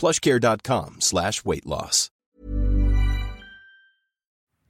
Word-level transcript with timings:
plushcare.com 0.00 0.96
slash 0.98 1.32
weight 1.44 1.64
loss. 1.64 2.10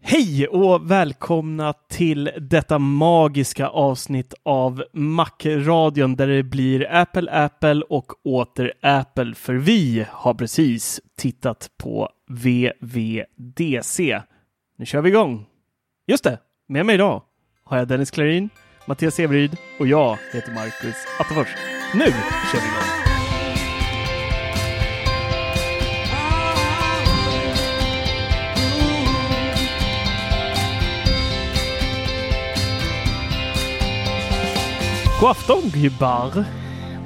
Hej 0.02 0.48
och 0.48 0.90
välkomna 0.90 1.72
till 1.72 2.30
detta 2.40 2.78
magiska 2.78 3.68
avsnitt 3.68 4.34
av 4.42 4.84
Mac-radion 4.92 6.16
där 6.16 6.26
det 6.26 6.42
blir 6.42 6.92
Apple, 6.94 7.30
Apple 7.44 7.82
och 7.88 8.26
åter 8.26 8.72
Apple 8.82 9.34
för 9.34 9.54
vi 9.54 10.06
har 10.10 10.34
precis 10.34 11.00
tittat 11.18 11.70
på 11.78 12.08
VVDC. 12.28 14.22
Nu 14.78 14.86
kör 14.86 15.00
vi 15.00 15.08
igång! 15.08 15.46
Just 16.06 16.24
det, 16.24 16.38
med 16.68 16.86
mig 16.86 16.94
idag 16.94 17.22
har 17.64 17.78
jag 17.78 17.88
Dennis 17.88 18.10
Klarin, 18.10 18.50
Mattias 18.86 19.20
Everyd 19.20 19.56
och 19.78 19.86
jag 19.86 20.18
heter 20.32 20.52
Marcus 20.52 20.96
Attefors. 21.20 21.48
Nu 21.94 22.06
kör 22.52 22.60
vi 22.60 22.66
igång! 22.66 23.09
God 35.20 35.30
afton 35.30 35.62
gubbar! 35.74 36.44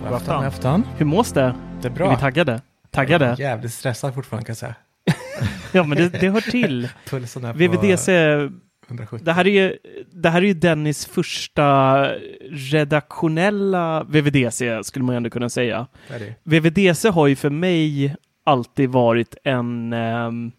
God 0.03 0.13
afton. 0.13 0.37
God 0.37 0.47
afton. 0.47 0.87
Hur 0.97 1.07
mås 1.07 1.33
det? 1.33 1.55
Det 1.83 1.89
är 1.89 1.93
bra. 1.93 2.07
Är 2.07 2.11
vi 2.11 2.21
taggade? 2.21 2.61
Taggade? 2.91 3.25
Jag 3.25 3.41
är 3.41 3.43
jävligt 3.43 3.73
stressad 3.73 4.15
fortfarande 4.15 4.47
kan 4.47 4.53
jag 4.53 4.57
säga. 4.57 4.75
ja, 5.73 5.83
men 5.85 5.99
det, 5.99 6.09
det 6.09 6.29
hör 6.29 6.41
till. 6.41 6.89
Pulsen 7.09 7.45
är 7.45 7.53
på 7.53 7.59
VVDC, 7.59 8.13
170. 8.89 9.25
det 9.25 9.33
här, 9.33 9.47
är 9.47 9.51
ju, 9.51 9.77
det 10.13 10.31
här 10.31 10.43
är 10.43 10.47
ju 10.47 10.55
Dennis 10.55 11.07
första 11.07 12.05
redaktionella 12.51 14.05
VVDC, 14.05 14.85
skulle 14.85 15.05
man 15.05 15.17
ändå 15.17 15.31
kunna 15.31 15.49
säga. 15.49 15.87
Det. 16.09 16.35
VVDC 16.43 17.09
har 17.09 17.27
ju 17.27 17.37
för 17.37 17.51
mig 17.51 18.17
alltid 18.45 18.91
varit 18.91 19.37
en 19.45 19.93
ehm, 19.93 20.53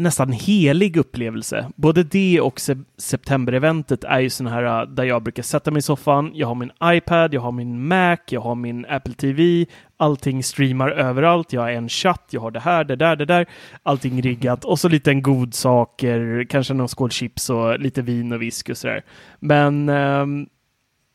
nästan 0.00 0.32
helig 0.32 0.96
upplevelse. 0.96 1.66
Både 1.76 2.02
det 2.02 2.40
och 2.40 2.60
se 2.60 2.76
september-eventet 2.98 4.04
är 4.04 4.20
ju 4.20 4.30
sådana 4.30 4.56
här 4.56 4.82
äh, 4.82 4.88
där 4.88 5.04
jag 5.04 5.22
brukar 5.22 5.42
sätta 5.42 5.70
mig 5.70 5.78
i 5.78 5.82
soffan, 5.82 6.30
jag 6.34 6.46
har 6.46 6.54
min 6.54 6.70
iPad, 6.84 7.34
jag 7.34 7.40
har 7.40 7.52
min 7.52 7.88
Mac, 7.88 8.16
jag 8.28 8.40
har 8.40 8.54
min 8.54 8.86
Apple 8.86 9.14
TV, 9.14 9.66
allting 9.96 10.42
streamar 10.42 10.90
överallt, 10.90 11.52
jag 11.52 11.60
har 11.60 11.70
en 11.70 11.88
chatt, 11.88 12.28
jag 12.30 12.40
har 12.40 12.50
det 12.50 12.60
här, 12.60 12.84
det 12.84 12.96
där, 12.96 13.16
det 13.16 13.24
där, 13.24 13.46
allting 13.82 14.22
riggat 14.22 14.64
och 14.64 14.78
så 14.78 14.88
lite 14.88 15.10
en 15.10 15.22
god 15.22 15.54
saker, 15.54 16.46
kanske 16.50 16.74
någon 16.74 16.88
skål 16.88 17.10
chips 17.10 17.50
och 17.50 17.78
lite 17.78 18.02
vin 18.02 18.32
och 18.32 18.42
whisky 18.42 18.72
och 18.72 18.76
sådär. 18.76 19.04
Men 19.40 19.88
ehm, 19.88 20.46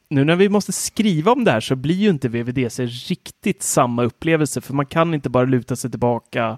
nu 0.10 0.24
när 0.24 0.36
vi 0.36 0.50
måste 0.50 0.72
skriva 0.72 1.32
om 1.32 1.44
det 1.44 1.52
här 1.52 1.60
så 1.60 1.76
blir 1.76 1.96
ju 1.96 2.10
inte 2.10 2.30
VVDC 2.30 2.86
riktigt 2.86 3.64
samma 3.64 4.04
upplevelse, 4.04 4.62
för 4.62 4.74
man 4.74 4.86
kan 4.86 5.14
inte 5.14 5.30
bara 5.30 5.46
luta 5.46 5.76
sig 5.76 5.92
tillbaka 5.92 6.58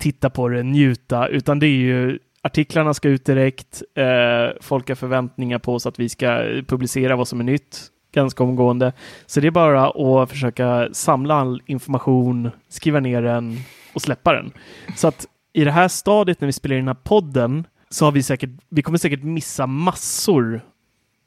titta 0.00 0.30
på 0.30 0.48
det, 0.48 0.62
njuta, 0.62 1.28
utan 1.28 1.58
det 1.58 1.66
är 1.66 1.78
ju 1.78 2.18
artiklarna 2.42 2.94
ska 2.94 3.08
ut 3.08 3.24
direkt. 3.24 3.82
Eh, 3.94 4.56
folk 4.60 4.88
har 4.88 4.94
förväntningar 4.94 5.58
på 5.58 5.74
oss 5.74 5.86
att 5.86 6.00
vi 6.00 6.08
ska 6.08 6.42
publicera 6.66 7.16
vad 7.16 7.28
som 7.28 7.40
är 7.40 7.44
nytt 7.44 7.86
ganska 8.12 8.44
omgående. 8.44 8.92
Så 9.26 9.40
det 9.40 9.46
är 9.46 9.50
bara 9.50 10.22
att 10.22 10.30
försöka 10.30 10.88
samla 10.92 11.34
all 11.34 11.62
information, 11.66 12.50
skriva 12.68 13.00
ner 13.00 13.22
den 13.22 13.56
och 13.94 14.02
släppa 14.02 14.32
den. 14.32 14.52
Så 14.96 15.08
att 15.08 15.26
i 15.52 15.64
det 15.64 15.70
här 15.70 15.88
stadiet 15.88 16.40
när 16.40 16.46
vi 16.46 16.52
spelar 16.52 16.76
in 16.76 16.84
den 16.84 16.96
här 16.96 17.02
podden 17.04 17.66
så 17.90 18.04
har 18.04 18.12
vi 18.12 18.22
säkert, 18.22 18.50
vi 18.68 18.82
kommer 18.82 18.98
säkert 18.98 19.22
missa 19.22 19.66
massor 19.66 20.60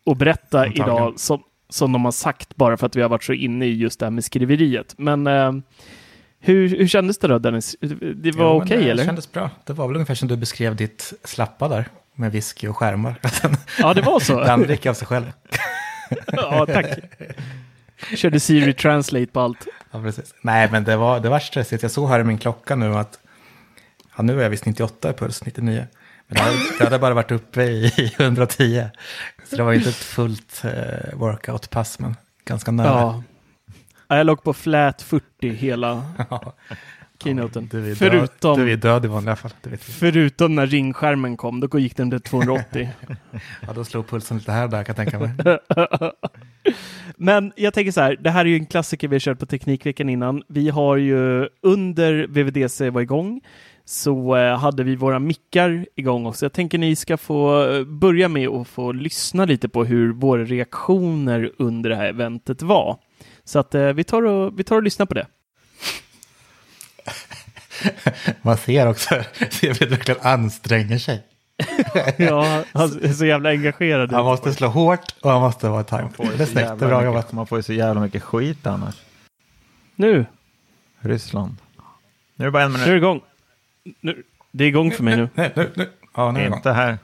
att 0.06 0.18
berätta 0.18 0.60
Antagligen. 0.60 0.88
idag 0.88 1.20
som, 1.20 1.44
som 1.70 1.92
de 1.92 2.06
har 2.06 2.12
sagt 2.12 2.56
bara 2.56 2.78
för 2.78 2.86
att 2.86 2.96
vi 2.96 3.02
har 3.02 3.10
varit 3.10 3.24
så 3.24 3.34
inne 3.34 3.66
i 3.66 3.74
just 3.74 4.00
det 4.00 4.06
här 4.06 4.12
med 4.12 4.24
skriveriet. 4.24 4.96
Men 4.98 5.28
eh, 5.28 5.52
hur, 6.46 6.70
hur 6.78 6.88
kändes 6.88 7.18
det 7.18 7.28
då 7.28 7.40
Dennis? 7.40 7.76
Det 8.16 8.32
var 8.32 8.54
Jo, 8.54 8.62
okej 8.62 8.78
det 8.84 8.90
eller? 8.90 9.06
kändes 9.06 9.32
bra. 9.32 9.50
Det 9.66 9.74
var 9.74 9.88
väl 9.88 9.96
ungefär 9.96 10.16
som 10.16 10.28
du 10.28 10.36
beskrev 10.38 10.76
ditt 10.76 11.14
slappa 11.24 11.68
där. 11.68 11.88
Med 12.16 12.32
whisky 12.32 12.68
och 12.68 12.78
skärmar. 12.78 13.16
Ja, 13.80 13.94
det 13.94 14.02
var 14.02 14.20
så. 14.20 14.40
Den 14.46 14.62
dricker 14.62 14.90
av 14.90 14.94
sig 14.94 15.08
själv. 15.08 15.32
ja, 16.28 16.66
tack. 16.66 16.86
Körde 18.16 18.40
Siri 18.40 18.74
Translate 18.74 19.26
på 19.26 19.40
allt. 19.40 19.68
Ja, 19.92 20.02
precis. 20.02 20.34
Nej, 20.42 20.70
men 20.72 20.84
det 20.84 20.96
var, 20.98 21.20
det 21.20 21.30
var 21.30 21.40
stressigt. 21.40 21.84
Jag 21.84 21.92
såg 21.92 22.10
här 22.10 22.20
i 22.20 22.24
min 22.24 22.38
klocka 22.38 22.76
nu 22.76 22.96
att 22.96 23.20
ja, 24.18 24.24
nu 24.24 24.40
är 24.40 24.44
jag 24.44 24.50
visst 24.50 24.66
98 24.66 25.10
i 25.10 25.14
puls, 25.14 25.46
99. 25.46 25.88
Men 26.28 26.36
det 26.38 26.42
hade, 26.42 26.56
det 26.78 26.84
hade 26.84 27.00
bara 27.00 27.14
varit 27.14 27.32
uppe 27.32 27.64
i, 27.64 27.86
i 27.98 28.12
110. 28.20 28.84
Så 29.50 29.56
det 29.56 29.64
var 29.64 29.74
inte 29.74 29.90
ett 29.90 29.96
fullt 29.96 30.62
eh, 30.64 30.72
workout-pass, 31.18 32.00
men 32.00 32.16
ganska 32.46 32.72
nära. 32.72 32.88
Ja. 32.88 33.24
Ja, 34.14 34.18
Jag 34.18 34.26
låg 34.26 34.44
på 34.44 34.54
flat 34.54 35.02
40 35.02 35.50
hela 35.50 36.04
keynoten. 37.24 37.68
Du 37.72 37.78
är, 37.78 37.84
död, 37.86 37.98
Förutom, 37.98 38.60
du 38.60 38.72
är 38.72 38.78
död 38.78 39.06
i 39.06 39.08
vanliga 39.08 39.36
fall. 39.36 39.52
Förutom 39.80 40.56
när 40.56 40.68
ringskärmen 40.68 41.38
kom, 41.38 41.60
då 41.60 41.80
gick 41.80 41.98
den 41.98 42.10
till 42.10 42.22
280. 42.22 42.90
Ja, 43.68 43.74
då 43.76 43.84
slog 43.84 44.08
pulsen 44.08 44.38
lite 44.38 44.52
här 44.52 44.64
och 44.64 44.70
där 44.70 44.84
kan 44.84 44.96
jag 44.98 45.12
tänka 45.12 45.20
mig. 45.20 45.60
Men 47.18 47.54
jag 47.56 47.74
tänker 47.74 47.92
så 47.92 48.02
här, 48.02 48.18
det 48.20 48.30
här 48.30 48.46
är 48.46 48.50
ju 48.50 48.56
en 48.56 48.66
klassiker 48.66 49.08
vi 49.08 49.16
har 49.16 49.20
kört 49.20 49.40
på 49.40 49.46
Teknikveckan 49.46 50.10
innan. 50.10 50.44
Vi 50.48 50.70
har 50.70 50.98
ju 50.98 51.50
under 51.62 52.28
VVDC 52.28 52.90
var 52.90 53.02
igång 53.02 53.42
så 53.86 54.36
eh, 54.36 54.58
hade 54.58 54.84
vi 54.84 54.96
våra 54.96 55.20
mickar 55.20 55.86
igång 55.96 56.26
också. 56.26 56.46
Jag 56.46 56.54
tänker 56.54 56.78
ni 56.78 56.96
ska 56.96 57.18
få 57.18 57.70
eh, 57.70 57.84
börja 57.84 58.28
med 58.28 58.48
att 58.48 58.68
få 58.68 58.92
lyssna 58.92 59.46
lite 59.46 59.70
på 59.70 59.86
hur 59.86 60.14
våra 60.14 60.44
reaktioner 60.44 61.52
under 61.58 61.90
det 61.90 61.96
här 61.96 62.08
eventet 62.08 62.62
var. 62.62 62.98
Så 63.46 63.60
att 63.60 63.76
eh, 63.76 63.88
vi, 63.88 64.04
tar 64.04 64.26
och, 64.26 64.60
vi 64.60 64.64
tar 64.64 64.76
och 64.76 64.84
lyssnar 64.84 65.06
på 65.06 65.14
det. 65.14 65.28
Man 68.42 68.58
ser 68.58 68.88
också, 68.88 69.16
David 69.62 69.90
verkligen 69.90 70.22
anstränger 70.22 70.98
sig. 70.98 71.24
Ja, 72.18 72.64
han 72.74 73.04
är 73.04 73.14
så 73.14 73.26
jävla 73.26 73.50
engagerad. 73.50 74.12
Han 74.12 74.26
måste 74.26 74.54
slå 74.54 74.68
hårt 74.68 75.16
och 75.22 75.32
han 75.32 75.42
måste 75.42 75.70
vara 75.70 75.82
ju 75.82 75.88
Det 76.38 76.44
är 76.44 76.46
snyggt, 76.46 76.56
det 76.80 76.86
är 76.86 76.86
bra 76.90 77.04
jobbat. 77.04 77.32
Man 77.32 77.48
får 77.48 77.60
ju 77.60 77.64
så 77.64 77.74
jävla 77.74 78.02
mycket 78.02 78.24
skit 78.24 78.68
annars. 78.68 78.96
Nu, 79.96 80.26
Ryssland. 81.00 81.56
Nu 82.36 82.46
är 82.46 82.48
det 82.48 82.52
bara 82.52 82.64
en 82.64 82.72
nu 82.74 82.78
är 82.78 82.86
det 82.86 82.88
minut. 82.88 82.98
igång. 83.04 83.22
Nu, 84.02 84.24
det 84.52 84.64
är 84.64 84.68
igång 84.68 84.92
för 84.92 85.04
mig 85.04 85.18
nu. 85.18 85.30
Nej, 85.34 85.52
nu, 85.56 85.72
nu. 85.76 85.90
Ja, 86.16 86.32
nu 86.32 86.40
är 86.40 86.44
det 86.44 86.48
igång. 86.48 86.58
Inte 86.58 86.72
här 86.72 86.98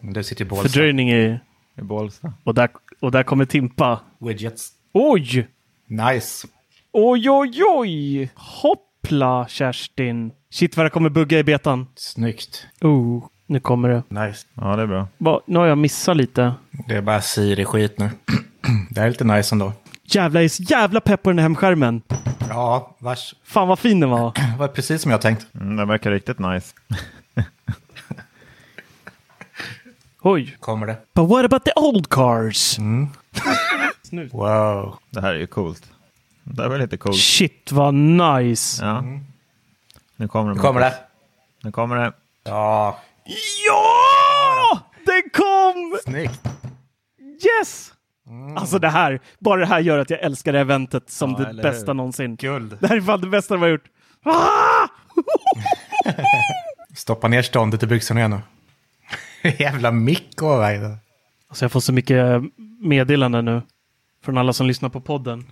Du 0.00 0.22
sitter 0.22 0.44
i 0.44 0.48
Bålsta. 0.48 0.68
Fördröjning 0.68 1.10
är... 1.10 1.40
i 1.78 1.82
Bålsta. 1.82 2.32
Och 2.44 2.54
där, 2.54 2.68
och 3.00 3.12
där 3.12 3.22
kommer 3.22 3.44
Timpa. 3.44 4.00
Widgets. 4.18 4.72
Oj! 4.92 5.48
Nice. 5.86 6.46
Oj, 6.92 7.30
oj, 7.30 7.62
oj! 7.64 8.30
Hopp! 8.34 8.86
Hoppla 9.02 9.46
Kerstin. 9.48 10.32
Shit 10.50 10.76
vad 10.76 10.86
det 10.86 10.90
kommer 10.90 11.08
bugga 11.10 11.38
i 11.38 11.44
betan. 11.44 11.86
Snyggt. 11.96 12.66
Oh, 12.80 13.24
nu 13.46 13.60
kommer 13.60 13.88
det. 13.88 14.02
Nice. 14.26 14.46
Ja, 14.54 14.76
det 14.76 14.82
är 14.82 14.86
bra. 14.86 15.08
Va, 15.18 15.40
nu 15.46 15.58
har 15.58 15.66
jag 15.66 15.78
missat 15.78 16.16
lite. 16.16 16.54
Det 16.88 16.94
är 16.96 17.02
bara 17.02 17.20
Siri-skit 17.20 17.98
nu. 17.98 18.10
det 18.90 19.00
är 19.00 19.08
lite 19.08 19.24
nice 19.24 19.54
ändå. 19.54 19.72
Jävla, 20.04 20.40
jag 20.40 20.44
är 20.44 20.48
så 20.48 20.62
jävla 20.62 21.00
pepp 21.00 21.22
på 21.22 21.30
den 21.30 21.38
här 21.38 21.42
hemskärmen. 21.42 22.02
Ja, 22.48 22.96
vars. 22.98 23.34
Fan 23.44 23.68
vad 23.68 23.78
fin 23.78 24.00
den 24.00 24.10
var. 24.10 24.32
Det 24.34 24.54
var 24.58 24.68
precis 24.68 25.02
som 25.02 25.10
jag 25.10 25.20
tänkt. 25.20 25.46
Mm, 25.54 25.76
den 25.76 25.88
verkar 25.88 26.10
riktigt 26.10 26.38
nice. 26.38 26.74
Oj. 30.22 30.56
Kommer 30.60 30.86
det. 30.86 30.96
But 31.14 31.28
what 31.28 31.44
about 31.44 31.64
the 31.64 31.72
old 31.76 32.08
cars? 32.08 32.78
Wow. 34.32 34.98
Det 35.10 35.20
här 35.20 35.34
är 35.34 35.38
ju 35.38 35.46
coolt. 35.46 35.90
Det 36.44 36.62
här 36.62 36.68
var 36.68 36.78
lite 36.78 36.96
coolt. 36.96 37.16
Shit 37.18 37.72
vad 37.72 37.94
nice. 37.94 38.84
Ja. 38.84 39.04
Nu 40.16 40.28
kommer 40.28 40.48
det. 40.50 40.54
Nu 40.54 40.60
kommer 40.60 40.80
det. 40.80 40.94
Nu 41.62 41.72
kommer 41.72 41.96
det. 41.96 42.12
Ja, 42.44 43.00
Ja! 43.66 44.80
Den 45.06 45.22
kom! 45.32 45.98
snyggt. 46.04 46.40
Yes! 47.60 47.92
Alltså 48.56 48.78
det 48.78 48.88
här, 48.88 49.20
bara 49.38 49.60
det 49.60 49.66
här 49.66 49.80
gör 49.80 49.98
att 49.98 50.10
jag 50.10 50.20
älskar 50.20 50.52
det 50.52 50.58
här 50.58 50.64
eventet 50.64 51.10
som 51.10 51.36
Ja, 51.38 51.52
det 51.52 51.62
bästa 51.62 51.86
hur? 51.90 51.94
någonsin. 51.94 52.36
Guld. 52.36 52.76
Det 52.80 52.86
här 52.86 52.96
är 52.96 53.00
fan 53.00 53.20
det 53.20 53.26
bästa 53.26 53.54
de 53.54 53.62
har 53.62 53.68
gjort. 53.68 53.84
Ah! 54.24 54.88
Stoppa 56.96 57.28
ner 57.28 57.42
ståndet 57.42 57.82
i 57.82 57.86
byxorna 57.86 58.20
igen 58.20 58.30
nu. 58.30 58.40
Jävla 59.58 59.90
mick 59.90 60.42
och 60.42 60.60
väg. 60.60 60.80
Alltså 61.48 61.64
jag 61.64 61.72
får 61.72 61.80
så 61.80 61.92
mycket 61.92 62.42
meddelanden 62.80 63.44
nu 63.44 63.62
från 64.22 64.38
alla 64.38 64.52
som 64.52 64.66
lyssnar 64.66 64.88
på 64.88 65.00
podden. 65.00 65.44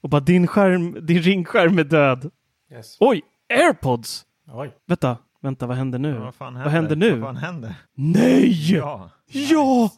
Och 0.00 0.08
bara 0.08 0.20
din 0.20 0.46
skärm, 0.46 1.06
din 1.06 1.22
ringskärm 1.22 1.78
är 1.78 1.84
död. 1.84 2.30
Yes. 2.72 2.96
Oj, 3.00 3.22
airpods! 3.54 4.24
Oj. 4.52 4.74
Vänta, 4.86 5.18
vänta, 5.40 5.66
vad 5.66 5.76
händer 5.76 5.98
nu? 5.98 6.18
Vad 6.18 6.34
fan 6.34 6.56
händer? 6.56 6.64
vad 6.64 6.72
händer 6.72 6.96
nu? 6.96 7.18
Vad 7.18 7.36
händer? 7.36 7.74
Nej! 7.94 8.72
Ja. 8.72 9.10
Ja! 9.26 9.90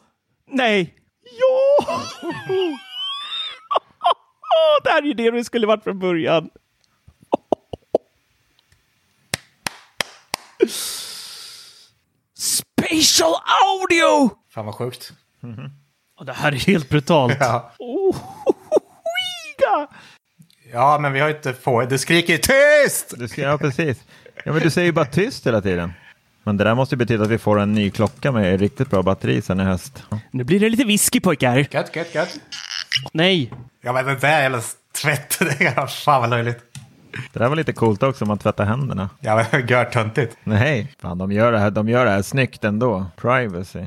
Nej! 0.51 0.95
Ja! 1.21 1.85
det 4.83 4.89
här 4.89 5.01
är 5.01 5.05
ju 5.05 5.13
det 5.13 5.31
det 5.31 5.43
skulle 5.43 5.67
varit 5.67 5.83
från 5.83 5.99
början. 5.99 6.49
Spatial 12.33 13.33
audio! 13.65 14.29
Fan 14.49 14.65
vad 14.65 14.75
sjukt. 14.75 15.13
Och 16.17 16.25
det 16.25 16.33
här 16.33 16.51
är 16.51 16.55
helt 16.55 16.89
brutalt. 16.89 17.37
Ja. 17.39 17.71
Oh, 17.79 18.15
ja, 20.73 20.97
men 21.01 21.13
vi 21.13 21.19
har 21.19 21.29
inte 21.29 21.53
få. 21.53 21.85
Det 21.85 21.97
skriker 21.97 22.37
tyst! 22.37 23.13
Du 23.17 23.27
ska, 23.27 23.41
ja, 23.41 23.57
precis. 23.57 23.97
Ja, 24.43 24.53
men 24.53 24.61
du 24.61 24.69
säger 24.69 24.85
ju 24.85 24.91
bara 24.91 25.05
tyst 25.05 25.47
hela 25.47 25.61
tiden. 25.61 25.93
Men 26.43 26.57
det 26.57 26.63
där 26.63 26.75
måste 26.75 26.95
ju 26.95 26.97
betyda 26.97 27.23
att 27.23 27.29
vi 27.29 27.37
får 27.37 27.59
en 27.59 27.73
ny 27.73 27.91
klocka 27.91 28.31
med 28.31 28.59
riktigt 28.59 28.89
bra 28.89 29.03
batteri 29.03 29.41
sen 29.41 29.59
i 29.59 29.63
höst. 29.63 30.03
Nu 30.31 30.43
blir 30.43 30.59
det 30.59 30.69
lite 30.69 30.83
whisky 30.83 31.19
pojkar. 31.19 31.67
Gött, 31.71 31.95
gött, 31.95 32.15
gött. 32.15 32.39
Nej. 33.11 33.53
Ja, 33.81 33.93
men 33.93 34.05
det 34.05 34.15
där 34.15 34.41
jävla 34.41 34.61
tvätt. 35.01 35.39
Det 35.39 35.65
är 35.65 35.87
fan 36.03 36.21
vad 36.21 36.29
löjligt. 36.29 36.59
Det 37.33 37.39
där 37.39 37.49
var 37.49 37.55
lite 37.55 37.73
coolt 37.73 38.03
också, 38.03 38.25
man 38.25 38.37
tvättar 38.37 38.65
händerna. 38.65 39.09
Ja, 39.19 39.45
men 39.51 39.67
gör 39.67 39.85
töntigt. 39.85 40.37
Nej, 40.43 40.93
fan 40.99 41.17
de 41.17 41.31
gör 41.31 41.51
det 41.51 41.59
här, 41.59 41.71
de 41.71 41.89
gör 41.89 42.05
det 42.05 42.11
här 42.11 42.21
snyggt 42.21 42.63
ändå. 42.63 43.05
Privacy. 43.15 43.85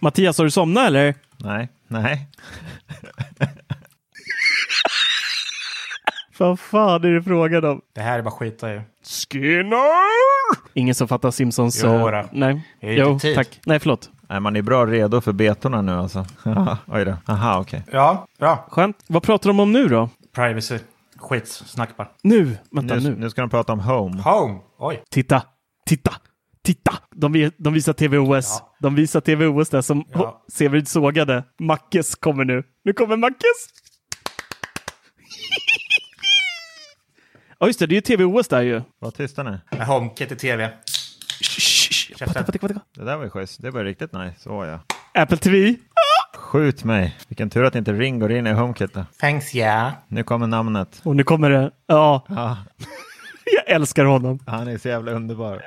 Mattias, 0.00 0.38
har 0.38 0.44
du 0.44 0.50
somnat 0.50 0.86
eller? 0.86 1.14
Nej, 1.36 1.68
nej. 1.88 2.28
Vad 6.38 6.60
fan 6.60 7.04
är 7.04 7.08
det 7.08 7.22
frågan 7.22 7.64
om? 7.64 7.80
Det 7.94 8.00
här 8.00 8.18
är 8.18 8.22
bara 8.22 8.30
skita 8.30 8.74
i. 8.74 8.80
Skinner! 9.30 10.70
Ingen 10.74 10.94
som 10.94 11.08
fattar 11.08 11.30
Simpsons. 11.30 11.80
Jo, 11.84 11.90
så... 11.90 12.10
då. 12.10 12.24
Nej. 12.32 12.62
Jo, 12.80 13.18
tid. 13.18 13.36
tack. 13.36 13.60
Nej, 13.66 13.78
förlåt. 13.78 14.10
Nej, 14.28 14.40
man 14.40 14.56
är 14.56 14.62
bra 14.62 14.86
redo 14.86 15.20
för 15.20 15.32
betorna 15.32 15.82
nu 15.82 15.92
alltså. 15.92 16.26
Oj 16.86 17.04
då. 17.04 17.16
Aha, 17.26 17.60
okej. 17.60 17.82
Ja, 17.92 18.26
bra. 18.38 18.66
Skönt. 18.70 18.96
Vad 19.06 19.22
pratar 19.22 19.50
de 19.50 19.60
om 19.60 19.72
nu 19.72 19.88
då? 19.88 20.08
Privacy. 20.34 20.78
Skit, 21.20 21.48
snack 21.48 21.96
bara. 21.96 22.08
Nu! 22.22 22.58
Vänta 22.70 22.94
Nu, 22.94 23.00
nu. 23.00 23.16
nu 23.16 23.30
ska 23.30 23.40
de 23.40 23.50
prata 23.50 23.72
om 23.72 23.80
Home. 23.80 24.22
Home. 24.22 24.58
Oj. 24.78 25.02
Titta! 25.10 25.42
Titta! 25.86 26.12
Titta! 26.64 26.92
De, 27.14 27.50
de 27.58 27.72
visar 27.74 27.92
TVOS. 27.92 28.46
Ja. 28.60 28.76
De 28.80 28.94
visar 28.94 29.20
TVOS 29.20 29.68
där 29.68 29.80
som 29.82 29.98
Ja. 29.98 30.04
ja. 30.14 30.44
Severid 30.52 30.88
sågade. 30.88 31.44
Mackes 31.60 32.14
kommer 32.14 32.44
nu. 32.44 32.62
Nu 32.84 32.92
kommer 32.92 33.16
Mackes! 33.16 33.68
Ja 37.58 37.66
just 37.66 37.78
det, 37.78 37.86
det 37.86 37.94
är 37.94 38.10
ju 38.10 38.16
TVOS 38.16 38.48
där 38.48 38.60
ju. 38.62 38.82
Var 38.98 39.10
tysta 39.10 39.42
nu. 39.42 39.60
Med 39.70 39.86
HomeKit 39.86 40.32
i 40.32 40.36
tv. 40.36 40.70
Vänta, 42.20 42.42
vänta, 42.42 42.66
vänta. 42.66 42.80
Det 42.94 43.04
där 43.04 43.16
var 43.16 43.24
ju 43.24 43.30
schysst. 43.30 43.62
Det 43.62 43.70
var 43.70 43.84
riktigt 43.84 44.12
nice. 44.12 44.40
Så 44.40 44.64
ja. 44.64 44.80
Apple 45.22 45.36
TV. 45.36 45.74
Skjut 46.40 46.84
mig. 46.84 47.16
Vilken 47.28 47.50
tur 47.50 47.64
att 47.64 47.74
inte 47.74 47.92
Ring 47.92 48.18
går 48.18 48.32
in 48.32 48.46
i 48.46 48.52
HomeKit 48.52 48.94
då. 48.94 49.04
Thanks, 49.20 49.54
yeah. 49.54 49.92
Nu 50.08 50.22
kommer 50.22 50.46
namnet. 50.46 51.00
Och 51.04 51.16
nu 51.16 51.22
kommer 51.24 51.50
det. 51.50 51.70
Ja, 51.86 52.24
Ja, 52.28 52.56
jag 53.66 53.74
älskar 53.74 54.04
honom. 54.04 54.38
han 54.46 54.68
är 54.68 54.78
så 54.78 54.88
jävla 54.88 55.12
underbar. 55.12 55.62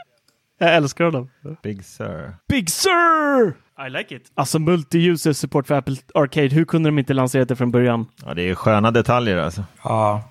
Jag 0.58 0.76
älskar 0.76 1.06
honom. 1.06 1.30
Big 1.64 1.86
Sir. 1.86 2.36
Big 2.48 2.70
Sir! 2.70 3.54
I 3.88 3.90
like 3.90 4.16
it. 4.16 4.32
Alltså 4.36 4.58
multi-user 4.60 5.34
support 5.34 5.68
för 5.68 5.76
Apple 5.76 5.96
Arcade. 6.14 6.48
Hur 6.48 6.66
kunde 6.66 6.90
de 6.90 7.00
inte 7.00 7.14
lansera 7.14 7.46
det 7.46 7.56
från 7.56 7.72
början? 7.72 8.06
Ja, 8.26 8.34
det 8.34 8.42
är 8.42 8.46
ju 8.46 8.56
sköna 8.56 8.92
detaljer 8.92 9.38
alltså. 9.38 9.64
Ja, 9.84 10.24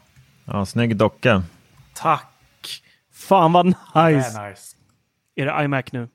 Ja, 0.45 0.67
snygg 0.67 0.97
docka. 0.97 1.43
tack. 1.95 2.29
Fan 3.15 3.53
vad 3.53 3.67
nice. 3.67 3.77
är 3.95 4.49
nice. 4.51 4.77
Är 5.37 5.47
det 5.47 5.65
iMac 5.65 5.85
nu? 5.93 6.09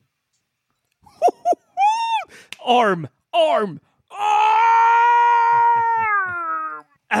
Arm! 2.66 3.06
Arm! 3.32 3.78
Arm! 4.18 5.74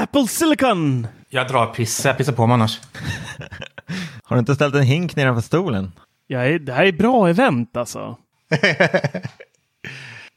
Apple 0.02 0.26
Silicon! 0.28 1.06
Jag 1.28 1.48
drar 1.48 1.66
pissa. 1.66 2.08
Jag 2.08 2.16
pissar 2.16 2.32
på 2.32 2.46
mig 2.46 2.54
annars. 2.54 2.80
Har 4.22 4.36
du 4.36 4.40
inte 4.40 4.54
ställt 4.54 4.74
en 4.74 4.82
hink 4.82 5.16
nedanför 5.16 5.42
stolen? 5.42 5.92
Ja, 6.26 6.58
det 6.58 6.72
här 6.72 6.84
är 6.84 6.92
bra 6.92 7.28
event 7.28 7.76
alltså. 7.76 8.16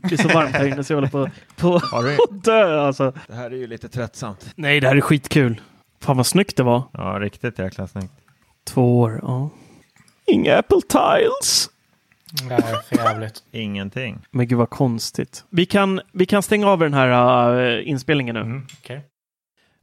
Det 0.04 0.13
är 0.13 0.18
så 0.18 0.28
varmt 0.28 0.56
här 0.56 0.68
inne 0.68 0.84
så 0.84 0.94
jag 0.94 0.98
håller 0.98 1.30
på, 1.58 1.75
att 1.75 2.44
dö 2.44 2.81
alltså. 2.81 3.14
Det 3.28 3.34
här 3.34 3.52
är 3.52 3.56
ju 3.56 3.68
lite 3.68 3.90
tröttsamt. 3.90 4.54
Nej, 4.56 4.80
det 4.80 4.88
här 4.88 4.96
är 4.96 5.02
skitkul. 5.02 5.62
Fan 6.02 6.18
vad 6.18 6.25
snyggt 6.28 6.57
det 6.57 6.64
var. 6.64 6.84
Ja, 6.94 7.18
riktigt 7.19 7.60
jäkla 7.60 7.88
snyggt. 7.88 8.14
Två 8.68 9.00
år, 9.00 9.19
ja. 9.22 9.50
Inga 10.28 10.57
Apple 10.57 10.81
Tiles. 10.90 11.69
Det 12.31 12.54
är 12.54 12.81
för 12.81 12.95
jävligt. 12.95 13.44
Ingenting. 13.52 14.19
Men 14.31 14.47
gud 14.47 14.57
vad 14.57 14.69
konstigt. 14.69 15.45
Vi 15.50 15.66
kan, 15.66 16.02
vi 16.14 16.26
kan 16.26 16.44
stänga 16.44 16.68
av 16.68 16.80
den 16.80 16.94
här 16.94 17.59
äh, 17.59 17.90
inspelningen 17.90 18.35
nu. 18.35 18.42
Mm, 18.42 18.68
okej. 18.81 19.02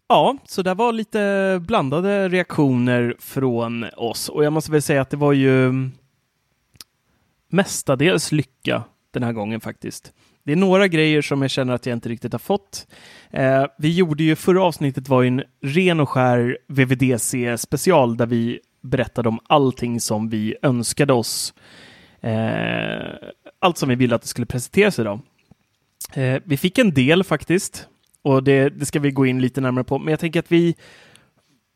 Ja, 0.09 0.37
så 0.45 0.62
det 0.62 0.75
var 0.75 0.93
lite 0.93 1.61
blandade 1.67 2.28
reaktioner 2.28 3.14
från 3.19 3.87
oss 3.97 4.28
och 4.28 4.45
jag 4.45 4.52
måste 4.52 4.73
väl 4.73 4.83
säga 4.83 5.00
att 5.00 5.11
det 5.11 5.17
var 5.17 5.33
ju 5.33 5.73
mestadels 7.50 8.33
lycka 8.33 8.83
den 9.11 9.23
här 9.23 9.33
gången 9.33 9.61
faktiskt. 9.61 10.12
Det 10.45 10.52
är 10.52 10.57
några 10.57 10.88
grejer 10.88 11.23
som 11.23 11.43
jag 11.43 11.50
känner 11.50 11.75
att 11.75 11.87
jag 11.87 11.97
inte 11.97 12.09
riktigt 12.09 12.33
har 12.33 12.38
fått. 12.38 12.87
Eh, 13.31 13.67
vi 13.78 13.97
gjorde 13.97 14.23
ju, 14.25 14.37
förra 14.37 14.62
avsnittet 14.62 15.09
var 15.09 15.23
ju 15.23 15.28
en 15.28 15.43
ren 15.62 16.00
och 16.00 16.09
skär 16.09 16.59
VVDC 16.69 17.59
special 17.59 18.17
där 18.17 18.26
vi 18.26 18.61
berättade 18.83 19.28
om 19.28 19.40
allting 19.47 20.00
som 20.00 20.28
vi 20.28 20.57
önskade 20.62 21.12
oss. 21.12 21.55
Eh, 22.21 23.29
allt 23.59 23.79
som 23.79 23.89
vi 23.89 23.95
ville 23.95 24.15
att 24.15 24.23
det 24.23 24.29
skulle 24.29 24.47
presenteras 24.47 24.99
idag. 24.99 25.21
Eh, 26.13 26.43
vi 26.45 26.57
fick 26.57 26.79
en 26.79 26.95
del 26.95 27.25
faktiskt. 27.25 27.89
Och 28.23 28.43
det, 28.43 28.69
det 28.69 28.87
ska 28.87 29.01
vi 29.01 29.11
gå 29.11 29.27
in 29.27 29.41
lite 29.41 29.61
närmare 29.61 29.85
på. 29.85 29.99
Men 29.99 30.09
jag 30.11 30.21
tänker 30.21 30.41
att 30.41 30.53
vi, 30.53 30.75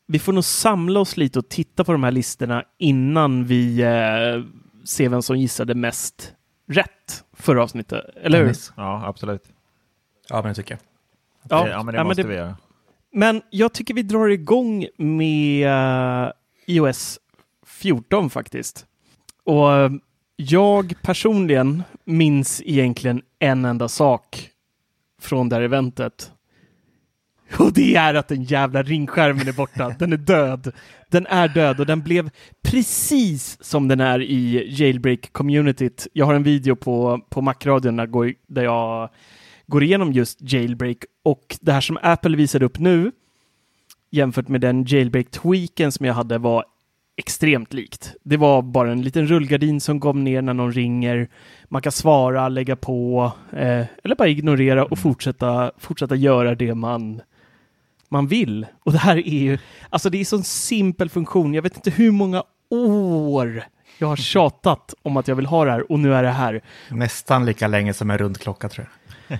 vi 0.07 0.19
får 0.19 0.33
nog 0.33 0.43
samla 0.43 0.99
oss 0.99 1.17
lite 1.17 1.39
och 1.39 1.49
titta 1.49 1.83
på 1.83 1.91
de 1.91 2.03
här 2.03 2.11
listorna 2.11 2.63
innan 2.77 3.45
vi 3.45 3.81
eh, 3.81 4.43
ser 4.85 5.09
vem 5.09 5.21
som 5.21 5.37
gissade 5.37 5.75
mest 5.75 6.33
rätt 6.67 7.23
förra 7.33 7.63
avsnittet. 7.63 8.05
Eller 8.15 8.45
hur? 8.45 8.55
Ja, 8.77 9.07
absolut. 9.07 9.43
Ja, 10.29 10.35
men 10.35 10.45
det 10.45 10.53
tycker 10.53 10.71
jag. 10.71 10.79
Ja, 11.49 11.67
ja 11.67 11.83
men 11.83 11.95
det 11.95 12.03
måste 12.03 12.27
vi 12.27 12.35
göra. 12.35 12.57
Men 13.11 13.41
jag 13.49 13.73
tycker 13.73 13.93
vi 13.93 14.03
drar 14.03 14.29
igång 14.29 14.87
med 14.97 16.33
iOS 16.65 17.19
14 17.65 18.29
faktiskt. 18.29 18.85
Och 19.43 19.69
jag 20.51 20.93
personligen 21.01 21.83
minns 22.05 22.61
egentligen 22.65 23.21
en 23.39 23.65
enda 23.65 23.87
sak 23.87 24.49
från 25.21 25.49
det 25.49 25.55
här 25.55 25.63
eventet. 25.63 26.31
Och 27.59 27.73
det 27.73 27.95
är 27.95 28.13
att 28.13 28.27
den 28.27 28.43
jävla 28.43 28.83
ringskärmen 28.83 29.47
är 29.47 29.53
borta. 29.53 29.95
Den 29.99 30.13
är 30.13 30.17
död. 30.17 30.71
Den 31.11 31.25
är 31.25 31.47
död 31.47 31.79
och 31.79 31.85
den 31.85 32.01
blev 32.01 32.29
precis 32.61 33.57
som 33.61 33.87
den 33.87 33.99
är 33.99 34.21
i 34.21 34.67
jailbreak-communityt. 34.69 36.07
Jag 36.13 36.25
har 36.25 36.33
en 36.33 36.43
video 36.43 36.75
på, 36.75 37.25
på 37.29 37.41
Macradion 37.41 37.95
där, 37.95 38.35
där 38.53 38.63
jag 38.63 39.09
går 39.67 39.83
igenom 39.83 40.13
just 40.13 40.37
jailbreak 40.41 40.97
och 41.23 41.57
det 41.61 41.71
här 41.71 41.81
som 41.81 41.97
Apple 42.01 42.37
visade 42.37 42.65
upp 42.65 42.79
nu 42.79 43.11
jämfört 44.11 44.47
med 44.47 44.61
den 44.61 44.85
jailbreak-tweaken 44.85 45.89
som 45.91 46.05
jag 46.05 46.13
hade 46.13 46.37
var 46.37 46.65
extremt 47.17 47.73
likt. 47.73 48.15
Det 48.23 48.37
var 48.37 48.61
bara 48.61 48.91
en 48.91 49.01
liten 49.01 49.27
rullgardin 49.27 49.81
som 49.81 49.99
kom 49.99 50.23
ner 50.23 50.41
när 50.41 50.53
någon 50.53 50.71
ringer. 50.71 51.27
Man 51.65 51.81
kan 51.81 51.91
svara, 51.91 52.49
lägga 52.49 52.75
på 52.75 53.31
eh, 53.51 53.85
eller 54.03 54.15
bara 54.15 54.27
ignorera 54.27 54.85
och 54.85 54.99
fortsätta, 54.99 55.71
fortsätta 55.77 56.15
göra 56.15 56.55
det 56.55 56.75
man, 56.75 57.21
man 58.09 58.27
vill. 58.27 58.65
Och 58.83 58.91
det 58.91 58.97
här 58.97 59.17
är 59.17 59.39
ju, 59.39 59.57
alltså 59.89 60.09
det 60.09 60.21
är 60.21 60.25
så 60.25 60.35
en 60.35 60.43
simpel 60.43 61.09
funktion. 61.09 61.53
Jag 61.53 61.61
vet 61.61 61.75
inte 61.75 61.91
hur 61.91 62.11
många 62.11 62.43
år 62.69 63.63
jag 63.97 64.07
har 64.07 64.15
tjatat 64.15 64.93
om 65.01 65.17
att 65.17 65.27
jag 65.27 65.35
vill 65.35 65.45
ha 65.45 65.65
det 65.65 65.71
här 65.71 65.91
och 65.91 65.99
nu 65.99 66.13
är 66.13 66.23
det 66.23 66.29
här. 66.29 66.61
Nästan 66.89 67.45
lika 67.45 67.67
länge 67.67 67.93
som 67.93 68.09
en 68.11 68.17
rund 68.17 68.37
klocka 68.37 68.69
tror 68.69 68.87
jag. 69.27 69.39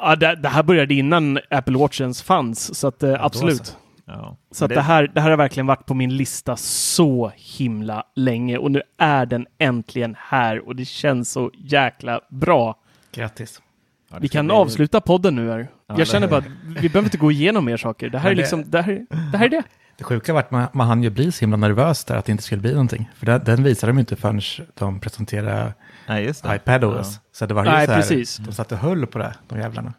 Ja, 0.00 0.16
det, 0.16 0.34
det 0.34 0.48
här 0.48 0.62
började 0.62 0.94
innan 0.94 1.38
Apple 1.50 1.78
Watch 1.78 2.00
ens 2.00 2.22
fanns, 2.22 2.78
så 2.78 2.88
att, 2.88 3.02
eh, 3.02 3.24
absolut. 3.24 3.76
Så. 4.06 4.12
Ja. 4.12 4.36
Så 4.50 4.64
att 4.64 4.68
det, 4.68 4.80
här, 4.80 5.10
det 5.14 5.20
här 5.20 5.30
har 5.30 5.36
verkligen 5.36 5.66
varit 5.66 5.86
på 5.86 5.94
min 5.94 6.16
lista 6.16 6.56
så 6.56 7.32
himla 7.36 8.04
länge 8.14 8.58
och 8.58 8.70
nu 8.70 8.82
är 8.98 9.26
den 9.26 9.46
äntligen 9.58 10.16
här 10.18 10.68
och 10.68 10.76
det 10.76 10.84
känns 10.84 11.30
så 11.32 11.50
jäkla 11.58 12.20
bra. 12.30 12.76
Grattis. 13.12 13.62
Ja, 14.10 14.16
det 14.16 14.22
Vi 14.22 14.28
kan 14.28 14.46
bli- 14.46 14.54
avsluta 14.56 15.00
podden 15.00 15.34
nu 15.36 15.50
här. 15.50 15.68
Ja, 15.88 15.94
Jag 15.98 16.06
känner 16.06 16.26
det- 16.26 16.30
bara 16.30 16.38
att 16.38 16.46
vi 16.82 16.88
behöver 16.88 17.06
inte 17.06 17.18
gå 17.18 17.32
igenom 17.32 17.64
mer 17.64 17.76
saker. 17.76 18.08
Det 18.10 18.18
här 18.18 18.30
är 18.30 18.34
det- 18.34 18.40
liksom, 18.40 18.70
det 18.70 18.82
här, 18.82 19.06
det 19.32 19.38
här 19.38 19.44
är 19.44 19.48
det. 19.50 19.62
Det 19.98 20.04
sjuka 20.04 20.32
var 20.32 20.40
att 20.40 20.50
man, 20.50 20.66
man 20.72 20.86
hann 20.86 21.02
ju 21.02 21.10
bli 21.10 21.32
så 21.32 21.40
himla 21.40 21.56
nervös 21.56 22.04
där 22.04 22.16
att 22.16 22.24
det 22.24 22.32
inte 22.32 22.44
skulle 22.44 22.60
bli 22.60 22.70
någonting. 22.72 23.10
För 23.16 23.26
den, 23.26 23.44
den 23.44 23.62
visade 23.62 23.92
de 23.92 23.98
inte 23.98 24.16
förrän 24.16 24.40
de 24.74 25.00
presenterade 25.00 25.74
Nej, 26.08 26.24
just 26.24 26.42
det. 26.44 26.56
iPadOS. 26.56 27.20
Så 27.32 27.46
det 27.46 27.54
var 27.54 27.64
ju 27.64 27.70
Nej, 27.70 27.86
så 27.86 27.92
här, 27.92 28.00
precis. 28.00 28.36
de 28.36 28.52
satt 28.52 28.72
och 28.72 28.78
höll 28.78 29.06
på 29.06 29.18
det, 29.18 29.34
de 29.48 29.58
jävlarna. 29.58 29.92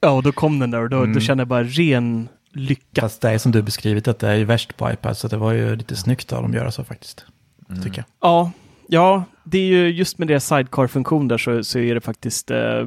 Ja, 0.00 0.10
och 0.10 0.22
då 0.22 0.32
kom 0.32 0.58
den 0.58 0.70
där 0.70 0.82
och 0.82 0.90
då, 0.90 0.96
Mm. 0.98 1.12
då 1.14 1.20
kände 1.20 1.40
jag 1.40 1.48
bara 1.48 1.62
ren 1.64 2.28
lycka. 2.52 3.00
Fast 3.00 3.20
det 3.22 3.30
är 3.30 3.38
som 3.38 3.52
du 3.52 3.62
beskrivit 3.62 4.08
att 4.08 4.18
det 4.18 4.28
är 4.28 4.34
ju 4.34 4.44
värst 4.44 4.76
på 4.76 4.90
iPad, 4.92 5.16
så 5.16 5.28
det 5.28 5.36
var 5.36 5.52
ju 5.52 5.76
lite 5.76 5.96
snyggt 5.96 6.32
av 6.32 6.42
dem 6.42 6.50
att 6.50 6.56
göra 6.56 6.70
så 6.70 6.84
faktiskt. 6.84 7.24
Mm. 7.70 7.82
Tycker 7.82 7.98
jag. 7.98 8.06
Ja, 8.30 8.50
ja, 8.88 9.24
det 9.44 9.58
är 9.58 9.66
ju 9.66 9.88
just 9.88 10.18
med 10.18 10.28
deras 10.28 10.46
sidecar-funktion 10.46 11.28
där 11.28 11.38
så, 11.38 11.64
så 11.64 11.78
är 11.78 11.94
det 11.94 12.00
faktiskt, 12.00 12.50
eh, 12.50 12.86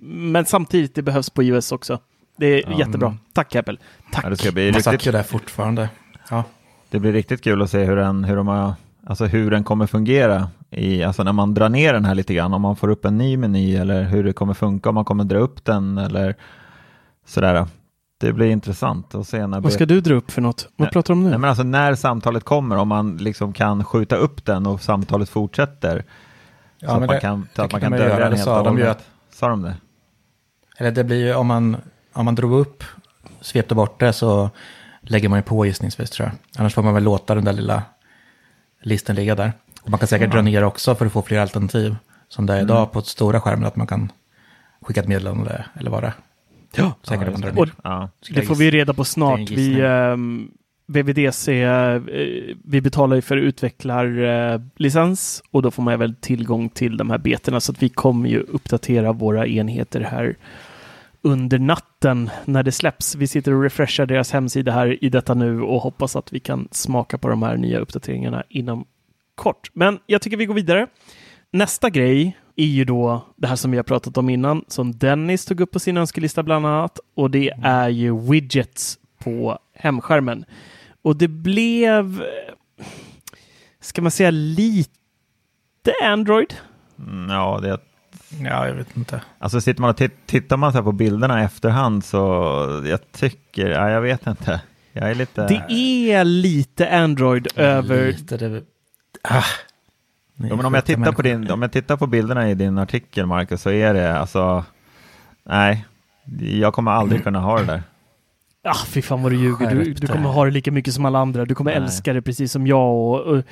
men 0.00 0.44
samtidigt 0.46 0.94
det 0.94 1.02
behövs 1.02 1.30
på 1.30 1.42
iOS 1.42 1.72
också. 1.72 1.98
Det 2.36 2.46
är 2.46 2.70
Ja. 2.70 2.78
jättebra. 2.78 3.16
Tack 3.32 3.54
Apple. 3.56 3.76
Tack. 4.12 4.24
Ja, 4.24 4.30
det, 4.30 4.36
ska 4.36 4.52
bli 4.52 4.70
riktigt, 4.70 5.06
ju 5.06 5.12
där 5.12 5.22
fortfarande. 5.22 5.88
Ja, 6.30 6.44
det 6.90 6.98
blir 6.98 7.12
riktigt 7.12 7.44
kul 7.44 7.62
att 7.62 7.70
se 7.70 7.84
hur 7.84 7.96
den, 7.96 8.24
hur 8.24 8.36
de 8.36 8.48
har, 8.48 8.74
alltså 9.06 9.24
hur 9.24 9.50
den 9.50 9.64
kommer 9.64 9.86
fungera 9.86 10.48
i, 10.70 11.02
alltså 11.02 11.22
när 11.22 11.32
man 11.32 11.54
drar 11.54 11.68
ner 11.68 11.92
den 11.92 12.04
här 12.04 12.14
lite 12.14 12.34
grann, 12.34 12.54
om 12.54 12.62
man 12.62 12.76
får 12.76 12.88
upp 12.88 13.04
en 13.04 13.18
ny 13.18 13.36
meny 13.36 13.76
eller 13.76 14.02
hur 14.02 14.24
det 14.24 14.32
kommer 14.32 14.54
funka, 14.54 14.88
om 14.88 14.94
man 14.94 15.04
kommer 15.04 15.24
dra 15.24 15.38
upp 15.38 15.64
den 15.64 15.98
eller 15.98 16.34
sådär. 17.26 17.66
Det 18.26 18.32
blir 18.32 18.46
intressant 18.50 19.14
att 19.14 19.28
se 19.28 19.46
när 19.46 19.60
Vad 19.60 19.72
ska 19.72 19.86
du 19.86 20.00
dra 20.00 20.14
upp 20.14 20.30
för 20.30 20.40
något? 20.42 20.68
Vad 20.76 20.86
Nej, 20.86 20.92
pratar 20.92 21.14
du 21.14 21.18
om 21.18 21.24
nu? 21.24 21.30
Nej, 21.30 21.38
men 21.38 21.48
alltså 21.50 21.62
när 21.64 21.94
samtalet 21.94 22.44
kommer, 22.44 22.76
om 22.76 22.88
man 22.88 23.16
liksom 23.16 23.52
kan 23.52 23.84
skjuta 23.84 24.16
upp 24.16 24.44
den 24.44 24.66
och 24.66 24.82
samtalet 24.82 25.28
fortsätter. 25.28 26.04
Ja, 26.78 26.88
så 26.88 26.94
att 26.94 27.00
men 27.00 27.06
man 27.06 27.14
det- 27.14 27.20
kan, 27.20 27.48
så 27.54 27.62
det 27.62 27.64
att 27.64 27.72
man 27.72 27.80
kan 27.80 27.92
de 27.92 27.98
dölja 27.98 28.12
göra. 28.14 28.22
den 28.22 28.30
Det 28.30 28.36
helt 28.36 28.44
sa 28.44 28.58
och 28.58 28.64
de 28.64 28.78
ju 28.78 28.82
hållet. 28.84 29.04
Sa 29.32 29.48
de 29.48 29.62
det? 29.62 29.74
eller 30.78 30.90
det 30.90 31.04
blir 31.04 31.26
ju 31.26 31.34
om 31.34 31.46
man, 31.46 31.76
om 32.12 32.24
man 32.24 32.34
drog 32.34 32.52
upp, 32.52 32.84
svepte 33.40 33.74
bort 33.74 34.00
det 34.00 34.12
så 34.12 34.50
lägger 35.00 35.28
man 35.28 35.38
ju 35.38 35.42
på 35.42 35.66
gissningsvis 35.66 36.10
tror 36.10 36.28
jag. 36.28 36.60
Annars 36.60 36.74
får 36.74 36.82
man 36.82 36.94
väl 36.94 37.02
låta 37.02 37.34
den 37.34 37.44
där 37.44 37.52
lilla 37.52 37.82
listen 38.82 39.16
ligga 39.16 39.34
där. 39.34 39.52
Och 39.82 39.90
man 39.90 39.98
kan 39.98 40.08
säkert 40.08 40.32
dra 40.32 40.42
ner 40.42 40.64
också 40.64 40.94
för 40.94 41.06
att 41.06 41.12
få 41.12 41.22
fler 41.22 41.38
alternativ. 41.40 41.96
Som 42.28 42.46
det 42.46 42.54
är 42.54 42.60
idag 42.60 42.92
på 42.92 43.02
stora 43.02 43.40
skärmen, 43.40 43.66
att 43.66 43.76
man 43.76 43.86
kan 43.86 44.12
skicka 44.80 45.00
ett 45.00 45.08
meddelande 45.08 45.64
eller 45.74 45.90
vad 45.90 46.02
det 46.02 46.06
är. 46.06 46.12
Ja, 46.76 46.94
Säkert 47.02 47.38
ner. 47.38 47.58
Och 47.58 47.68
Ja. 47.84 48.08
Det 48.34 48.42
får 48.42 48.54
vi 48.54 48.70
reda 48.70 48.94
på 48.94 49.04
snart. 49.04 49.50
Vi, 49.50 49.80
ehm, 49.80 50.50
VVDC, 50.86 51.62
eh, 51.62 52.00
vi 52.64 52.80
betalar 52.80 53.16
ju 53.16 53.22
för 53.22 53.36
utvecklarlicens 53.36 55.42
och 55.50 55.62
då 55.62 55.70
får 55.70 55.82
man 55.82 55.98
väl 55.98 56.14
tillgång 56.14 56.68
till 56.68 56.96
de 56.96 57.10
här 57.10 57.18
betorna 57.18 57.60
så 57.60 57.72
att 57.72 57.82
vi 57.82 57.88
kommer 57.88 58.28
ju 58.28 58.40
uppdatera 58.40 59.12
våra 59.12 59.46
enheter 59.46 60.00
här 60.00 60.36
under 61.22 61.58
natten 61.58 62.30
när 62.44 62.62
det 62.62 62.72
släpps. 62.72 63.14
Vi 63.14 63.26
sitter 63.26 63.54
och 63.54 63.62
refreshar 63.62 64.06
deras 64.06 64.32
hemsida 64.32 64.72
här 64.72 65.04
i 65.04 65.08
detta 65.08 65.34
nu 65.34 65.62
och 65.62 65.80
hoppas 65.80 66.16
att 66.16 66.32
vi 66.32 66.40
kan 66.40 66.68
smaka 66.70 67.18
på 67.18 67.28
de 67.28 67.42
här 67.42 67.56
nya 67.56 67.78
uppdateringarna 67.78 68.42
inom 68.48 68.84
kort. 69.34 69.70
Men 69.72 69.98
jag 70.06 70.22
tycker 70.22 70.36
vi 70.36 70.46
går 70.46 70.54
vidare. 70.54 70.86
Nästa 71.50 71.90
grej 71.90 72.36
är 72.56 72.66
ju 72.66 72.84
då 72.84 73.26
det 73.36 73.46
här 73.46 73.56
som 73.56 73.70
vi 73.70 73.76
har 73.76 73.84
pratat 73.84 74.16
om 74.16 74.28
innan, 74.30 74.64
som 74.68 74.92
Dennis 74.98 75.44
tog 75.44 75.60
upp 75.60 75.70
på 75.70 75.78
sin 75.78 75.96
önskelista 75.96 76.42
bland 76.42 76.66
annat, 76.66 76.98
och 77.16 77.30
det 77.30 77.50
är 77.62 77.88
ju 77.88 78.20
widgets 78.30 78.98
på 79.18 79.58
hemskärmen. 79.74 80.44
Och 81.02 81.16
det 81.16 81.28
blev, 81.28 82.22
ska 83.80 84.02
man 84.02 84.10
säga 84.10 84.30
lite 84.30 84.90
Android? 86.04 86.54
Mm, 86.98 87.30
ja, 87.30 87.58
det, 87.62 87.78
Ja, 88.42 88.66
jag 88.68 88.74
vet 88.74 88.96
inte. 88.96 89.22
alltså 89.38 89.60
sitter 89.60 89.80
man 89.80 89.90
och 89.90 89.96
tit- 89.96 90.26
tittar 90.26 90.56
man 90.56 90.72
så 90.72 90.78
här 90.78 90.82
på 90.82 90.92
bilderna 90.92 91.42
i 91.42 91.44
efterhand 91.44 92.04
så 92.04 92.18
jag 92.86 93.12
tycker, 93.12 93.70
ja, 93.70 93.90
jag 93.90 94.00
vet 94.00 94.26
inte. 94.26 94.60
Jag 94.92 95.10
är 95.10 95.14
lite... 95.14 95.46
Det 95.46 95.72
är 96.12 96.24
lite 96.24 96.90
Android 96.90 97.48
över... 97.56 98.06
Lite, 98.06 98.36
det, 98.36 98.62
ah, 99.22 99.44
Ja, 100.48 100.56
men 100.56 100.66
om 100.66 100.74
jag, 100.74 100.84
tittar 100.84 101.12
på 101.12 101.22
din, 101.22 101.50
om 101.50 101.62
jag 101.62 101.72
tittar 101.72 101.96
på 101.96 102.06
bilderna 102.06 102.50
i 102.50 102.54
din 102.54 102.78
artikel, 102.78 103.26
Marcus, 103.26 103.62
så 103.62 103.70
är 103.70 103.94
det 103.94 104.18
alltså... 104.18 104.64
Nej, 105.44 105.86
jag 106.40 106.74
kommer 106.74 106.90
aldrig 106.90 107.22
kunna 107.22 107.40
ha 107.40 107.58
det 107.58 107.64
där. 107.66 107.82
Ah, 108.64 108.84
fy 108.86 109.02
fan 109.02 109.22
vad 109.22 109.32
du 109.32 109.36
ljuger. 109.36 109.70
Du, 109.74 109.92
du 109.92 110.06
kommer 110.06 110.28
ha 110.28 110.44
det 110.44 110.50
lika 110.50 110.72
mycket 110.72 110.94
som 110.94 111.04
alla 111.04 111.18
andra. 111.18 111.44
Du 111.44 111.54
kommer 111.54 111.70
Nej. 111.74 111.82
älska 111.82 112.12
det 112.12 112.22
precis 112.22 112.52
som 112.52 112.66
jag. 112.66 112.90
Och, 112.94 113.20
och, 113.20 113.42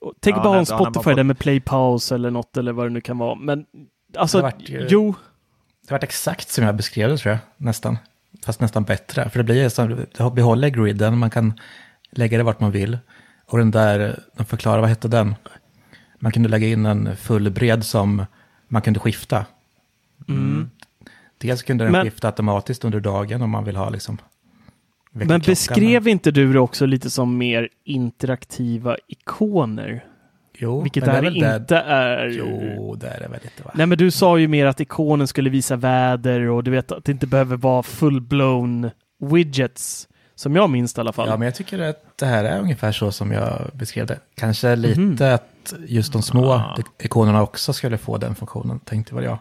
och, 0.00 0.12
tänk 0.20 0.36
Ja, 0.36 0.42
bara 0.42 0.50
nej, 0.52 0.58
om 0.58 0.64
då 0.68 0.74
hade 0.74 0.84
man 0.84 0.92
Spotify 0.94 1.10
fått- 1.10 1.16
där 1.16 1.24
med 1.24 1.38
play 1.38 1.60
pause 1.60 2.14
eller 2.14 2.30
något 2.30 2.56
eller 2.56 2.72
vad 2.72 2.86
det 2.86 2.90
nu 2.90 3.00
kan 3.00 3.18
vara. 3.18 3.34
Men 3.34 3.64
alltså, 4.16 4.38
Det 4.38 4.42
vart 4.42 4.68
ju- 4.68 4.86
jo, 4.90 5.14
Det 5.82 5.90
har 5.90 5.94
varit 5.98 6.04
exakt 6.04 6.48
som 6.48 6.64
jag 6.64 6.76
beskrev 6.76 7.10
det 7.10 7.16
tror 7.18 7.30
jag, 7.32 7.38
nästan. 7.56 7.98
Fast 8.46 8.60
nästan 8.60 8.84
bättre. 8.84 9.30
För 9.30 9.38
det 9.38 9.44
blir 9.44 9.68
som, 9.68 9.88
det 10.18 10.30
behåller 10.34 10.68
griden, 10.68 11.18
man 11.18 11.30
kan 11.30 11.52
lägga 12.10 12.38
det 12.38 12.44
vart 12.44 12.60
man 12.60 12.70
vill. 12.70 12.98
Och 13.46 13.58
den 13.58 13.70
där, 13.70 14.18
de 14.36 14.46
förklarar, 14.46 14.80
vad 14.80 14.88
hette 14.88 15.08
den? 15.08 15.34
Man 16.18 16.32
kunde 16.32 16.48
lägga 16.48 16.66
in 16.68 16.86
en 16.86 17.16
fullbred 17.16 17.84
som 17.84 18.24
man 18.68 18.82
kunde 18.82 19.00
skifta. 19.00 19.46
mm. 20.28 20.70
Dels 21.38 21.62
kunde 21.62 21.84
den 21.84 21.92
Men- 21.92 22.04
skifta 22.04 22.28
automatiskt 22.28 22.84
under 22.84 23.00
dagen 23.00 23.42
om 23.42 23.50
man 23.50 23.64
vill 23.64 23.76
ha 23.76 23.90
liksom... 23.90 24.18
men 25.12 25.40
beskrev 25.40 26.08
inte 26.08 26.30
du 26.30 26.52
det 26.52 26.60
också 26.60 26.86
lite 26.86 27.10
som 27.10 27.38
mer 27.38 27.68
interaktiva 27.84 28.96
ikoner? 29.08 30.04
Jo, 30.60 30.80
Vilket 30.82 31.06
men 31.06 31.14
det 31.24 31.30
här 31.30 31.56
inte 31.56 31.76
är. 31.76 32.26
Jo, 32.28 32.94
det 32.94 33.08
är 33.08 33.20
det 33.20 33.28
väl 33.28 33.40
lite 33.42 33.62
va? 33.62 33.70
Nej, 33.74 33.86
men 33.86 33.98
du 33.98 34.10
sa 34.10 34.38
ju 34.38 34.48
mer 34.48 34.66
att 34.66 34.80
ikonen 34.80 35.28
skulle 35.28 35.50
visa 35.50 35.76
väder 35.76 36.40
och 36.40 36.64
du 36.64 36.70
vet 36.70 36.92
att 36.92 37.04
det 37.04 37.12
inte 37.12 37.26
behöver 37.26 37.56
vara 37.56 37.82
full-blown 37.82 38.90
widgets. 39.20 40.08
Som 40.38 40.56
jag 40.56 40.70
minns 40.70 40.98
i 40.98 41.00
alla 41.00 41.12
fall. 41.12 41.28
Ja, 41.28 41.36
men 41.36 41.44
jag 41.46 41.54
tycker 41.54 41.78
att 41.78 42.02
det 42.18 42.26
här 42.26 42.44
är 42.44 42.60
ungefär 42.60 42.92
så 42.92 43.12
som 43.12 43.32
jag 43.32 43.70
beskrev 43.74 44.06
det. 44.06 44.18
Kanske 44.36 44.76
lite 44.76 45.00
Mhm. 45.00 45.34
att 45.34 45.74
just 45.86 46.12
de 46.12 46.22
små 46.22 46.52
Ah. 46.52 46.76
ikonerna 47.02 47.42
också 47.42 47.72
skulle 47.72 47.98
få 47.98 48.16
den 48.18 48.34
funktionen, 48.34 48.80
tänkte 48.80 49.14
väl 49.14 49.24
jag. 49.24 49.38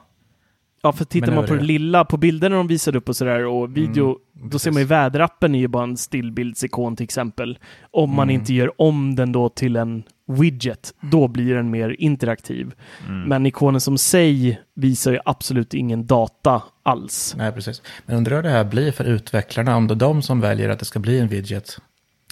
Ja, 0.83 0.91
för 0.93 1.05
tittar 1.05 1.31
man 1.31 1.45
på 1.47 1.53
det 1.55 1.63
lilla, 1.63 2.05
på 2.05 2.17
bilderna 2.17 2.55
de 2.55 2.67
visade 2.67 2.97
upp 2.97 3.09
och 3.09 3.15
sådär 3.15 3.45
och 3.45 3.77
video, 3.77 4.05
Mm, 4.05 4.17
då 4.33 4.41
precis. 4.49 4.61
ser 4.61 4.71
man 4.71 4.81
ju 4.81 4.85
väderappen 4.87 5.55
är 5.55 5.59
ju 5.59 5.67
bara 5.67 5.83
en 5.83 5.97
stillbildsikon 5.97 6.95
till 6.95 7.03
exempel. 7.03 7.59
Om 7.91 8.09
man 8.15 8.29
Mm. 8.29 8.39
inte 8.41 8.53
gör 8.53 8.81
om 8.81 9.15
den 9.15 9.31
då 9.31 9.49
till 9.49 9.75
en 9.75 10.03
widget, 10.27 10.93
då 10.99 11.27
blir 11.27 11.55
den 11.55 11.69
mer 11.69 11.95
interaktiv. 11.99 12.73
Mm. 13.07 13.23
Men 13.23 13.45
ikonen 13.45 13.81
som 13.81 13.97
sig 13.97 14.61
visar 14.75 15.11
ju 15.11 15.19
absolut 15.25 15.73
ingen 15.73 16.07
data 16.07 16.63
alls. 16.83 17.35
Nej, 17.37 17.51
precis. 17.51 17.81
Men 18.05 18.17
undrar 18.17 18.35
hur 18.35 18.43
det 18.43 18.49
här 18.49 18.63
blir 18.63 18.91
för 18.91 19.03
utvecklarna, 19.03 19.75
om 19.75 19.87
det 19.87 19.93
är 19.93 19.95
de 19.95 20.21
som 20.21 20.41
väljer 20.41 20.69
att 20.69 20.79
det 20.79 20.85
ska 20.85 20.99
bli 20.99 21.19
en 21.19 21.27
widget. 21.27 21.77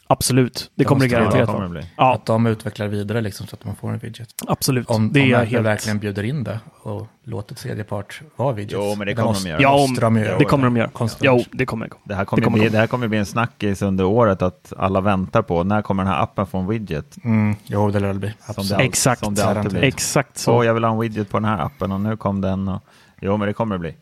Absolut, 0.08 0.72
det 0.76 0.84
kommer 0.84 1.02
det 1.02 1.08
garanterat 1.08 1.48
vara. 1.50 1.70
bli. 1.70 1.82
Ja, 1.98 2.14
Att 2.14 2.26
de 2.26 2.46
utvecklar 2.46 2.88
vidare 2.88 3.22
liksom 3.22 3.48
så 3.48 3.56
att 3.56 3.66
man 3.66 3.76
får 3.76 3.90
en 3.92 3.98
widget. 3.98 4.30
absolut. 4.48 4.90
Om, 4.90 5.12
det 5.14 5.22
om 5.36 5.42
är 5.42 5.46
helt... 5.46 5.66
verkligen 5.66 6.00
bjuder 6.00 6.24
in 6.24 6.44
det 6.44 6.60
och 6.82 7.08
låter 7.24 7.56
tredje 7.56 7.84
part 7.84 8.22
vara 8.36 8.54
widgets. 8.54 8.74
Jo, 8.74 8.96
men 8.98 9.08
det 9.08 9.16
kommer 9.16 9.28
måste, 9.28 9.44
de 9.46 9.50
göra. 9.50 9.62
Ja, 9.62 9.88
de 10.02 10.18
göra. 10.18 10.38
det 10.38 10.46
kommer 10.46 10.64
de 10.66 10.78
göra. 10.78 10.88
Konstigt. 10.90 11.22
Jo, 11.26 11.44
det 11.52 11.66
kommer 11.66 11.90
det. 12.04 12.16
Här 12.16 12.26
kommer, 12.26 12.42
Det 12.42 12.46
kommer 12.46 12.58
bli, 12.58 12.66
de. 12.68 12.72
det 12.72 12.78
här 12.78 12.88
kommer 12.88 13.08
bli 13.08 13.18
en 13.18 13.26
snackis 13.26 13.82
under 13.82 14.04
året 14.06 14.42
att 14.42 14.74
alla 14.78 15.02
väntar 15.02 15.42
på. 15.42 15.64
När 15.64 15.82
kommer 15.82 16.04
den 16.04 16.14
här 16.14 16.22
appen 16.24 16.48
få 16.48 16.58
en 16.58 16.68
widget? 16.68 17.18
Mm, 17.24 17.56
jo, 17.64 17.92
det 17.92 18.00
lär 18.00 18.08
det 18.08 18.14
bli. 18.20 18.34
Som 18.56 18.68
det, 18.68 18.76
Exakt. 18.76 19.24
Som 19.26 19.36
det 19.36 19.46
alltid 19.46 19.72
blir. 19.72 19.84
Exakt 19.84 20.38
Så 20.38 20.44
så. 20.60 20.64
jag 20.64 20.74
vill 20.74 20.84
ha 20.84 20.92
en 20.92 21.00
widget 21.00 21.30
på 21.30 21.38
den 21.40 21.46
här 21.46 21.66
appen 21.66 21.92
och 21.92 22.02
nu 22.02 22.18
kom 22.18 22.42
den. 22.42 22.68
Och, 22.68 22.82
jo, 23.22 23.38
men 23.38 23.48
det 23.48 23.54
kommer 23.54 23.76
det 23.76 23.80
bli. 23.80 23.96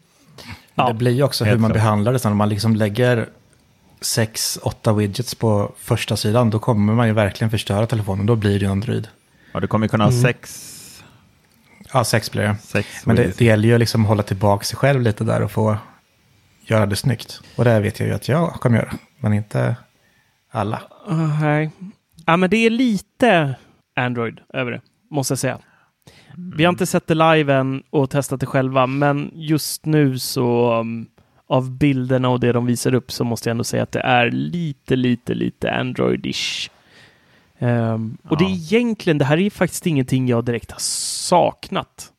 Ja. 0.75 0.87
Det 0.87 0.93
blir 0.93 1.11
ju 1.11 1.23
också 1.23 1.43
hur 1.43 1.49
Helt 1.51 1.61
man 1.61 1.69
klart. 1.71 1.81
behandlar 1.83 2.13
det 2.13 2.19
sen. 2.19 2.31
Om 2.31 2.37
man 2.37 2.49
liksom 2.49 2.75
lägger 2.75 3.29
sex, 4.05 4.59
åtta 4.61 4.93
widgets 4.93 5.35
på 5.35 5.73
första 5.77 6.17
sidan, 6.17 6.49
då 6.49 6.59
kommer 6.59 6.93
man 6.93 7.07
ju 7.07 7.13
verkligen 7.13 7.51
förstöra 7.51 7.85
telefonen. 7.87 8.25
Då 8.25 8.35
blir 8.35 8.59
det 8.59 8.65
ju 8.65 8.71
Android. 8.71 9.07
Ja, 9.51 9.59
du 9.59 9.67
kommer 9.67 9.87
kunna 9.87 10.03
ha 10.03 10.11
Mm. 10.11 10.21
sex, 10.21 10.69
Ja, 11.93 12.03
sex 12.03 12.31
blir 12.31 12.41
det. 12.43 12.55
sex 12.61 13.05
Men 13.05 13.15
det, 13.15 13.37
det 13.37 13.45
gäller 13.45 13.69
ju 13.69 13.77
liksom 13.77 14.01
att 14.01 14.07
hålla 14.07 14.23
tillbaka 14.23 14.63
sig 14.65 14.77
själv 14.77 15.01
lite 15.01 15.23
där 15.23 15.41
och 15.41 15.51
få 15.51 15.77
göra 16.65 16.85
det 16.85 16.95
snyggt. 16.95 17.41
Och 17.55 17.63
det 17.65 17.79
vet 17.79 17.99
jag 17.99 18.09
ju 18.09 18.15
att 18.15 18.27
jag 18.27 18.53
kommer 18.53 18.77
göra, 18.77 18.93
men 19.19 19.33
inte 19.33 19.75
alla. 20.51 20.81
Uh, 21.11 21.41
nej. 21.41 21.71
Ja, 22.25 22.37
men 22.37 22.49
det 22.49 22.57
är 22.57 22.69
lite 22.69 23.55
Android 23.95 24.39
över 24.53 24.71
det, 24.71 24.81
måste 25.11 25.31
jag 25.31 25.39
säga. 25.39 25.59
Vi 26.55 26.63
har 26.65 26.69
inte 26.73 26.85
sett 26.85 27.07
det 27.07 27.13
live 27.15 27.53
än 27.53 27.83
och 27.89 28.09
testat 28.09 28.39
det 28.39 28.45
själva, 28.45 28.87
men 28.87 29.31
just 29.33 29.85
nu 29.85 30.19
så 30.19 30.79
um, 30.79 31.05
av 31.53 31.71
bilderna 31.71 32.29
och 32.29 32.39
det 32.39 32.51
de 32.51 32.65
visar 32.65 32.93
upp 32.93 33.11
så 33.11 33.23
måste 33.23 33.49
jag 33.49 33.51
ändå 33.51 33.63
säga 33.63 33.83
att 33.83 33.91
det 33.91 33.99
är 33.99 34.31
lite, 34.31 34.95
lite, 34.95 35.33
lite 35.33 35.71
Android-ish. 35.71 36.69
Um, 37.59 38.17
och 38.29 38.37
det 38.37 38.43
är 38.43 38.49
egentligen, 38.49 39.17
det 39.17 39.25
här 39.25 39.37
är 39.37 39.49
faktiskt 39.49 39.87
ingenting 39.87 40.27
jag 40.27 40.45
direkt 40.45 40.71
har 40.71 40.79
saknat. 40.79 42.11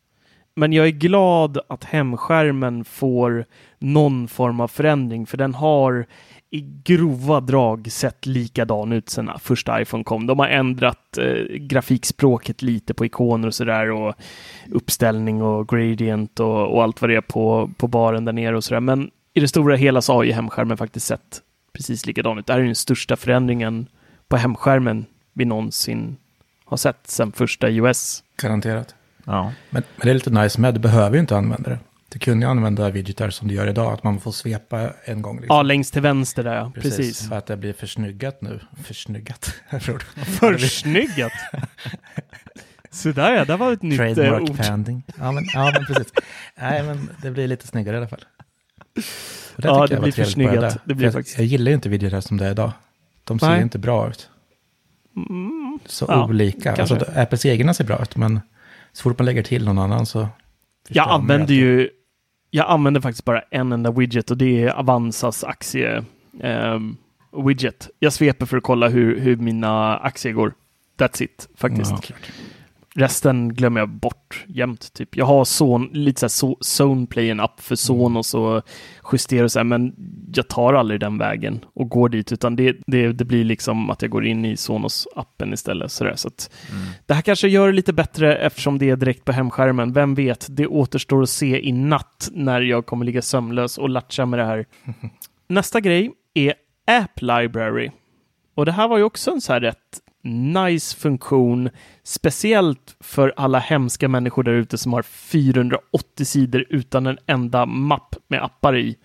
Men 0.57 0.73
jag 0.73 0.87
är 0.87 0.91
glad 0.91 1.59
att 1.69 1.85
hemskärmen 1.85 2.85
får 2.85 3.45
någon 3.79 4.29
form 4.29 4.61
av 4.61 4.69
förändring, 4.69 5.26
för 5.26 5.37
den 5.37 5.55
har 5.55 6.07
i 6.50 6.61
grova 6.85 7.41
drag 7.41 7.93
sett 7.93 8.26
likadan 8.26 8.93
ut 8.93 9.09
sedan 9.09 9.31
första 9.41 9.83
iPhone 9.83 10.05
kom. 10.05 10.26
De 10.26 10.38
har 10.38 10.49
ändrat 10.49 11.19
eh, 11.19 11.57
grafikspråket 11.57 12.62
lite 12.62 12.95
på 12.95 13.07
ikoner 13.07 13.49
och 13.49 13.55
sådär 13.55 13.91
och 13.91 14.14
uppställning 14.73 15.43
och 15.43 15.69
gradient 15.69 16.41
och, 16.41 16.75
och, 16.75 16.83
allt 16.83 17.00
vad 17.00 17.11
det 17.11 17.17
är 17.17 17.21
på, 17.21 17.71
på 17.76 17.88
baren 17.88 18.25
där 18.25 18.33
nere 18.33 18.57
och 18.57 18.64
sådär. 18.64 18.81
Men 18.81 19.11
i 19.35 19.41
det 19.41 19.49
stora 19.49 19.76
hela 19.76 20.03
så 20.03 20.12
har 20.12 20.25
ju 20.25 20.33
hemskärmen 20.33 20.76
faktiskt 20.76 21.07
sett 21.07 21.41
precis 21.73 22.07
likadan 22.07 22.38
ut. 22.38 22.47
Det 22.47 22.53
här 22.53 22.61
är 22.61 22.64
den 22.64 22.75
största 22.75 23.17
förändringen 23.17 23.87
på 24.29 24.37
hemskärmen 24.37 25.07
vi 25.33 25.45
någonsin 25.45 26.17
har 26.64 26.76
sett 26.76 27.07
sedan 27.07 27.33
första 27.33 27.71
iOS. 27.71 28.23
Garanterat. 28.43 28.95
Ja. 29.25 29.53
Men, 29.71 29.83
men 29.97 30.05
det 30.07 30.11
är 30.11 30.14
lite 30.14 30.31
nice 30.31 30.61
med, 30.61 30.75
du 30.75 30.81
behöver 30.81 31.17
ju 31.17 31.21
inte 31.21 31.37
använda 31.37 31.71
det. 31.71 31.79
Du 32.09 32.19
kunde 32.19 32.47
ju 32.47 32.50
använda 32.50 32.91
widgetar 32.91 33.31
som 33.31 33.49
du 33.49 33.55
gör 33.55 33.67
idag, 33.67 33.93
att 33.93 34.03
man 34.05 34.21
får 34.21 34.33
svepa 34.33 34.91
en 35.05 35.23
gång. 35.23 35.37
Liksom. 35.37 35.57
Ja, 35.57 35.62
längst 35.62 35.93
till 35.93 36.03
vänster 36.03 36.45
där, 36.45 36.55
ja. 36.55 36.73
Precis. 36.75 36.97
Precis. 36.97 37.29
För 37.29 37.37
att 37.38 37.47
det 37.47 37.57
blir 37.57 37.73
försnyggat 37.73 38.43
nu. 38.43 38.61
Försnyggat. 38.85 39.55
Försnyggat? 40.41 41.33
Sådär 42.91 43.33
ja, 43.37 43.45
det 43.45 43.57
var 43.57 43.73
ett 43.73 43.83
nytt 43.83 44.00
eh, 44.00 44.14
Trademark 44.14 44.50
ord. 44.50 44.57
panding. 44.67 45.03
Ja 45.19 45.33
men, 45.33 45.45
ja, 45.55 45.73
men 45.75 45.87
precis. 45.87 46.12
Nej, 46.57 46.83
men 46.83 47.11
det 47.23 47.31
blir 47.31 47.49
lite 47.49 47.67
snyggare 47.67 47.97
i 47.97 47.99
alla 47.99 48.09
fall. 48.09 48.25
Och 48.97 49.03
Ja, 49.65 49.87
det 49.87 49.95
jag 49.95 50.03
blir 50.03 50.13
försnyggat. 50.13 50.79
Det 50.85 50.95
blir 50.95 51.11
För 51.11 51.19
faktiskt- 51.19 51.39
Jag 51.39 51.47
gillar 51.47 51.71
ju 51.71 51.75
inte 51.75 51.89
widgetar 51.89 52.21
som 52.21 52.37
det 52.37 52.47
är 52.47 52.51
idag. 52.51 52.73
De 53.25 53.39
ser 53.39 53.57
ju 53.57 53.63
inte 53.63 53.79
bra 53.79 54.09
ut. 54.09 54.31
Mm, 55.17 55.79
Så 55.87 56.05
Ja, 56.09 56.25
olika. 56.29 56.75
kanske. 56.77 56.95
Alltså, 56.95 57.21
Apples 57.21 57.47
egna 57.47 57.75
ser 57.75 57.85
bra 57.85 58.03
ut, 58.03 58.17
men 58.17 58.41
så 58.93 59.03
fort 59.03 59.19
man 59.19 59.27
lägger 59.27 59.43
till 59.43 59.65
någon 59.65 59.79
annan 59.79 60.07
så... 60.07 60.29
Jag 60.89 61.09
använder 61.11 61.55
ju, 61.55 61.91
jag 62.51 62.71
använder 62.71 63.01
faktiskt 63.01 63.25
bara 63.25 63.41
en 63.41 63.73
enda 63.73 63.91
widget 63.91 64.31
och 64.31 64.37
det 64.39 64.63
är 64.63 64.69
Avanzas 64.71 65.45
aktie 65.45 66.05
ehm, 66.43 66.97
widget. 67.47 67.89
Jag 67.99 68.13
sveper 68.13 68.47
för 68.47 68.57
att 68.57 68.63
kolla 68.63 68.89
hur, 68.89 69.21
hur 69.21 69.37
mina 69.37 69.97
aktier 69.99 70.33
går. 70.33 70.55
That's 70.99 71.23
it, 71.23 71.49
faktiskt. 71.57 71.91
Ja. 71.91 72.17
Resten 72.97 73.55
glömmer 73.55 73.81
jag 73.81 73.89
bort 73.89 74.45
jämt. 74.49 74.93
Typ. 74.93 75.17
Jag 75.17 75.25
har 75.25 75.45
son, 75.45 75.91
lite 75.93 76.21
så 76.21 76.25
här 76.25 76.29
so, 76.29 76.57
Zoneplay, 76.61 77.31
en 77.31 77.41
app 77.41 77.61
för 77.61 77.77
Sonos 77.77 78.35
och 78.35 78.63
justerar 79.13 79.45
och 79.45 79.53
så 79.53 79.59
här, 79.59 79.65
men 79.65 79.95
jag 80.35 80.49
tar 80.49 80.75
aldrig 80.75 81.01
den 81.01 81.19
vägen 81.19 81.65
och 81.75 81.89
går 81.89 82.09
dit, 82.09 82.33
utan 82.33 82.57
det, 82.57 82.77
det, 82.87 83.13
det 83.13 83.25
blir 83.25 83.45
liksom 83.45 83.91
att 83.91 84.03
jag 84.03 84.11
går 84.11 84.27
in 84.27 84.45
i 84.45 84.55
Sonos-appen 84.55 85.53
istället. 85.53 85.93
Så, 85.93 86.05
där. 86.05 86.17
så 86.17 86.29
att, 86.29 86.51
Det 87.07 87.15
här 87.15 87.23
kanske 87.23 87.49
gör 87.49 87.67
det 87.67 87.73
lite 87.73 87.93
bättre 87.93 88.37
eftersom 88.37 88.79
det 88.79 88.91
är 88.91 88.97
direkt 88.97 89.25
på 89.25 89.33
hemskärmen. 89.33 89.93
Vem 89.93 90.15
vet, 90.15 90.47
det 90.51 90.67
återstår 90.67 91.23
att 91.23 91.31
se 91.31 91.69
i 91.69 91.73
natt 91.73 92.29
när 92.33 92.61
jag 92.61 92.87
kommer 92.87 93.05
ligga 93.05 93.23
sömnlös 93.23 93.79
och 93.79 93.89
latcha 93.89 94.27
med 94.27 94.39
det 94.39 94.45
här. 94.45 94.67
Nästa 95.49 95.81
grej 95.81 96.13
är 96.35 96.55
App 96.87 97.23
Library. 97.23 97.91
Och 98.55 98.67
det 98.67 98.73
här 98.73 98.89
var 98.89 98.99
ju 98.99 99.05
också 99.05 99.31
en 99.31 99.41
så 99.41 99.53
här 99.53 99.61
rätt 99.61 100.01
nice 100.25 100.97
funktion, 100.97 101.71
speciellt 102.05 102.97
för 103.01 103.33
alla 103.37 103.59
hemska 103.59 104.09
människor 104.09 104.43
där 104.43 104.53
ute 104.53 104.79
som 104.79 104.93
har 104.93 105.03
480 105.03 106.25
sidor 106.25 106.64
utan 106.69 107.07
en 107.07 107.19
enda 107.27 107.67
mapp 107.67 108.17
med 108.29 108.45
appar 108.45 108.77
i. 108.77 108.97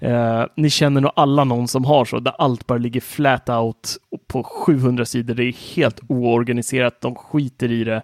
Eh, 0.00 0.44
ni 0.56 0.70
känner 0.70 1.00
nog 1.00 1.12
alla 1.16 1.44
någon 1.44 1.68
som 1.68 1.84
har 1.84 2.04
så, 2.04 2.20
där 2.20 2.34
allt 2.38 2.66
bara 2.66 2.78
ligger 2.78 3.00
flat 3.00 3.48
out 3.48 3.96
på 4.26 4.42
700 4.42 5.04
sidor. 5.04 5.34
Det 5.34 5.44
är 5.44 5.74
helt 5.76 6.00
oorganiserat, 6.08 7.00
de 7.00 7.14
skiter 7.14 7.72
i 7.72 7.84
det. 7.84 8.02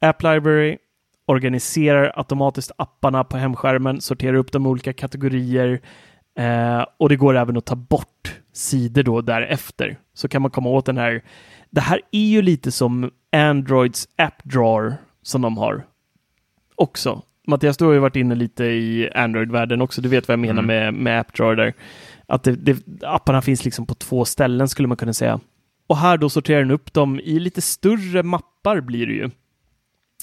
App 0.00 0.22
Library 0.22 0.78
organiserar 1.26 2.12
automatiskt 2.16 2.72
apparna 2.76 3.24
på 3.24 3.36
hemskärmen, 3.36 4.00
sorterar 4.00 4.34
upp 4.34 4.52
dem 4.52 4.66
i 4.66 4.68
olika 4.68 4.92
kategorier 4.92 5.80
eh, 6.38 6.84
och 6.96 7.08
det 7.08 7.16
går 7.16 7.36
även 7.36 7.56
att 7.56 7.64
ta 7.64 7.76
bort 7.76 8.40
sidor 8.52 9.02
då 9.02 9.20
därefter. 9.20 9.98
Så 10.14 10.28
kan 10.28 10.42
man 10.42 10.50
komma 10.50 10.70
åt 10.70 10.86
den 10.86 10.98
här. 10.98 11.22
Det 11.72 11.80
här 11.80 12.00
är 12.10 12.26
ju 12.26 12.42
lite 12.42 12.72
som 12.72 13.10
Androids 13.32 14.08
App 14.16 14.44
Drawer 14.44 14.96
som 15.22 15.42
de 15.42 15.56
har 15.56 15.86
också. 16.74 17.22
Mattias, 17.46 17.76
du 17.76 17.84
har 17.84 17.92
ju 17.92 17.98
varit 17.98 18.16
inne 18.16 18.34
lite 18.34 18.64
i 18.64 19.10
Android-världen 19.14 19.80
också. 19.80 20.00
Du 20.00 20.08
vet 20.08 20.28
vad 20.28 20.32
jag 20.32 20.40
menar 20.40 20.62
med, 20.62 20.94
med 20.94 21.20
App 21.20 21.34
Drawer 21.34 21.56
där. 21.56 21.74
Att 22.26 22.42
det, 22.42 22.52
det, 22.52 22.84
apparna 23.02 23.42
finns 23.42 23.64
liksom 23.64 23.86
på 23.86 23.94
två 23.94 24.24
ställen 24.24 24.68
skulle 24.68 24.88
man 24.88 24.96
kunna 24.96 25.12
säga. 25.12 25.40
Och 25.86 25.96
här 25.96 26.16
då 26.16 26.28
sorterar 26.28 26.58
den 26.58 26.70
upp 26.70 26.92
dem 26.92 27.20
i 27.20 27.38
lite 27.38 27.60
större 27.60 28.22
mappar 28.22 28.80
blir 28.80 29.06
det 29.06 29.12
ju. 29.12 29.30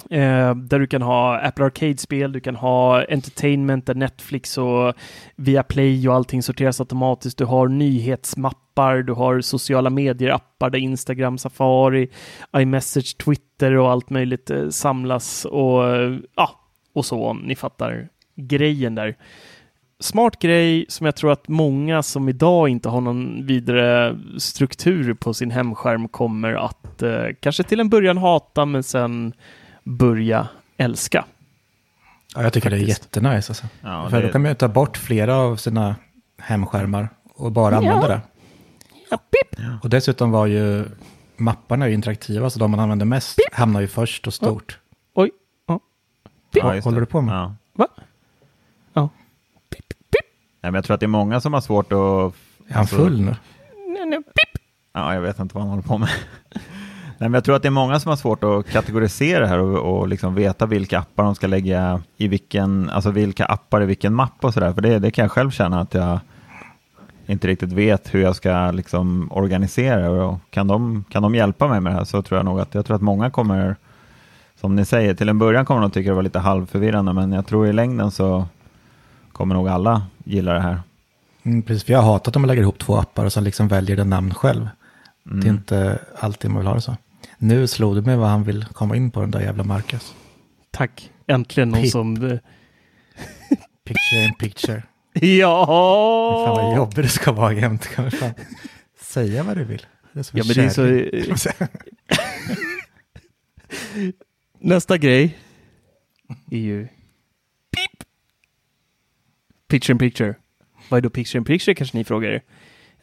Eh, 0.09 0.55
där 0.55 0.79
du 0.79 0.87
kan 0.87 1.01
ha 1.01 1.39
Apple 1.39 1.65
Arcade-spel, 1.65 2.31
du 2.31 2.39
kan 2.39 2.55
ha 2.55 3.05
Entertainment 3.09 3.85
där 3.85 3.95
Netflix 3.95 4.57
och 4.57 4.93
Viaplay 5.35 6.09
och 6.09 6.15
allting 6.15 6.43
sorteras 6.43 6.79
automatiskt. 6.79 7.37
Du 7.37 7.45
har 7.45 7.67
nyhetsmappar, 7.67 8.97
du 8.97 9.13
har 9.13 9.41
sociala 9.41 9.89
medier-appar 9.89 10.69
där 10.69 10.79
Instagram, 10.79 11.37
Safari, 11.37 12.09
iMessage, 12.57 13.17
Twitter 13.17 13.75
och 13.75 13.91
allt 13.91 14.09
möjligt 14.09 14.49
eh, 14.49 14.69
samlas 14.69 15.45
och 15.45 15.95
eh, 15.95 16.17
ja, 16.35 16.49
och 16.93 17.05
så. 17.05 17.33
Ni 17.33 17.55
fattar 17.55 18.09
grejen 18.35 18.95
där. 18.95 19.15
Smart 20.01 20.39
grej 20.39 20.85
som 20.87 21.05
jag 21.05 21.15
tror 21.15 21.31
att 21.31 21.47
många 21.47 22.03
som 22.03 22.29
idag 22.29 22.69
inte 22.69 22.89
har 22.89 23.01
någon 23.01 23.45
vidare 23.45 24.19
struktur 24.37 25.13
på 25.13 25.33
sin 25.33 25.51
hemskärm 25.51 26.07
kommer 26.07 26.53
att 26.53 27.01
eh, 27.01 27.25
kanske 27.39 27.63
till 27.63 27.79
en 27.79 27.89
början 27.89 28.17
hata 28.17 28.65
men 28.65 28.83
sen 28.83 29.33
börja 29.89 30.47
älska. 30.77 31.25
Ja, 32.35 32.43
jag 32.43 32.53
tycker 32.53 32.69
det 32.69 32.75
är 32.75 32.79
Faktiskt. 32.79 33.03
jättenice. 33.15 33.49
Alltså. 33.51 33.67
Ja, 33.81 34.09
För 34.09 34.21
det- 34.21 34.27
då 34.27 34.31
kan 34.33 34.41
man 34.41 34.51
ju 34.51 34.55
ta 34.55 34.67
bort 34.67 34.97
flera 34.97 35.35
av 35.35 35.55
sina 35.55 35.95
hemskärmar 36.37 37.09
och 37.33 37.51
bara 37.51 37.77
använda 37.77 38.07
det. 38.07 38.21
Ja, 39.11 39.17
pip. 39.17 39.59
Och 39.83 39.89
dessutom 39.89 40.31
var 40.31 40.45
ju 40.45 40.85
mapparna 41.37 41.87
ju 41.87 41.93
interaktiva, 41.93 42.49
så 42.49 42.59
de 42.59 42.71
man 42.71 42.79
använder 42.79 43.05
mest 43.05 43.39
hamnar 43.51 43.81
ju 43.81 43.87
först 43.87 44.27
och 44.27 44.33
stort. 44.33 44.79
Oj. 45.13 45.31
Ja. 45.67 45.79
Pip. 46.53 46.63
Ja, 46.63 46.79
håller 46.79 46.99
du 46.99 47.05
på 47.05 47.21
med? 47.21 47.35
Ja. 47.35 47.55
Va? 47.73 47.87
Ja. 48.93 49.09
Pip, 49.69 49.87
pip. 49.87 50.25
Nej, 50.61 50.71
men 50.71 50.73
jag 50.73 50.83
tror 50.85 50.93
att 50.93 50.99
det 50.99 51.05
är 51.05 51.07
många 51.07 51.41
som 51.41 51.53
har 51.53 51.61
svårt 51.61 51.91
att... 51.91 51.97
Är 51.97 52.73
han 52.73 52.79
alltså- 52.81 52.95
full 52.95 53.21
nu? 53.21 53.35
Nej, 53.87 54.05
nej, 54.05 54.19
pip. 54.23 54.61
Ja, 54.93 55.13
jag 55.13 55.21
vet 55.21 55.39
inte 55.39 55.55
vad 55.55 55.63
han 55.63 55.69
håller 55.69 55.83
på 55.83 55.97
med. 55.97 56.09
Men 57.21 57.33
jag 57.33 57.43
tror 57.43 57.55
att 57.55 57.61
det 57.61 57.67
är 57.67 57.71
många 57.71 57.99
som 57.99 58.09
har 58.09 58.15
svårt 58.15 58.43
att 58.43 58.69
kategorisera 58.69 59.39
det 59.39 59.47
här 59.47 59.59
och, 59.59 59.99
och 59.99 60.07
liksom 60.07 60.35
veta 60.35 60.65
vilka 60.65 60.99
appar 60.99 61.23
de 61.23 61.35
ska 61.35 61.47
lägga 61.47 62.01
i 62.17 62.27
vilken, 62.27 62.89
alltså 62.89 63.11
vilka 63.11 63.45
appar 63.45 63.83
i 63.83 63.85
vilken 63.85 64.13
mapp 64.13 64.45
och 64.45 64.53
sådär. 64.53 64.73
För 64.73 64.81
det, 64.81 64.99
det 64.99 65.11
kan 65.11 65.23
jag 65.23 65.31
själv 65.31 65.51
känna 65.51 65.81
att 65.81 65.93
jag 65.93 66.19
inte 67.25 67.47
riktigt 67.47 67.71
vet 67.71 68.13
hur 68.13 68.21
jag 68.21 68.35
ska 68.35 68.71
liksom 68.71 69.31
organisera 69.31 70.01
det. 70.01 70.09
och 70.09 70.39
kan 70.49 70.67
de, 70.67 71.03
kan 71.09 71.23
de 71.23 71.35
hjälpa 71.35 71.67
mig 71.67 71.81
med 71.81 71.91
det 71.91 71.97
här 71.97 72.03
så 72.03 72.21
tror 72.21 72.37
jag 72.37 72.45
nog 72.45 72.59
att, 72.59 72.75
jag 72.75 72.85
tror 72.85 72.95
att 72.95 73.01
många 73.01 73.29
kommer, 73.29 73.75
som 74.61 74.75
ni 74.75 74.85
säger, 74.85 75.13
till 75.13 75.29
en 75.29 75.39
början 75.39 75.65
kommer 75.65 75.81
de 75.81 75.91
tycka 75.91 76.09
det 76.09 76.15
var 76.15 76.23
lite 76.23 76.39
halvförvirrande, 76.39 77.13
men 77.13 77.31
jag 77.31 77.45
tror 77.45 77.67
i 77.67 77.73
längden 77.73 78.11
så 78.11 78.45
kommer 79.31 79.55
nog 79.55 79.67
alla 79.69 80.01
gilla 80.23 80.53
det 80.53 80.61
här. 80.61 80.81
Mm, 81.43 81.61
precis, 81.61 81.83
för 81.83 81.93
jag 81.93 82.01
har 82.01 82.11
hatat 82.11 82.35
om 82.35 82.41
man 82.41 82.47
lägger 82.47 82.61
ihop 82.61 82.79
två 82.79 82.97
appar 82.97 83.25
och 83.25 83.33
sen 83.33 83.43
liksom 83.43 83.67
väljer 83.67 83.95
den 83.95 84.09
namn 84.09 84.33
själv. 84.33 84.69
Mm. 85.25 85.39
Det 85.39 85.47
är 85.47 85.49
inte 85.49 85.99
alltid 86.19 86.51
man 86.51 86.59
vill 86.59 86.67
ha 86.67 86.75
det 86.75 86.81
så. 86.81 86.95
Nu 87.41 87.67
slog 87.67 87.95
det 87.95 88.01
mig 88.01 88.17
vad 88.17 88.29
han 88.29 88.43
vill 88.43 88.65
komma 88.65 88.95
in 88.95 89.11
på 89.11 89.21
den 89.21 89.31
där 89.31 89.41
jävla 89.41 89.63
Marcus. 89.63 90.15
Tack. 90.71 91.11
Äntligen 91.27 91.69
någon 91.69 91.81
Pip. 91.81 91.91
som... 91.91 92.15
eh, 92.15 92.31
Picture 93.85 94.25
in 94.25 94.33
picture. 94.39 94.83
Ja! 95.21 95.65
Fan 96.47 96.65
vad 96.65 96.75
jobbigt 96.77 96.95
det 96.95 97.07
ska 97.09 97.31
vara 97.31 97.53
jämt. 97.53 97.87
Kan 97.87 98.05
vi 98.05 98.11
fan 98.11 98.31
säga 99.01 99.43
vad 99.43 99.57
du 99.57 99.63
vill. 99.63 99.85
Det 100.13 100.19
är 100.19 100.23
som 100.23 100.37
Ja, 100.39 100.43
en 100.43 100.47
men 100.47 100.55
det 100.55 100.63
är 101.31 101.35
så... 101.35 101.49
Nästa 104.59 104.97
grej 104.97 105.37
är 106.51 106.57
ju 106.57 106.87
pip. 107.71 108.03
Picture 109.67 109.93
in 109.93 109.97
picture. 109.99 110.35
Vad 110.89 110.97
är 110.97 111.01
då 111.01 111.09
picture 111.09 111.37
in 111.39 111.45
picture 111.45 111.75
kanske 111.75 111.97
ni 111.97 112.03
frågar 112.03 112.29
er? 112.29 112.41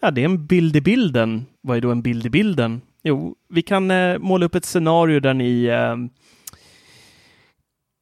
Ja, 0.01 0.11
det 0.11 0.21
är 0.21 0.25
en 0.25 0.47
bild 0.47 0.77
i 0.77 0.81
bilden. 0.81 1.47
Vad 1.61 1.77
är 1.77 1.81
då 1.81 1.91
en 1.91 2.03
bild 2.03 2.27
i 2.27 2.31
bilden? 2.31 2.81
Jo, 3.09 3.35
vi 3.49 3.63
kan 3.63 3.91
eh, 3.91 4.19
måla 4.19 4.47
upp 4.47 4.55
ett 4.55 4.65
scenario 4.65 5.21
där 5.21 5.35
ni 5.35 5.65
eh, 5.65 5.97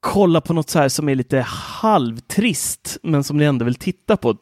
kollar 0.01 0.41
på 0.41 0.53
något 0.53 0.71
så 0.71 0.79
här 0.79 0.89
som 0.89 1.09
är 1.09 1.15
lite 1.15 1.41
halvtrist, 1.49 2.99
men 3.03 3.25
som 3.25 3.37
ni 3.37 3.45
ändå 3.45 3.65
vill 3.65 3.75
titta 3.75 4.17
på, 4.17 4.37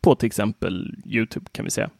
på 0.00 0.14
till 0.14 0.26
exempel 0.26 0.94
YouTube 1.06 1.46
kan 1.52 1.64
vi 1.64 1.70
säga. 1.70 1.90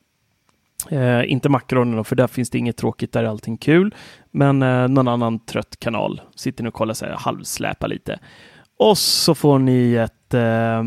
Eh, 0.90 1.33
inte 1.33 1.48
Macronen 1.48 2.04
för 2.04 2.16
där 2.16 2.26
finns 2.26 2.50
det 2.50 2.59
inget 2.59 2.76
tråkigt, 2.76 3.12
där 3.12 3.24
är 3.24 3.28
allting 3.28 3.57
kul. 3.57 3.94
Men 4.31 4.62
eh, 4.62 4.88
någon 4.88 5.09
annan 5.09 5.38
trött 5.38 5.76
kanal. 5.78 6.20
Sitter 6.35 6.64
ni 6.64 6.70
och 6.70 6.74
kollar 6.74 6.94
så 6.94 7.04
här, 7.04 7.16
halvsläpa 7.18 7.87
lite. 7.87 8.18
Och 8.78 8.98
så 8.98 9.35
får 9.35 9.59
ni 9.59 9.94
ett 9.94 10.35
eh, 10.35 10.83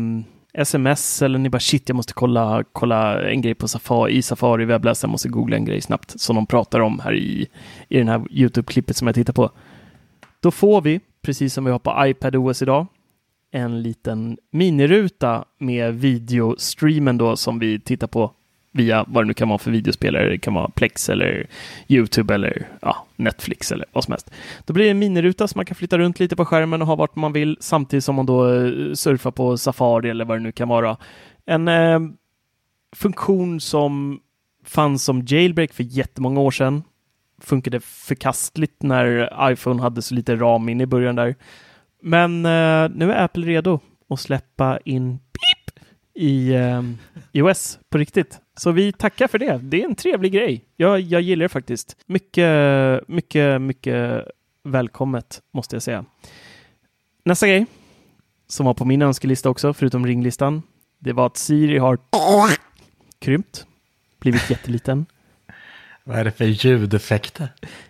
sms 0.54 1.22
eller 1.22 1.38
ni 1.38 1.48
bara 1.48 1.60
shit, 1.60 1.88
jag 1.88 1.96
måste 1.96 2.12
kolla, 2.12 2.64
kolla 2.72 3.30
en 3.30 3.40
grej 3.40 3.54
på 3.54 3.68
Safari, 3.68 4.12
i 4.12 4.22
Safari 4.22 4.64
webbläsaren, 4.64 5.10
måste 5.10 5.28
googla 5.28 5.56
en 5.56 5.64
grej 5.64 5.80
snabbt 5.80 6.20
som 6.20 6.36
de 6.36 6.46
pratar 6.46 6.80
om 6.80 7.00
här 7.00 7.14
i, 7.14 7.48
i 7.88 7.98
den 7.98 8.08
här 8.08 8.18
YouTube-klippet 8.30 8.96
som 8.96 9.06
jag 9.06 9.14
tittar 9.14 9.32
på. 9.32 9.50
Då 10.40 10.50
får 10.50 10.82
vi, 10.82 11.00
precis 11.22 11.54
som 11.54 11.64
vi 11.64 11.70
har 11.70 11.78
på 11.78 12.06
iPad 12.06 12.36
OS 12.36 12.62
idag, 12.62 12.86
en 13.50 13.82
liten 13.82 14.38
miniruta 14.50 15.44
med 15.58 15.94
videostreamen 15.94 17.18
då 17.18 17.36
som 17.36 17.58
vi 17.58 17.80
tittar 17.80 18.06
på 18.06 18.32
via 18.72 19.04
vad 19.08 19.24
det 19.24 19.26
nu 19.26 19.34
kan 19.34 19.48
vara 19.48 19.58
för 19.58 19.70
videospelare. 19.70 20.28
Det 20.28 20.38
kan 20.38 20.54
vara 20.54 20.68
Plex 20.68 21.08
eller 21.08 21.46
YouTube 21.88 22.34
eller 22.34 22.68
ja, 22.82 23.06
Netflix 23.16 23.72
eller 23.72 23.86
vad 23.92 24.04
som 24.04 24.12
helst. 24.12 24.30
Då 24.64 24.74
blir 24.74 24.84
det 24.84 24.90
en 24.90 24.98
miniruta 24.98 25.48
som 25.48 25.58
man 25.58 25.66
kan 25.66 25.74
flytta 25.74 25.98
runt 25.98 26.20
lite 26.20 26.36
på 26.36 26.44
skärmen 26.44 26.82
och 26.82 26.88
ha 26.88 26.94
vart 26.94 27.16
man 27.16 27.32
vill 27.32 27.56
samtidigt 27.60 28.04
som 28.04 28.14
man 28.14 28.26
då 28.26 28.54
eh, 28.54 28.92
surfar 28.94 29.30
på 29.30 29.56
Safari 29.58 30.10
eller 30.10 30.24
vad 30.24 30.36
det 30.36 30.42
nu 30.42 30.52
kan 30.52 30.68
vara. 30.68 30.96
En 31.46 31.68
eh, 31.68 32.00
funktion 32.96 33.60
som 33.60 34.20
fanns 34.64 35.04
som 35.04 35.24
jailbreak 35.26 35.72
för 35.72 35.82
jättemånga 35.82 36.40
år 36.40 36.50
sedan. 36.50 36.82
Funkade 37.40 37.80
förkastligt 37.80 38.82
när 38.82 39.32
iPhone 39.52 39.82
hade 39.82 40.02
så 40.02 40.14
lite 40.14 40.36
ram 40.36 40.68
in 40.68 40.80
i 40.80 40.86
början 40.86 41.16
där. 41.16 41.34
Men 42.02 42.46
eh, 42.46 42.90
nu 42.94 43.12
är 43.12 43.24
Apple 43.24 43.46
redo 43.46 43.80
att 44.08 44.20
släppa 44.20 44.78
in 44.84 45.18
pip 45.18 45.84
i 46.14 46.54
eh, 46.54 46.82
iOS 47.32 47.78
på 47.90 47.98
riktigt. 47.98 48.41
Så 48.56 48.72
vi 48.72 48.92
tackar 48.92 49.28
för 49.28 49.38
det. 49.38 49.60
Det 49.62 49.82
är 49.82 49.84
en 49.84 49.94
trevlig 49.94 50.32
grej. 50.32 50.64
Jag, 50.76 51.00
jag 51.00 51.20
gillar 51.22 51.42
det 51.42 51.48
faktiskt. 51.48 51.96
Mycket, 52.06 53.08
mycket, 53.08 53.60
mycket 53.60 54.24
välkommet 54.62 55.40
måste 55.52 55.76
jag 55.76 55.82
säga. 55.82 56.04
Nästa 57.24 57.46
grej 57.48 57.66
som 58.48 58.66
var 58.66 58.74
på 58.74 58.84
min 58.84 59.02
önskelista 59.02 59.50
också, 59.50 59.74
förutom 59.74 60.06
ringlistan, 60.06 60.62
det 60.98 61.12
var 61.12 61.26
att 61.26 61.36
Siri 61.36 61.78
har 61.78 61.98
krympt, 63.18 63.66
blivit 64.20 64.50
jätteliten. 64.50 65.06
Vad 66.04 66.18
är 66.18 66.24
det 66.24 66.30
för 66.30 66.44
ljudeffekter? 66.44 67.48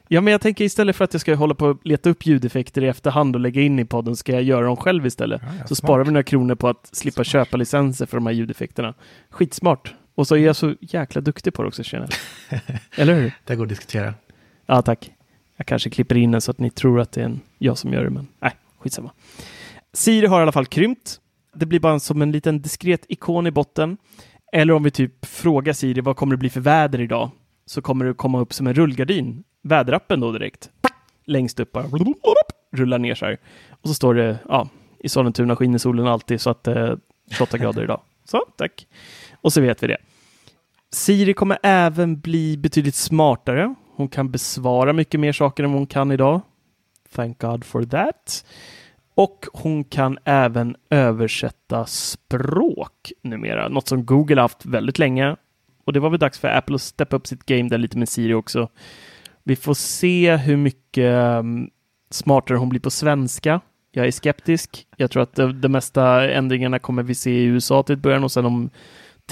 Ja, 0.09 0.21
men 0.21 0.33
jag 0.33 0.41
tänker 0.41 0.65
istället 0.65 0.97
för 0.97 1.05
att 1.05 1.15
jag 1.15 1.21
ska 1.21 1.35
hålla 1.35 1.55
på 1.55 1.67
och 1.67 1.79
leta 1.85 2.11
upp 2.11 2.27
ljudeffekter 2.27 2.85
i 2.85 2.89
efterhand 2.89 3.37
och 3.37 3.41
lägga 3.41 3.63
in 3.63 3.79
i 3.79 3.85
podden 3.85 4.17
ska 4.17 4.33
jag 4.33 4.43
göra 4.43 4.67
dem 4.67 4.77
själv 4.77 5.07
istället. 5.07 5.43
Ja, 5.45 5.49
ja, 5.59 5.67
så 5.67 5.75
smart. 5.75 5.79
sparar 5.79 6.05
vi 6.05 6.11
några 6.11 6.23
kronor 6.23 6.55
på 6.55 6.69
att 6.69 6.89
slippa 6.93 7.15
Smart. 7.15 7.27
köpa 7.27 7.57
licenser 7.57 8.07
för 8.07 8.17
de 8.17 8.27
här 8.27 8.33
ljudeffekterna. 8.33 8.95
Skitsmart. 9.31 9.95
Och 10.15 10.27
så 10.27 10.37
är 10.37 10.41
jag 10.41 10.57
så 10.57 10.75
jäkla 10.81 11.21
duktig 11.21 11.55
på 11.55 11.63
det 11.63 11.69
också 11.69 11.83
känner 11.83 12.09
jag. 12.51 12.61
Eller 12.97 13.15
hur? 13.15 13.33
Det 13.45 13.57
går 13.57 13.65
att 13.65 13.69
diskutera. 13.69 14.15
Ja, 14.67 14.83
tack. 14.83 15.11
Jag 15.57 15.67
kanske 15.67 15.91
klipper 15.91 16.17
in 16.17 16.31
den 16.31 16.41
så 16.41 16.51
att 16.51 16.59
ni 16.59 16.71
tror 16.71 17.01
att 17.01 17.13
det 17.13 17.21
är 17.21 17.25
en, 17.25 17.41
jag 17.59 17.79
som 17.79 17.93
gör 17.93 18.05
det, 18.05 18.11
men 18.11 18.27
nej, 18.41 18.53
skitsamma. 18.79 19.13
Siri 19.93 20.27
har 20.27 20.39
i 20.39 20.43
alla 20.43 20.53
fall 20.53 20.67
krympt. 20.67 21.21
Det 21.55 21.67
blir 21.67 21.81
bara 21.81 21.99
som 21.99 22.23
en 22.23 22.33
liten 22.33 22.63
diskret 22.63 23.05
ikon 23.09 23.47
i 23.47 23.51
botten. 23.51 23.97
Eller 24.53 24.75
om 24.75 24.83
vi 24.83 24.91
typ 24.91 25.27
frågar 25.27 25.73
Siri, 25.73 26.01
vad 26.01 26.17
kommer 26.17 26.35
det 26.35 26.39
bli 26.39 26.51
för 26.51 26.61
väder 26.61 27.01
idag? 27.01 27.31
Så 27.67 27.83
kommer 27.83 28.05
det 28.05 28.15
komma 28.15 28.41
upp 28.41 28.53
som 28.53 28.67
en 28.67 28.75
rullgardin. 28.75 29.45
Väderappen 29.63 30.21
då 30.21 30.33
direkt. 30.33 30.71
Längst 31.25 31.61
upp 31.61 31.73
bara. 31.73 31.85
Rullar 32.73 32.99
ner 32.99 33.15
så 33.15 33.25
här. 33.27 33.39
Och 33.71 33.89
så 33.89 33.95
står 33.95 34.15
det, 34.15 34.39
ja, 34.49 34.69
i 34.99 35.09
Sollentuna 35.09 35.57
skiner 35.57 35.79
solen 35.79 36.07
alltid 36.07 36.41
så 36.41 36.51
att 36.51 36.67
eh, 36.67 36.95
28 37.31 37.59
grader 37.59 37.83
idag. 37.83 38.01
Så, 38.25 38.45
tack. 38.57 38.87
Och 39.43 39.53
så 39.53 39.61
vet 39.61 39.83
vi 39.83 39.87
det. 39.87 39.97
Siri 40.93 41.35
kommer 41.35 41.59
även 41.63 42.21
bli 42.21 42.57
betydligt 42.57 42.95
smartare. 42.95 43.75
Hon 43.97 44.09
kan 44.09 44.31
besvara 44.31 44.93
mycket 44.93 45.21
mer 45.21 45.33
saker 45.33 45.65
än 45.65 45.71
vad 45.71 45.81
hon 45.81 45.87
kan 45.87 46.13
idag. 46.13 46.41
Thank 47.15 47.41
God 47.41 47.65
for 47.65 47.85
that. 47.85 48.45
Och 49.15 49.47
hon 49.53 49.85
kan 49.85 50.19
även 50.25 50.77
översätta 50.91 51.87
språk 51.87 53.13
numera, 53.23 53.69
något 53.69 53.89
som 53.89 54.07
Google 54.07 54.41
haft 54.41 54.67
väldigt 54.67 54.99
länge. 54.99 55.37
Och 55.85 55.93
det 55.93 56.01
var 56.01 56.11
väl 56.11 56.19
dags 56.19 56.39
för 56.39 56.49
Apple 56.49 56.75
att 56.75 56.83
steppa 56.83 57.17
upp 57.17 57.27
sitt 57.27 57.47
game 57.47 57.69
där 57.69 57.79
lite 57.79 57.99
med 57.99 58.09
Siri 58.09 58.35
också. 58.35 58.69
Vi 59.43 59.57
får 59.57 59.75
se 59.75 60.37
hur 60.37 60.57
mycket 60.57 61.15
um, 61.15 61.71
smartare 62.11 62.59
hon 62.59 62.69
blir 62.69 62.81
på 62.81 62.91
svenska. 62.91 63.61
Jag 63.93 64.07
är 64.07 64.11
skeptisk. 64.11 64.87
Jag 64.97 65.11
tror 65.11 65.23
att 65.23 65.35
de, 65.35 65.61
de 65.61 65.69
mesta 65.69 66.31
ändringarna 66.31 66.79
kommer 66.79 67.03
vi 67.03 67.15
se 67.15 67.31
i 67.31 67.45
USA 67.45 67.83
till 67.83 67.95
ett 67.95 68.03
början 68.03 68.25
och 68.25 68.33
sen 68.33 68.45
om 68.47 68.71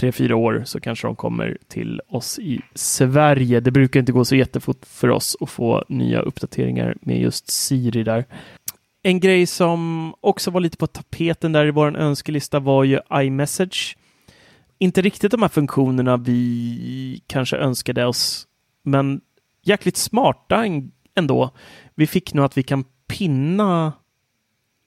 tre, 0.00 0.12
fyra 0.12 0.36
år 0.36 0.62
så 0.64 0.80
kanske 0.80 1.06
de 1.06 1.16
kommer 1.16 1.58
till 1.68 2.00
oss 2.08 2.38
i 2.38 2.60
Sverige. 2.74 3.60
Det 3.60 3.70
brukar 3.70 4.00
inte 4.00 4.12
gå 4.12 4.24
så 4.24 4.36
jättefort 4.36 4.86
för 4.86 5.10
oss 5.10 5.36
att 5.40 5.50
få 5.50 5.84
nya 5.88 6.20
uppdateringar 6.20 6.96
med 7.00 7.20
just 7.20 7.50
Siri 7.50 8.02
där. 8.02 8.24
En 9.02 9.20
grej 9.20 9.46
som 9.46 10.14
också 10.20 10.50
var 10.50 10.60
lite 10.60 10.76
på 10.76 10.86
tapeten 10.86 11.52
där 11.52 11.66
i 11.66 11.70
vår 11.70 11.96
önskelista 11.96 12.60
var 12.60 12.84
ju 12.84 13.00
iMessage. 13.14 13.96
Inte 14.78 15.02
riktigt 15.02 15.30
de 15.30 15.42
här 15.42 15.48
funktionerna 15.48 16.16
vi 16.16 17.22
kanske 17.26 17.56
önskade 17.56 18.06
oss, 18.06 18.46
men 18.82 19.20
jäkligt 19.62 19.96
smarta 19.96 20.64
ändå. 21.14 21.50
Vi 21.94 22.06
fick 22.06 22.34
nu 22.34 22.42
att 22.42 22.58
vi 22.58 22.62
kan 22.62 22.84
pinna 23.08 23.92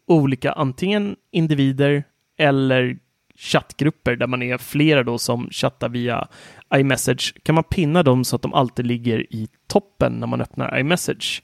olika 0.08 0.52
antingen 0.52 1.16
individer 1.32 2.04
eller 2.38 2.98
chattgrupper 3.38 4.16
där 4.16 4.28
man 4.28 4.42
är 4.42 4.58
flera 4.58 5.04
då 5.04 5.18
som 5.18 5.50
chattar 5.52 5.90
via 5.90 6.28
iMessage. 6.76 7.34
Kan 7.44 7.56
man 7.56 7.64
pinna 7.64 8.04
dem 8.04 8.24
så 8.24 8.36
att 8.36 8.42
de 8.42 8.54
alltid 8.54 8.86
ligger 8.86 9.34
i 9.34 9.48
toppen 9.68 10.14
när 10.14 10.28
man 10.28 10.42
öppnar 10.42 10.80
iMessage. 10.80 11.44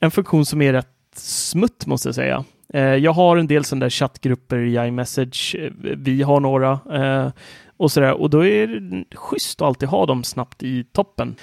En 0.00 0.10
funktion 0.10 0.46
som 0.46 0.62
är 0.62 0.72
rätt 0.72 0.88
smutt 1.16 1.86
måste 1.86 2.08
jag 2.08 2.14
säga. 2.14 2.44
Eh, 2.74 2.82
jag 2.82 3.12
har 3.12 3.36
en 3.36 3.46
del 3.46 3.64
sådana 3.64 3.84
där 3.84 3.90
chattgrupper 3.90 4.58
i 4.58 4.74
iMessage. 4.74 5.56
Vi 5.80 6.22
har 6.22 6.40
några 6.40 6.80
eh, 6.92 7.32
och 7.76 7.92
sådär 7.92 8.12
och 8.12 8.30
då 8.30 8.44
är 8.46 8.66
det 8.66 9.04
schysst 9.16 9.62
att 9.62 9.66
alltid 9.66 9.88
ha 9.88 10.06
dem 10.06 10.24
snabbt 10.24 10.62
i 10.62 10.84
toppen. 10.84 11.36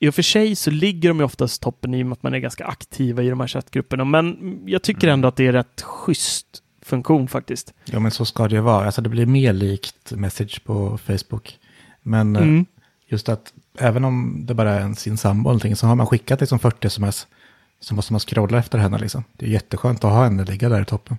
I 0.00 0.08
och 0.08 0.14
för 0.14 0.22
sig 0.22 0.56
så 0.56 0.70
ligger 0.70 1.08
de 1.08 1.18
ju 1.18 1.24
oftast 1.24 1.62
toppen 1.62 1.94
i 1.94 2.02
och 2.02 2.06
med 2.06 2.12
att 2.12 2.22
man 2.22 2.34
är 2.34 2.38
ganska 2.38 2.64
aktiva 2.64 3.22
i 3.22 3.28
de 3.28 3.40
här 3.40 3.46
chattgrupperna, 3.46 4.04
men 4.04 4.58
jag 4.66 4.82
tycker 4.82 5.08
ändå 5.08 5.28
att 5.28 5.36
det 5.36 5.46
är 5.46 5.52
rätt 5.52 5.82
schysst 5.82 6.62
funktion 6.88 7.28
faktiskt. 7.28 7.74
Ja, 7.84 8.00
men 8.00 8.10
så 8.10 8.24
ska 8.24 8.48
det 8.48 8.54
ju 8.54 8.60
vara. 8.60 8.86
Alltså 8.86 9.02
det 9.02 9.08
blir 9.08 9.26
mer 9.26 9.52
likt 9.52 10.12
message 10.12 10.64
på 10.64 10.98
Facebook. 10.98 11.58
Men 12.02 12.36
eh, 12.36 12.42
Mm. 12.42 12.66
just 13.08 13.28
att 13.28 13.52
även 13.78 14.04
om 14.04 14.42
det 14.46 14.54
bara 14.54 14.70
är 14.74 14.80
en, 14.80 14.96
sin 14.96 15.16
sambo 15.16 15.40
eller 15.50 15.54
någonting 15.54 15.76
så 15.76 15.86
har 15.86 15.94
man 15.94 16.06
skickat 16.06 16.40
liksom 16.40 16.58
40 16.58 16.86
sms 16.86 17.26
så 17.80 17.94
måste 17.94 18.12
man 18.12 18.20
scrolla 18.20 18.58
efter 18.58 18.78
henne 18.78 18.98
liksom. 18.98 19.24
Det 19.36 19.46
är 19.46 19.50
jätteskönt 19.50 20.04
att 20.04 20.12
ha 20.12 20.24
henne 20.24 20.44
ligga 20.44 20.68
där 20.68 20.82
i 20.82 20.84
toppen. 20.84 21.18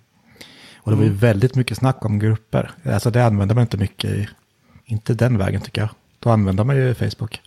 Och 0.77 0.91
det 0.91 0.97
var 0.97 1.03
ju 1.03 1.10
Mm. 1.10 1.19
väldigt 1.19 1.55
mycket 1.55 1.77
snack 1.77 2.05
om 2.05 2.19
grupper. 2.19 2.71
Alltså 2.86 3.12
det 3.12 3.25
använder 3.25 3.55
man 3.55 3.62
inte 3.62 3.77
mycket 3.77 4.12
i, 4.12 4.27
inte 4.86 5.13
den 5.13 5.38
vägen 5.38 5.62
tycker 5.62 5.82
jag. 5.82 5.89
Då 6.19 6.29
använder 6.29 6.63
man 6.63 6.75
ju 6.75 6.93
Facebook. 6.93 7.41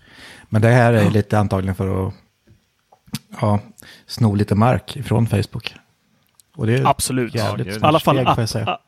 Men 0.48 0.62
det 0.62 0.68
här 0.68 0.92
är 0.92 1.11
lite 1.11 1.38
antagligen 1.38 1.74
för 1.74 2.06
att 2.08 2.14
ja, 3.40 3.61
sno 4.06 4.35
lite 4.35 4.54
mark 4.54 4.96
ifrån 4.96 5.26
Facebook. 5.26 5.74
Och 6.56 6.66
det 6.66 6.74
är 6.74 6.86
Absolut. 6.86 7.34
jävligt 7.34 7.66
Ja, 7.66 7.72
I 7.72 7.78
alla 7.82 8.00
fall, 8.00 8.16
steg, 8.16 8.26
får 8.26 8.34
jag 8.36 8.42
app, 8.42 8.48
säga. 8.48 8.66
a- 8.66 8.78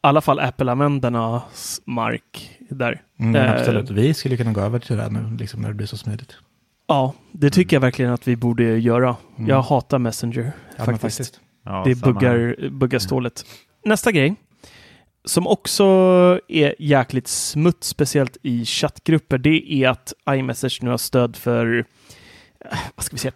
alla 0.00 0.20
fall 0.20 0.38
Apple-användarnas 0.40 1.80
mark 1.84 2.50
där. 2.68 3.02
Mm, 3.18 3.36
Eh, 3.36 3.52
absolut, 3.52 3.90
vi 3.90 4.14
skulle 4.14 4.36
kunna 4.36 4.52
gå 4.52 4.60
över 4.60 4.78
till 4.78 4.96
det 4.96 5.02
här 5.02 5.10
nu, 5.10 5.36
liksom 5.36 5.60
när 5.62 5.68
det 5.68 5.74
blir 5.74 5.86
så 5.86 5.96
smidigt. 5.96 6.36
Ja, 6.86 7.14
det 7.32 7.50
tycker 7.50 7.76
jag 7.76 7.80
verkligen 7.80 8.12
att 8.12 8.28
vi 8.28 8.36
borde 8.36 8.64
göra. 8.78 9.16
Mm. 9.36 9.48
Jag 9.50 9.62
hatar 9.62 9.98
Messenger 9.98 10.52
Ja, 10.76 10.84
men 10.86 10.98
faktiskt. 10.98 11.40
Ja, 11.64 11.82
Det 11.86 11.94
buggar, 11.94 12.68
buggar 12.70 12.98
stålet. 12.98 13.44
Nästa 13.84 14.12
grej, 14.12 14.34
som 15.24 15.46
också 15.46 15.84
är 16.48 16.74
jäkligt 16.78 17.28
smutt, 17.28 17.84
speciellt 17.84 18.36
i 18.42 18.64
chattgrupper, 18.64 19.38
det 19.38 19.72
är 19.72 19.88
att 19.88 20.12
iMessage 20.30 20.78
nu 20.82 20.90
har 20.90 20.98
stöd 20.98 21.36
för, 21.36 21.78
eh, 22.70 22.78
vad 22.96 23.04
ska 23.04 23.14
vi 23.14 23.18
säga, 23.18 23.32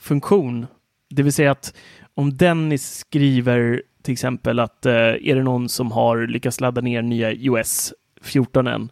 trädfunktion. 0.00 0.66
Det 1.10 1.22
vill 1.22 1.32
säga 1.32 1.50
att 1.50 1.74
om 2.20 2.36
Dennis 2.36 2.94
skriver 2.98 3.82
till 4.02 4.12
exempel 4.12 4.58
att 4.58 4.86
eh, 4.86 4.92
är 4.94 5.34
det 5.34 5.42
någon 5.42 5.68
som 5.68 5.92
har 5.92 6.26
lyckats 6.26 6.60
ladda 6.60 6.80
ner 6.80 7.02
nya 7.02 7.32
iOS 7.32 7.92
14 8.22 8.66
än, 8.66 8.90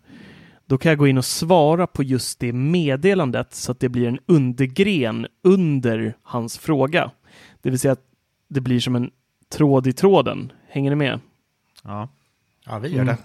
då 0.67 0.79
kan 0.79 0.91
jag 0.91 0.99
gå 0.99 1.07
in 1.07 1.19
och 1.19 1.25
svara 1.25 1.87
på 1.87 2.03
just 2.03 2.41
det 2.41 2.53
meddelandet 2.53 3.55
så 3.55 3.73
att 3.73 3.81
det 3.81 3.89
blir 3.89 4.09
en 4.09 4.19
undergren 4.27 5.27
under 5.45 6.15
hans 6.23 6.59
fråga. 6.59 7.11
Det 7.63 7.71
vill 7.71 7.79
säga 7.79 7.93
att 7.93 8.05
det 8.49 8.61
blir 8.61 8.81
som 8.81 8.97
en 8.97 9.11
tråd 9.53 9.87
i 9.87 9.93
tråden. 9.93 10.53
Hänger 10.69 10.91
ni 10.91 10.97
med? 10.97 11.21
Ja. 11.85 12.09
Ja, 12.67 12.79
vi 12.79 12.89
gör 12.89 13.03
Mm. 13.03 13.07
det. 13.07 13.19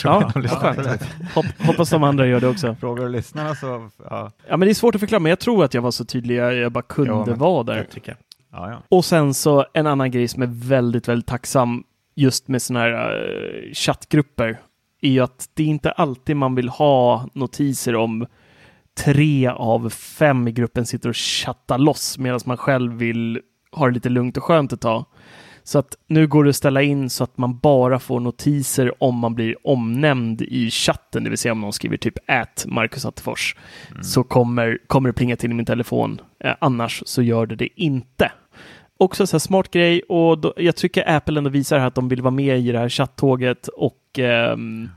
Ja, 0.04 0.30
De 0.34 0.42
lyssnar. 0.42 0.74
skönt. 0.74 1.02
Hopp, 1.34 1.46
hoppas 1.58 1.90
de 1.90 2.02
andra 2.04 2.26
gör 2.26 2.40
det 2.40 2.48
också. 2.48 2.76
Frågar 2.80 3.08
lyssnarna 3.08 3.54
så, 3.54 3.90
ja. 4.10 4.30
Ja, 4.48 4.56
men 4.56 4.60
det 4.60 4.72
är 4.72 4.74
svårt 4.74 4.94
att 4.94 5.00
förklara, 5.00 5.20
men 5.20 5.30
jag 5.30 5.38
tror 5.40 5.64
att 5.64 5.74
jag 5.74 5.82
var 5.82 5.90
så 5.90 6.04
tydlig 6.04 6.34
jag, 6.36 6.54
jag 6.54 6.72
bara 6.72 6.82
kunde 6.82 7.30
Ja, 7.30 7.36
vara 7.36 7.62
där. 7.62 7.76
Det 7.76 7.84
tycker 7.84 8.08
jag. 8.08 8.18
Ja, 8.54 8.70
ja. 8.70 8.82
Och 8.88 9.04
sen 9.04 9.34
så 9.34 9.66
en 9.74 9.86
annan 9.86 10.10
grej 10.10 10.28
som 10.28 10.42
är 10.42 10.50
väldigt, 10.52 11.08
väldigt 11.08 11.26
tacksam 11.26 11.84
just 12.14 12.48
med 12.48 12.62
sådana 12.62 12.84
här 12.84 13.26
uh, 13.26 13.72
chattgrupper 13.72 14.60
är 15.00 15.10
ju 15.10 15.20
att 15.20 15.50
det 15.54 15.62
är 15.62 15.66
inte 15.66 15.90
alltid 15.90 16.36
man 16.36 16.54
vill 16.54 16.68
ha 16.68 17.28
notiser 17.32 17.96
om 17.96 18.26
tre 18.98 19.48
av 19.48 19.90
fem 19.90 20.48
i 20.48 20.52
gruppen 20.52 20.86
sitter 20.86 21.08
och 21.08 21.16
chattar 21.16 21.78
loss 21.78 22.18
medan 22.18 22.40
man 22.44 22.56
själv 22.56 22.92
vill 22.92 23.40
ha 23.72 23.86
det 23.86 23.94
lite 23.94 24.08
lugnt 24.08 24.36
och 24.36 24.44
skönt 24.44 24.72
ett 24.72 24.80
tag. 24.80 25.04
Så 25.66 25.78
att 25.78 25.96
nu 26.06 26.26
går 26.26 26.44
det 26.44 26.50
att 26.50 26.56
ställa 26.56 26.82
in 26.82 27.10
så 27.10 27.24
att 27.24 27.38
man 27.38 27.58
bara 27.58 27.98
får 27.98 28.20
notiser 28.20 29.02
om 29.02 29.18
man 29.18 29.34
blir 29.34 29.66
omnämnd 29.66 30.42
i 30.42 30.70
chatten, 30.70 31.24
det 31.24 31.30
vill 31.30 31.38
säga 31.38 31.52
om 31.52 31.60
någon 31.60 31.72
skriver 31.72 31.96
typ 31.96 32.18
ät 32.26 32.64
Marcus 32.66 33.04
Attefors, 33.04 33.56
så 34.02 34.24
kommer, 34.24 34.78
kommer 34.86 35.08
det 35.08 35.12
plinga 35.12 35.36
till 35.36 35.50
i 35.50 35.54
min 35.54 35.66
telefon. 35.66 36.20
Eh, 36.40 36.54
annars 36.58 37.02
så 37.06 37.22
gör 37.22 37.46
det 37.46 37.56
det 37.56 37.68
inte. 37.76 38.32
Också 38.98 39.26
så 39.26 39.34
här 39.34 39.38
smart 39.38 39.70
grej 39.70 40.02
och 40.02 40.38
då, 40.38 40.54
jag 40.56 40.76
tycker 40.76 41.08
Apple 41.16 41.38
ändå 41.38 41.50
visar 41.50 41.78
här 41.78 41.86
att 41.86 41.94
de 41.94 42.08
vill 42.08 42.22
vara 42.22 42.30
med 42.30 42.58
i 42.58 42.72
det 42.72 42.78
här 42.78 42.88
chattåget 42.88 43.68
och 43.68 44.18
ehm, 44.18 44.88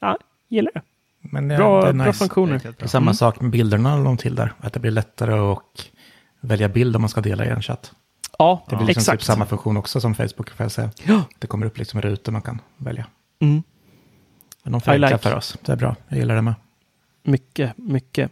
ja, 0.00 0.18
gillar 0.48 0.70
det. 0.74 0.82
Men 1.20 1.50
ja, 1.50 1.56
Bra, 1.56 1.82
det 1.82 1.88
är 1.88 1.92
bra 1.92 2.06
nice. 2.06 2.18
funktioner. 2.18 2.60
Det 2.78 2.82
är 2.82 2.86
samma 2.88 3.02
Mm. 3.04 3.14
sak 3.14 3.40
med 3.40 3.50
bilderna 3.50 3.96
de 4.04 4.16
till 4.16 4.34
där. 4.34 4.52
Att 4.60 4.72
det 4.72 4.80
blir 4.80 4.90
lättare 4.90 5.32
att 5.34 5.90
välja 6.40 6.68
bild 6.68 6.96
om 6.96 7.02
man 7.02 7.08
ska 7.08 7.20
dela 7.20 7.44
i 7.46 7.48
en 7.48 7.62
chatt. 7.62 7.92
Ja, 8.38 8.64
Det 8.70 8.76
blir 8.76 8.86
liksom 8.86 9.00
exakt. 9.00 9.20
typ 9.20 9.24
samma 9.26 9.46
funktion 9.46 9.76
också 9.76 10.00
som 10.00 10.14
Facebook 10.14 10.50
får 10.50 10.64
jag 10.64 10.72
säga. 10.72 10.90
Ja. 11.04 11.22
Det 11.38 11.46
kommer 11.46 11.66
upp 11.66 11.78
liksom 11.78 12.00
rutor 12.00 12.32
man 12.32 12.42
kan 12.42 12.60
välja. 12.76 13.06
Mm. 13.40 13.62
Men 14.62 14.72
de 14.72 14.80
förenklar 14.80 15.08
like. 15.10 15.18
för 15.22 15.34
oss. 15.36 15.56
Det 15.62 15.72
är 15.72 15.76
bra. 15.76 15.96
Jag 16.08 16.18
gillar 16.18 16.34
det 16.34 16.42
med. 16.42 16.54
Mycket, 17.22 17.72
mycket. 17.78 18.30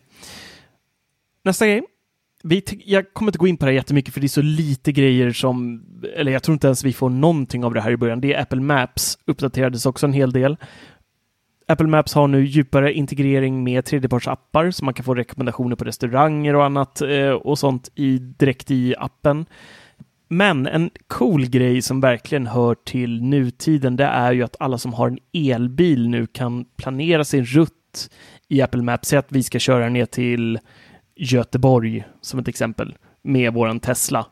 Nästa 1.45 1.67
grej. 1.67 1.83
Vi 2.47 2.63
jag 2.85 3.13
kommer 3.13 3.29
inte 3.29 3.39
gå 3.39 3.47
in 3.47 3.57
på 3.57 3.65
det 3.65 3.71
här 3.71 3.77
jättemycket 3.77 4.15
för 4.15 4.21
det 4.21 4.27
är 4.27 4.29
så 4.29 4.43
lite 4.43 4.93
grejer 4.93 5.33
som, 5.33 5.85
eller 6.17 6.33
jag 6.33 6.43
tror 6.43 6.53
inte 6.53 6.67
ens 6.67 6.85
vi 6.85 6.93
får 6.93 7.11
någonting 7.11 7.65
av 7.65 7.75
det 7.75 7.81
här 7.81 7.91
i 7.91 7.97
början. 7.97 8.21
Det 8.21 8.35
är 8.35 8.43
Apple 8.43 8.61
Maps, 8.61 9.19
uppdaterades 9.25 9.87
också 9.87 10.07
en 10.07 10.13
hel 10.13 10.33
del. 10.33 10.57
Apple 11.69 11.87
Maps 11.87 12.15
har 12.15 12.29
nu 12.29 12.45
djupare 12.45 12.93
integrering 12.93 13.65
med 13.65 13.85
tredjepartsappar 13.85 14.71
så 14.71 14.85
man 14.85 14.95
kan 14.95 15.05
få 15.05 15.15
rekommendationer 15.15 15.77
på 15.77 15.85
restauranger 15.85 16.57
och 16.57 16.65
annat 16.65 17.01
eh, 17.01 17.31
och 17.31 17.59
sånt 17.59 17.91
i, 17.95 18.19
direkt 18.19 18.71
i 18.71 18.95
appen. 18.99 19.47
Men 20.29 20.67
en 20.67 20.91
cool 21.07 21.47
grej 21.47 21.83
som 21.83 22.01
verkligen 22.01 22.47
hör 22.47 22.75
till 22.75 23.23
nutiden, 23.23 23.97
det 23.97 24.05
är 24.05 24.33
ju 24.33 24.43
att 24.43 24.57
alla 24.59 24.79
som 24.79 24.93
har 24.93 25.09
en 25.09 25.19
elbil 25.33 26.09
nu 26.09 26.27
kan 26.27 26.65
planera 26.77 27.25
sin 27.25 27.45
rutt 27.45 28.11
i 28.49 28.63
Apple 28.63 28.83
Maps. 28.83 29.09
Säg 29.09 29.19
att 29.19 29.33
vi 29.33 29.43
ska 29.43 29.59
köra 29.59 29.89
ner 29.89 30.07
till 30.07 30.59
Göteborg 31.17 32.05
som 32.21 32.41
ett 32.41 32.49
exempel 32.49 32.95
med 33.23 33.53
våran 33.53 33.81
Tesla. 33.81 34.27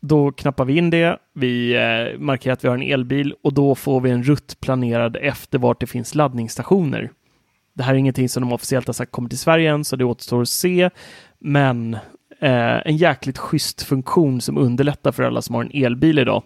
Då 0.00 0.32
knappar 0.32 0.64
vi 0.64 0.76
in 0.76 0.90
det, 0.90 1.18
vi 1.32 1.74
eh, 1.74 2.20
markerar 2.20 2.52
att 2.52 2.64
vi 2.64 2.68
har 2.68 2.74
en 2.74 2.92
elbil 2.92 3.34
och 3.42 3.54
då 3.54 3.74
får 3.74 4.00
vi 4.00 4.10
en 4.10 4.22
rutt 4.22 4.60
planerad 4.60 5.16
efter 5.16 5.58
vart 5.58 5.80
det 5.80 5.86
finns 5.86 6.14
laddningsstationer. 6.14 7.10
Det 7.74 7.82
här 7.82 7.94
är 7.94 7.98
ingenting 7.98 8.28
som 8.28 8.40
de 8.40 8.52
officiellt 8.52 8.86
har 8.86 8.94
sagt 8.94 9.12
kommer 9.12 9.28
till 9.28 9.38
Sverige 9.38 9.70
än, 9.70 9.84
så 9.84 9.96
det 9.96 10.04
återstår 10.04 10.42
att 10.42 10.48
se. 10.48 10.90
Men 11.38 11.94
eh, 12.40 12.86
en 12.86 12.96
jäkligt 12.96 13.38
schysst 13.38 13.82
funktion 13.82 14.40
som 14.40 14.58
underlättar 14.58 15.12
för 15.12 15.22
alla 15.22 15.42
som 15.42 15.54
har 15.54 15.64
en 15.64 15.84
elbil 15.84 16.18
idag. 16.18 16.42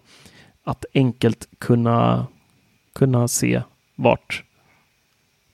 Att 0.65 0.85
enkelt 0.95 1.49
kunna, 1.59 2.27
kunna 2.95 3.29
se 3.29 3.63
vart 3.95 4.45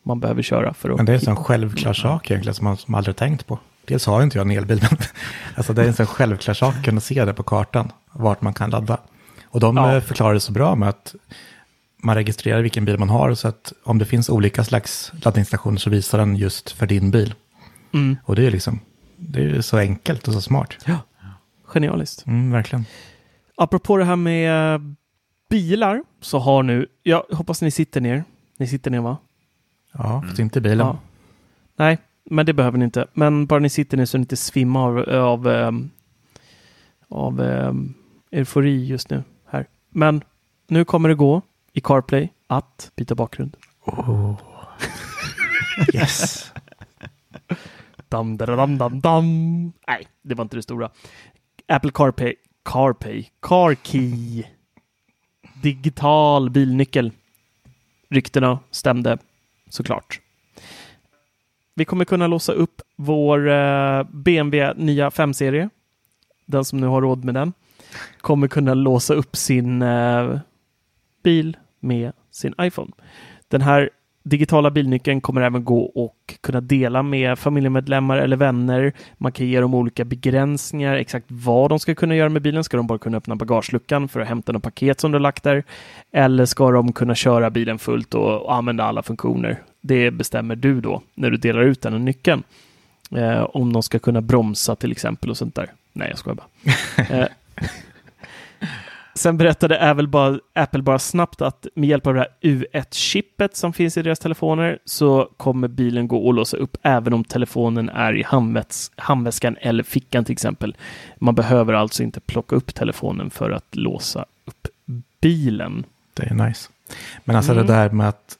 man 0.02 0.20
behöver 0.20 0.42
köra 0.42 0.74
för 0.74 0.90
att... 0.90 0.96
Men 0.96 1.06
det 1.06 1.12
är 1.12 1.14
en 1.14 1.20
sån 1.20 1.36
självklar 1.36 1.92
sak 1.92 2.30
egentligen 2.30 2.54
som 2.54 2.64
man 2.64 2.76
som 2.76 2.94
aldrig 2.94 3.16
tänkt 3.16 3.46
på. 3.46 3.58
Dels 3.86 4.06
har 4.06 4.22
inte 4.22 4.38
jag 4.38 4.50
en 4.50 4.58
elbil, 4.58 4.78
men 4.90 4.98
alltså 5.54 5.72
det 5.72 5.82
är 5.82 5.86
en 5.86 5.94
sån 5.94 6.06
självklar 6.06 6.54
sak 6.54 6.74
att 6.74 6.84
kunna 6.84 7.00
se 7.00 7.24
det 7.24 7.34
på 7.34 7.42
kartan, 7.42 7.92
vart 8.12 8.40
man 8.42 8.54
kan 8.54 8.70
ladda. 8.70 8.98
Och 9.44 9.60
de 9.60 9.76
Ja. 9.76 9.94
ja. 9.94 10.00
förklarar 10.00 10.34
det 10.34 10.40
så 10.40 10.52
bra 10.52 10.74
med 10.74 10.88
att 10.88 11.14
man 12.02 12.14
registrerar 12.14 12.62
vilken 12.62 12.84
bil 12.84 12.98
man 12.98 13.10
har, 13.10 13.34
så 13.34 13.48
att 13.48 13.72
om 13.84 13.98
det 13.98 14.04
finns 14.04 14.28
olika 14.28 14.64
slags 14.64 15.12
laddningsstationer 15.24 15.78
så 15.78 15.90
visar 15.90 16.18
den 16.18 16.36
just 16.36 16.70
för 16.70 16.86
din 16.86 17.10
bil. 17.10 17.34
Mm. 17.94 18.16
Och 18.24 18.36
det 18.36 18.42
är 18.42 18.44
ju 18.44 18.50
liksom, 18.50 18.80
det 19.16 19.42
är 19.44 19.60
så 19.60 19.78
enkelt 19.78 20.28
och 20.28 20.34
så 20.34 20.40
smart. 20.40 20.76
Ja, 20.86 20.98
genialiskt. 21.64 22.26
Mm, 22.26 22.50
verkligen. 22.50 22.84
Apropå 23.56 23.96
det 23.96 24.04
här 24.04 24.16
med 24.16 24.80
bilar 25.50 26.02
så 26.20 26.38
har 26.38 26.62
nu, 26.62 26.86
jag 27.02 27.22
hoppas 27.32 27.62
ni 27.62 27.70
sitter 27.70 28.00
ner. 28.00 28.24
Ni 28.56 28.66
sitter 28.66 28.90
ner 28.90 29.00
va? 29.00 29.16
Ja, 29.92 30.22
fast 30.26 30.38
inte 30.38 30.58
i 30.58 30.62
bilen. 30.62 30.86
Ja. 30.86 30.98
Nej, 31.76 31.98
men 32.30 32.46
det 32.46 32.52
behöver 32.52 32.78
ni 32.78 32.84
inte. 32.84 33.06
Men 33.12 33.46
bara 33.46 33.60
ni 33.60 33.68
sitter 33.68 33.96
ner 33.96 34.04
så 34.04 34.18
ni 34.18 34.22
inte 34.22 34.36
svimmar 34.36 35.08
av, 35.08 35.08
av, 35.08 35.48
ehm, 35.48 35.90
av 37.08 37.40
ehm, 37.40 37.94
eufori 38.30 38.84
just 38.84 39.10
nu 39.10 39.22
här. 39.46 39.66
Men 39.90 40.24
nu 40.66 40.84
kommer 40.84 41.08
det 41.08 41.14
gå 41.14 41.42
i 41.72 41.80
CarPlay 41.80 42.28
att 42.46 42.92
byta 42.96 43.14
bakgrund. 43.14 43.56
Oh. 43.84 44.40
Yes. 45.94 46.52
Dam, 48.08 48.36
dam, 48.36 48.56
dam, 48.56 48.78
dam, 48.78 49.00
dam. 49.00 49.72
Nej, 49.88 50.06
det 50.22 50.34
var 50.34 50.42
inte 50.42 50.56
det 50.56 50.62
stora. 50.62 50.90
Apple 51.68 51.90
CarPlay, 51.94 52.34
CarPlay, 52.64 53.28
CarKey. 53.40 54.44
Digital 55.62 56.50
bilnyckel. 56.50 57.12
Ryktena 58.10 58.58
stämde 58.70 59.18
såklart. 59.68 60.20
Vi 61.74 61.84
kommer 61.84 62.04
kunna 62.04 62.26
låsa 62.26 62.52
upp 62.52 62.82
vår 62.96 63.48
eh, 63.48 64.02
BMW 64.12 64.74
nya 64.76 65.08
5-serie. 65.08 65.68
Den 66.46 66.64
som 66.64 66.80
nu 66.80 66.86
har 66.86 67.02
råd 67.02 67.24
med 67.24 67.34
den. 67.34 67.52
Kommer 68.20 68.48
kunna 68.48 68.74
låsa 68.74 69.14
upp 69.14 69.36
sin 69.36 69.82
eh, 69.82 70.38
bil 71.22 71.56
med 71.80 72.12
sin 72.30 72.54
iPhone. 72.60 72.90
Den 73.48 73.60
här 73.60 73.90
digitala 74.24 74.70
bilnyckeln 74.70 75.20
kommer 75.20 75.40
även 75.40 75.64
gå 75.64 75.82
och 75.84 76.34
kunna 76.40 76.60
dela 76.60 77.02
med 77.02 77.38
familjemedlemmar 77.38 78.16
eller 78.16 78.36
vänner. 78.36 78.92
Man 79.16 79.32
kan 79.32 79.46
ge 79.46 79.60
dem 79.60 79.74
olika 79.74 80.04
begränsningar, 80.04 80.96
exakt 80.96 81.26
vad 81.28 81.70
de 81.70 81.78
ska 81.78 81.94
kunna 81.94 82.16
göra 82.16 82.28
med 82.28 82.42
bilen. 82.42 82.64
Ska 82.64 82.76
de 82.76 82.86
bara 82.86 82.98
kunna 82.98 83.16
öppna 83.16 83.36
bagageluckan 83.36 84.08
för 84.08 84.20
att 84.20 84.28
hämta 84.28 84.52
något 84.52 84.62
paket 84.62 85.00
som 85.00 85.12
du 85.12 85.18
lagt 85.18 85.42
där? 85.42 85.64
Eller 86.12 86.44
ska 86.44 86.70
de 86.70 86.92
kunna 86.92 87.14
köra 87.14 87.50
bilen 87.50 87.78
fullt 87.78 88.14
och 88.14 88.54
använda 88.54 88.84
alla 88.84 89.02
funktioner? 89.02 89.62
Det 89.86 90.10
bestämmer 90.10 90.56
du 90.56 90.80
då 90.80 91.02
när 91.14 91.30
du 91.30 91.36
delar 91.36 91.62
ut 91.62 91.82
den 91.82 91.92
här 91.92 92.00
nyckeln. 92.00 92.42
Eh, 93.10 93.42
om 93.42 93.72
de 93.72 93.82
ska 93.82 93.98
kunna 93.98 94.20
bromsa 94.20 94.76
till 94.76 94.92
exempel 94.92 95.30
och 95.30 95.36
sånt 95.36 95.54
där. 95.54 95.72
Nej, 95.92 96.08
jag 96.08 96.18
skojar 96.18 96.36
bara. 96.36 96.46
eh, 97.20 97.28
Sen 99.16 99.36
berättade 99.36 99.90
Apple 99.90 100.06
bara, 100.06 100.38
Apple 100.52 100.82
bara 100.82 100.98
snabbt 100.98 101.42
att 101.42 101.66
med 101.74 101.88
hjälp 101.88 102.06
av 102.06 102.14
det 102.14 102.20
här 102.20 102.28
U1-chippet 102.40 103.56
som 103.56 103.72
finns 103.72 103.96
i 103.96 104.02
deras 104.02 104.18
telefoner 104.18 104.78
så 104.84 105.28
kommer 105.36 105.68
bilen 105.68 106.08
gå 106.08 106.28
att 106.28 106.34
låsa 106.34 106.56
upp 106.56 106.76
även 106.82 107.12
om 107.12 107.24
telefonen 107.24 107.88
är 107.88 108.12
i 108.16 108.22
handväs 108.22 108.92
handväskan 108.96 109.56
eller 109.60 109.82
fickan 109.82 110.24
till 110.24 110.32
exempel. 110.32 110.76
Man 111.18 111.34
behöver 111.34 111.72
alltså 111.72 112.02
inte 112.02 112.20
plocka 112.20 112.56
upp 112.56 112.74
telefonen 112.74 113.30
för 113.30 113.50
att 113.50 113.76
låsa 113.76 114.24
upp 114.44 114.68
bilen. 115.20 115.84
Det 116.14 116.22
är 116.22 116.34
nice. 116.34 116.70
Men 117.24 117.36
alltså 117.36 117.52
Mm. 117.52 117.66
det 117.66 117.72
där 117.72 117.90
med 117.90 118.08
att 118.08 118.38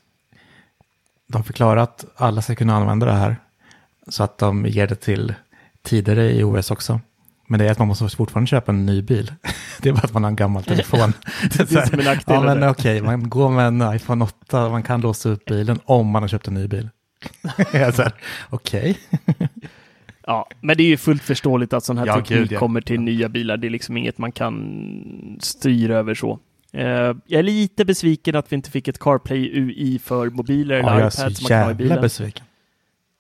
de 1.27 1.45
förklarar 1.45 1.83
att 1.83 2.05
alla 2.17 2.43
ska 2.43 2.55
kunna 2.55 2.75
använda 2.77 3.07
det 3.07 3.13
här. 3.13 3.37
Så 4.09 4.23
att 4.23 4.39
de 4.39 4.67
ger 4.67 4.87
det 4.87 4.95
till 4.95 5.35
tidigare 5.83 6.33
i 6.33 6.45
OS 6.45 6.71
också. 6.71 7.01
Men 7.47 7.59
det 7.59 7.67
är 7.67 7.71
att 7.71 7.79
man 7.79 7.89
måste 7.89 8.09
fortfarande 8.09 8.49
köpa 8.49 8.73
en 8.73 8.87
ny 8.87 9.03
bil. 9.03 9.33
Det 9.83 9.89
är 9.89 9.93
bara 9.93 10.03
att 10.03 10.13
man 10.13 10.23
har 10.23 10.31
en 10.31 10.37
gammal 10.37 10.65
telefon. 10.65 11.13
Det 11.57 11.73
är 11.73 11.87
som 11.87 12.01
en 12.01 12.19
ja, 12.27 12.41
men 12.41 12.69
okej, 12.69 13.03
man 13.03 13.29
går 13.29 13.51
med 13.51 13.67
en 13.67 13.95
iPhone 13.97 14.25
8 14.25 14.65
och 14.65 14.71
man 14.71 14.83
kan 14.83 15.01
låsa 15.01 15.29
upp 15.29 15.45
bilen 15.45 15.81
om 15.85 16.07
man 16.07 16.23
har 16.23 16.29
köpt 16.29 16.49
en 16.49 16.55
ny 16.55 16.69
bil. 16.69 16.89
Okej. 18.51 18.99
Ja, 20.27 20.49
men 20.61 20.77
det 20.77 20.83
är 20.83 20.89
ju 20.89 20.97
fullt 20.97 21.23
förståeligt 21.23 21.73
att 21.73 21.85
sån 21.85 21.99
här 21.99 22.07
Ja, 22.07 22.15
teknik 22.15 22.39
gud, 22.39 22.53
ja. 22.53 22.59
kommer 22.59 22.81
till 22.81 23.01
nya 23.01 23.29
bilar. 23.29 23.57
Det 23.57 23.67
är 23.67 23.71
liksom 23.71 23.97
inget 23.97 24.19
man 24.19 24.33
kan 24.33 25.39
styra 25.41 25.97
över 25.97 26.15
så. 26.15 26.39
Eh, 26.75 26.85
jag 27.27 27.39
är 27.39 27.43
lite 27.43 27.85
besviken 27.85 28.37
att 28.37 28.53
vi 28.53 28.57
inte 28.57 28.71
fick 28.71 28.89
ett 28.89 28.99
CarPlay 28.99 29.51
UI 29.55 29.99
för 29.99 30.31
mobiler 30.31 30.75
Ja, 30.75 30.81
eller 30.81 30.99
jag 30.99 31.07
är 31.07 31.31
så 31.31 31.49
jävla 31.51 32.01
besviken. 32.01 32.45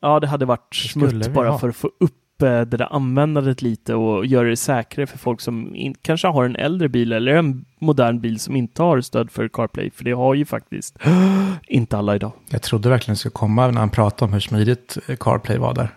Ja, 0.01 0.21
det 0.21 0.27
hade 0.27 0.45
varit 0.45 0.75
smutt 0.75 1.33
bara 1.33 1.59
för 1.59 1.69
att 1.69 1.77
få 1.77 1.91
upp 2.01 2.43
eh, 2.43 2.61
det 2.61 2.65
där 2.65 2.95
användandet 2.95 3.63
lite 3.63 3.95
och 3.95 4.27
göra 4.27 4.49
det 4.49 4.57
säkrare 4.57 5.07
för 5.07 5.19
folk 5.19 5.41
som 5.41 5.75
in, 5.75 5.95
kanske 6.03 6.29
har 6.29 6.45
en 6.45 6.57
äldre 6.57 6.89
bil 6.89 7.13
eller 7.13 7.35
en 7.35 7.65
modern 7.79 8.21
bil 8.21 8.41
som 8.41 8.57
inte 8.57 8.83
har 8.83 9.01
stöd 9.01 9.31
för 9.31 9.49
CarPlay. 9.49 9.91
För 9.91 10.05
det 10.05 10.13
har 10.13 10.35
ju 10.35 10.45
faktiskt 10.45 10.99
inte 11.67 11.99
alla 11.99 12.15
idag. 12.15 12.33
Jag 12.51 12.63
trodde 12.63 12.89
verkligen 12.89 13.15
det 13.15 13.19
skulle 13.19 13.33
komma 13.33 13.71
när 13.71 13.81
han 13.81 13.91
pratade 13.91 14.29
om 14.29 14.33
hur 14.33 14.41
smidigt 14.41 14.99
CarPlay 15.21 15.59
var 15.59 15.75
där. 15.75 15.89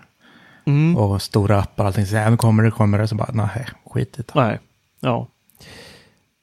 Mm. 0.66 0.98
Och 0.98 1.22
stora 1.22 1.60
appar 1.60 1.84
och 1.84 1.88
allting. 1.88 2.06
Så 2.06 2.16
ja, 2.16 2.30
nu 2.30 2.38
kommer 2.38 2.64
det, 2.64 2.72
kommer 2.72 3.00
det. 3.00 3.08
Så 3.08 3.16
bara, 3.16 3.32
nej, 3.34 3.68
skit 3.86 4.20
i 4.20 4.22
det. 4.22 4.32
Nej, 4.36 4.60
ja. 5.00 5.28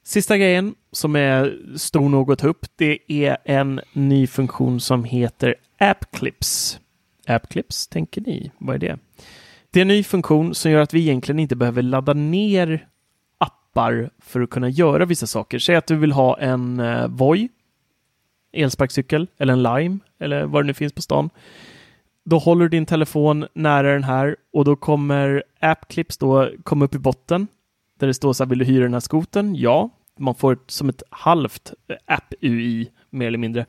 Sista 0.07 0.37
grejen 0.37 0.75
som 0.91 1.15
är 1.15 1.57
stor 1.77 2.09
nog 2.09 2.31
att 2.31 2.39
ta 2.39 2.47
upp, 2.47 2.65
det 2.75 2.99
är 3.07 3.37
en 3.45 3.81
ny 3.93 4.27
funktion 4.27 4.79
som 4.79 5.03
heter 5.03 5.55
AppClips. 5.77 6.79
AppClips, 7.27 7.87
tänker 7.87 8.21
ni? 8.21 8.51
Vad 8.57 8.75
är 8.75 8.79
det? 8.79 8.97
Det 9.71 9.79
är 9.79 9.81
en 9.81 9.87
ny 9.87 10.03
funktion 10.03 10.55
som 10.55 10.71
gör 10.71 10.81
att 10.81 10.93
vi 10.93 10.99
egentligen 10.99 11.39
inte 11.39 11.55
behöver 11.55 11.81
ladda 11.81 12.13
ner 12.13 12.87
appar 13.37 14.09
för 14.19 14.41
att 14.41 14.49
kunna 14.49 14.69
göra 14.69 15.05
vissa 15.05 15.27
saker. 15.27 15.59
Säg 15.59 15.75
att 15.75 15.87
du 15.87 15.95
vill 15.95 16.11
ha 16.11 16.39
en 16.39 16.79
eh, 16.79 17.07
Voi, 17.07 17.49
elsparkcykel 18.53 19.27
eller 19.37 19.53
en 19.53 19.63
Lime 19.63 19.99
eller 20.19 20.45
vad 20.45 20.63
det 20.63 20.67
nu 20.67 20.73
finns 20.73 20.93
på 20.93 21.01
stan. 21.01 21.29
Då 22.25 22.37
håller 22.37 22.63
du 22.65 22.69
din 22.69 22.85
telefon 22.85 23.47
nära 23.53 23.93
den 23.93 24.03
här 24.03 24.35
och 24.53 24.65
då 24.65 24.75
kommer 24.75 25.43
AppClips 25.59 26.17
då 26.17 26.51
komma 26.63 26.85
upp 26.85 26.95
i 26.95 26.99
botten 26.99 27.47
där 27.99 28.07
det 28.07 28.13
står 28.13 28.33
så 28.33 28.43
här, 28.43 28.49
vill 28.49 28.59
du 28.59 28.65
hyra 28.65 28.83
den 28.83 28.93
här 28.93 28.99
skoten? 28.99 29.55
Ja, 29.55 29.89
man 30.19 30.35
får 30.35 30.53
ett, 30.53 30.71
som 30.71 30.89
ett 30.89 31.03
halvt 31.09 31.73
app-UI 32.05 32.87
mer 33.09 33.27
eller 33.27 33.37
mindre. 33.37 33.65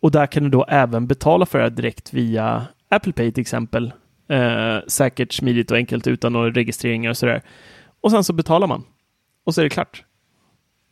Och 0.00 0.10
där 0.10 0.26
kan 0.26 0.42
du 0.42 0.48
då 0.48 0.64
även 0.64 1.06
betala 1.06 1.46
för 1.46 1.58
det 1.58 1.70
direkt 1.70 2.14
via 2.14 2.66
Apple 2.88 3.12
Pay 3.12 3.32
till 3.32 3.40
exempel. 3.40 3.92
Eh, 4.28 4.78
säkert, 4.86 5.32
smidigt 5.32 5.70
och 5.70 5.76
enkelt 5.76 6.06
utan 6.06 6.32
några 6.32 6.50
registreringar 6.50 7.10
och 7.10 7.16
sådär. 7.16 7.42
Och 8.00 8.10
sen 8.10 8.24
så 8.24 8.32
betalar 8.32 8.66
man. 8.66 8.84
Och 9.44 9.54
så 9.54 9.60
är 9.60 9.64
det 9.64 9.70
klart. 9.70 10.04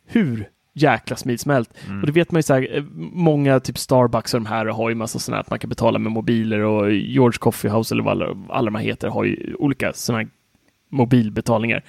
Hur 0.06 0.48
jäkla 0.72 1.16
smidsmält. 1.16 1.70
Mm. 1.86 2.00
Och 2.00 2.06
det 2.06 2.12
vet 2.12 2.32
man 2.32 2.38
ju 2.38 2.42
så 2.42 2.54
här, 2.54 2.76
eh, 2.76 2.84
många 3.12 3.60
typ 3.60 3.78
Starbucks 3.78 4.34
och 4.34 4.40
de 4.40 4.46
här 4.46 4.66
har 4.66 4.88
ju 4.88 4.94
massa 4.94 5.18
sådana 5.18 5.40
att 5.40 5.50
man 5.50 5.58
kan 5.58 5.68
betala 5.68 5.98
med 5.98 6.12
mobiler 6.12 6.60
och 6.60 6.92
George 6.92 7.38
Coffee 7.38 7.70
House 7.70 7.94
eller 7.94 8.02
vad 8.02 8.12
alla, 8.12 8.46
alla 8.48 8.64
de 8.64 8.74
här 8.74 8.82
heter 8.82 9.08
har 9.08 9.24
ju 9.24 9.54
olika 9.54 9.92
sådana 9.92 10.22
här 10.22 10.30
mobilbetalningar. 10.90 11.84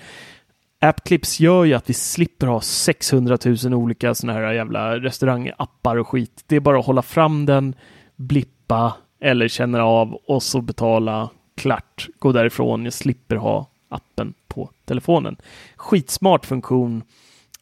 AppClips 0.79 1.39
gör 1.39 1.63
ju 1.65 1.73
att 1.73 1.89
vi 1.89 1.93
slipper 1.93 2.47
ha 2.47 2.61
600 2.61 3.37
000 3.63 3.73
olika 3.73 4.15
sådana 4.15 4.39
här 4.39 4.53
jävla 4.53 4.99
restaurangappar 4.99 5.95
och 5.95 6.07
skit. 6.07 6.43
Det 6.47 6.55
är 6.55 6.59
bara 6.59 6.79
att 6.79 6.85
hålla 6.85 7.01
fram 7.01 7.45
den, 7.45 7.75
blippa 8.15 8.93
eller 9.19 9.47
känna 9.47 9.83
av 9.83 10.13
och 10.13 10.43
så 10.43 10.61
betala 10.61 11.29
klart. 11.55 12.07
Gå 12.19 12.31
därifrån. 12.31 12.83
Jag 12.83 12.93
slipper 12.93 13.35
ha 13.35 13.69
appen 13.89 14.33
på 14.47 14.69
telefonen. 14.85 15.37
Skitsmart 15.75 16.45
funktion. 16.45 17.03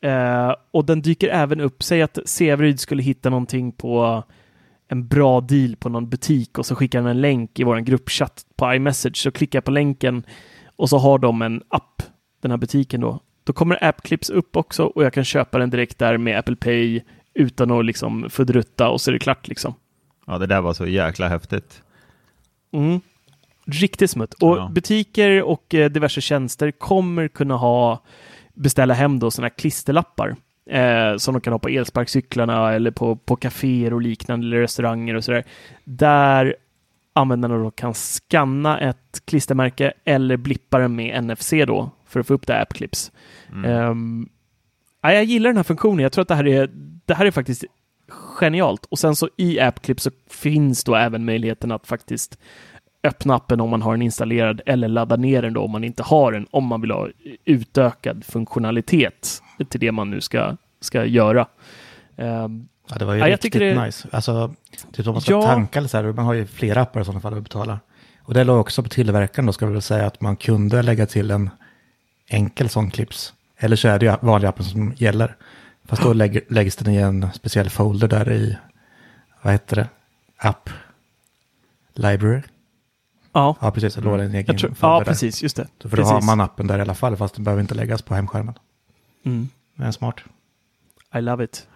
Eh, 0.02 0.56
och 0.72 0.86
den 0.86 1.02
dyker 1.02 1.28
även 1.28 1.62
upp. 1.62 1.84
Säg 1.84 2.02
att 2.02 2.20
Severyd 2.26 2.80
skulle 2.80 3.04
hitta 3.04 3.30
någonting 3.30 3.72
på 3.72 4.24
en 4.88 5.08
bra 5.08 5.42
deal 5.42 5.76
på 5.76 5.90
någon 5.90 6.10
butik 6.10 6.58
och 6.58 6.66
så 6.66 6.76
skickar 6.76 7.00
den 7.00 7.08
en 7.08 7.22
länk 7.22 7.60
i 7.60 7.64
vår 7.64 7.78
gruppchatt 7.78 8.46
på 8.56 8.74
iMessage. 8.74 9.18
Så 9.18 9.32
klickar 9.32 9.58
jag 9.58 9.64
på 9.64 9.72
länken 9.72 10.24
och 10.76 10.90
så 10.90 10.98
har 10.98 11.20
de 11.20 11.42
en 11.42 11.64
app 11.68 12.02
den 12.42 12.52
här 12.52 12.58
butiken 12.58 13.02
då. 13.02 13.20
Då 13.44 13.54
kommer 13.54 13.84
AppClips 13.84 14.30
upp 14.30 14.56
också 14.56 14.84
och 14.84 15.04
jag 15.04 15.14
kan 15.14 15.24
köpa 15.26 15.58
den 15.58 15.70
direkt 15.70 16.00
där 16.00 16.18
med 16.18 16.40
Apple 16.40 16.56
Pay 16.56 17.02
utan 17.34 17.72
att 17.72 17.86
liksom 17.86 18.30
fördrutta 18.30 18.90
och 18.90 19.02
så 19.02 19.12
är 19.12 19.14
det 19.14 19.20
klart 19.20 19.48
liksom. 19.48 19.74
Ja, 20.28 20.38
det 20.38 20.48
där 20.48 20.62
var 20.62 20.74
så 20.74 20.88
jäkla 20.88 21.28
häftigt. 21.28 21.84
Mm. 22.72 23.00
Riktigt 23.66 24.12
smutt. 24.12 24.34
Och 24.34 24.58
Ja. 24.58 24.70
butiker 24.74 25.44
och 25.44 25.74
eh, 25.76 25.90
diverse 25.90 26.22
tjänster 26.22 26.72
kommer 26.72 27.28
kunna 27.28 27.56
ha 27.58 28.02
beställa 28.54 28.94
hem 28.94 29.20
då 29.20 29.32
sådana 29.32 29.46
här 29.46 29.56
klisterlappar 29.58 30.36
eh, 30.70 31.18
som 31.18 31.34
de 31.34 31.42
kan 31.42 31.54
ha 31.54 31.60
på 31.60 31.70
elsparkcyklarna 31.70 32.74
eller 32.74 32.92
på, 32.92 33.16
på 33.16 33.36
kaféer 33.36 33.94
och 33.94 34.02
liknande 34.02 34.48
eller 34.48 34.58
restauranger 34.58 35.16
och 35.16 35.24
sådär. 35.24 35.44
Där 35.84 36.56
användarna 37.14 37.58
då 37.58 37.72
kan 37.72 37.94
scanna 37.94 38.80
ett 38.80 39.22
klistermärke 39.26 39.94
eller 40.06 40.38
blippa 40.38 40.80
den 40.80 40.96
med 40.96 41.24
NFC 41.24 41.54
då 41.68 41.92
för 42.08 42.20
att 42.20 42.28
få 42.28 42.34
upp 42.34 42.48
det 42.48 42.54
här 42.54 42.62
AppClips. 42.62 43.12
Mm. 43.52 43.72
Ehm, 43.72 44.30
ja, 45.02 45.14
jag 45.14 45.24
gillar 45.24 45.50
den 45.50 45.58
här 45.58 45.64
funktionen. 45.64 46.00
Jag 46.04 46.12
tror 46.12 46.22
att 46.22 46.28
det 46.28 46.36
här 46.36 46.48
är, 46.48 46.70
det 47.06 47.14
här 47.14 47.26
är 47.26 47.32
faktiskt 47.32 47.64
genialt. 48.10 48.86
Och 48.86 49.00
sen 49.00 49.16
så 49.16 49.30
i 49.38 49.60
AppClips 49.60 50.04
så 50.04 50.12
finns 50.30 50.84
då 50.84 50.96
även 50.96 51.26
möjligheten 51.26 51.72
att 51.72 51.88
faktiskt 51.88 52.38
öppna 53.04 53.36
appen 53.36 53.62
om 53.62 53.70
man 53.70 53.82
har 53.82 53.92
den 53.92 54.02
installerad 54.02 54.62
eller 54.66 54.88
ladda 54.88 55.16
ner 55.16 55.42
den 55.42 55.54
då 55.54 55.62
om 55.62 55.72
man 55.72 55.84
inte 55.84 56.04
har 56.04 56.32
den, 56.32 56.48
om 56.52 56.66
man 56.66 56.82
vill 56.82 56.92
ha 56.92 57.08
utökad 57.46 58.26
funktionalitet 58.26 59.42
till 59.70 59.80
det 59.80 59.92
man 59.92 60.10
nu 60.10 60.22
ska, 60.22 60.58
ska 60.82 61.06
göra. 61.06 61.48
Ehm, 62.18 62.68
Ja, 62.90 62.96
det 62.98 63.06
var 63.06 63.14
ju 63.14 63.20
Ja, 63.20 63.28
riktigt 63.28 63.54
det- 63.54 63.84
nice. 63.86 64.08
Alltså, 64.12 64.54
typ 64.92 65.08
om 65.08 65.14
man 65.14 65.22
ska 65.22 65.32
Ja. 65.32 65.42
tanka 65.42 65.80
eller 65.80 65.90
så 65.90 65.98
här, 65.98 66.04
man 66.04 66.26
har 66.26 66.34
ju 66.34 66.46
flera 66.46 66.82
appar 66.82 67.02
i 67.02 67.06
sådana 67.06 67.22
fall 67.22 67.34
att 67.34 67.44
betala. 67.44 67.80
Och 68.24 68.34
det 68.34 68.44
låg 68.44 68.60
också 68.60 68.84
på 68.84 68.90
tillverkaren 68.90 69.46
då, 69.46 69.54
ska 69.54 69.66
vi 69.66 69.74
väl 69.74 69.82
säga 69.82 70.06
att 70.08 70.22
man 70.22 70.36
kunde 70.36 70.82
lägga 70.82 71.06
till 71.06 71.32
en 71.32 71.50
enkel 72.28 72.70
sån 72.70 72.92
clips. 72.92 73.34
Eller 73.58 73.76
så 73.76 73.88
är 73.88 74.00
det 74.00 74.06
ju 74.06 74.16
vanliga 74.22 74.50
appen 74.50 74.66
som 74.66 74.94
gäller. 74.98 75.36
Fast 75.86 76.02
då 76.04 76.14
lägger, 76.14 76.42
läggs 76.50 76.76
den 76.76 76.94
i 76.94 76.98
en 76.98 77.28
speciell 77.34 77.70
folder 77.70 78.08
där 78.08 78.32
i, 78.32 78.58
vad 79.42 79.54
heter 79.54 79.76
det, 79.76 79.88
app 80.38 80.70
library. 81.94 82.42
ja, 83.34 83.56
Ja, 83.62 83.72
precis, 83.72 83.96
då 83.96 84.10
en 84.14 84.20
egen 84.22 84.46
jag 84.48 84.58
tror, 84.60 84.70
folder 84.74 84.94
ja, 84.94 85.00
där. 85.00 85.06
precis, 85.06 85.44
just 85.44 85.56
det. 85.56 85.68
Så 85.82 85.90
för 85.90 85.98
då 85.98 86.04
precis. 86.04 86.12
har 86.14 86.22
man 86.22 86.42
appen 86.42 86.68
där 86.68 86.78
i 86.78 86.82
alla 86.82 86.96
fall, 86.96 87.18
fast 87.18 87.36
den 87.36 87.44
behöver 87.44 87.62
inte 87.62 87.76
läggas 87.76 88.02
på 88.02 88.16
hemskärmen. 88.16 88.54
Mm. 89.26 89.50
Men 89.76 89.94
smart. 89.94 90.16
I 91.16 91.22
love 91.22 91.44
it. 91.44 91.68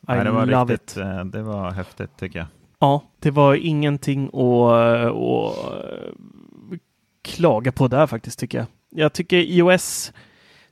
I 0.00 0.04
Nej, 0.08 0.24
det 0.24 0.30
var 0.30 0.46
love 0.46 0.72
riktigt, 0.74 0.90
it. 0.90 0.96
eh, 0.96 1.24
det 1.24 1.42
var 1.42 1.70
häftigt 1.70 2.10
tycker 2.16 2.38
jag. 2.38 2.48
Ja, 2.78 3.02
det 3.18 3.30
var 3.30 3.54
ingenting 3.54 4.26
att, 4.26 5.12
att 5.12 6.78
klaga 7.22 7.72
på 7.72 7.88
där 7.88 8.06
faktiskt 8.06 8.38
tycker 8.38 8.58
jag. 8.58 8.66
Jag 8.94 9.12
tycker 9.12 9.36
iOS, 9.36 10.12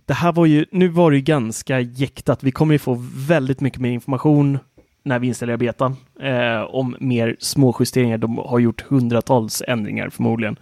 det 0.06 0.14
här 0.14 0.32
var 0.32 0.46
ju, 0.46 0.66
nu 0.70 0.88
var 0.88 1.10
det 1.10 1.16
ju 1.16 1.22
ganska 1.22 1.80
jäktat. 1.80 2.42
Vi 2.42 2.50
kommer 2.52 2.74
ju 2.74 2.78
få 2.78 2.96
väldigt 3.28 3.60
mycket 3.60 3.80
mer 3.80 3.90
information 3.90 4.58
när 5.02 5.18
vi 5.18 5.26
installerar 5.26 5.56
betan 5.56 5.96
eh, 6.20 6.60
om 6.60 6.96
mer 7.00 7.36
små 7.38 7.76
justeringar. 7.80 8.18
De 8.18 8.38
har 8.38 8.58
gjort 8.58 8.80
hundratals 8.80 9.62
ändringar 9.68 10.10
förmodligen. 10.10 10.56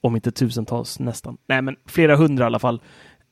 Om 0.00 0.14
inte 0.14 0.30
tusentals 0.30 0.98
nästan. 0.98 1.36
Nej, 1.46 1.62
men 1.62 1.76
flera 1.86 2.16
hundra 2.16 2.44
i 2.44 2.46
alla 2.46 2.58
fall. 2.58 2.80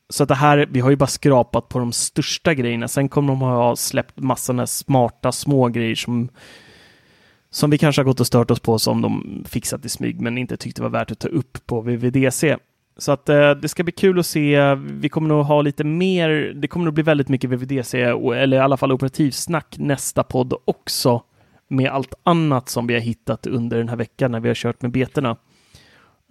Så 0.08 0.22
att 0.22 0.28
det 0.28 0.34
här, 0.34 0.68
vi 0.70 0.80
har 0.80 0.90
ju 0.90 0.96
bara 0.96 1.06
skrapat 1.06 1.68
på 1.68 1.78
de 1.78 1.92
största 1.92 2.54
grejerna. 2.54 2.88
Sen 2.88 3.08
kommer 3.08 3.28
de 3.28 3.40
ha 3.40 3.76
släppt 3.76 4.20
massor 4.20 4.54
med 4.54 4.68
smarta 4.68 5.32
små 5.32 5.68
grejer 5.68 5.94
som 5.94 6.28
som 7.50 7.70
vi 7.70 7.78
kanske 7.78 8.00
har 8.00 8.04
gått 8.04 8.20
och 8.20 8.26
stört 8.26 8.50
oss 8.50 8.60
på 8.60 8.78
som 8.78 9.02
de 9.02 9.44
fixat 9.48 9.84
i 9.84 9.88
smyg 9.88 10.20
men 10.20 10.38
inte 10.38 10.56
tyckte 10.56 10.82
var 10.82 10.88
värt 10.88 11.10
att 11.10 11.18
ta 11.18 11.28
upp 11.28 11.66
på 11.66 11.80
VVDC. 11.80 12.56
Så 12.98 13.12
att 13.12 13.28
eh, 13.28 13.50
det 13.50 13.68
ska 13.68 13.84
bli 13.84 13.92
kul 13.92 14.18
att 14.18 14.26
se. 14.26 14.74
Vi 14.74 15.08
kommer 15.08 15.28
nog 15.28 15.44
ha 15.44 15.62
lite 15.62 15.84
mer. 15.84 16.28
Det 16.54 16.68
kommer 16.68 16.84
nog 16.84 16.94
bli 16.94 17.02
väldigt 17.02 17.28
mycket 17.28 17.50
VVDC 17.50 18.00
eller 18.02 18.56
i 18.56 18.60
alla 18.60 18.76
fall 18.76 18.92
operativsnack 18.92 19.76
nästa 19.78 20.22
podd 20.22 20.54
också 20.64 21.22
med 21.68 21.90
allt 21.90 22.14
annat 22.22 22.68
som 22.68 22.86
vi 22.86 22.94
har 22.94 23.00
hittat 23.00 23.46
under 23.46 23.78
den 23.78 23.88
här 23.88 23.96
veckan 23.96 24.32
när 24.32 24.40
vi 24.40 24.48
har 24.48 24.54
kört 24.54 24.82
med 24.82 24.90
betorna. 24.90 25.36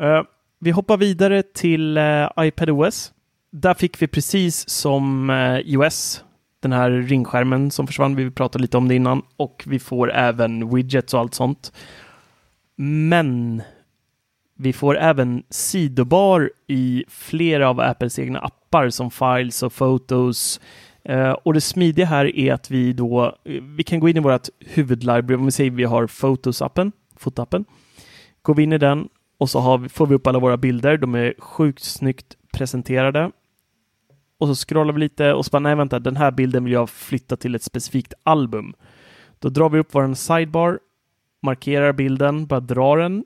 Eh, 0.02 0.24
vi 0.60 0.72
hoppar 0.72 0.98
vidare 0.98 1.44
till 1.44 1.98
eh, 1.98 2.30
iPadOS. 2.40 3.12
Där 3.52 3.74
fick 3.74 4.02
vi 4.02 4.08
precis 4.08 4.70
som 4.70 5.30
eh, 5.30 5.58
iOS 5.58 6.24
den 6.60 6.72
här 6.72 6.92
ringskärmen 6.92 7.72
som 7.72 7.88
försvann. 7.88 8.16
Vi 8.16 8.32
pratade 8.32 8.62
lite 8.62 8.78
om 8.78 8.88
det 8.88 8.96
innan 8.96 9.22
och 9.38 9.64
vi 9.68 9.80
får 9.80 10.12
även 10.12 10.76
widgets 10.76 11.14
och 11.14 11.20
allt 11.20 11.34
sånt. 11.34 11.72
Men 12.76 13.62
vi 14.58 14.74
får 14.74 14.98
även 14.98 15.43
sidobar 15.50 16.52
i 16.67 17.04
flera 17.08 17.70
av 17.70 17.80
Apples 17.80 18.20
egna 18.20 18.39
appar 18.39 18.89
som 18.89 19.12
Files 19.12 19.63
och 19.63 19.74
Photos. 19.74 20.60
Eh, 21.04 21.32
och 21.32 21.54
det 21.54 21.62
smidiga 21.62 22.06
här 22.06 22.36
är 22.38 22.54
att 22.54 22.72
vi 22.72 22.93
då, 22.93 23.26
eh, 23.26 23.63
vi 23.63 23.84
kan 23.84 24.00
gå 24.00 24.10
in 24.10 24.17
i 24.17 24.20
vårt 24.20 24.48
huvudlibrary, 24.60 25.36
om 25.36 25.46
vi 25.46 25.52
säger 25.52 25.72
vi 25.72 25.84
har 25.84 26.08
Photos-appen, 26.08 26.91
fotappen. 27.17 27.65
Går 28.41 28.56
vi 28.56 28.63
in 28.63 28.74
i 28.74 28.78
den 28.78 29.08
och 29.38 29.50
så 29.50 29.60
har 29.60 29.78
vi, 29.78 29.89
får 29.89 30.08
vi 30.08 30.15
upp 30.15 30.28
alla 30.28 30.39
våra 30.39 30.58
bilder. 30.58 30.98
De 30.98 31.15
är 31.15 31.34
sjukt 31.39 31.84
snyggt 31.84 32.38
presenterade. 32.54 33.32
Och 34.39 34.48
så 34.48 34.56
scrollar 34.56 34.93
vi 34.93 35.00
lite 35.00 35.34
och 35.34 35.46
så 35.46 35.50
bara, 35.50 35.60
nej 35.60 35.76
vänta, 35.76 36.00
den 36.00 36.17
här 36.17 36.32
bilden 36.32 36.63
vill 36.63 36.74
jag 36.74 36.89
flytta 36.89 37.38
till 37.38 37.56
ett 37.56 37.63
specifikt 37.63 38.13
album. 38.24 38.74
Då 39.39 39.50
drar 39.50 39.70
vi 39.70 39.80
upp 39.80 39.88
vår 39.91 40.13
sidebar, 40.13 40.80
markerar 41.41 41.93
bilden, 41.93 42.48
bara 42.48 42.60
drar 42.60 42.98
den 42.98 43.24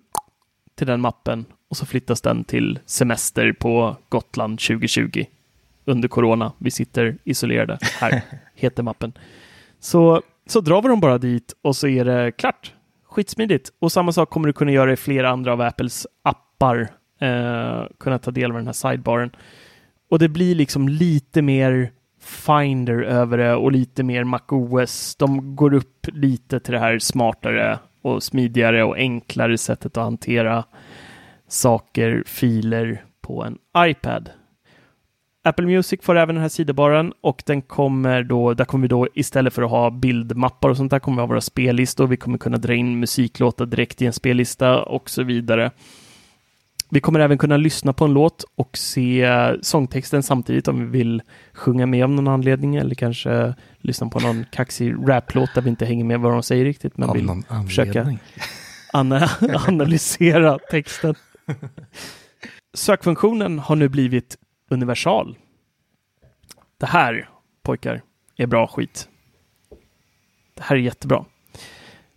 till 0.75 0.87
den 0.87 1.01
mappen 1.01 1.45
och 1.69 1.77
så 1.77 1.85
flyttas 1.85 2.21
den 2.21 2.43
till 2.43 2.79
semester 2.85 3.53
på 3.53 3.95
Gotland 4.09 4.59
2020 4.59 5.25
under 5.85 6.07
corona. 6.07 6.51
Vi 6.57 6.71
sitter 6.71 7.17
isolerade 7.23 7.77
här, 7.99 8.21
heter 8.55 8.83
mappen. 8.83 9.13
Så, 9.79 10.21
så 10.47 10.61
drar 10.61 10.81
vi 10.81 10.87
dem 10.87 10.99
bara 10.99 11.17
dit 11.17 11.53
och 11.61 11.75
så 11.75 11.87
är 11.87 12.05
det 12.05 12.31
klart. 12.31 12.73
Skitsmidigt. 13.05 13.71
Och 13.79 13.91
samma 13.91 14.11
sak 14.11 14.29
kommer 14.29 14.47
du 14.47 14.53
kunna 14.53 14.71
göra 14.71 14.93
i 14.93 14.95
flera 14.95 15.29
andra 15.29 15.53
av 15.53 15.61
Apples 15.61 16.07
appar. 16.23 16.87
Eh, 17.19 17.83
kunna 17.99 18.19
ta 18.19 18.31
del 18.31 18.51
av 18.51 18.57
den 18.57 18.65
här 18.65 18.73
sidebaren. 18.73 19.31
Och 20.09 20.19
det 20.19 20.29
blir 20.29 20.55
liksom 20.55 20.89
lite 20.89 21.41
mer 21.41 21.91
Finder 22.21 23.01
över 23.01 23.37
det 23.37 23.55
och 23.55 23.71
lite 23.71 24.03
mer 24.03 24.23
MacOS. 24.23 25.15
De 25.15 25.55
går 25.55 25.73
upp 25.73 26.07
lite 26.13 26.59
till 26.59 26.73
det 26.73 26.79
här 26.79 26.99
smartare 26.99 27.79
och 28.01 28.23
smidigare 28.23 28.83
och 28.83 28.95
enklare 28.97 29.57
sättet 29.57 29.97
att 29.97 30.03
hantera 30.03 30.63
saker, 31.47 32.23
filer 32.25 33.03
på 33.21 33.43
en 33.43 33.57
iPad. 33.77 34.29
Apple 35.43 35.65
Music 35.65 35.99
får 36.03 36.17
även 36.17 36.35
den 36.35 36.41
här 36.41 36.49
sidobaren 36.49 37.13
och 37.21 37.43
den 37.45 37.61
kommer 37.61 38.23
då, 38.23 38.53
där 38.53 38.65
kommer 38.65 38.81
vi 38.81 38.87
då 38.87 39.07
istället 39.13 39.53
för 39.53 39.61
att 39.61 39.69
ha 39.69 39.89
bildmappar 39.89 40.69
och 40.69 40.77
sånt 40.77 40.91
där 40.91 40.99
kommer 40.99 41.17
vi 41.17 41.21
ha 41.21 41.27
våra 41.27 41.41
spellistor. 41.41 42.07
Vi 42.07 42.17
kommer 42.17 42.37
kunna 42.37 42.57
dra 42.57 42.73
in 42.73 42.99
musiklåtar 42.99 43.65
direkt 43.65 44.01
i 44.01 44.05
en 44.05 44.13
spellista 44.13 44.83
och 44.83 45.09
så 45.09 45.23
vidare. 45.23 45.71
Vi 46.93 46.99
kommer 46.99 47.19
även 47.19 47.37
kunna 47.37 47.57
lyssna 47.57 47.93
på 47.93 48.05
en 48.05 48.13
låt 48.13 48.45
och 48.55 48.77
se 48.77 49.29
sångtexten 49.61 50.23
samtidigt 50.23 50.67
om 50.67 50.79
vi 50.79 50.97
vill 50.97 51.21
sjunga 51.53 51.85
med 51.85 52.03
av 52.03 52.09
någon 52.09 52.27
anledning 52.27 52.75
eller 52.75 52.95
kanske 52.95 53.55
lyssna 53.77 54.09
på 54.09 54.19
någon 54.19 54.45
kaxig 54.51 54.95
raplåt 55.07 55.53
där 55.55 55.61
vi 55.61 55.69
inte 55.69 55.85
hänger 55.85 56.03
med 56.03 56.19
vad 56.19 56.31
de 56.31 56.43
säger 56.43 56.65
riktigt 56.65 56.97
men 56.97 57.09
Av 57.09 57.15
vill 57.15 57.43
försöka 57.67 58.17
ana 58.93 59.29
analysera 59.67 60.59
texten. 60.59 61.15
Sökfunktionen 62.73 63.59
har 63.59 63.75
nu 63.75 63.89
blivit 63.89 64.37
universal. 64.69 65.37
Det 66.77 66.85
här, 66.85 67.29
pojkar, 67.63 68.01
är 68.37 68.47
bra 68.47 68.67
skit. 68.67 69.09
Det 70.53 70.63
här 70.63 70.75
är 70.75 70.79
jättebra. 70.79 71.25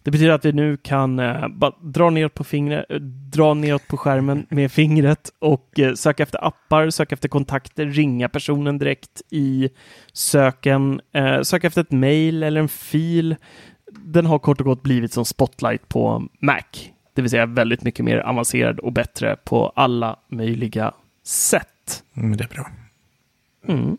Det 0.04 0.10
betyder 0.10 0.32
att 0.32 0.44
vi 0.44 0.52
nu 0.52 0.76
kan 0.76 1.18
eh, 1.18 1.48
dra 1.82 2.10
neråt 2.10 2.34
på 2.34 2.44
fingret, 2.44 2.84
eh, 2.88 2.96
dra 3.32 3.54
neråt 3.54 3.88
på 3.88 3.96
skärmen 3.96 4.46
med 4.50 4.72
fingret 4.72 5.32
och 5.38 5.80
eh, 5.80 5.94
söka 5.94 6.22
efter 6.22 6.44
appar, 6.46 6.90
söka 6.90 7.14
efter 7.14 7.28
kontakter, 7.28 7.86
ringa 7.86 8.28
personen 8.28 8.78
direkt 8.78 9.22
i 9.30 9.68
söken, 10.12 11.00
eh, 11.12 11.40
söka 11.42 11.66
efter 11.66 11.80
ett 11.80 11.92
mail 11.92 12.42
eller 12.42 12.60
en 12.60 12.68
fil. 12.68 13.36
Den 13.90 14.26
har 14.26 14.38
kort 14.38 14.60
och 14.60 14.66
gott 14.66 14.82
blivit 14.82 15.12
som 15.12 15.24
Spotlight 15.24 15.88
på 15.88 16.28
Mac, 16.40 16.62
det 17.14 17.22
vill 17.22 17.30
säga 17.30 17.46
väldigt 17.46 17.82
mycket 17.82 18.04
mer 18.04 18.18
avancerad 18.18 18.78
och 18.78 18.92
bättre 18.92 19.36
på 19.44 19.72
alla 19.76 20.16
möjliga 20.28 20.92
sätt. 21.22 22.04
Mm, 22.16 22.36
det 22.36 22.44
är 22.44 22.48
bra. 22.48 22.66
Mm. 23.68 23.96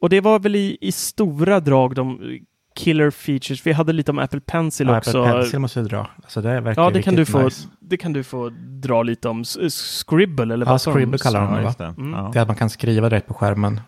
Och 0.00 0.08
det 0.08 0.20
var 0.20 0.38
väl 0.38 0.56
i, 0.56 0.78
i 0.80 0.92
stora 0.92 1.60
drag 1.60 1.94
de 1.94 2.38
killer 2.74 3.10
features. 3.10 3.66
Vi 3.66 3.72
hade 3.72 3.92
lite 3.92 4.10
om 4.10 4.18
Apple 4.18 4.40
Pencil 4.40 4.86
Ja, 4.86 4.98
också. 4.98 5.22
Apple 5.22 5.32
Pencil 5.40 5.58
måste 5.58 5.80
du 5.80 5.88
dra. 5.88 6.10
Alltså 6.22 6.40
det 6.42 6.60
verkar 6.60 6.82
Ja, 6.82 6.90
det 6.90 7.02
kan, 7.02 7.14
du 7.16 7.24
få, 7.26 7.42
nice. 7.42 7.68
det 7.80 7.96
kan 7.96 8.12
du 8.12 8.24
få 8.24 8.50
dra 8.58 9.02
lite 9.02 9.28
om. 9.28 9.40
S- 9.40 9.58
Scribble 10.06 10.54
eller 10.54 10.66
Ja, 10.66 10.70
vad? 10.72 10.80
Scribble 10.80 11.18
kallar 11.18 11.40
de 11.46 11.54
det 11.56 11.62
va? 11.62 11.74
det. 11.78 11.84
Mm. 11.84 12.12
Ja. 12.12 12.30
Det 12.32 12.38
är 12.38 12.42
att 12.42 12.48
man 12.48 12.56
kan 12.56 12.70
skriva 12.70 13.08
direkt 13.08 13.26
på 13.28 13.34
skärmen. 13.34 13.80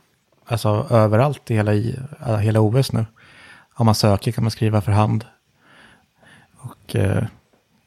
Alltså 0.46 0.86
överallt 0.90 1.50
i 1.50 1.54
hela, 1.54 1.74
i, 1.74 1.96
äh, 2.26 2.36
hela 2.36 2.60
OS 2.60 2.92
nu. 2.92 3.06
Om 3.74 3.86
man 3.86 3.94
söker 3.94 4.32
kan 4.32 4.44
man 4.44 4.50
skriva 4.50 4.80
för 4.80 4.92
hand. 4.92 5.24
Och, 6.58 6.96
eh, 6.96 7.24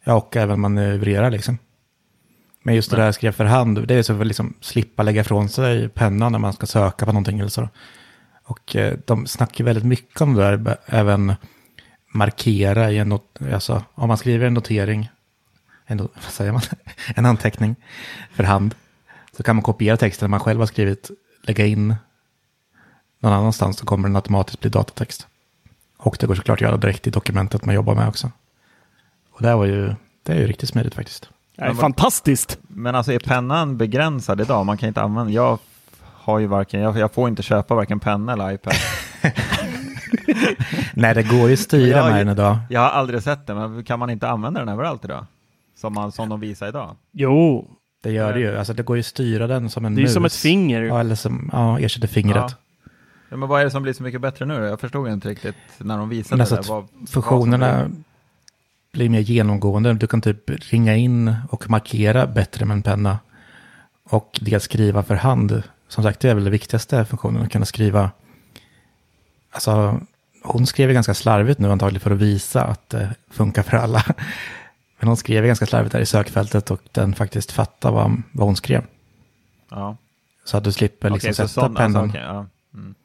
ja, 0.03 0.13
och 0.13 0.35
även 0.35 0.59
manövrera 0.59 1.29
liksom. 1.29 1.57
Men 2.63 2.75
just 2.75 2.91
det 2.91 2.97
där 2.97 3.11
skriva 3.11 3.31
för 3.33 3.45
hand, 3.45 3.87
det 3.87 3.95
är 3.95 4.03
så 4.03 4.21
att 4.21 4.27
liksom 4.27 4.53
slippa 4.61 5.03
lägga 5.03 5.21
ifrån 5.21 5.49
sig 5.49 5.89
pennan 5.89 6.31
när 6.31 6.39
man 6.39 6.53
ska 6.53 6.65
söka 6.65 7.05
på 7.05 7.11
någonting 7.11 7.39
eller 7.39 7.49
så. 7.49 7.69
Och 8.47 8.75
eh, 8.75 8.97
de 9.05 9.27
snackar 9.27 9.63
väldigt 9.63 9.85
mycket 9.85 10.21
om 10.21 10.33
det 10.33 10.41
där, 10.41 10.77
även 10.85 11.35
markera 12.13 12.91
i 12.91 12.97
en 12.97 13.09
not, 13.09 13.39
alltså 13.53 13.83
om 13.93 14.07
man 14.07 14.17
skriver 14.17 14.47
en 14.47 14.53
notering, 14.53 15.09
en, 15.85 15.99
not- 15.99 16.11
vad 16.23 16.23
säger 16.23 16.51
man, 16.51 16.61
en 17.15 17.25
anteckning 17.25 17.75
för 18.33 18.43
hand, 18.43 18.75
så 19.37 19.43
kan 19.43 19.55
man 19.55 19.63
kopiera 19.63 19.97
texten 19.97 20.31
man 20.31 20.39
själv 20.39 20.59
har 20.59 20.67
skrivit, 20.67 21.11
lägga 21.43 21.65
in 21.65 21.95
någon 23.19 23.33
annanstans 23.33 23.77
så 23.77 23.85
kommer 23.85 24.07
den 24.07 24.15
automatiskt 24.15 24.59
bli 24.59 24.69
datatext. 24.69 25.27
Och 25.97 26.17
det 26.19 26.27
går 26.27 26.35
såklart 26.35 26.57
att 26.57 26.61
göra 26.61 26.77
direkt 26.77 27.07
i 27.07 27.09
dokumentet 27.09 27.65
man 27.65 27.75
jobbar 27.75 27.95
med 27.95 28.07
också. 28.07 28.31
Och 29.31 29.41
det 29.41 29.55
var 29.55 29.65
ju, 29.65 29.95
det 30.23 30.33
är 30.33 30.37
ju 30.37 30.47
riktigt 30.47 30.69
smidigt 30.69 30.95
faktiskt. 30.95 31.29
Nej, 31.57 31.75
fantastiskt! 31.75 32.57
Men 32.67 32.95
alltså 32.95 33.11
är 33.13 33.19
pennan 33.19 33.77
begränsad 33.77 34.41
idag? 34.41 34.65
Man 34.65 34.77
kan 34.77 34.87
inte 34.87 35.01
använda, 35.01 35.31
jag 35.31 35.59
har 36.27 36.39
ju 36.39 36.47
varken, 36.47 36.81
jag, 36.81 36.97
jag 36.97 37.11
får 37.13 37.27
inte 37.29 37.43
köpa 37.43 37.75
varken 37.75 37.99
penna 37.99 38.33
eller 38.33 38.51
iPad. 38.51 38.73
Nej, 40.93 41.15
det 41.15 41.23
går 41.23 41.47
ju 41.47 41.53
att 41.53 41.59
styra 41.59 41.97
Jag- 41.97 42.11
med 42.11 42.25
den 42.25 42.29
idag. 42.33 42.57
Jag 42.69 42.81
har 42.81 42.89
aldrig 42.89 43.23
sett 43.23 43.47
det, 43.47 43.55
men 43.55 43.83
kan 43.83 43.99
man 43.99 44.09
inte 44.09 44.27
använda 44.29 44.59
den 44.59 44.69
överallt 44.69 45.05
idag? 45.05 45.25
Som, 45.75 45.93
man, 45.93 46.11
som 46.11 46.29
de 46.29 46.39
visar 46.39 46.67
idag? 46.67 46.95
Jo, 47.11 47.67
Det 48.03 48.11
gör 48.11 48.33
det 48.33 48.39
ju. 48.39 48.57
Alltså 48.57 48.73
det 48.73 48.83
går 48.83 48.95
ju 48.97 48.99
att 48.99 49.05
styra 49.05 49.47
den 49.47 49.69
som 49.69 49.85
en 49.85 49.95
det 49.95 50.01
är 50.01 50.03
mus. 50.03 50.13
som 50.13 50.25
ett 50.25 50.33
finger. 50.33 50.81
Ja, 50.81 50.99
eller 50.99 51.15
som, 51.15 51.49
ja, 51.53 51.79
ersätter 51.79 52.07
fingret. 52.07 52.55
Ja, 53.29 53.37
men 53.37 53.49
vad 53.49 53.61
är 53.61 53.65
det 53.65 53.71
som 53.71 53.83
blir 53.83 53.93
så 53.93 54.03
mycket 54.03 54.21
bättre 54.21 54.45
nu 54.45 54.57
då? 54.59 54.65
Jag 54.65 54.79
förstod 54.79 55.07
inte 55.09 55.29
riktigt 55.29 55.55
när 55.77 55.97
de 55.97 56.09
visade 56.09 56.41
alltså 56.41 56.55
det. 56.55 56.61
att 56.61 56.67
Vad, 56.67 56.87
vad 56.93 57.09
Funktionerna 57.09 57.85
blir- 57.85 58.03
blir 58.93 59.09
mer 59.09 59.19
genomgående. 59.19 59.93
Du 59.93 60.07
kan 60.07 60.21
typ 60.21 60.49
ringa 60.71 60.95
in 60.95 61.35
och 61.49 61.69
markera 61.69 62.27
bättre 62.27 62.65
med 62.65 62.75
en 62.75 62.83
penna. 62.83 63.19
Och 64.09 64.39
dels 64.41 64.63
skriva 64.63 65.03
för 65.03 65.15
hand. 65.15 65.63
Som 65.87 66.03
sagt, 66.03 66.19
det 66.19 66.29
är 66.29 66.35
väl 66.35 66.43
det 66.43 66.49
viktigaste 66.49 67.05
funktionen. 67.05 67.43
Att 67.43 67.51
kunna 67.51 67.65
skriva. 67.65 68.11
Alltså, 69.51 69.99
hon 70.43 70.67
skrev 70.67 70.93
ganska 70.93 71.13
slarvigt 71.13 71.59
nu 71.59 71.71
antagligen 71.71 72.01
för 72.01 72.11
att 72.11 72.17
visa 72.17 72.63
att 72.63 72.89
det 72.89 73.15
funkar 73.29 73.63
för 73.63 73.77
alla. 73.77 74.03
Men 74.99 75.07
hon 75.07 75.17
skrev 75.17 75.45
ganska 75.45 75.65
slarvigt 75.65 75.91
där 75.91 75.99
i 75.99 76.05
sökfältet 76.05 76.71
och 76.71 76.81
den 76.91 77.15
faktiskt 77.15 77.51
fattar 77.51 77.91
vad, 77.91 78.21
vad 78.31 78.47
hon 78.47 78.55
skrev. 78.55 78.85
Ja. 79.69 79.97
Så 80.45 80.57
att 80.57 80.63
du 80.63 80.71
slipper 80.71 81.09
liksom 81.09 81.33
så 81.33 81.47
sätta 81.47 81.67
sån, 81.67 81.75
pennan. 81.75 82.03
alltså, 82.03 82.19
okej, 82.19 82.27
ja. 82.27 82.45
mm. 82.73 82.95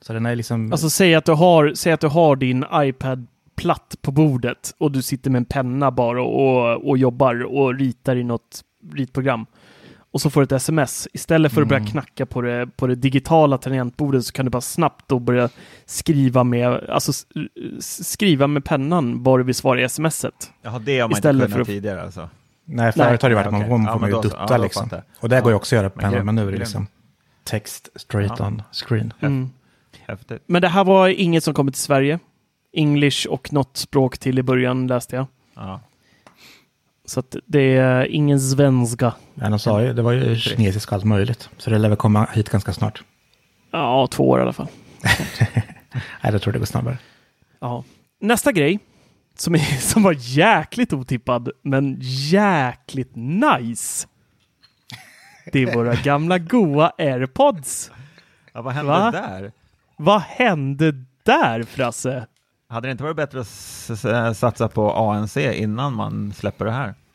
Så 0.00 0.12
den 0.12 0.26
är 0.26 0.36
liksom... 0.36 0.72
Alltså 0.72 0.90
säg 0.90 1.14
att, 1.14 1.24
du 1.24 1.32
har, 1.32 1.72
säg 1.74 1.92
att 1.92 2.00
du 2.00 2.08
har 2.08 2.36
din 2.36 2.64
iPad 2.74 3.26
platt 3.54 3.96
på 4.02 4.10
bordet 4.12 4.74
och 4.78 4.92
du 4.92 5.02
sitter 5.02 5.30
med 5.30 5.38
en 5.38 5.44
penna 5.44 5.90
bara 5.90 6.22
och, 6.22 6.88
och 6.88 6.98
jobbar 6.98 7.44
och 7.44 7.74
ritar 7.74 8.16
i 8.16 8.24
något 8.24 8.62
ritprogram. 8.92 9.46
Och 10.12 10.20
så 10.20 10.30
får 10.30 10.40
du 10.40 10.44
ett 10.44 10.52
sms. 10.52 11.08
Istället 11.12 11.52
för 11.52 11.62
att 11.62 11.68
börja 11.68 11.80
Mm. 11.80 11.90
knacka 11.90 12.26
på 12.26 12.40
det, 12.42 12.66
på 12.76 12.86
det 12.86 12.94
digitala 12.94 13.58
tangentbordet 13.58 14.24
så 14.24 14.32
kan 14.32 14.44
du 14.46 14.50
bara 14.50 14.60
snabbt 14.60 15.04
då 15.08 15.18
börja 15.18 15.48
skriva 15.86 16.44
med, 16.44 16.90
alltså 16.90 17.10
s- 17.78 18.08
skriva 18.08 18.46
med 18.46 18.64
pennan 18.64 19.22
vad 19.22 19.40
du 19.40 19.44
vill 19.44 19.54
svara 19.54 19.82
i 19.82 19.88
smset. 19.88 20.50
Jaha, 20.62 20.78
det 20.78 21.00
har 21.00 21.08
man 21.08 21.16
Istället 21.18 21.34
inte 21.42 21.48
för 21.48 21.52
kunnat 21.54 21.68
att- 21.68 21.74
tidigare 21.74 22.02
alltså? 22.02 22.28
Nej, 22.64 22.92
förut 22.92 23.22
har 23.22 23.28
det 23.28 23.34
varit 23.34 23.46
att 23.46 23.52
man, 23.52 23.68
man 23.68 23.84
Ja, 23.84 23.98
får 23.98 24.08
ju 24.08 24.14
dutta 24.14 24.46
Ja, 24.48 24.56
liksom. 24.56 24.88
Och 25.20 25.28
det 25.28 25.40
går 25.40 25.50
ju 25.50 25.52
Ja. 25.52 25.56
också 25.56 25.76
att 25.76 25.80
göra 25.80 25.90
på 25.90 26.00
pennan, 26.00 26.26
men 26.26 26.34
nu 26.34 26.48
är 26.48 26.52
det 26.52 26.58
liksom 26.58 26.86
text 27.44 27.88
straight 27.96 28.32
Ja. 28.38 28.46
on 28.46 28.62
screen. 28.72 29.12
Mm. 29.20 29.50
Men 30.46 30.62
det 30.62 30.68
här 30.68 30.84
var 30.84 31.08
inget 31.08 31.44
som 31.44 31.54
kommer 31.54 31.72
till 31.72 31.80
Sverige. 31.82 32.18
English 32.72 33.26
och 33.28 33.52
något 33.52 33.76
språk 33.76 34.18
till 34.18 34.38
i 34.38 34.42
början 34.42 34.86
läste 34.86 35.16
jag. 35.16 35.26
Ja. 35.54 35.80
Så 37.04 37.20
att 37.20 37.36
det 37.46 37.76
är 37.76 38.04
ingen 38.04 38.40
svenska. 38.40 39.14
Ja, 39.34 39.48
de 39.48 39.58
sa 39.58 39.82
ju, 39.82 39.92
det 39.92 40.02
var 40.02 40.12
ju 40.12 40.36
kinesiska 40.36 40.90
och 40.90 40.96
allt 40.96 41.04
möjligt. 41.04 41.48
Så 41.58 41.70
det 41.70 41.78
lär 41.78 41.88
väl 41.88 41.98
komma 41.98 42.28
hit 42.32 42.50
ganska 42.50 42.72
snart. 42.72 43.02
Ja, 43.70 44.08
två 44.10 44.28
år 44.28 44.38
i 44.38 44.42
alla 44.42 44.52
fall. 44.52 44.66
Nej, 46.22 46.32
jag 46.32 46.42
tror 46.42 46.52
det 46.52 46.58
går 46.58 46.66
snabbare. 46.66 46.98
Ja. 47.60 47.84
Nästa 48.20 48.52
grej 48.52 48.78
som, 49.36 49.54
är, 49.54 49.58
som 49.80 50.02
var 50.02 50.14
jäkligt 50.18 50.92
otippad, 50.92 51.50
men 51.62 51.96
jäkligt 52.00 53.12
nice. 53.14 54.06
Det 55.52 55.62
är 55.62 55.74
våra 55.74 55.94
gamla 55.94 56.38
goa 56.38 56.92
airpods. 56.98 57.90
ja, 58.52 58.62
vad 58.62 58.74
hände 58.74 58.90
Va? 58.92 59.10
där? 59.10 59.52
Vad 59.96 60.20
hände 60.20 60.94
där, 61.22 61.62
Frasse? 61.62 62.26
Hade 62.72 62.88
det 62.88 62.92
inte 62.92 63.02
varit 63.04 63.16
bättre 63.16 63.40
att 63.40 63.46
s- 63.46 64.38
satsa 64.38 64.68
på 64.68 64.92
ANC 64.92 65.36
innan 65.36 65.92
man 65.94 66.32
släpper 66.32 66.64
det 66.64 66.70
här? 66.72 66.94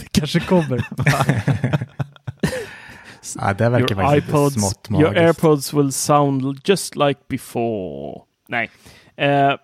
Det 0.00 0.08
kanske 0.10 0.40
kommer. 0.40 0.86
Ja, 3.38 3.54
det 3.54 3.68
verkar 3.68 3.94
Your 3.94 4.02
faktiskt 4.04 4.28
iPods, 4.28 4.54
smått 4.54 4.90
your 4.90 5.02
magiskt. 5.02 5.20
airpods 5.20 5.74
will 5.74 5.92
sound 5.92 6.60
just 6.64 6.96
like 6.96 7.20
before. 7.28 8.20
Nej. 8.48 8.70
Eh, 9.16 9.54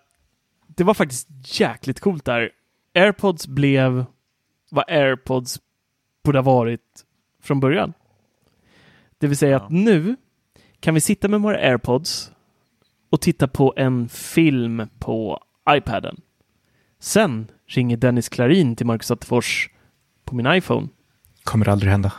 det 0.66 0.84
var 0.84 0.94
faktiskt 0.94 1.28
jäkligt 1.60 2.00
coolt 2.00 2.24
där. 2.24 2.50
Airpods 2.94 3.46
blev 3.46 4.04
vad 4.70 4.84
airpods 4.90 5.58
borde 6.24 6.38
ha 6.38 6.42
varit 6.42 7.04
från 7.42 7.60
början. 7.60 7.92
Det 9.18 9.26
vill 9.26 9.36
säga 9.36 9.50
Ja. 9.52 9.56
att 9.64 9.70
nu 9.70 10.16
kan 10.80 10.94
vi 10.94 11.00
sitta 11.00 11.28
med 11.28 11.40
våra 11.40 11.56
airpods 11.56 12.30
och 13.10 13.20
titta 13.20 13.48
på 13.48 13.74
en 13.76 14.08
film 14.08 14.82
på 14.98 15.42
iPaden. 15.70 16.20
Sen 17.00 17.46
ringer 17.66 17.96
Dennis 17.96 18.28
Klarin 18.28 18.76
till 18.76 18.86
Marcus 18.86 19.10
Attefors 19.10 19.68
på 20.24 20.34
min 20.34 20.46
iPhone. 20.46 20.88
Kommer 21.44 21.68
aldrig 21.68 21.90
hända. 21.92 22.12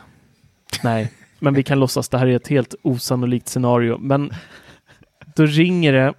Nej, 0.84 1.12
men 1.40 1.54
vi 1.54 1.64
kan 1.64 1.80
låtsas 1.80 2.10
det 2.10 2.18
här 2.18 2.28
är 2.28 2.36
ett 2.36 2.48
helt 2.48 2.76
osannolikt 2.82 3.48
scenario. 3.48 3.98
Men 3.98 4.32
då 5.36 5.46
ringer 5.46 5.94
det, 5.94 6.14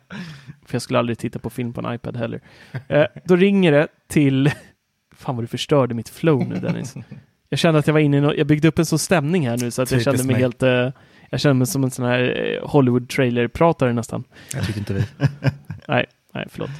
för 0.67 0.75
jag 0.75 0.83
skulle 0.83 0.99
aldrig 0.99 1.19
titta 1.19 1.39
på 1.39 1.51
film 1.51 1.73
på 1.73 1.81
en 1.81 1.95
iPad 1.95 2.17
heller. 2.17 2.41
Eh, 2.89 3.05
då 3.25 3.37
ringer 3.37 3.73
det 3.73 3.89
till, 4.09 4.51
fan 5.17 5.37
vad 5.37 5.43
du 5.43 5.49
förstörde 5.49 5.95
mitt 5.95 6.09
flow 6.09 6.49
nu 6.49 6.55
Dennis. 6.55 6.95
Jag 7.49 7.59
kände 7.59 7.79
att 7.81 7.87
jag 7.87 7.95
var 7.95 8.01
inne 8.01 8.17
i 8.17 8.21
no- 8.21 8.35
jag 8.35 8.47
byggde 8.47 8.69
upp 8.69 8.79
en 8.79 8.87
sån 8.87 8.99
stämning 8.99 9.49
här 9.49 9.57
nu 9.59 9.71
så 9.71 9.83
att 9.83 9.91
jag 9.91 10.03
kände 10.03 10.25
mig 10.25 10.33
mig. 10.35 10.43
helt, 10.43 10.63
eh, 10.63 10.89
jag 11.33 11.41
kände 11.41 11.55
mig 11.55 11.67
som 11.67 11.85
en 11.85 11.91
sån 11.91 12.05
här 12.05 12.21
eh, 12.21 12.69
Hollywood-trailer-pratare 12.69 13.93
nästan. 13.93 14.25
Jag 14.55 14.67
tycker 14.67 14.79
inte 14.79 14.95
vi. 14.95 15.05
Nej, 15.89 16.07
nej, 16.35 16.47
förlåt. 16.51 16.71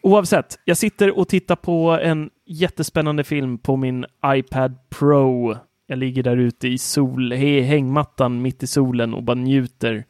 Oavsett, 0.00 0.58
jag 0.64 0.76
sitter 0.76 1.18
och 1.18 1.28
tittar 1.28 1.56
på 1.56 1.98
en 2.02 2.30
jättespännande 2.46 3.24
film 3.24 3.58
på 3.58 3.76
min 3.76 4.06
iPad 4.26 4.78
Pro. 4.88 5.56
Jag 5.86 5.98
ligger 5.98 6.22
där 6.22 6.36
ute 6.36 6.68
i 6.68 6.78
sol, 6.78 7.32
hängmattan 7.32 8.42
mitt 8.42 8.62
i 8.62 8.66
solen 8.66 9.14
och 9.14 9.22
bara 9.22 9.34
njuter. 9.34 10.04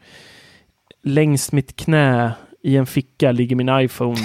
Längs 1.03 1.53
mitt 1.53 1.77
knä 1.77 2.33
i 2.63 2.77
en 2.77 2.87
ficka 2.87 3.33
ligger 3.33 3.57
min 3.57 3.81
iPhone. 3.81 4.21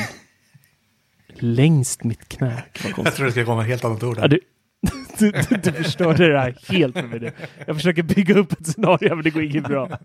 Längst 1.34 2.04
mitt 2.04 2.30
knä. 2.30 2.64
Jag 2.98 3.16
tror 3.16 3.26
det 3.26 3.32
skulle 3.32 3.46
komma 3.46 3.62
ett 3.62 3.68
helt 3.68 3.86
annat 3.86 4.04
ord 4.04 4.18
Ja, 4.18 4.28
du, 4.28 4.40
Du, 5.20 5.32
du, 5.32 5.56
du 5.64 5.72
förstörde 5.72 6.28
det 6.32 6.40
här 6.40 6.56
helt 6.70 7.00
för 7.00 7.08
mig 7.08 7.20
nu. 7.20 7.32
Jag 7.68 7.76
försöker 7.76 8.04
bygga 8.04 8.36
upp 8.38 8.52
ett 8.52 8.68
scenario 8.68 9.16
men 9.16 9.24
det 9.24 9.30
går 9.30 9.44
inget 9.44 9.64
bra. 9.64 9.88
Kan 9.88 10.00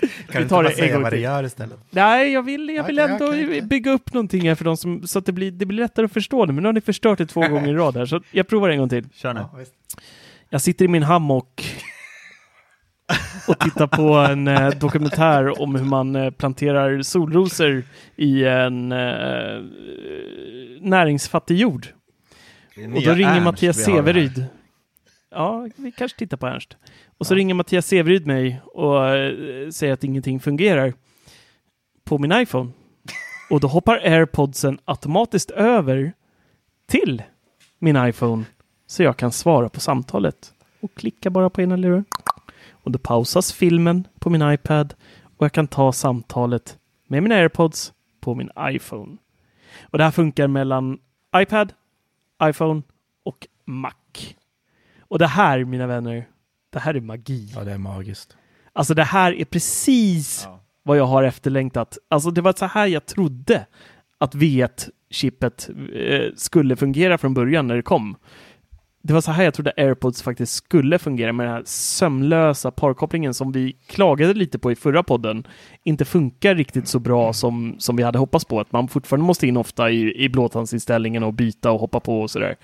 Vi 0.00 0.08
du 0.28 0.32
tar 0.32 0.40
inte 0.40 0.52
bara 0.54 0.62
det 0.62 0.68
en 0.68 0.74
säga 0.76 0.92
gång 0.94 1.02
vad 1.02 1.12
det 1.12 1.16
till. 1.16 1.24
gör 1.24 1.44
istället? 1.44 1.78
Nej, 1.90 2.32
jag 2.32 2.42
vill, 2.42 2.68
jag 2.68 2.84
vill 2.84 3.00
Okej, 3.00 3.12
ändå 3.12 3.28
okej. 3.28 3.62
bygga 3.62 3.90
upp 3.90 4.12
någonting 4.14 4.48
här 4.48 4.54
för 4.54 4.64
de 4.64 4.76
som, 4.76 5.06
så 5.06 5.18
att 5.18 5.26
det 5.26 5.32
blir, 5.32 5.50
det 5.50 5.66
blir 5.66 5.78
lättare 5.78 6.06
att 6.06 6.12
förstå 6.12 6.46
det. 6.46 6.52
Men 6.52 6.62
nu 6.62 6.68
har 6.68 6.72
ni 6.72 6.80
förstört 6.80 7.18
det 7.18 7.26
två 7.26 7.40
gånger 7.48 7.68
i 7.68 7.74
rad 7.74 7.96
här, 7.96 8.06
så 8.06 8.20
jag 8.30 8.48
provar 8.48 8.68
en 8.70 8.78
gång 8.78 8.88
till. 8.88 9.04
Kör 9.14 9.34
nu. 9.34 9.40
Ja. 9.40 9.58
Jag 10.50 10.60
sitter 10.60 10.84
i 10.84 10.88
min 10.88 11.02
hammock 11.02 11.64
och 13.48 13.58
tittar 13.58 13.86
på 13.86 14.02
en 14.14 14.48
eh, 14.48 14.70
dokumentär 14.70 15.62
om 15.62 15.74
hur 15.74 15.84
man 15.84 16.16
eh, 16.16 16.30
planterar 16.30 17.02
solrosor 17.02 17.82
i 18.16 18.44
en 18.44 18.92
eh, 18.92 19.62
näringsfattig 20.80 21.56
jord. 21.56 21.86
Och 22.76 23.02
då 23.02 23.12
ringer 23.12 23.40
Mattias 23.40 23.84
Severyd. 23.84 24.46
Ja, 25.30 25.68
vi 25.76 25.92
kanske 25.92 26.18
tittar 26.18 26.36
på 26.36 26.46
Ernst. 26.46 26.76
Och 27.18 27.26
så 27.26 27.34
ringer 27.34 27.54
Mattias 27.54 27.86
Severyd 27.86 28.26
mig 28.26 28.60
och 28.64 29.08
eh, 29.08 29.70
säger 29.70 29.92
att 29.92 30.04
ingenting 30.04 30.40
fungerar 30.40 30.92
på 32.04 32.18
min 32.18 32.32
iPhone. 32.32 32.70
Och 33.50 33.60
då 33.60 33.68
hoppar 33.68 33.96
airpodsen 33.96 34.78
automatiskt 34.84 35.50
över 35.50 36.12
till 36.86 37.22
min 37.78 37.96
iPhone 37.96 38.44
så 38.86 39.02
jag 39.02 39.16
kan 39.16 39.32
svara 39.32 39.68
på 39.68 39.80
samtalet. 39.80 40.52
Och 40.80 40.94
klicka 40.94 41.30
bara 41.30 41.50
på 41.50 41.62
ena 41.62 41.76
luren. 41.76 42.04
Och 42.70 42.90
då 42.90 42.98
pausas 42.98 43.52
filmen 43.52 44.08
på 44.18 44.30
min 44.30 44.52
iPad 44.52 44.94
och 45.36 45.44
jag 45.44 45.52
kan 45.52 45.66
ta 45.66 45.92
samtalet 45.92 46.78
med 47.08 47.22
mina 47.22 47.34
airpods 47.34 47.92
på 48.20 48.34
min 48.34 48.50
iPhone. 48.60 49.16
Och 49.82 49.98
det 49.98 50.04
här 50.04 50.10
funkar 50.10 50.48
mellan 50.48 50.98
iPad, 51.36 51.72
iPhone 52.50 52.82
och 53.24 53.46
Mac. 53.64 53.92
Och 55.00 55.18
det 55.18 55.26
här, 55.26 55.64
mina 55.64 55.86
vänner, 55.86 56.28
det 56.70 56.78
här 56.78 56.94
är 56.94 57.00
magi. 57.00 57.52
Ja, 57.54 57.64
det 57.64 57.72
är 57.72 57.78
magiskt. 57.78 58.36
Alltså 58.72 58.94
det 58.94 59.04
här 59.04 59.32
är 59.32 59.44
precis 59.44 60.42
Ja. 60.46 60.60
vad 60.82 60.96
jag 60.98 61.06
har 61.06 61.22
efterlängtat. 61.22 61.98
Alltså 62.08 62.30
det 62.30 62.40
var 62.40 62.52
så 62.52 62.66
här 62.66 62.86
jag 62.86 63.06
trodde 63.06 63.66
att 64.18 64.34
V1-chippet 64.34 65.70
eh, 65.94 66.32
skulle 66.36 66.76
fungera 66.76 67.18
från 67.18 67.34
början 67.34 67.66
när 67.66 67.76
det 67.76 67.82
kom. 67.82 68.16
Det 69.06 69.12
var 69.12 69.20
så 69.20 69.30
här 69.32 69.44
jag 69.44 69.54
trodde 69.54 69.72
AirPods 69.76 70.22
faktiskt 70.22 70.52
skulle 70.52 70.98
fungera 70.98 71.32
med 71.32 71.46
den 71.46 71.54
här 71.54 71.62
sömlösa 71.66 72.70
parkopplingen 72.70 73.34
som 73.34 73.52
vi 73.52 73.76
klagade 73.86 74.34
lite 74.34 74.58
på 74.58 74.72
i 74.72 74.74
förra 74.74 75.02
podden. 75.02 75.46
Inte 75.82 76.04
funkar 76.04 76.54
riktigt 76.54 76.88
så 76.88 76.98
bra 76.98 77.32
som, 77.32 77.76
som 77.78 77.96
vi 77.96 78.02
hade 78.02 78.18
hoppats 78.18 78.44
på. 78.44 78.60
Att 78.60 78.72
man 78.72 78.88
fortfarande 78.88 79.26
måste 79.26 79.46
in 79.46 79.56
ofta 79.56 79.90
i, 79.90 80.24
i 80.24 80.28
blåtandsinställningen 80.28 81.22
och 81.22 81.34
byta 81.34 81.70
och 81.70 81.80
hoppa 81.80 82.00
på 82.00 82.20
och 82.20 82.30
sådär. 82.30 82.56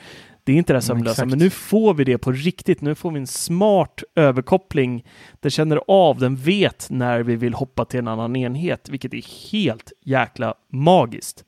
Det 0.45 0.53
är 0.53 0.57
inte 0.57 0.73
det 0.73 0.77
här 0.77 0.81
sömlösa, 0.81 1.13
exakt. 1.13 1.31
men 1.31 1.39
nu 1.39 1.51
får 1.51 1.95
vi 1.95 2.05
det 2.05 2.19
på 2.19 2.33
riktigt. 2.33 2.81
Nu 2.81 2.95
får 2.95 3.11
vi 3.11 3.19
en 3.21 3.27
smart 3.27 4.03
överkoppling. 4.15 5.05
Den 5.41 5.51
känner 5.51 5.81
av, 5.87 6.19
den 6.19 6.37
vet 6.37 6.87
när 6.91 7.23
vi 7.23 7.37
vill 7.37 7.55
hoppa 7.55 7.85
till 7.85 7.99
en 7.99 8.09
annan 8.09 8.37
enhet, 8.37 8.89
vilket 8.89 9.15
är 9.15 9.53
helt 9.53 9.93
jäkla 10.05 10.55
magiskt. 10.73 11.45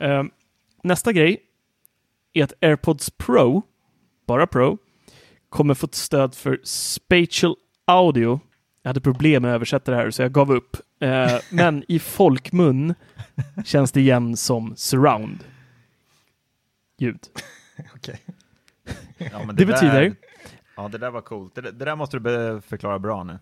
Eh, 0.00 0.24
nästa 0.82 1.12
grej 1.12 1.38
är 2.32 2.44
att 2.44 2.52
AirPods 2.60 3.10
Pro, 3.10 3.62
bara 4.26 4.46
Pro, 4.46 4.78
kommer 5.48 5.74
få 5.74 5.88
stöd 5.92 6.34
för 6.34 6.60
Spatial 6.64 7.56
Audio. 7.84 8.40
Jag 8.82 8.88
hade 8.88 9.00
problem 9.00 9.42
med 9.42 9.50
att 9.50 9.54
översätta 9.54 9.90
det 9.90 9.96
här 9.96 10.10
så 10.10 10.22
jag 10.22 10.32
gav 10.32 10.52
upp. 10.52 10.76
Eh, 11.00 11.32
men 11.50 11.84
i 11.88 11.98
folkmun 11.98 12.94
känns 13.64 13.92
det 13.92 14.00
igen 14.00 14.36
som 14.36 14.76
surround 14.76 15.44
ljud. 16.98 17.18
Okej. 17.96 18.20
Ja, 19.18 19.38
men 19.46 19.56
Det 19.56 19.64
där- 19.64 19.72
betyder- 19.72 20.14
Ja, 20.76 20.88
det 20.88 20.98
där 20.98 21.10
var 21.10 21.20
coolt. 21.20 21.54
Det, 21.54 21.60
det 21.60 21.84
där 21.84 21.96
måste 21.96 22.18
du 22.18 22.60
förklara 22.60 22.98
bra 22.98 23.24
nu. 23.24 23.38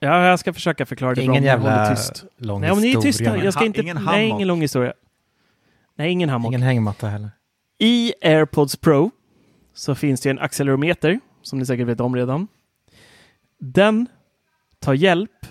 Ja, 0.00 0.26
jag 0.26 0.38
ska 0.38 0.52
försöka 0.52 0.86
förklara 0.86 1.14
det 1.14 1.22
Ingen 1.22 1.42
bra 1.42 1.52
håller 1.56 1.70
jävla 1.72 1.96
tyst. 1.96 2.24
lång 2.36 2.60
Nej, 2.60 2.70
om 2.70 2.80
ni 2.80 2.92
är 2.92 3.00
tysta. 3.00 3.32
men 3.32 3.44
Jag 3.44 3.54
ska 3.54 3.64
inte... 3.64 3.80
ingen 3.80 4.04
nej, 4.04 4.28
ingen 4.28 4.48
lång 4.48 4.60
historia. 4.60 4.92
Nej, 5.94 6.10
ingen 6.10 6.28
hammock. 6.28 6.50
Ingen 6.50 6.62
hängmatta 6.62 7.08
heller. 7.08 7.30
I 7.78 8.12
AirPods 8.22 8.76
Pro 8.76 9.10
så 9.78 9.94
finns 9.94 10.20
det 10.20 10.30
en 10.30 10.38
accelerometer, 10.38 11.20
som 11.42 11.58
ni 11.58 11.66
säkert 11.66 11.86
vet 11.86 12.00
om 12.00 12.16
redan. 12.16 12.48
Den 13.58 14.06
tar 14.78 14.94
hjälp 14.94 15.46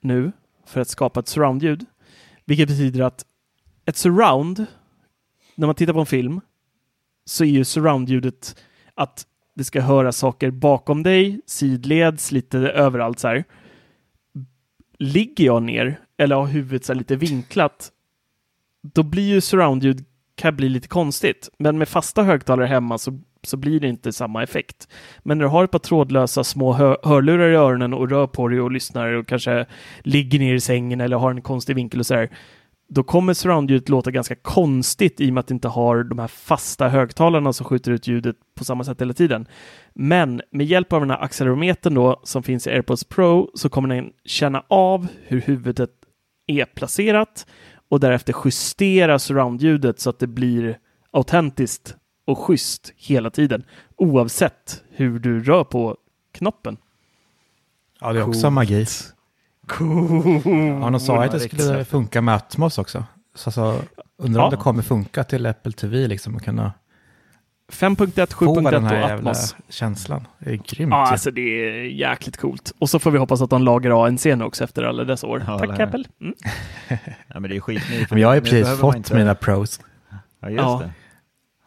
nu 0.00 0.32
för 0.66 0.80
att 0.80 0.88
skapa 0.88 1.20
ett 1.20 1.28
surroundljud, 1.28 1.86
vilket 2.44 2.68
betyder 2.68 3.02
att 3.02 3.26
ett 3.84 3.96
surround, 3.96 4.66
när 5.54 5.66
man 5.66 5.74
tittar 5.74 5.92
på 5.92 6.00
en 6.00 6.06
film, 6.06 6.40
så 7.24 7.44
är 7.44 7.48
ju 7.48 7.64
surroundljudet 7.64 8.62
att 8.94 9.26
det 9.54 9.64
ska 9.64 9.80
höra 9.80 10.12
saker 10.12 10.50
bakom 10.50 11.02
dig, 11.02 11.40
sidleds, 11.46 12.32
lite 12.32 12.58
överallt 12.58 13.18
så 13.18 13.28
här. 13.28 13.44
Ligger 14.98 15.44
jag 15.44 15.62
ner 15.62 16.00
eller 16.16 16.36
har 16.36 16.46
huvudet 16.46 16.84
så 16.84 16.94
lite 16.94 17.16
vinklat, 17.16 17.92
då 18.82 19.02
blir 19.02 19.28
ju 19.28 19.40
surroundljud 19.40 20.04
kan 20.36 20.56
bli 20.56 20.68
lite 20.68 20.88
konstigt. 20.88 21.48
Men 21.58 21.78
med 21.78 21.88
fasta 21.88 22.22
högtalare 22.22 22.66
hemma 22.66 22.98
så, 22.98 23.20
så 23.42 23.56
blir 23.56 23.80
det 23.80 23.88
inte 23.88 24.12
samma 24.12 24.42
effekt. 24.42 24.88
Men 25.22 25.38
när 25.38 25.44
du 25.44 25.48
har 25.48 25.64
ett 25.64 25.70
par 25.70 25.78
trådlösa 25.78 26.44
små 26.44 26.72
hörlurar 27.02 27.50
i 27.50 27.54
öronen 27.54 27.94
och 27.94 28.10
rör 28.10 28.26
på 28.26 28.48
dig 28.48 28.60
och 28.60 28.72
lyssnar 28.72 29.08
och 29.12 29.26
kanske 29.26 29.66
ligger 30.00 30.38
ner 30.38 30.54
i 30.54 30.60
sängen 30.60 31.00
eller 31.00 31.16
har 31.16 31.30
en 31.30 31.42
konstig 31.42 31.76
vinkel 31.76 32.00
och 32.00 32.06
så 32.06 32.14
här, 32.14 32.30
då 32.88 33.02
kommer 33.02 33.34
surroundljudet 33.34 33.88
låta 33.88 34.10
ganska 34.10 34.34
konstigt 34.34 35.20
i 35.20 35.30
och 35.30 35.34
med 35.34 35.40
att 35.40 35.46
det 35.46 35.54
inte 35.54 35.68
har 35.68 36.02
de 36.02 36.18
här 36.18 36.28
fasta 36.28 36.88
högtalarna 36.88 37.52
som 37.52 37.66
skjuter 37.66 37.92
ut 37.92 38.06
ljudet 38.06 38.36
på 38.54 38.64
samma 38.64 38.84
sätt 38.84 39.00
hela 39.00 39.12
tiden. 39.12 39.46
Men 39.94 40.42
med 40.50 40.66
hjälp 40.66 40.92
av 40.92 41.00
den 41.00 41.10
här 41.10 41.22
accelerometern 41.22 41.94
då 41.94 42.20
som 42.24 42.42
finns 42.42 42.66
i 42.66 42.70
AirPods 42.70 43.04
Pro 43.04 43.50
så 43.54 43.68
kommer 43.68 43.94
den 43.94 44.12
känna 44.24 44.64
av 44.68 45.06
hur 45.26 45.40
huvudet 45.40 45.90
är 46.46 46.64
placerat 46.64 47.46
och 47.88 48.00
därefter 48.00 48.34
justera 48.44 49.18
surroundljudet 49.18 50.00
så 50.00 50.10
att 50.10 50.18
det 50.18 50.26
blir 50.26 50.78
autentiskt 51.10 51.96
och 52.26 52.38
schysst 52.38 52.92
hela 52.96 53.30
tiden 53.30 53.64
oavsett 53.96 54.82
hur 54.90 55.18
du 55.18 55.42
rör 55.44 55.64
på 55.64 55.96
knoppen. 56.32 56.76
Ja, 58.00 58.12
det 58.12 58.18
är 58.18 58.28
också 58.28 58.50
magi. 58.50 58.86
Cool. 59.66 60.42
Ja, 60.82 60.90
de 60.90 61.00
sa 61.00 61.24
att 61.24 61.32
det 61.32 61.40
skulle 61.40 61.84
funka 61.84 62.22
med 62.22 62.34
Atmos 62.34 62.78
också. 62.78 63.04
Så 63.34 63.48
alltså, 63.48 63.82
undrar 64.16 64.42
om 64.42 64.44
Ja. 64.46 64.50
det 64.50 64.62
kommer 64.62 64.82
funka 64.82 65.24
till 65.24 65.46
Apple 65.46 65.72
TV 65.72 66.06
liksom 66.08 66.34
och 66.36 66.42
kunna 66.42 66.72
5.1, 67.74 68.34
få 68.34 68.54
den 68.54 68.66
7.1 68.66 68.80
här 68.88 69.02
och 69.02 69.08
jävla 69.08 69.30
Atmos. 69.30 69.56
känslan. 69.68 70.26
Det 70.38 70.50
är 70.50 70.56
grymt. 70.56 70.90
Ja, 70.90 71.06
alltså 71.10 71.30
det 71.30 71.40
är 71.40 71.84
jäkligt 71.84 72.36
coolt. 72.36 72.72
Och 72.78 72.90
så 72.90 72.98
får 72.98 73.10
vi 73.10 73.18
hoppas 73.18 73.42
att 73.42 73.50
de 73.50 73.62
lagar 73.62 74.04
ANC 74.06 74.24
nu 74.24 74.44
också 74.44 74.64
efter 74.64 74.82
alla 74.82 75.04
dessa 75.04 75.26
år. 75.26 75.44
Ja, 75.46 75.58
Tack? 75.58 75.80
Apple. 75.80 76.04
Mm. 76.20 76.34
Ja, 77.28 77.40
men 77.40 77.50
det 77.50 77.56
är 77.56 77.60
skitnytt. 77.60 78.10
Men 78.10 78.20
jag 78.20 78.28
har 78.28 78.34
ju 78.34 78.40
precis 78.40 78.78
fått 78.80 78.96
inte- 78.96 79.14
mina 79.16 79.34
pros. 79.34 79.80
Ja, 80.40 80.48
just 80.50 80.62
Ja. 80.62 80.82
det. 80.84 80.90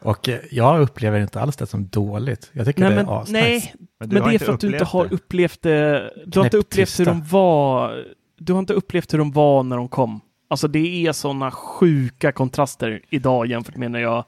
Och 0.01 0.29
eh, 0.29 0.39
jag 0.51 0.79
upplever 0.81 1.19
inte 1.19 1.41
alls 1.41 1.55
det 1.55 1.67
som 1.67 1.87
dåligt. 1.87 2.49
Jag 2.53 2.65
tycker 2.65 2.81
Nej, 2.81 2.89
det 2.89 2.95
men, 2.95 3.05
är 3.07 3.21
asnice. 3.21 3.31
nej, 3.41 3.73
Men, 3.99 4.09
men 4.09 4.23
det 4.29 4.35
är 4.35 4.39
för 4.39 4.53
att 4.53 4.59
du 4.59 4.71
inte 4.71 4.85
har 4.85 5.13
upplevt 5.13 5.61
det. 5.61 6.11
Du 6.25 6.39
har 6.39 6.45
inte 6.45 6.57
upplevt 6.57 6.99
hur 6.99 7.05
de 7.05 7.23
var. 7.23 8.03
Du 8.39 8.53
har 8.53 8.59
inte 8.59 8.73
upplevt 8.73 9.13
hur 9.13 9.17
de 9.17 9.31
var 9.31 9.63
när 9.63 9.77
de 9.77 9.87
kom. 9.87 10.21
Alltså 10.49 10.67
det 10.67 11.07
är 11.07 11.11
sådana 11.11 11.51
sjuka 11.51 12.31
kontraster 12.31 13.01
idag 13.09 13.47
jämfört 13.47 13.75
med 13.75 13.91
när 13.91 13.99
jag... 13.99 14.25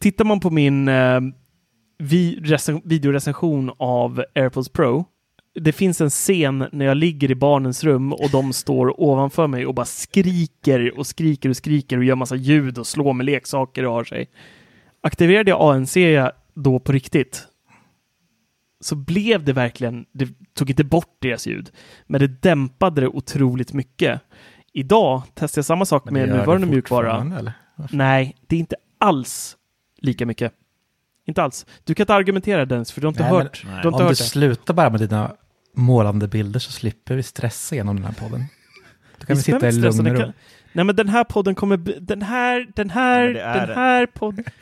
Tittar 0.00 0.24
man 0.24 0.40
på 0.40 0.50
min 0.50 0.88
eh, 0.88 1.20
vi, 1.98 2.40
recen, 2.42 2.80
videorecension 2.84 3.72
av 3.78 4.24
AirPods 4.34 4.68
Pro. 4.68 5.04
Det 5.54 5.72
finns 5.72 6.00
en 6.00 6.10
scen 6.10 6.64
när 6.72 6.84
jag 6.84 6.96
ligger 6.96 7.30
i 7.30 7.34
barnens 7.34 7.84
rum 7.84 8.12
och 8.12 8.30
de 8.32 8.52
står 8.52 9.00
ovanför 9.00 9.46
mig 9.46 9.66
och 9.66 9.74
bara 9.74 9.86
skriker 9.86 10.98
och 10.98 11.06
skriker 11.06 11.48
och 11.48 11.56
skriker 11.56 11.98
och 11.98 12.04
gör 12.04 12.14
massa 12.14 12.36
ljud 12.36 12.78
och 12.78 12.86
slår 12.86 13.12
med 13.12 13.26
leksaker 13.26 13.86
och 13.86 13.92
har 13.92 14.04
sig. 14.04 14.30
Aktiverade 15.02 15.50
jag 15.50 15.60
ANC 15.60 15.96
då 16.54 16.78
på 16.78 16.92
riktigt 16.92 17.46
så 18.80 18.94
blev 18.96 19.44
det 19.44 19.52
verkligen, 19.52 20.04
det 20.12 20.28
tog 20.54 20.70
inte 20.70 20.84
bort 20.84 21.16
deras 21.18 21.46
ljud, 21.46 21.70
men 22.06 22.20
det 22.20 22.42
dämpade 22.42 23.00
det 23.00 23.08
otroligt 23.08 23.72
mycket. 23.72 24.20
Idag 24.72 25.22
testar 25.34 25.58
jag 25.58 25.66
samma 25.66 25.84
sak 25.84 26.10
med 26.10 26.28
nuvarande 26.28 26.66
mjukvara. 26.66 27.42
Nej, 27.92 28.36
det 28.46 28.56
är 28.56 28.60
inte 28.60 28.76
alls 28.98 29.56
lika 30.00 30.26
mycket. 30.26 30.52
Inte 31.26 31.42
alls. 31.42 31.66
Du 31.84 31.94
kan 31.94 32.02
inte 32.04 32.14
argumentera 32.14 32.64
Dennis, 32.64 32.92
för 32.92 33.00
du 33.00 33.06
har 33.06 33.10
inte 33.12 33.22
Nej, 33.22 33.32
men- 33.32 33.40
hört, 33.42 33.62
Nej. 33.64 33.72
du 33.72 33.76
har 33.76 33.76
inte 33.78 33.88
Om 33.88 33.98
du 33.98 34.04
hört 34.04 34.18
det. 34.18 34.24
slutar 34.24 34.74
bara 34.74 34.90
med 34.90 35.00
dina 35.00 35.32
målande 35.74 36.28
bilder 36.28 36.60
så 36.60 36.72
slipper 36.72 37.14
vi 37.14 37.22
stressa 37.22 37.74
igenom 37.74 37.96
den 37.96 38.04
här 38.04 38.12
podden. 38.12 38.44
Då 39.18 39.26
kan 39.26 39.36
vi, 39.36 39.42
sitta 39.42 39.68
i 39.68 39.72
lugn 39.72 39.98
och 39.98 40.04
det 40.04 40.14
ro. 40.24 40.32
Nej, 40.72 40.84
men 40.84 40.96
den 40.96 41.08
här 41.08 41.24
podden 41.24 41.54
kommer, 41.54 41.76
den 42.00 42.22
här, 42.22 42.66
den 42.74 42.90
här, 42.90 43.24
men 43.24 43.34
det 43.34 43.40
den 43.58 43.68
det. 43.68 43.74
här 43.74 44.06
podden. 44.06 44.44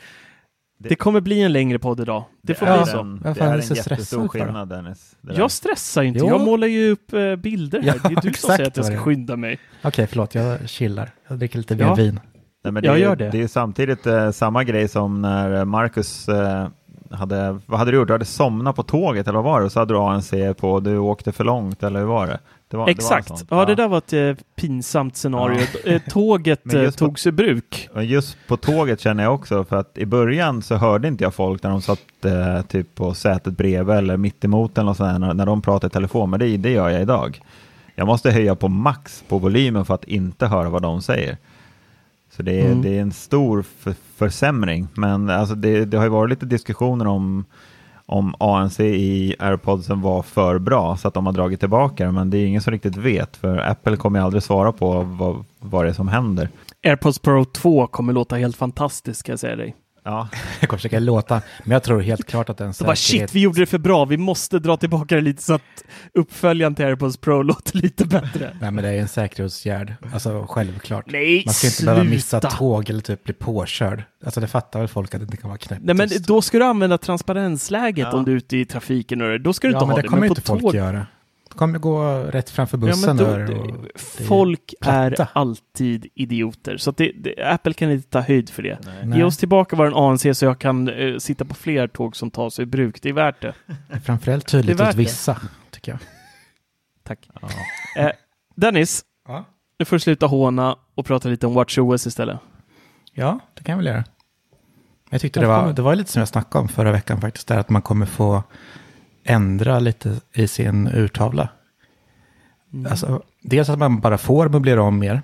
Det 0.81 0.95
kommer 0.95 1.21
bli 1.21 1.41
en 1.41 1.53
längre 1.53 1.79
podd 1.79 1.99
idag. 1.99 2.23
Det 2.41 2.53
får 2.55 2.65
är 2.65 2.83
bli 2.83 2.91
så. 2.91 2.99
En, 2.99 3.15
det 3.19 3.35
fan 3.35 3.47
är 3.47 3.51
är 3.51 3.53
en 3.53 3.59
det 3.59 3.65
så 3.65 3.73
jättestor 3.75 4.27
skillnad 4.27 4.69
Dennis. 4.69 5.15
Det. 5.21 5.33
Jag 5.33 5.51
stressar 5.51 6.03
inte, 6.03 6.19
Jo. 6.19 6.27
jag 6.27 6.41
målar 6.41 6.67
ju 6.67 6.89
upp 6.91 7.13
eh, 7.13 7.35
bilder 7.35 7.81
här. 7.81 7.87
Ja, 8.03 8.09
det 8.09 8.15
är 8.15 8.21
du 8.21 8.33
som 8.33 8.47
säger 8.49 8.67
att 8.67 8.77
jag 8.77 8.85
ska 8.85 8.95
det 8.95 9.01
skynda 9.01 9.35
mig. 9.35 9.59
Okej, 9.81 10.07
förlåt, 10.07 10.35
jag 10.35 10.69
chillar. 10.69 11.11
Jag 11.27 11.39
dricker 11.39 11.57
lite 11.57 11.73
Ja. 11.75 11.95
vin. 11.95 12.19
Nej, 12.63 12.73
men 12.73 12.83
det, 12.83 12.87
Jag 12.87 12.99
gör 12.99 13.15
det. 13.15 13.29
det 13.29 13.41
är 13.41 13.47
samtidigt 13.47 14.07
eh, 14.07 14.31
samma 14.31 14.63
grej 14.63 14.87
som 14.87 15.21
när 15.21 15.65
Marcus 15.65 16.29
eh, 16.29 16.67
hade, 17.11 17.59
vad 17.65 17.79
hade 17.79 17.91
du 17.91 17.97
gjort? 17.97 18.07
Du 18.07 18.13
hade 18.13 18.25
somnat 18.25 18.75
på 18.75 18.83
tåget 18.83 19.27
eller 19.27 19.35
vad 19.41 19.45
var 19.51 19.59
det? 19.59 19.65
Och 19.65 19.71
så 19.71 19.79
hade 19.79 19.93
du 19.93 19.97
ANC 19.97 20.31
på 20.57 20.71
och 20.71 20.83
du 20.83 20.97
åkte 20.97 21.31
för 21.31 21.43
långt 21.43 21.83
eller 21.83 21.99
hur 21.99 22.07
var 22.07 22.27
det? 22.27 22.39
det 22.67 22.77
var, 22.77 22.89
Exakt. 22.89 23.27
Det 23.27 23.31
var 23.33 23.37
sånt. 23.37 23.47
ja, 23.51 23.65
det 23.65 23.75
där 23.75 23.87
var 23.87 23.97
ett 23.97 24.13
eh, 24.13 24.43
pinsamt 24.55 25.17
scenario. 25.17 25.61
Eh, 25.85 26.01
Tåget 26.09 26.73
eh, 26.73 26.85
på- 26.85 26.91
togs 26.91 27.27
i 27.27 27.31
bruk. 27.31 27.89
Just 27.95 28.37
på 28.47 28.57
tåget 28.57 28.99
känner 28.99 29.23
jag 29.23 29.33
också 29.33 29.63
för 29.63 29.75
att 29.75 29.97
i 29.97 30.05
början 30.05 30.61
så 30.61 30.75
hörde 30.75 31.07
inte 31.07 31.23
jag 31.23 31.33
folk 31.33 31.63
när 31.63 31.69
de 31.69 31.81
satt 31.81 31.99
eh, 32.25 32.61
typ 32.61 32.95
på 32.95 33.13
sätet 33.13 33.57
bredvid 33.57 33.95
eller 33.95 34.17
mitt 34.17 34.45
emot 34.45 34.77
eller 34.77 34.85
något 34.85 34.97
sånt 34.97 35.11
där, 35.13 35.19
när, 35.19 35.33
när 35.33 35.45
de 35.45 35.61
pratade 35.61 35.87
i 35.87 35.93
telefon, 35.93 36.29
men 36.29 36.39
det, 36.39 36.57
det 36.57 36.71
gör 36.71 36.89
jag 36.89 37.01
idag. 37.01 37.41
Jag 37.95 38.07
måste 38.07 38.31
höja 38.31 38.55
på 38.55 38.67
max 38.67 39.23
på 39.27 39.37
volymen 39.37 39.85
för 39.85 39.93
att 39.93 40.03
inte 40.03 40.47
höra 40.47 40.69
vad 40.69 40.81
de 40.81 41.01
säger. 41.01 41.37
Så 42.39 42.43
det 42.43 42.61
är, 42.61 42.65
Mm. 42.65 42.81
det 42.81 42.97
är 42.97 43.01
en 43.01 43.11
stor 43.11 43.61
för, 43.61 43.95
försämring, 44.15 44.87
men 44.93 45.29
alltså 45.29 45.55
det, 45.55 45.85
det 45.85 45.97
har 45.97 46.03
ju 46.03 46.09
varit 46.09 46.29
lite 46.29 46.45
diskussioner 46.45 47.07
om 47.07 47.45
om 48.05 48.35
ANC 48.39 48.79
i 48.79 49.35
AirPodsen 49.39 50.01
var 50.01 50.21
för 50.21 50.59
bra 50.59 50.97
så 50.97 51.07
att 51.07 51.13
de 51.13 51.25
har 51.25 51.33
dragit 51.33 51.59
tillbaka 51.59 52.05
det, 52.05 52.11
men 52.11 52.29
det 52.29 52.37
är 52.37 52.45
ingen 52.45 52.61
som 52.61 52.71
riktigt 52.71 52.97
vet, 52.97 53.37
för 53.37 53.57
Apple 53.57 53.95
kommer 53.97 54.19
ju 54.19 54.25
aldrig 54.25 54.43
svara 54.43 54.71
på 54.71 55.01
vad, 55.01 55.45
vad 55.59 55.85
det 55.85 55.89
är 55.89 55.93
som 55.93 56.07
händer. 56.07 56.49
AirPods 56.83 57.19
Pro 57.19 57.45
2 57.45 57.87
kommer 57.87 58.13
låta 58.13 58.35
helt 58.35 58.55
fantastiskt, 58.55 59.19
ska 59.19 59.31
jag 59.31 59.39
säga 59.39 59.55
dig. 59.55 59.75
Ja, 60.09 60.27
Jag 60.59 60.69
kommer 60.69 60.77
försöka 60.77 60.99
låta, 60.99 61.41
men 61.63 61.71
jag 61.71 61.83
tror 61.83 62.01
helt 62.01 62.25
klart 62.27 62.49
att 62.49 62.57
den 62.57 62.73
Så 62.73 62.83
bara 62.83 62.95
shit, 62.95 63.35
vi 63.35 63.39
gjorde 63.39 63.59
det 63.61 63.65
för 63.65 63.77
bra. 63.77 64.05
Vi 64.05 64.17
måste 64.17 64.59
dra 64.59 64.77
tillbaka 64.77 65.15
det 65.15 65.21
lite 65.21 65.43
så 65.43 65.53
att 65.53 65.61
uppföljaren 66.13 66.75
till 66.75 66.85
AirPods 66.85 67.17
Pro 67.17 67.41
låter 67.41 67.77
lite 67.77 68.05
bättre. 68.05 68.57
Nej, 68.61 68.71
men 68.71 68.83
det 68.83 68.89
är 68.89 68.99
en 69.01 69.07
säkerhetsåtgärd. 69.07 69.93
Alltså 70.13 70.45
självklart. 70.49 71.05
Nej, 71.07 71.43
Man 71.45 71.53
ska 71.53 71.67
inte 71.67 71.77
sluta. 71.77 71.91
behöva 71.93 72.09
missa 72.09 72.39
tåg 72.39 72.89
eller 72.89 73.01
typ 73.01 73.23
bli 73.23 73.33
påkörd. 73.33 74.03
Alltså 74.25 74.39
det 74.41 74.47
fattar 74.47 74.79
väl 74.79 74.87
folk 74.87 75.13
att 75.13 75.21
det 75.21 75.23
inte 75.25 75.37
kan 75.37 75.49
vara 75.49 75.57
knäppt. 75.57 75.81
Nej, 75.85 75.95
men 75.95 76.09
då 76.27 76.41
ska 76.41 76.57
du 76.59 76.65
använda 76.65 76.97
transparensläget 76.97 78.07
Ja. 78.11 78.17
om 78.17 78.25
du 78.25 78.31
är 78.31 78.35
ute 78.35 78.57
i 78.57 78.65
trafiken. 78.65 79.21
Och 79.21 79.27
det. 79.29 79.37
då 79.39 79.53
ska 79.53 79.67
du 79.67 79.73
ja, 79.73 79.77
inte 79.77 79.85
men 79.85 79.91
ha 79.91 79.95
det 79.97 80.01
det. 80.01 80.07
kommer 80.07 80.19
Men 80.21 80.29
inte 80.29 80.41
på 80.41 80.47
folk 80.47 80.61
tåg, 80.61 80.75
göra. 80.75 81.05
Kommer 81.59 81.79
gå 81.79 82.13
rätt 82.23 82.49
framför 82.49 82.77
ja, 82.77 82.81
bussen. 82.81 83.15
men 83.15 83.17
då, 83.17 83.31
där 83.31 83.39
det, 83.39 83.53
och, 83.53 83.99
folk 84.27 84.73
är 84.81 85.09
platta. 85.11 85.31
alltid 85.33 86.07
idioter. 86.15 86.77
Så 86.77 86.89
att 86.89 86.97
det, 86.97 87.11
det, 87.15 87.43
Apple 87.43 87.73
kan 87.73 87.91
inte 87.91 88.09
ta 88.09 88.19
höjd 88.19 88.49
för 88.49 88.63
det. 88.63 88.79
Nej. 89.03 89.17
Ge 89.17 89.23
oss 89.23 89.37
tillbaka 89.37 89.75
vår 89.75 90.07
ANC 90.11 90.25
så 90.33 90.45
jag 90.45 90.59
kan 90.59 90.87
eh, 90.89 91.17
sitta 91.17 91.45
på 91.45 91.53
fler 91.55 91.87
tåg 91.87 92.15
som 92.15 92.31
tas 92.31 92.59
i 92.59 92.65
bruk. 92.65 93.01
Det 93.01 93.09
är 93.09 93.13
värt 93.13 93.41
det. 93.41 93.53
Det 93.65 93.95
är 93.95 93.99
framförallt 93.99 94.47
tydligt 94.47 94.77
Det 94.77 94.83
är 94.83 94.89
åt 94.89 94.95
vissa, 94.95 95.41
tycker 95.71 95.91
jag. 95.91 95.99
Tack. 97.03 97.29
ja. 97.41 97.49
Eh, 98.01 98.11
Dennis, 98.55 99.05
Ja. 99.27 99.45
nu 99.79 99.85
får 99.85 99.95
du 99.95 99.99
sluta 99.99 100.25
håna 100.25 100.75
och 100.95 101.05
prata 101.05 101.29
lite 101.29 101.47
om 101.47 101.53
WatchOS 101.53 102.07
istället. 102.07 102.39
ja, 103.13 103.39
det 103.53 103.63
kan 103.63 103.73
jag 103.73 103.77
väl 103.77 103.85
göra. 103.87 104.03
Jag 105.09 105.21
tyckte 105.21 105.39
det 105.39 105.47
var, 105.47 105.73
det 105.73 105.81
var 105.81 105.95
lite 105.95 106.11
som 106.11 106.19
jag 106.19 106.27
snackade 106.27 106.61
om 106.61 106.67
förra 106.67 106.91
veckan 106.91 107.21
faktiskt, 107.21 107.47
där 107.47 107.57
att 107.57 107.69
man 107.69 107.81
kommer 107.81 108.05
få 108.05 108.43
ändra 109.23 109.79
lite 109.79 110.19
i 110.33 110.47
sin 110.47 110.87
urtavla. 110.87 111.49
Mm. 112.73 112.91
Alltså, 112.91 113.23
dels 113.41 113.69
att 113.69 113.79
man 113.79 113.99
bara 113.99 114.17
får 114.17 114.49
möblera 114.49 114.81
om 114.83 114.99
mer. 114.99 115.21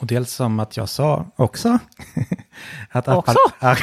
Och 0.00 0.06
dels 0.06 0.32
som 0.32 0.60
att 0.60 0.76
jag 0.76 0.88
sa 0.88 1.26
också. 1.36 1.78
att 2.90 3.08
Också? 3.08 3.38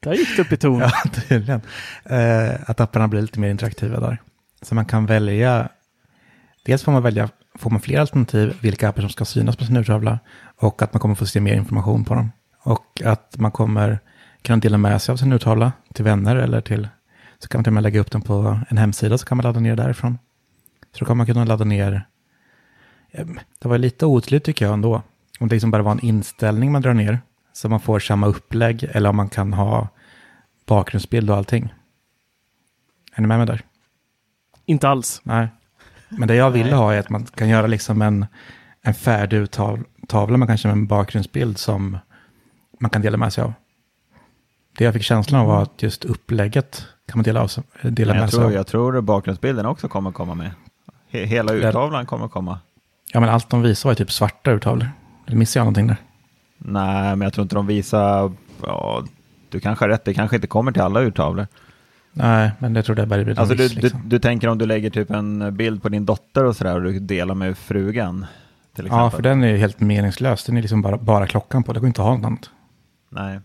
Där 0.00 0.12
gick 0.14 0.36
det 0.36 0.42
upp 0.42 0.52
i 0.52 0.56
ton. 0.56 0.78
ja, 0.78 0.92
tydligen. 1.28 1.60
Eh, 2.04 2.50
att 2.66 2.80
apparna 2.80 3.08
blir 3.08 3.22
lite 3.22 3.40
mer 3.40 3.50
interaktiva 3.50 4.00
där. 4.00 4.18
Så 4.62 4.74
man 4.74 4.84
kan 4.84 5.06
välja. 5.06 5.68
Dels 6.64 6.82
får 6.82 6.92
man 6.92 7.02
välja, 7.02 7.28
får 7.58 7.70
man 7.70 7.80
fler 7.80 8.00
alternativ 8.00 8.56
vilka 8.60 8.88
appar 8.88 9.02
som 9.02 9.10
ska 9.10 9.24
synas 9.24 9.56
på 9.56 9.64
sin 9.64 9.76
urtavla. 9.76 10.18
Och 10.56 10.82
att 10.82 10.92
man 10.94 11.00
kommer 11.00 11.14
få 11.14 11.26
se 11.26 11.40
mer 11.40 11.54
information 11.54 12.04
på 12.04 12.14
dem. 12.14 12.32
Och 12.62 13.02
att 13.04 13.38
man 13.38 13.50
kommer 13.50 13.98
kunna 14.42 14.56
dela 14.56 14.78
med 14.78 15.02
sig 15.02 15.12
av 15.12 15.16
sin 15.16 15.32
urtavla 15.32 15.72
till 15.94 16.04
vänner 16.04 16.36
eller 16.36 16.60
till, 16.60 16.88
så 17.38 17.48
kan 17.48 17.58
man 17.58 17.64
till 17.64 17.70
och 17.70 17.74
med 17.74 17.82
lägga 17.82 18.00
upp 18.00 18.10
den 18.10 18.22
på 18.22 18.60
en 18.68 18.78
hemsida 18.78 19.18
så 19.18 19.26
kan 19.26 19.36
man 19.36 19.44
ladda 19.44 19.60
ner 19.60 19.76
därifrån. 19.76 20.18
Så 20.92 20.98
då 20.98 21.06
kan 21.06 21.16
man 21.16 21.26
kunna 21.26 21.44
ladda 21.44 21.64
ner, 21.64 22.06
eh, 23.10 23.26
det 23.58 23.68
var 23.68 23.78
lite 23.78 24.06
otydligt 24.06 24.44
tycker 24.44 24.64
jag 24.64 24.72
ändå. 24.72 25.02
Om 25.40 25.48
det 25.48 25.54
liksom 25.54 25.70
bara 25.70 25.82
var 25.82 25.92
en 25.92 26.00
inställning 26.04 26.72
man 26.72 26.82
drar 26.82 26.94
ner, 26.94 27.20
så 27.52 27.68
man 27.68 27.80
får 27.80 27.98
samma 28.00 28.26
upplägg, 28.26 28.82
eller 28.92 29.10
om 29.10 29.16
man 29.16 29.28
kan 29.28 29.52
ha 29.52 29.88
bakgrundsbild 30.66 31.30
och 31.30 31.36
allting. 31.36 31.74
Är 33.14 33.20
ni 33.20 33.26
med 33.26 33.38
mig 33.38 33.46
där? 33.46 33.62
Inte 34.64 34.88
alls. 34.88 35.20
Nej. 35.24 35.48
Men 36.08 36.28
det 36.28 36.34
jag 36.34 36.50
ville 36.50 36.74
ha 36.74 36.94
är 36.94 36.98
att 36.98 37.10
man 37.10 37.24
kan 37.24 37.48
göra 37.48 37.66
liksom 37.66 38.02
en, 38.02 38.26
en 38.82 38.94
färdig 38.94 39.50
tavla 40.08 40.36
med 40.36 40.48
kanske 40.48 40.68
en 40.68 40.86
bakgrundsbild 40.86 41.58
som 41.58 41.98
man 42.80 42.90
kan 42.90 43.02
dela 43.02 43.16
med 43.16 43.32
sig 43.32 43.44
av. 43.44 43.52
Det 44.78 44.84
jag 44.84 44.94
fick 44.94 45.02
känslan 45.02 45.40
av 45.40 45.46
var 45.46 45.62
att 45.62 45.82
just 45.82 46.04
upplägget 46.04 46.86
kan 47.08 47.18
man 47.18 47.22
dela, 47.24 47.42
av, 47.42 47.48
sig- 47.48 47.64
dela 47.82 48.12
Men 48.12 48.16
med 48.20 48.22
jag, 48.24 48.30
sig 48.30 48.38
tror, 48.38 48.46
av. 48.46 48.52
jag 48.52 48.66
tror 48.66 49.00
bakgrundsbilden 49.00 49.66
också 49.66 49.88
kommer 49.88 50.10
komma 50.12 50.34
med. 50.34 50.50
He- 51.10 51.24
Hela 51.24 51.52
urtavlan 51.54 52.06
kommer 52.06 52.28
komma. 52.28 52.58
Ja, 53.12 53.20
men 53.20 53.28
allt 53.28 53.50
de 53.50 53.62
visade 53.62 53.90
var 53.90 53.94
typ 53.94 54.12
svarta 54.12 54.50
urtavlor. 54.50 54.88
Eller 55.26 55.36
missade 55.36 55.60
jag 55.60 55.64
någonting 55.64 55.86
där? 55.86 55.96
Nej, 56.58 57.16
men 57.16 57.20
jag 57.20 57.32
tror 57.32 57.42
inte 57.42 57.54
de 57.54 57.66
visar... 57.66 58.32
Ja, 58.62 59.04
du 59.50 59.60
kanske 59.60 59.84
har 59.84 59.88
rätt, 59.90 60.04
det 60.04 60.14
kanske 60.14 60.36
inte 60.36 60.46
kommer 60.46 60.72
till 60.72 60.82
alla 60.82 61.00
urtavlor. 61.00 61.46
Nej, 62.12 62.50
men 62.58 62.72
det 62.74 62.82
tror 62.82 62.98
jag 62.98 63.08
bara 63.08 63.24
blir 63.24 63.38
Alltså 63.38 63.54
du, 63.54 63.62
miss, 63.62 63.72
du, 63.74 63.80
liksom. 63.80 64.00
du 64.04 64.18
tänker 64.18 64.48
om 64.48 64.58
du 64.58 64.66
lägger 64.66 64.90
typ 64.90 65.10
en 65.10 65.56
bild 65.56 65.82
på 65.82 65.88
din 65.88 66.06
dotter 66.06 66.44
och 66.44 66.56
sådär 66.56 66.74
och 66.76 66.82
du 66.82 66.98
delar 67.00 67.34
med 67.34 67.58
frugan? 67.58 68.26
Till 68.76 68.86
exempel. 68.86 69.04
Ja, 69.04 69.10
för 69.10 69.22
den 69.22 69.42
är 69.42 69.48
ju 69.48 69.56
helt 69.56 69.80
meningslös. 69.80 70.44
Den 70.44 70.56
är 70.56 70.60
liksom 70.62 70.82
bara, 70.82 70.96
bara 70.96 71.26
klockan 71.26 71.62
på. 71.62 71.72
Det 71.72 71.80
går 71.80 71.86
inte 71.86 72.00
att 72.02 72.06
ha 72.08 72.16
något 72.16 72.26
annat. 72.26 72.50
Nej. 73.10 73.40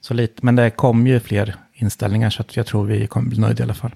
Så 0.00 0.14
lite, 0.14 0.44
men 0.46 0.56
det 0.56 0.70
kom 0.70 1.06
ju 1.06 1.20
fler 1.20 1.54
inställningar 1.82 2.30
så 2.30 2.42
att 2.42 2.56
jag 2.56 2.66
tror 2.66 2.84
vi 2.84 3.06
kommer 3.06 3.28
bli 3.28 3.38
nöjda 3.38 3.62
i 3.62 3.64
alla 3.64 3.74
fall. 3.74 3.94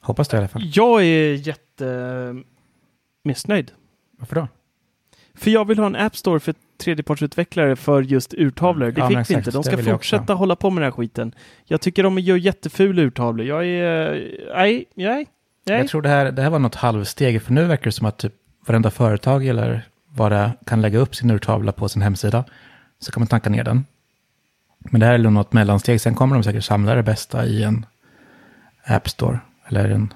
Hoppas 0.00 0.28
det 0.28 0.36
i 0.36 0.38
alla 0.38 0.48
fall. 0.48 0.62
Jag 0.74 1.04
är 1.04 1.34
jätte 1.34 2.34
missnöjd. 3.24 3.72
Varför 4.18 4.34
då? 4.34 4.48
För 5.34 5.50
jag 5.50 5.64
vill 5.64 5.78
ha 5.78 5.86
en 5.86 5.96
App 5.96 6.16
Store 6.16 6.40
för 6.40 6.54
tredjepartsutvecklare 6.78 7.76
för 7.76 8.02
just 8.02 8.34
urtavlor. 8.34 8.90
Det 8.90 9.00
Ja, 9.00 9.08
fick 9.08 9.30
vi 9.30 9.34
inte. 9.34 9.50
De 9.50 9.62
ska 9.62 9.78
fortsätta 9.78 10.34
hålla 10.34 10.56
på 10.56 10.70
med 10.70 10.82
den 10.82 10.86
här 10.86 10.96
skiten. 10.96 11.34
Jag 11.64 11.80
tycker 11.80 12.02
de 12.02 12.18
gör 12.18 12.36
jättefula 12.36 13.02
urtavlor. 13.02 13.46
Jag 13.46 13.66
är... 13.66 14.10
Nej, 14.54 14.84
nej, 14.94 15.26
nej. 15.66 15.78
Jag 15.78 15.88
tror 15.88 16.02
det 16.02 16.08
här, 16.08 16.32
det 16.32 16.42
här 16.42 16.50
var 16.50 16.58
något 16.58 16.74
halvsteg, 16.74 17.42
för 17.42 17.52
nu 17.52 17.64
verkar 17.64 17.84
det 17.84 17.92
som 17.92 18.06
att 18.06 18.18
typ 18.18 18.34
varenda 18.66 18.90
företag 18.90 19.46
eller 19.46 19.88
vad 20.08 20.32
det 20.32 20.52
kan 20.66 20.80
lägga 20.80 20.98
upp 20.98 21.16
sin 21.16 21.30
urtavla 21.30 21.72
på 21.72 21.88
sin 21.88 22.02
hemsida. 22.02 22.44
Så 22.98 23.12
kan 23.12 23.20
man 23.20 23.26
tanka 23.28 23.50
ner 23.50 23.64
den. 23.64 23.84
Men 24.90 25.00
det 25.00 25.06
här 25.06 25.14
är 25.14 25.18
något 25.18 25.52
mellansteg. 25.52 26.00
Sen 26.00 26.14
kommer 26.14 26.34
de 26.36 26.42
säkert 26.44 26.64
samla 26.64 26.94
det 26.94 27.02
bästa 27.02 27.46
i 27.46 27.62
en 27.62 27.86
App 28.84 29.08
Store 29.08 29.38
eller 29.68 29.88
en 29.90 30.14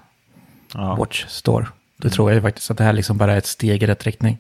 Ja. 0.75 0.95
Watch 0.97 1.25
Store. 1.29 1.67
Det 1.97 2.11
tror 2.11 2.31
jag 2.31 2.35
ju 2.35 2.43
faktiskt 2.43 2.71
att 2.71 2.79
det 2.79 2.85
här 2.85 2.93
liksom 2.93 3.17
bara 3.19 3.33
är 3.33 3.39
ett 3.39 3.47
steg 3.47 3.83
i 3.83 3.87
rätt 3.87 4.05
riktning. 4.05 4.39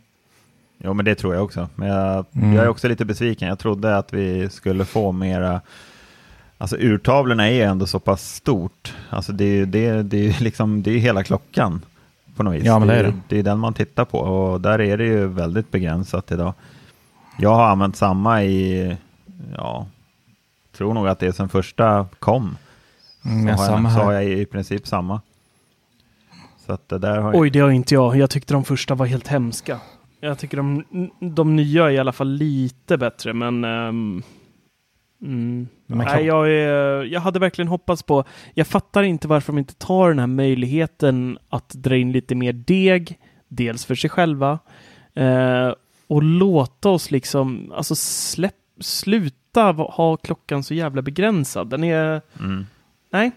Jo, 0.79 0.95
men 0.95 1.05
det 1.05 1.14
tror 1.14 1.35
jag 1.35 1.45
också. 1.45 1.68
Men 1.74 1.89
jag, 1.89 2.27
Mm. 2.33 2.53
jag 2.53 2.64
är 2.64 2.68
också 2.68 2.89
lite 2.89 3.05
besviken. 3.05 3.49
Jag 3.49 3.59
trodde 3.59 3.97
att 3.97 4.12
vi 4.12 4.49
skulle 4.51 4.85
få 4.85 5.12
mera... 5.12 5.61
Alltså 6.59 6.77
urtavlorna 6.77 7.47
är 7.49 7.53
ju 7.53 7.62
ändå 7.62 7.87
så 7.87 7.99
pass 7.99 8.35
stort. 8.35 8.95
Alltså 9.11 9.33
det 9.33 9.45
är 9.45 9.55
ju 9.55 9.66
det, 9.66 10.03
det 10.03 10.29
är 10.29 10.43
liksom, 10.43 10.83
det 10.83 10.91
är 10.91 10.99
hela 10.99 11.24
klockan 11.24 11.85
på 12.37 12.43
något 12.43 12.55
vis. 12.55 12.64
Ja, 12.64 12.79
men 12.79 12.89
det 12.89 12.95
är 12.95 13.03
det. 13.05 13.14
det 13.29 13.39
är 13.39 13.43
den 13.43 13.59
man 13.59 13.74
tittar 13.74 14.05
på 14.05 14.18
och 14.18 14.61
där 14.61 14.81
är 14.81 14.97
det 14.97 15.05
ju 15.05 15.27
väldigt 15.27 15.70
begränsat 15.70 16.33
idag. 16.33 16.55
Jag 17.39 17.55
har 17.55 17.64
använt 17.68 17.97
samma 17.97 18.45
i, 18.45 18.97
ja, 19.57 19.87
tror 20.77 20.95
nog 20.95 21.09
att 21.09 21.18
det 21.18 21.27
är 21.27 21.33
sen 21.33 21.49
första 21.49 22.07
kom. 22.18 22.57
Mm, 23.24 23.57
så, 23.57 23.62
har 23.62 23.83
jag, 23.83 23.93
så 23.93 23.99
har 23.99 24.12
jag 24.12 24.24
i 24.24 24.47
princip 24.47 24.87
samma. 24.87 25.20
Så 26.66 26.72
att 26.72 26.89
det 26.89 26.99
där 26.99 27.18
har 27.18 27.33
jag, 27.33 27.41
Oj, 27.41 27.51
det 27.51 27.59
har 27.59 27.70
inte 27.70 27.95
jag. 27.95 28.16
Jag 28.16 28.31
tyckte 28.31 28.55
de 28.55 28.64
första 28.64 28.95
var 28.95 29.07
helt 29.07 29.29
hemska. 29.29 29.81
Jag 30.20 30.39
tycker 30.39 30.57
de, 30.57 30.85
de 31.20 31.57
nya 31.57 31.85
är 31.85 31.91
i 31.91 31.99
alla 31.99 32.12
fall 32.12 32.29
lite 32.29 32.97
bättre, 32.99 33.33
men... 33.33 33.64
ehm, 33.64 34.22
mm. 35.22 35.68
Men 35.87 36.07
kan- 36.07 36.16
Nej, 36.16 36.27
jag, 36.27 36.51
är, 36.51 37.03
jag 37.05 37.20
hade 37.20 37.39
verkligen 37.39 37.68
hoppats 37.68 38.03
på... 38.03 38.24
Jag 38.55 38.66
fattar 38.66 39.03
inte 39.03 39.29
varför 39.29 39.53
de 39.53 39.59
inte 39.59 39.74
tar 39.74 40.09
den 40.09 40.18
här 40.18 40.27
möjligheten 40.27 41.39
att 41.49 41.68
dra 41.68 41.97
in 41.97 42.12
lite 42.12 42.35
mer 42.35 42.53
deg, 42.53 43.18
dels 43.49 43.85
för 43.85 43.95
sig 43.95 44.11
själva, 44.11 44.59
eh, 45.14 45.72
och 46.07 46.22
låta 46.22 46.89
oss 46.89 47.11
liksom... 47.11 47.72
Alltså 47.77 47.95
släpp, 47.97 48.55
sluta 48.81 49.46
va- 49.57 49.91
ha 49.93 50.17
klockan 50.17 50.63
så 50.63 50.75
jävla 50.75 51.03
begränsad. 51.03 51.69
Den 51.69 51.85
är... 51.85 52.21
mm. 52.41 52.67
Nej. 53.11 53.31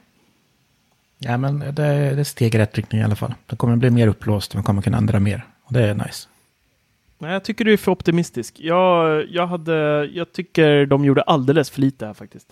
Ja, 1.17 1.37
men 1.37 1.59
det, 1.59 1.71
det 1.71 1.83
är 1.83 2.17
ett 2.17 2.27
steg 2.27 2.55
i 2.55 2.57
rätt 2.57 2.75
riktning 2.75 3.01
i 3.01 3.03
alla 3.03 3.15
fall. 3.15 3.33
Det 3.45 3.55
kommer 3.55 3.75
bli 3.75 3.89
mer 3.89 4.07
upplåst 4.07 4.51
och 4.51 4.55
man 4.55 4.63
kommer 4.63 4.81
kunna 4.81 4.97
ändra 4.97 5.19
mer. 5.19 5.45
Och 5.63 5.73
det 5.73 5.87
är 5.89 5.93
nice. 5.93 6.27
Nej, 7.17 7.33
jag 7.33 7.43
tycker 7.43 7.65
du 7.65 7.73
är 7.73 7.77
för 7.77 7.91
optimistisk. 7.91 8.59
Jag, 8.59 9.25
jag, 9.29 9.47
hade, 9.47 10.05
jag 10.13 10.31
tycker 10.33 10.85
de 10.85 11.05
gjorde 11.05 11.21
alldeles 11.21 11.69
för 11.69 11.81
lite 11.81 12.05
här 12.05 12.13
faktiskt. 12.13 12.47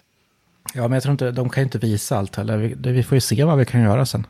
Ja, 0.73 0.81
men 0.81 0.91
jag 0.91 1.03
tror 1.03 1.11
inte, 1.11 1.31
de 1.31 1.49
kan 1.49 1.61
ju 1.61 1.65
inte 1.65 1.77
visa 1.77 2.17
allt 2.17 2.35
heller. 2.35 2.57
Vi, 2.57 2.73
det, 2.73 2.91
vi 2.91 3.03
får 3.03 3.15
ju 3.15 3.21
se 3.21 3.43
vad 3.43 3.57
vi 3.57 3.65
kan 3.65 3.81
göra 3.81 4.05
sen. 4.05 4.25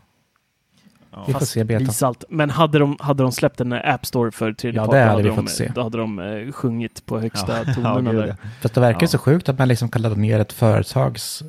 Vi 1.28 1.34
får 1.34 1.45
se 1.45 1.63
beta. 1.63 2.13
Men 2.30 2.49
hade 2.49 2.80
de, 2.80 2.97
hade 2.99 3.24
de 3.24 3.32
släppt 3.32 3.61
en 3.61 3.74
App 3.74 4.05
Store 4.05 4.32
för 4.32 4.53
tredje 4.53 4.82
Ja, 4.82 4.86
part, 4.86 4.93
det 4.93 5.03
hade 5.03 5.24
vi 5.24 5.30
de. 5.30 5.72
Då 5.76 5.84
hade 5.84 5.97
de 5.97 6.20
eh, 6.20 6.51
sjungit 6.51 7.05
på 7.05 7.20
högsta 7.20 7.57
Ja, 7.57 7.74
tonerna 7.76 8.28
ja. 8.28 8.36
Fast 8.61 8.74
det 8.76 8.82
verkar 8.82 9.03
Ja. 9.03 9.07
så 9.07 9.18
sjukt 9.18 9.49
att 9.49 9.59
man 9.59 9.68
liksom 9.68 9.89
kan 9.89 10.01
ladda 10.01 10.15
ner 10.15 10.39
ett 10.39 10.53
företags 10.53 11.43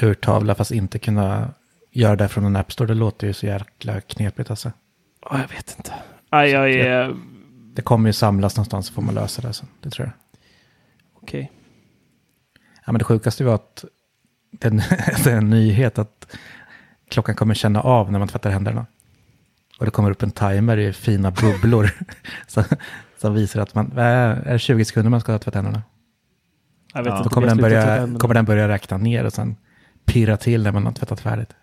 urtavla 0.00 0.54
fast 0.54 0.70
inte 0.70 0.98
kunna 0.98 1.50
göra 1.92 2.16
det 2.16 2.28
från 2.28 2.44
en 2.44 2.56
App 2.56 2.72
Store. 2.72 2.88
Det 2.88 2.94
låter 2.94 3.26
ju 3.26 3.32
så 3.32 3.46
jäkla 3.46 4.00
knepigt 4.00 4.50
alltså. 4.50 4.72
Ja, 5.30 5.40
jag 5.40 5.56
vet 5.56 5.74
inte. 5.78 5.92
Nej, 6.32 6.50
jag 6.50 6.70
är... 6.70 7.14
Det 7.74 7.82
kommer 7.82 8.08
ju 8.08 8.12
samlas 8.12 8.56
någonstans 8.56 8.86
så 8.86 8.92
får 8.92 9.02
man 9.02 9.14
lösa 9.14 9.42
det. 9.42 9.52
Så. 9.52 9.66
Det 9.80 9.90
tror 9.90 10.06
jag. 10.06 10.14
Okej. 11.22 11.52
Ja, 12.86 12.92
men 12.92 12.98
det 12.98 13.04
sjukaste 13.04 13.44
var 13.44 13.54
att 13.54 13.84
det 14.50 14.68
det 15.24 15.30
är 15.32 15.36
en 15.36 15.50
nyhet 15.50 15.98
att 15.98 16.36
klockan 17.10 17.34
kommer 17.34 17.54
känna 17.54 17.80
av 17.80 18.12
när 18.12 18.18
man 18.18 18.28
tvättar 18.28 18.50
händerna. 18.50 18.86
Och 19.78 19.84
det 19.84 19.90
kommer 19.90 20.10
upp 20.10 20.22
en 20.22 20.30
timer 20.30 20.76
i 20.76 20.92
fina 20.92 21.30
bubblor 21.30 21.90
som, 22.46 22.64
som 23.18 23.34
visar 23.34 23.60
att 23.60 23.74
man, 23.74 23.92
är 23.98 24.52
det 24.52 24.58
20 24.58 24.84
sekunder 24.84 25.10
man 25.10 25.20
ska 25.20 25.38
tvätta 25.38 25.58
händerna. 25.58 25.82
Jag 26.94 27.02
vet 27.02 27.12
Ja. 27.12 27.22
Då 27.22 27.30
kommer 27.30 27.46
den, 27.46 27.56
börja, 27.56 28.08
kommer 28.18 28.34
den 28.34 28.44
börja 28.44 28.68
räkna 28.68 28.96
ner 28.96 29.24
och 29.24 29.32
sen 29.32 29.56
pirra 30.04 30.36
till 30.36 30.62
när 30.62 30.72
man 30.72 30.86
har 30.86 30.92
tvättat 30.92 31.20
färdigt. 31.20 31.54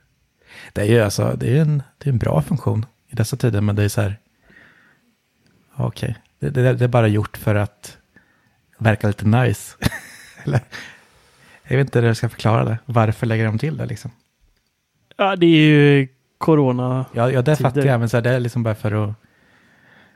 Det 0.73 0.81
är 0.81 0.85
ju 0.85 1.01
alltså, 1.01 1.35
det 1.37 1.57
är 1.57 1.61
en, 1.61 1.83
det 1.97 2.09
är 2.09 2.13
en 2.13 2.17
bra 2.17 2.41
funktion 2.41 2.85
i 3.09 3.15
dessa 3.15 3.37
tider, 3.37 3.61
men 3.61 3.75
det 3.75 3.83
är 3.83 3.89
så 3.89 4.01
här, 4.01 4.19
okej, 5.75 6.15
det, 6.39 6.49
det, 6.49 6.73
det 6.73 6.83
är 6.83 6.87
bara 6.89 7.07
gjort 7.07 7.37
för 7.37 7.55
att 7.55 7.97
verka 8.77 9.07
lite 9.07 9.27
nice. 9.27 9.77
Eller, 10.43 10.59
jag 11.63 11.77
vet 11.77 11.87
inte 11.87 11.99
hur 11.99 12.07
jag 12.07 12.17
ska 12.17 12.29
förklara 12.29 12.65
det. 12.65 12.77
Varför 12.85 13.27
lägger 13.27 13.45
de 13.45 13.59
till 13.59 13.77
det 13.77 13.85
liksom? 13.85 14.11
Ja, 15.17 15.35
det 15.35 15.45
är 15.45 15.69
ju 15.69 16.07
corona. 16.37 17.05
Ja, 17.13 17.31
ja 17.31 17.41
det 17.41 17.55
fattar 17.55 17.85
jag, 17.85 17.99
men 17.99 18.09
så 18.09 18.17
här, 18.17 18.21
det 18.21 18.29
är 18.29 18.39
liksom 18.39 18.63
bara 18.63 18.75
för 18.75 18.91
att... 19.09 19.13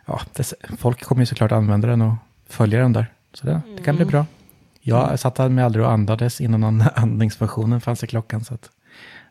Ja, 0.05 0.21
det, 0.33 0.53
folk 0.77 1.03
kommer 1.03 1.21
ju 1.21 1.25
såklart 1.25 1.51
använda 1.51 1.87
den 1.87 2.01
och 2.01 2.13
följa 2.49 2.79
den 2.79 2.93
där. 2.93 3.05
Så 3.33 3.45
det, 3.47 3.61
det 3.77 3.83
kan 3.83 3.95
bli 3.95 4.03
Mm. 4.03 4.11
bra. 4.11 4.25
Jag 4.81 5.19
satte 5.19 5.49
mig 5.49 5.63
aldrig 5.63 5.85
och 5.85 5.91
andades 5.91 6.41
innan 6.41 6.63
an- 6.63 6.83
andningsfunktionen 6.95 7.81
fanns 7.81 8.03
i 8.03 8.07
klockan. 8.07 8.43
Så 8.43 8.53
att 8.53 8.69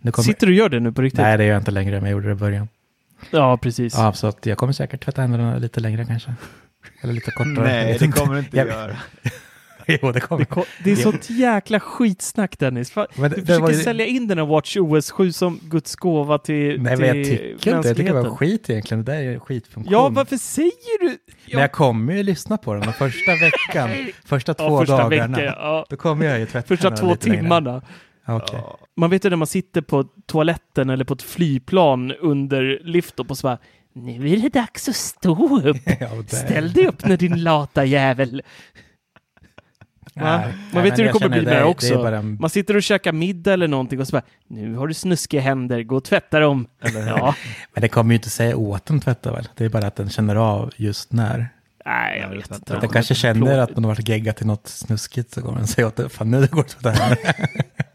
nu 0.01 0.13
kommer, 0.13 0.25
Sitter 0.25 0.47
du 0.47 0.53
och 0.53 0.57
gör 0.57 0.69
det 0.69 0.81
nu 0.81 0.93
på 0.93 1.03
riktigt? 1.03 1.21
Nej, 1.21 1.39
det 1.39 1.45
gör 1.45 1.53
jag 1.53 1.61
inte 1.61 1.71
längre, 1.71 1.95
men 2.01 2.05
jag 2.05 2.11
gjorde 2.13 2.27
det 2.27 2.33
i 2.33 2.35
början. 2.35 2.69
Ja, 3.31 3.57
precis. 3.57 3.95
Ja, 3.97 4.13
så 4.13 4.27
att 4.27 4.47
jag 4.47 4.59
kommer 4.59 4.73
säkert 4.73 5.05
tvätta 5.05 5.21
händerna 5.21 5.57
lite 5.59 5.81
längre 5.81 6.05
kanske. 6.05 6.35
Eller 7.03 7.13
lite 7.13 7.31
kortare. 7.31 7.55
Nej, 7.65 7.97
det 8.01 8.09
kommer 8.09 8.33
du 8.35 8.39
inte 8.41 8.57
Jag- 8.57 8.67
göra. 8.67 8.97
jo, 10.03 10.13
det 10.13 10.21
kommer. 10.21 10.39
Det, 10.41 10.47
ko- 10.47 10.65
det 10.85 10.93
är 10.93 10.97
sånt 10.97 11.31
jäkla 11.31 11.81
skitsnack 11.81 12.59
Dennis. 12.59 12.91
Fan, 12.91 13.07
Men 13.17 13.31
du 13.31 13.37
det- 13.37 13.47
försöker 13.47 13.73
ju- 13.73 13.83
sälja 13.83 14.07
in 14.07 14.29
den 14.29 14.39
här 14.39 14.47
Watch 14.47 14.77
OS 14.77 15.11
7 15.11 15.33
som 15.33 15.61
Guds 15.63 15.97
gåva 15.97 16.39
till 16.39 16.83
Nej, 16.83 16.97
men 16.97 17.07
jag 17.07 17.15
till 17.15 17.25
tycker 17.39 17.53
inte 17.53 17.71
det. 17.71 17.89
Jag 17.89 17.97
tycker 17.97 18.15
det 18.15 18.23
var 18.23 18.37
skit 18.37 18.71
egentligen. 18.71 19.05
Det 19.05 19.13
där 19.13 19.23
är 19.23 19.39
skitfunktion. 19.39 19.93
Ja, 19.93 20.09
varför 20.09 20.37
säger 20.37 21.01
du? 21.01 21.19
Men 21.53 21.61
jag 21.61 21.73
kommer 21.73 22.15
ju 22.15 22.23
lyssna 22.23 22.57
på 22.57 22.75
den 22.75 22.83
de 22.83 22.93
första 22.93 23.33
veckan, 23.33 23.91
första 24.25 24.55
två 24.55 24.65
ja, 24.65 24.79
första 24.81 24.97
dagarna. 24.97 25.37
veckan, 25.37 25.55
ja. 25.59 25.87
Då 25.89 25.97
kommer 25.97 26.27
jag 26.27 26.39
ju 26.39 26.47
tvätta 26.47 26.69
Första 26.69 26.91
två 26.91 27.07
längre. 27.07 27.19
timmarna. 27.19 27.83
Okej. 28.27 28.61
Man 28.97 29.11
vet 29.11 29.25
ju 29.25 29.31
när 29.31 29.37
man 29.37 29.47
sitter 29.47 29.81
på 29.81 30.05
toaletten 30.27 30.91
eller 30.91 31.05
på 31.05 31.15
ett 31.15 31.23
flygplan 31.23 32.13
under 32.21 32.81
lift 32.85 33.21
och 33.21 33.39
så 33.39 33.47
bara 33.47 33.59
nu 33.93 34.31
är 34.33 34.37
det 34.37 34.49
dags 34.49 34.89
att 34.89 34.97
stå 34.97 35.61
upp. 35.65 35.77
Ja, 36.01 36.09
Ställ 36.27 36.73
dig 36.73 36.87
upp 36.87 37.05
nu 37.07 37.17
din 37.17 37.43
lata 37.43 37.85
jävel. 37.85 38.43
Nej, 40.21 40.55
Man 40.73 40.83
vet 40.83 40.99
hur 40.99 41.05
det 41.05 41.11
kommer 41.13 41.29
bli 41.29 41.39
det 41.41 41.45
med 41.45 41.59
är- 41.59 41.65
också. 41.65 42.03
Det 42.03 42.17
en, 42.17 42.37
Man 42.41 42.51
sitter 42.51 42.77
och 42.77 42.83
käkar 42.83 43.13
middag 43.13 43.53
eller 43.53 43.69
någonting 43.69 44.01
och 44.01 44.07
så 44.09 44.13
bara 44.13 44.23
nu 44.49 44.75
har 44.75 44.87
du 44.87 44.95
snuskiga 44.95 45.41
händer, 45.41 45.83
gå 45.83 45.97
och 45.97 46.05
tvätta 46.05 46.41
dem. 46.41 46.67
ja. 47.07 47.35
men 47.75 47.81
det 47.83 47.89
kommer 47.89 48.11
ju 48.11 48.17
inte 48.17 48.31
säga 48.31 48.57
åt 48.57 48.87
den 48.87 49.01
tvätta 49.01 49.33
väl? 49.33 49.49
Det 49.55 49.65
är 49.65 49.69
bara 49.69 49.87
att 49.87 49.97
den 49.97 50.11
känner 50.11 50.37
av 50.37 50.71
just 50.77 51.13
när. 51.13 51.49
Nej, 51.87 52.19
jag 52.21 52.27
Ja, 52.27 52.31
det 52.31 52.37
vet 52.37 52.51
inte. 52.51 52.73
jag. 52.73 52.83
Den 52.83 52.91
kanske 52.91 53.15
känner 53.15 53.59
att 53.59 53.75
den 53.75 53.85
har 53.85 53.91
varit 53.91 54.09
geggat 54.09 54.37
till 54.37 54.47
något 54.47 54.67
snuskigt 54.67 55.31
så 55.35 55.43
kommer 55.43 55.59
den 55.59 55.67
säga 55.67 55.87
åt 55.87 55.97
det. 55.97 56.09
Fan 56.09 56.31
nu 56.31 56.47
går 56.47 56.63
det 56.63 56.69
tvätta 56.69 56.91
händerna. 56.91 57.33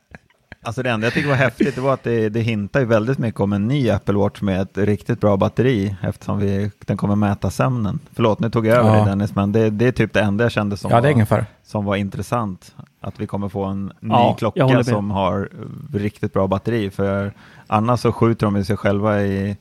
Alltså 0.65 0.83
det 0.83 0.89
enda 0.89 1.07
jag 1.07 1.13
tycker 1.13 1.29
var 1.29 1.35
häftigt 1.35 1.75
det 1.75 1.81
var 1.81 1.93
att 1.93 2.03
det, 2.03 2.29
det 2.29 2.39
hintar 2.39 2.79
ju 2.79 2.85
väldigt 2.85 3.17
mycket 3.17 3.39
om 3.41 3.53
en 3.53 3.67
ny 3.67 3.89
Apple 3.89 4.13
Watch 4.13 4.41
med 4.41 4.61
ett 4.61 4.77
riktigt 4.77 5.21
bra 5.21 5.37
batteri 5.37 5.95
eftersom 6.01 6.39
vi, 6.39 6.71
den 6.85 6.97
kommer 6.97 7.15
mäta 7.15 7.49
sömnen. 7.49 7.99
Förlåt, 8.13 8.39
nu 8.39 8.49
tog 8.49 8.65
jag 8.65 8.77
över 8.77 8.89
Ja. 8.89 8.95
dig 8.95 9.05
Dennis, 9.05 9.35
men 9.35 9.51
det, 9.51 9.69
det 9.69 9.87
är 9.87 9.91
typ 9.91 10.13
det 10.13 10.21
enda 10.21 10.43
jag 10.43 10.51
kände 10.51 10.77
som, 10.77 10.91
Ja, 10.91 11.01
var, 11.01 11.45
som 11.63 11.85
var 11.85 11.95
intressant. 11.95 12.75
Att 13.01 13.19
vi 13.19 13.27
kommer 13.27 13.49
få 13.49 13.63
en 13.63 13.85
ny 13.99 14.09
Ja, 14.09 14.35
klocka 14.39 14.83
som 14.83 15.11
har 15.11 15.49
riktigt 15.93 16.33
bra 16.33 16.47
batteri. 16.47 16.89
För 16.89 17.33
annars 17.67 17.99
så 17.99 18.11
skjuter 18.11 18.45
de 18.45 18.65
sig 18.65 18.77
själva 18.77 19.21
i 19.21 19.57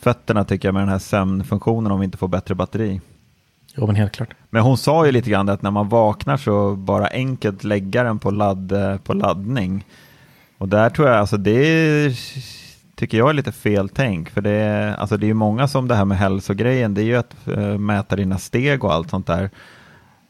fötterna 0.00 0.44
tycker 0.44 0.68
jag 0.68 0.72
med 0.74 0.82
den 0.82 0.88
här 0.88 0.98
sömnfunktionen 0.98 1.92
om 1.92 2.00
vi 2.00 2.04
inte 2.04 2.18
får 2.18 2.28
bättre 2.28 2.54
batteri. 2.54 3.00
Jo, 3.76 3.86
men 3.86 3.96
helt 3.96 4.12
klart. 4.12 4.28
Men 4.50 4.62
hon 4.62 4.78
sa 4.78 5.06
ju 5.06 5.12
lite 5.12 5.30
grann 5.30 5.48
att 5.48 5.62
när 5.62 5.70
man 5.70 5.88
vaknar 5.88 6.36
så 6.36 6.76
bara 6.76 7.06
enkelt 7.06 7.64
lägga 7.64 8.02
den 8.02 8.18
på, 8.18 8.30
ladd, 8.30 8.72
på 9.04 9.14
laddning. 9.14 9.84
Och 10.58 10.68
där 10.68 10.90
tror 10.90 11.08
jag, 11.08 11.16
alltså 11.16 11.36
det 11.36 12.12
tycker 12.96 13.18
jag 13.18 13.28
är 13.30 13.34
lite 13.34 13.52
fel 13.52 13.88
tänk. 13.88 14.30
För 14.30 14.40
det 14.40 14.50
är, 14.50 14.94
alltså 14.96 15.16
det 15.16 15.26
är 15.26 15.28
ju 15.28 15.34
många 15.34 15.68
som 15.68 15.88
det 15.88 15.94
här 15.94 16.04
med 16.04 16.18
hälsogrejen, 16.18 16.94
det 16.94 17.02
är 17.02 17.04
ju 17.04 17.16
att 17.16 17.34
uh, 17.48 17.78
mäta 17.78 18.16
dina 18.16 18.38
steg 18.38 18.84
och 18.84 18.92
allt 18.94 19.10
sånt 19.10 19.26
där. 19.26 19.50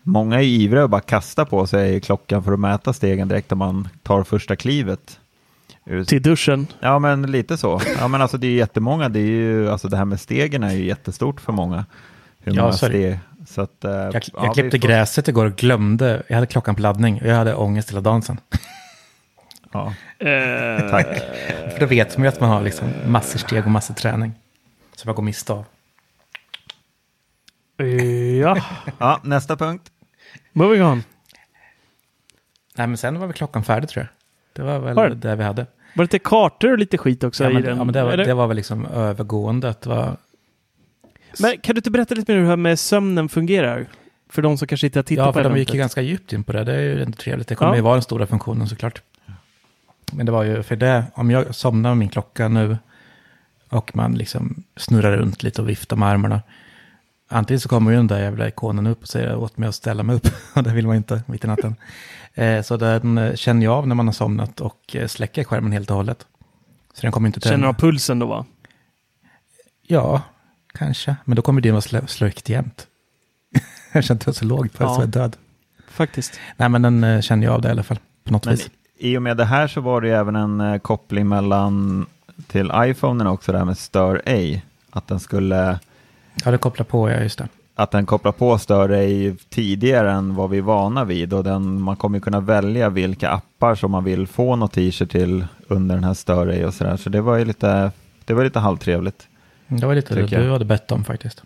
Många 0.03 0.37
är 0.41 0.45
ivriga 0.45 0.85
att 0.85 0.91
bara 0.91 1.01
kasta 1.01 1.45
på 1.45 1.67
sig 1.67 2.01
klockan 2.01 2.43
för 2.45 2.53
att 2.53 2.61
mäta 2.61 2.93
stegen 2.93 3.29
direkt 3.29 3.51
när 3.51 3.57
man 3.57 3.89
tar 4.03 4.25
första 4.25 4.57
klivet. 4.57 5.21
Till 6.07 6.23
duschen. 6.23 6.67
Ja 6.81 6.99
men 6.99 7.31
lite 7.31 7.57
så. 7.57 7.81
Ja 8.01 8.09
men 8.09 8.23
alltså 8.23 8.39
det 8.39 8.47
är 8.47 8.51
jättemånga, 8.55 9.09
det 9.09 9.19
är 9.21 9.27
ju, 9.27 9.71
alltså 9.71 9.89
det 9.89 9.97
här 9.97 10.05
med 10.05 10.21
stegen 10.21 10.63
är 10.63 10.73
ju 10.75 10.85
jättestort 10.85 11.41
för 11.41 11.53
många. 11.53 11.85
Hur 12.39 12.53
Ja, 12.55 12.63
många 12.63 12.73
steg. 12.73 13.19
Så 13.49 13.61
att, 13.61 13.85
eh, 13.85 13.91
Jag, 13.91 14.15
jag 14.15 14.23
ja, 14.35 14.53
klippte 14.53 14.81
får- 14.81 14.89
gräset 14.89 15.29
igår 15.29 15.47
och 15.47 15.57
glömde. 15.57 16.23
Jag 16.29 16.35
hade 16.35 16.47
klockan 16.47 16.75
på 16.75 16.83
laddning 16.83 17.21
och 17.21 17.27
jag 17.27 17.37
hade 17.37 17.55
ångest 17.55 17.91
hela 17.91 18.01
dagen 18.01 18.23
sen. 18.23 18.41
Ja. 19.73 19.95
Eh, 20.19 20.91
Tack. 20.91 21.07
För 21.73 21.81
då 21.81 21.87
vet 21.87 22.17
man 22.17 22.25
ju 22.25 22.29
att 22.29 22.41
man 22.41 22.51
har 22.51 22.63
liksom 22.63 22.89
massor 23.07 23.39
steg 23.39 23.65
och 23.65 23.71
massor 23.71 23.95
träning. 23.95 24.33
Så 24.97 25.09
man 25.09 25.15
går 25.15 25.23
miste 25.23 25.53
av. 25.53 25.65
ja, 28.41 28.57
ja, 28.99 29.21
nästa 29.25 29.57
punkt. 29.57 29.91
moving 30.53 30.83
on. 30.85 31.03
Nej, 32.75 32.87
men 32.87 32.97
sen 32.97 33.19
var 33.19 33.27
väl 33.27 33.35
klockan 33.37 33.65
färdig 33.65 33.89
tror 33.89 34.03
jag. 34.05 34.09
Det 34.53 34.73
var 34.73 34.79
väl 34.79 34.95
Var 34.95 35.09
det? 35.09 35.15
det 35.15 35.37
vi 35.37 35.45
hade. 35.45 35.63
Var 35.63 36.05
det 36.05 36.15
lite 36.15 36.19
kartor 36.19 36.73
och 36.73 36.79
lite 36.79 36.99
skit 36.99 37.25
också 37.25 37.45
Ja, 37.45 37.51
i 37.51 37.53
men, 37.53 37.63
den? 37.63 37.77
ja, 37.79 37.85
men 37.85 37.93
det, 37.95 38.03
var, 38.05 38.17
det 38.17 38.35
var 38.35 38.47
väl 38.47 38.57
liksom 38.57 38.87
övergående. 38.87 39.69
Att 39.69 39.81
det 39.81 39.89
var, 39.89 40.17
Men 41.41 41.59
kan 41.61 41.75
du 41.75 41.79
inte 41.79 41.91
berätta 41.91 42.15
lite 42.15 42.33
mer 42.33 42.37
hur 42.39 42.45
det 42.45 42.49
här 42.51 42.57
med 42.57 42.79
sömnen 42.79 43.29
fungerar? 43.29 43.87
För 44.31 44.43
de 44.43 44.59
som 44.59 44.69
kanske 44.69 44.87
inte 44.87 44.99
har 44.99 45.03
tittat 45.05 45.27
ja, 45.27 45.33
på 45.33 45.43
för 45.43 45.45
de 45.51 45.59
gick 45.59 45.73
ju 45.75 45.79
ganska 45.79 46.01
djupt 46.01 46.33
in 46.33 46.45
på 46.45 46.53
det. 46.53 46.65
Det 46.65 46.75
är 46.75 46.81
ju 46.81 47.03
ändå 47.03 47.17
trevligt. 47.17 47.49
Det 47.49 47.55
kommer 47.55 47.73
Ja. 47.73 47.77
ju 47.77 47.83
vara 47.83 47.95
den 47.95 48.03
stora 48.03 48.27
funktionen 48.27 48.69
såklart. 48.69 49.03
Men 50.13 50.27
det 50.27 50.33
var 50.33 50.43
ju 50.45 50.63
för 50.63 50.77
det, 50.77 51.05
om 51.15 51.31
jag 51.31 51.55
somnar 51.55 51.91
med 51.91 51.97
min 51.99 52.09
klocka 52.09 52.49
nu 52.49 52.79
och 53.69 53.97
man 53.97 54.15
liksom 54.15 54.65
snurrar 54.77 55.17
runt 55.17 55.43
lite 55.43 55.63
och 55.63 55.69
viftar 55.69 55.97
med 55.97 56.09
armarna. 56.09 56.43
Antingen 57.29 57.61
så 57.61 57.69
kommer 57.69 57.91
ju 57.91 57.97
den 57.97 58.07
där 58.07 58.21
jävla 58.21 58.49
ikonen 58.49 58.87
upp 58.87 59.03
och 59.03 59.09
säger 59.09 59.37
åt 59.37 59.59
mig 59.59 59.69
att 59.69 59.75
ställa 59.75 60.03
mig 60.03 60.17
upp. 60.17 60.29
Och 60.55 60.63
det 60.63 60.71
vill 60.73 60.87
man 60.87 60.97
inte 60.97 61.23
mitt 61.27 61.45
i 61.45 61.47
natten. 61.47 61.77
Eh, 62.35 62.63
så 62.63 62.77
den 62.77 63.19
eh, 63.19 63.35
känner 63.35 63.65
jag 63.65 63.75
av 63.75 63.89
när 63.89 63.95
man 63.95 64.07
har 64.07 64.13
somnat 64.13 64.61
och 64.61 64.97
eh, 64.97 65.07
släcker 65.07 65.45
skärmen 65.45 65.73
helt 65.73 65.91
och 65.91 65.97
hållet. 65.97 66.27
Så 66.95 67.03
den 67.03 67.13
kommer 67.13 67.27
inte 67.29 67.41
Känner 67.41 67.67
av 67.67 67.73
pulsen 67.75 68.19
då 68.19 68.27
va? 68.27 68.45
Ja, 69.83 70.23
kanske. 70.75 71.17
Men 71.25 71.37
då 71.37 71.43
kommer 71.43 71.61
din 71.61 71.73
vara 71.73 71.81
slö- 71.81 72.07
släckt 72.07 72.49
jämt. 72.49 72.87
jag 73.93 74.05
känner 74.05 74.21
inte 74.21 74.33
så 74.35 74.45
låg 74.45 74.73
puls 74.73 74.75
Ja. 74.81 74.97
och 74.97 75.03
är 75.03 75.07
död. 75.07 75.37
Faktiskt. 75.89 76.41
Nej, 76.57 76.69
men 76.69 76.83
den 76.83 77.23
känner 77.23 77.45
jag 77.47 77.55
av 77.55 77.63
det 77.63 77.69
i 77.69 77.71
alla 77.71 77.83
fall. 77.83 77.99
På 78.25 78.33
något 78.33 78.45
Men 78.45 78.55
vis. 78.55 78.71
I 78.99 79.17
och 79.19 79.23
med 79.23 79.37
det 79.37 79.45
här 79.45 79.69
så 79.69 79.81
var 79.81 80.01
det 80.01 80.09
ju 80.09 80.15
även 80.15 80.37
en 80.37 80.61
eh, 80.61 80.79
koppling 80.79 81.29
mellan 81.29 82.07
till 82.47 82.71
iPhonen 82.75 83.27
också, 83.27 83.53
det 83.53 83.59
här 83.59 83.65
med 83.65 83.79
stör 83.79 84.23
ej. 84.25 84.65
Att 84.91 85.07
den 85.07 85.21
skulle, 85.21 85.79
Ja, 86.45 86.51
det 86.51 86.59
kopplar 86.59 86.85
på, 86.85 87.11
ja 87.11 87.17
just 87.21 87.39
det. 87.39 87.49
att 87.75 87.91
den 87.91 88.07
kopplar 88.07 88.33
på 88.33 88.59
stör 88.59 88.89
ej 88.89 89.37
tidigare 89.49 90.13
än 90.13 90.35
vad 90.35 90.51
vi 90.51 90.59
är 90.59 90.63
vana 90.63 91.05
vid. 91.05 91.33
Och 91.33 91.45
den, 91.45 91.81
man 91.81 91.97
kommer 91.97 92.21
kunna 92.21 92.41
välja 92.41 92.89
vilka 92.89 93.31
appar 93.31 93.75
som 93.75 93.91
man 93.91 94.05
vill 94.05 94.27
få 94.27 94.57
notiser 94.57 95.07
till 95.07 95.47
under 95.69 95.95
den 95.95 96.05
här 96.05 96.15
stör 96.15 96.47
ej 96.47 96.67
och 96.67 96.75
sådär. 96.75 96.97
Så 96.97 97.11
det 97.11 97.21
var 97.21 97.37
ju 97.37 97.45
lite, 97.45 97.91
det 98.25 98.35
var 98.35 98.45
lite 98.45 98.59
halvtrevligt. 98.59 99.29
Det 99.67 99.87
var 99.87 99.95
lite 99.95 100.15
det 100.15 100.21
jag. 100.21 100.43
du 100.43 100.51
hade 100.51 100.65
bett 100.65 100.93
om 100.93 101.05
faktiskt. 101.05 101.43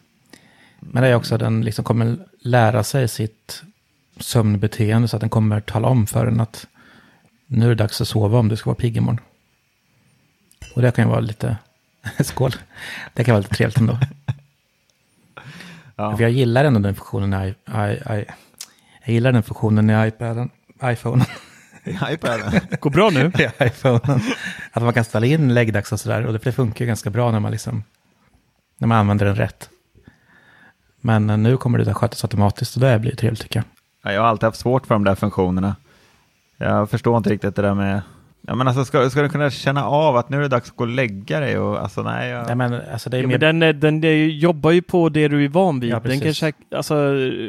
Men 0.81 1.03
det 1.03 1.09
är 1.09 1.15
också 1.15 1.35
att 1.35 1.41
den 1.41 1.65
liksom 1.65 1.85
kommer 1.85 2.17
lära 2.41 2.83
sig 2.85 3.09
sitt 3.09 3.63
sömnbeteende 4.21 5.09
så 5.09 5.17
att 5.17 5.21
den 5.21 5.31
kommer 5.31 5.61
tala 5.61 5.89
om 5.89 6.07
för 6.07 6.25
den 6.25 6.41
att 6.41 6.67
nu 7.53 7.65
är 7.65 7.69
det 7.69 7.75
dags 7.75 8.01
att 8.01 8.09
sova 8.09 8.39
om 8.39 8.49
du 8.49 8.57
ska 8.57 8.71
vara 8.71 8.79
pigg 8.79 8.97
imorgon. 8.97 9.21
Och 10.75 10.83
det 10.83 10.97
kan 10.97 11.05
ju 11.05 11.11
vara 11.11 11.21
lite, 11.21 11.57
skål, 12.21 12.53
det 13.15 13.25
kan 13.25 13.33
vara 13.33 13.43
lite 13.43 13.55
trevligt 13.55 13.79
ändå. 13.79 13.99
Ja. 15.97 16.17
För 16.17 16.23
jag 16.23 16.31
gillar 16.31 16.65
ändå 16.65 16.81
den 16.81 16.95
funktionen 16.95 17.43
i, 17.43 17.49
i, 17.49 18.15
i 18.15 18.25
jag 19.05 19.15
gillar 19.15 19.33
den 19.33 19.43
funktionen 19.43 19.91
i 19.91 20.09
iPaden, 20.09 20.51
iPhone, 20.85 21.25
iPaden. 22.11 22.61
Går 22.81 22.91
bra 22.91 23.11
nu? 23.11 23.33
i 23.39 23.65
iPhone. 23.65 24.21
Att 24.73 24.83
man 24.83 24.93
kan 24.93 25.05
ställa 25.05 25.27
in 25.27 25.55
läggdags 25.55 25.93
och 25.93 26.01
sådär. 26.01 26.27
Och 26.27 26.39
det, 26.39 26.53
funkar 26.53 26.85
ju 26.85 26.87
ganska 26.87 27.11
bra 27.11 27.31
när 27.31 27.41
man 27.41 27.53
liksom 27.53 27.85
när 28.79 28.89
man 28.89 28.99
använder 28.99 29.27
den 29.27 29.37
rätt. 29.37 29.71
Men 31.01 31.27
nu 31.27 31.57
kommer 31.57 31.79
det 31.79 31.85
där 31.85 31.95
skötas 31.95 32.25
automatiskt 32.25 32.75
och 32.75 32.81
det 32.81 32.99
blir 32.99 33.17
trevligt 33.17 33.43
tycker 33.43 33.59
jag. 33.59 33.65
Ja, 34.03 34.13
jag 34.13 34.21
har 34.21 34.29
alltid 34.29 34.45
haft 34.45 34.61
svårt 34.61 34.87
för 34.87 34.95
de 34.95 35.05
där 35.05 35.15
funktionerna. 35.15 35.77
Jag 36.63 36.91
förstår 36.91 37.17
inte 37.17 37.31
riktigt 37.31 37.57
det 37.57 37.63
där 37.63 37.75
med 37.75 38.03
Ja, 38.47 38.55
men 38.55 38.69
alltså, 38.69 38.85
ska, 38.85 39.11
ska 39.11 39.23
du 39.23 39.29
kunna 39.29 39.51
känna 39.51 39.85
av 39.87 40.17
att 40.17 40.29
nu 40.29 40.37
är 40.37 40.41
det 40.41 40.49
dags 40.49 40.71
att 40.71 40.77
gå 40.77 40.85
och 40.85 40.91
lägga 40.91 41.41
dig? 41.41 41.59
Och, 41.59 41.83
alltså, 41.83 42.03
nej, 42.03 42.31
jag... 42.31 42.47
Nej, 42.47 42.57
men, 42.57 42.81
alltså, 42.93 43.11
det 43.11 43.19
är 43.19 43.27
mer... 43.27 43.39
den, 43.39 43.61
den, 43.61 44.01
den 44.01 44.31
jobbar 44.31 44.71
ju 44.71 44.83
på 44.83 45.09
det 45.09 45.29
du 45.29 45.45
är 45.45 45.49
van 45.49 45.81
vid. 45.81 45.91
Ja, 45.91 46.01
den 46.05 46.21
kanske, 46.21 46.53
alltså, 46.75 46.95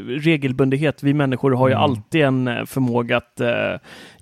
regelbundenhet. 0.07 1.03
Vi 1.03 1.13
människor 1.13 1.51
har 1.51 1.67
ju 1.67 1.73
Mm. 1.73 1.83
alltid 1.83 2.21
en 2.21 2.47
eh, 2.47 2.65
förmåga 2.65 3.17
att 3.17 3.39
eh, 3.39 3.49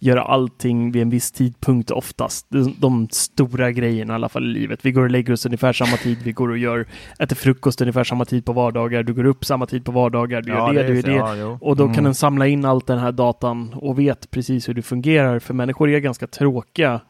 göra 0.04 0.22
allting 0.22 0.92
vid 0.92 1.02
en 1.02 1.10
viss 1.10 1.32
tidpunkt 1.32 1.92
oftast. 1.92 2.46
De, 2.50 2.76
de 2.80 3.08
stora 3.12 3.72
grejerna 3.72 4.14
i 4.14 4.16
alla 4.16 4.30
fall 4.30 4.44
i 4.44 4.60
livet. 4.60 4.80
Vi 4.84 4.92
går 4.92 5.04
och 5.04 5.12
lägger 5.12 5.34
oss 5.34 5.46
ungefär 5.46 5.74
samma 5.74 5.98
tid. 5.98 6.18
Vi 6.24 6.32
går 6.32 6.50
och 6.50 6.58
gör, 6.58 6.86
äter 7.20 7.36
frukost 7.36 7.82
ungefär 7.82 8.04
samma 8.04 8.26
tid 8.26 8.46
på 8.46 8.54
vardagar. 8.54 9.04
Du 9.04 9.14
går 9.14 9.26
upp 9.26 9.46
samma 9.46 9.66
tid 9.66 9.86
på 9.86 9.92
vardagar. 9.92 10.42
Du 10.42 10.52
gör 10.52 10.74
det, 10.74 10.84
du 10.84 10.96
gör 11.12 11.34
det. 11.36 11.40
Ja. 11.40 11.58
Och 11.62 11.76
då 11.76 11.84
kan 11.86 11.94
Mm. 11.94 12.04
den 12.04 12.14
samla 12.16 12.48
in 12.48 12.66
allt 12.66 12.88
den 12.88 13.00
här 13.00 13.12
datan 13.12 13.74
och 13.74 14.00
vet 14.00 14.32
precis 14.32 14.70
hur 14.70 14.74
det 14.74 14.82
fungerar. 14.82 15.40
För 15.40 15.54
människor 15.54 15.90
är 15.90 16.00
ganska 16.00 16.28
tråkiga 16.28 17.02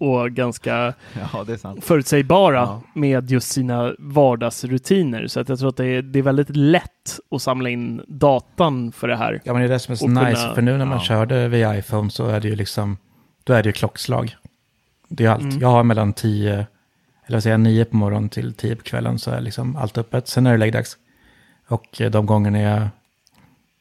och 0.00 0.30
ganska 0.30 0.94
ja, 1.32 1.44
förutsägbara 1.80 2.56
Ja. 2.56 2.82
med 2.94 3.30
just 3.30 3.50
sina 3.52 3.94
vardagsrutiner. 3.98 5.26
Så 5.26 5.40
att 5.40 5.48
jag 5.48 5.58
tror 5.58 5.68
att 5.68 5.76
det 5.76 5.86
är, 5.86 6.02
det 6.02 6.18
är 6.18 6.22
väldigt 6.22 6.56
lätt 6.56 7.18
att 7.30 7.42
samla 7.42 7.68
in 7.68 8.00
datan 8.08 8.92
för 8.92 9.08
det 9.08 9.16
här. 9.16 9.40
Ja, 9.44 9.52
men 9.52 9.62
det 9.62 9.68
är 9.68 9.72
det 9.72 9.78
som 9.78 9.92
är 9.92 9.96
så 9.96 10.08
nice. 10.08 10.24
kunna- 10.42 10.54
För 10.54 10.62
nu 10.62 10.78
när 10.78 10.84
man 10.86 10.98
ja. 10.98 11.04
körde 11.04 11.48
via 11.48 11.78
iPhone 11.78 12.10
så 12.10 12.26
är 12.26 12.40
det 12.40 12.48
ju 12.48 12.56
liksom, 12.56 12.96
då 13.44 13.52
är 13.52 13.62
det 13.62 13.68
ju 13.68 13.72
klockslag. 13.72 14.36
Det 15.08 15.24
är 15.24 15.30
allt. 15.30 15.42
Mm. 15.42 15.58
Jag 15.58 15.68
har 15.68 15.82
mellan 15.84 16.12
10, 16.12 16.52
eller 16.54 16.66
vad 17.36 17.42
säger 17.42 17.54
jag, 17.54 17.60
9 17.60 17.84
på 17.84 17.96
morgonen 17.96 18.28
till 18.28 18.52
10 18.54 18.76
på 18.76 18.82
kvällen 18.82 19.18
så 19.18 19.30
är 19.30 19.40
liksom 19.40 19.76
allt 19.76 19.98
öppet. 19.98 20.28
Sen 20.28 20.46
är 20.46 20.52
det 20.52 20.58
läggdags. 20.58 20.96
Och 21.68 22.00
eh, 22.00 22.10
de 22.10 22.26
gångerna 22.26 22.60
jag 22.60 22.88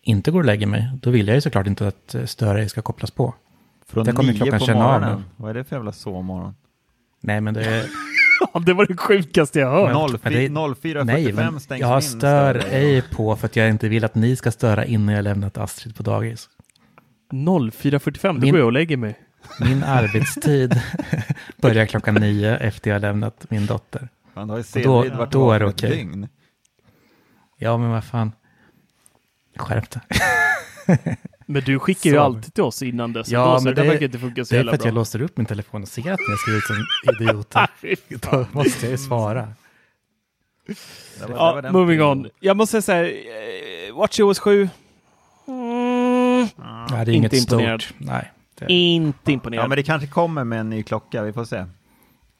inte 0.01 0.31
går 0.31 0.39
och 0.39 0.45
lägger 0.45 0.67
mig, 0.67 0.89
då 1.01 1.09
vill 1.09 1.27
jag 1.27 1.35
ju 1.35 1.41
såklart 1.41 1.67
inte 1.67 1.87
att 1.87 2.15
eh, 2.15 2.25
större 2.25 2.69
ska 2.69 2.81
kopplas 2.81 3.11
på. 3.11 3.33
Från 3.87 4.05
Där 4.05 4.11
kommer 4.13 4.31
nio 4.33 4.37
klockan 4.37 4.59
på 4.59 4.65
känna 4.65 4.85
av 4.85 5.01
morgonen. 5.01 5.23
Vad 5.37 5.49
är 5.49 5.53
det 5.53 5.63
för 5.63 5.75
jävla 5.75 5.91
sovmorgon? 5.91 6.55
Nej, 7.21 7.41
men 7.41 7.53
det 7.53 7.65
är... 7.65 7.85
Det 8.65 8.73
var 8.73 8.85
det 8.85 8.97
sjukaste 8.97 9.59
jag 9.59 9.71
hört. 9.71 10.19
men 10.23 10.33
det 10.33 10.45
är- 10.45 10.49
04.45 10.49 11.03
Nej, 11.03 11.33
men 11.33 11.59
stängs 11.59 11.81
jag 11.81 12.03
stör 12.03 12.55
ej 12.71 13.01
på 13.01 13.35
för 13.35 13.45
att 13.45 13.55
jag 13.55 13.69
inte 13.69 13.87
vill 13.89 14.05
att 14.05 14.15
ni 14.15 14.35
ska 14.35 14.51
störa 14.51 14.85
innan 14.85 15.15
jag 15.15 15.23
lämnat 15.23 15.57
Astrid 15.57 15.95
på 15.95 16.03
dagis. 16.03 16.49
04.45, 17.31 18.27
då 18.27 18.33
Min- 18.33 18.51
går 18.51 18.59
jag 18.59 18.65
och 18.65 18.71
lägger 18.73 18.97
mig. 18.97 19.19
Min 19.59 19.83
arbetstid 19.87 20.81
börjar 21.61 21.85
klockan 21.85 22.15
nio 22.15 22.57
efter 22.57 22.89
jag 22.89 22.95
har 22.95 23.01
lämnat 23.01 23.45
min 23.49 23.65
dotter. 23.65 24.09
Man 24.33 24.49
har 24.49 24.57
ju 24.77 24.83
då- 24.83 25.09
varit 25.17 25.31
då 25.31 25.51
är 25.51 25.59
det 25.59 25.65
okej. 25.65 25.89
dygn. 25.89 26.27
Ja, 27.57 27.77
men 27.77 27.89
vad 27.89 28.03
fan. 28.03 28.31
Skärp 29.57 29.89
dig. 29.91 30.01
Men 31.45 31.61
du 31.63 31.79
skickar 31.79 32.09
ju 32.09 32.15
Så. 32.15 32.21
alltid 32.21 32.53
till 32.53 32.63
oss 32.63 32.81
innan 32.81 33.13
dess. 33.13 33.27
Ja, 33.29 33.59
så 33.59 33.65
men 33.65 33.75
det, 33.75 33.83
det- 33.83 34.03
inte 34.05 34.19
funka 34.19 34.45
så 34.45 34.55
Det 34.55 34.59
är 34.59 34.63
för 34.63 34.71
att 34.73 34.79
bra. 34.79 34.87
jag 34.87 34.95
låser 34.95 35.21
upp 35.21 35.37
min 35.37 35.45
telefon 35.45 35.81
och 35.81 35.87
ser 35.87 36.11
att 36.11 36.19
ni 36.19 36.37
ser 36.45 36.57
ut 36.57 36.63
som 36.63 36.85
idioter. 37.15 37.67
Då 38.31 38.45
måste 38.51 38.85
jag 38.85 38.91
ju 38.91 38.97
svara. 38.97 39.47
Det 40.67 40.73
var- 41.21 41.27
det 41.27 41.33
var 41.33 41.55
Ja, 41.55 41.61
den 41.61 41.73
moving 41.73 42.01
on. 42.03 42.29
Jag 42.39 42.57
måste 42.57 42.81
säga, 42.81 43.09
eh, 43.09 43.95
WatchOS 43.95 44.39
7. 44.39 44.69
Mm, 45.47 46.39
Nej, 46.39 46.47
det 46.89 46.95
är 46.95 46.99
Inte 46.99 47.11
inget 47.11 47.33
imponerad. 47.33 47.81
stort. 47.81 47.95
Nej. 47.99 48.31
Det. 48.59 48.73
inte 48.73 49.31
imponerad. 49.31 49.63
Ja, 49.63 49.67
men 49.67 49.75
det 49.75 49.83
kanske 49.83 50.07
kommer 50.07 50.43
med 50.43 50.59
en 50.59 50.69
ny 50.69 50.83
klocka, 50.83 51.21
vi 51.23 51.33
får 51.33 51.45
se. 51.45 51.65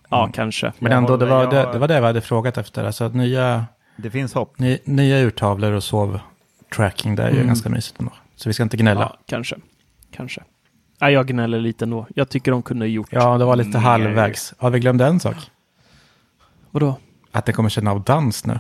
Ja, 0.10 0.30
kanske. 0.34 0.74
Men 0.80 0.91
ändå, 0.91 1.18
det 1.18 1.26
var 1.26 1.48
det, 1.52 1.70
det 1.74 1.80
var 1.80 1.88
det 1.88 2.00
vi 2.00 2.06
hade 2.06 2.22
frågat 2.22 2.58
efter. 2.58 2.84
Alltså 2.84 3.04
att 3.04 3.16
nya, 3.16 3.66
Det 3.98 4.10
finns 4.10 4.34
hopp. 4.34 4.60
ny, 4.60 4.78
nya 4.86 5.20
urtavlor 5.20 5.72
och 5.72 5.84
sovtracking, 5.84 7.16
det 7.16 7.24
är 7.24 7.30
ju 7.30 7.36
Mm. 7.36 7.48
ganska 7.48 7.70
mysigt 7.70 8.00
ändå. 8.00 8.12
Så 8.36 8.49
vi 8.49 8.53
ska 8.53 8.63
inte 8.63 8.77
gnälla. 8.77 9.01
Ja, 9.01 9.17
kanske. 9.25 9.55
Kanske. 10.11 10.43
Ja, 10.99 11.09
jag 11.09 11.27
gnäller 11.27 11.59
lite 11.59 11.86
ändå. 11.86 12.07
Jag 12.15 12.29
tycker 12.29 12.51
de 12.51 12.63
kunde 12.63 12.86
ha 12.86 12.89
gjort 12.89 13.07
Ja, 13.11 13.38
det 13.38 13.45
var 13.45 13.55
lite 13.55 13.69
mer. 13.69 13.79
halvvägs. 13.79 14.53
Har 14.57 14.69
vi 14.69 14.79
glömt 14.79 15.01
en 15.01 15.19
sak? 15.19 15.36
Vadå? 16.71 16.97
Att 17.31 17.45
det 17.45 17.53
kommer 17.53 17.69
känna 17.69 17.91
av 17.91 18.03
dans 18.03 18.45
nu. 18.45 18.59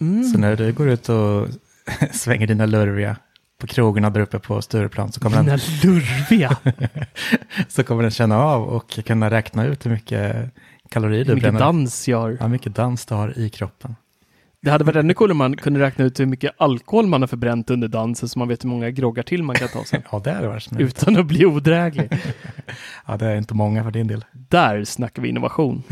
Mm. 0.00 0.24
Så 0.24 0.38
när 0.38 0.56
du 0.56 0.72
går 0.72 0.88
ut 0.88 1.08
och 1.08 1.48
svänger 2.12 2.46
dina 2.46 2.66
lurviga 2.66 3.16
på 3.58 3.66
krogarna 3.66 4.10
där 4.10 4.20
uppe 4.20 4.38
på 4.38 4.62
Stureplan 4.62 5.12
så 5.12 5.20
kommer, 5.20 5.36
Dina 5.42 5.56
den, 5.56 5.60
lurviga. 5.82 6.56
så 7.68 7.84
kommer 7.84 8.02
den 8.02 8.10
känna 8.10 8.38
av 8.38 8.62
och 8.62 8.90
kunna 8.90 9.30
räkna 9.30 9.64
ut 9.66 9.86
hur 9.86 9.90
mycket 9.90 10.50
kalorier 10.88 11.24
du 11.24 11.28
Hur 11.30 11.34
mycket 11.34 11.50
bränner. 11.50 11.66
dans 11.66 12.08
jag 12.08 12.18
har. 12.20 12.30
Ja, 12.30 12.36
hur 12.40 12.48
mycket 12.48 12.74
dans 12.74 13.06
du 13.06 13.14
har 13.14 13.38
i 13.38 13.50
kroppen. 13.50 13.96
Det 14.62 14.70
hade 14.70 14.84
varit 14.84 14.96
ännu 14.96 15.14
coolare 15.14 15.32
om 15.32 15.38
man 15.38 15.56
kunde 15.56 15.80
räkna 15.80 16.04
ut 16.04 16.20
hur 16.20 16.26
mycket 16.26 16.54
alkohol 16.58 17.06
man 17.06 17.22
har 17.22 17.26
förbränt 17.26 17.70
under 17.70 17.88
dansen 17.88 18.28
så 18.28 18.38
man 18.38 18.48
vet 18.48 18.64
hur 18.64 18.68
många 18.68 18.90
groggar 18.90 19.22
till 19.22 19.42
man 19.42 19.56
kan 19.56 19.68
ta 19.68 19.84
sig. 19.84 20.02
Ja, 20.12 20.18
det 20.18 20.30
är 20.30 20.42
det 20.42 20.48
varit 20.48 20.68
utan 20.78 21.16
att 21.16 21.26
bli 21.26 21.46
odräglig. 21.46 22.10
Ja, 23.06 23.16
det 23.16 23.26
är 23.26 23.36
inte 23.36 23.54
många 23.54 23.84
för 23.84 23.90
din 23.90 24.06
del. 24.06 24.24
Där 24.32 24.84
snackar 24.84 25.22
vi 25.22 25.28
innovation. 25.28 25.82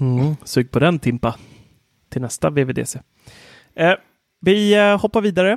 Mm. 0.00 0.36
Sug 0.44 0.70
på 0.70 0.78
den 0.78 0.98
Timpa. 0.98 1.36
Till 2.10 2.22
nästa 2.22 2.50
VVDC. 2.50 2.98
Eh, 3.74 3.94
vi 4.40 4.74
eh, 4.74 5.00
hoppar 5.00 5.20
vidare. 5.20 5.56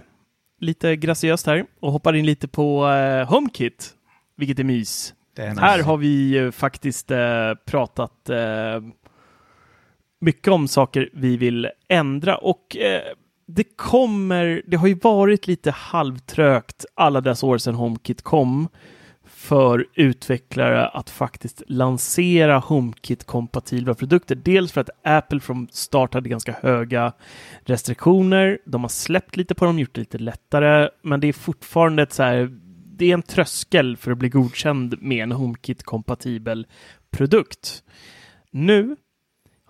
Lite 0.59 0.95
graciöst 0.95 1.47
här 1.47 1.65
och 1.79 1.91
hoppar 1.91 2.13
in 2.13 2.25
lite 2.25 2.47
på 2.47 2.88
eh, 2.88 3.29
HomeKit. 3.29 3.93
Vilket 4.38 4.59
är 4.59 4.63
mys. 4.63 5.13
Är 5.38 5.55
Här 5.55 5.83
har 5.83 5.97
vi 5.97 6.38
eh, 6.38 6.51
faktiskt 6.51 7.11
eh, 7.11 7.53
pratat 7.65 8.29
eh, 8.29 8.81
mycket 10.22 10.53
om 10.53 10.68
saker 10.68 11.09
vi 11.13 11.38
vill 11.38 11.70
ändra 11.88 12.38
och 12.38 12.78
eh, 12.78 13.01
det 13.47 13.63
kommer, 13.63 14.61
det 14.68 14.78
har 14.78 14.88
ju 14.88 14.95
varit 14.95 15.47
lite 15.47 15.72
halvtrögt 15.72 16.86
alla 16.93 17.22
dessa 17.22 17.45
år 17.45 17.57
sedan 17.57 17.76
HomeKit 17.76 18.22
kom 18.22 18.68
för 19.26 19.86
utvecklare 19.93 20.88
att 20.88 21.09
faktiskt 21.09 21.61
lansera 21.68 22.59
HomeKit-kompatibla 22.59 23.93
produkter. 23.93 24.36
Dels 24.36 24.72
för 24.72 24.82
att 24.82 24.89
Apple 25.03 25.39
från 25.39 25.68
start 25.72 26.13
hade 26.13 26.30
ganska 26.30 26.55
höga 26.61 27.13
restriktioner. 27.66 28.59
De 28.66 28.82
har 28.82 28.89
släppt 28.89 29.38
lite 29.38 29.55
på 29.55 29.66
dem, 29.66 29.80
gjort 29.80 29.93
det 29.93 30.01
lite 30.01 30.18
lättare, 30.18 30.89
men 31.01 31.20
det 31.20 31.28
är 31.28 31.34
fortfarande 31.34 32.03
ett 32.03 32.13
så 32.13 32.24
här, 32.24 32.59
det 32.97 33.09
är 33.09 33.13
en 33.13 33.22
tröskel 33.22 33.97
för 33.97 34.11
att 34.11 34.18
bli 34.18 34.30
godkänd 34.30 34.95
med 35.01 35.24
en 35.24 35.32
HomeKit-kompatibel 35.32 36.68
produkt. 37.11 37.84
Nu 38.51 38.95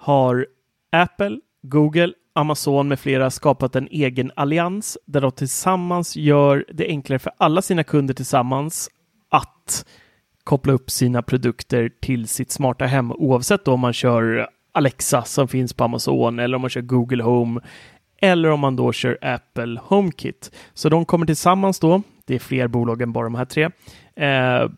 har 0.05 0.45
Apple, 0.91 1.39
Google, 1.61 2.13
Amazon 2.33 2.87
med 2.87 2.99
flera 2.99 3.31
skapat 3.31 3.75
en 3.75 3.87
egen 3.91 4.31
allians 4.35 4.97
där 5.05 5.21
de 5.21 5.31
tillsammans 5.31 6.15
gör 6.15 6.65
det 6.73 6.87
enklare 6.87 7.19
för 7.19 7.31
alla 7.37 7.61
sina 7.61 7.83
kunder 7.83 8.13
tillsammans 8.13 8.89
att 9.29 9.85
koppla 10.43 10.73
upp 10.73 10.89
sina 10.91 11.21
produkter 11.21 11.91
till 12.01 12.27
sitt 12.27 12.51
smarta 12.51 12.85
hem 12.85 13.11
oavsett 13.11 13.67
om 13.67 13.79
man 13.79 13.93
kör 13.93 14.49
Alexa 14.71 15.23
som 15.23 15.47
finns 15.47 15.73
på 15.73 15.83
Amazon 15.83 16.39
eller 16.39 16.55
om 16.55 16.61
man 16.61 16.69
kör 16.69 16.81
Google 16.81 17.23
Home 17.23 17.61
eller 18.21 18.49
om 18.49 18.59
man 18.59 18.75
då 18.75 18.91
kör 18.91 19.17
Apple 19.21 19.79
HomeKit. 19.83 20.51
Så 20.73 20.89
de 20.89 21.05
kommer 21.05 21.25
tillsammans 21.25 21.79
då, 21.79 22.01
det 22.25 22.35
är 22.35 22.39
fler 22.39 22.67
bolag 22.67 23.01
än 23.01 23.13
bara 23.13 23.23
de 23.23 23.35
här 23.35 23.45
tre, 23.45 23.69
eh, 24.15 24.69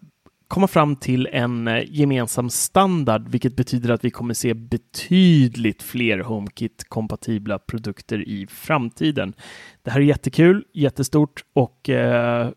komma 0.47 0.67
fram 0.67 0.95
till 0.95 1.27
en 1.31 1.67
eh, 1.67 1.83
gemensam 1.87 2.49
standard, 2.49 3.29
vilket 3.29 3.55
betyder 3.55 3.89
att 3.89 4.05
vi 4.05 4.11
kommer 4.11 4.33
se 4.33 4.53
betydligt 4.53 5.83
fler 5.83 6.19
HomeKit-kompatibla 6.19 7.59
produkter 7.59 8.27
i 8.27 8.47
framtiden. 8.47 9.33
Det 9.83 9.91
här 9.91 9.99
är 9.99 10.05
jättekul, 10.05 10.65
jättestort 10.73 11.43
och 11.53 11.89
eh, 11.89 12.49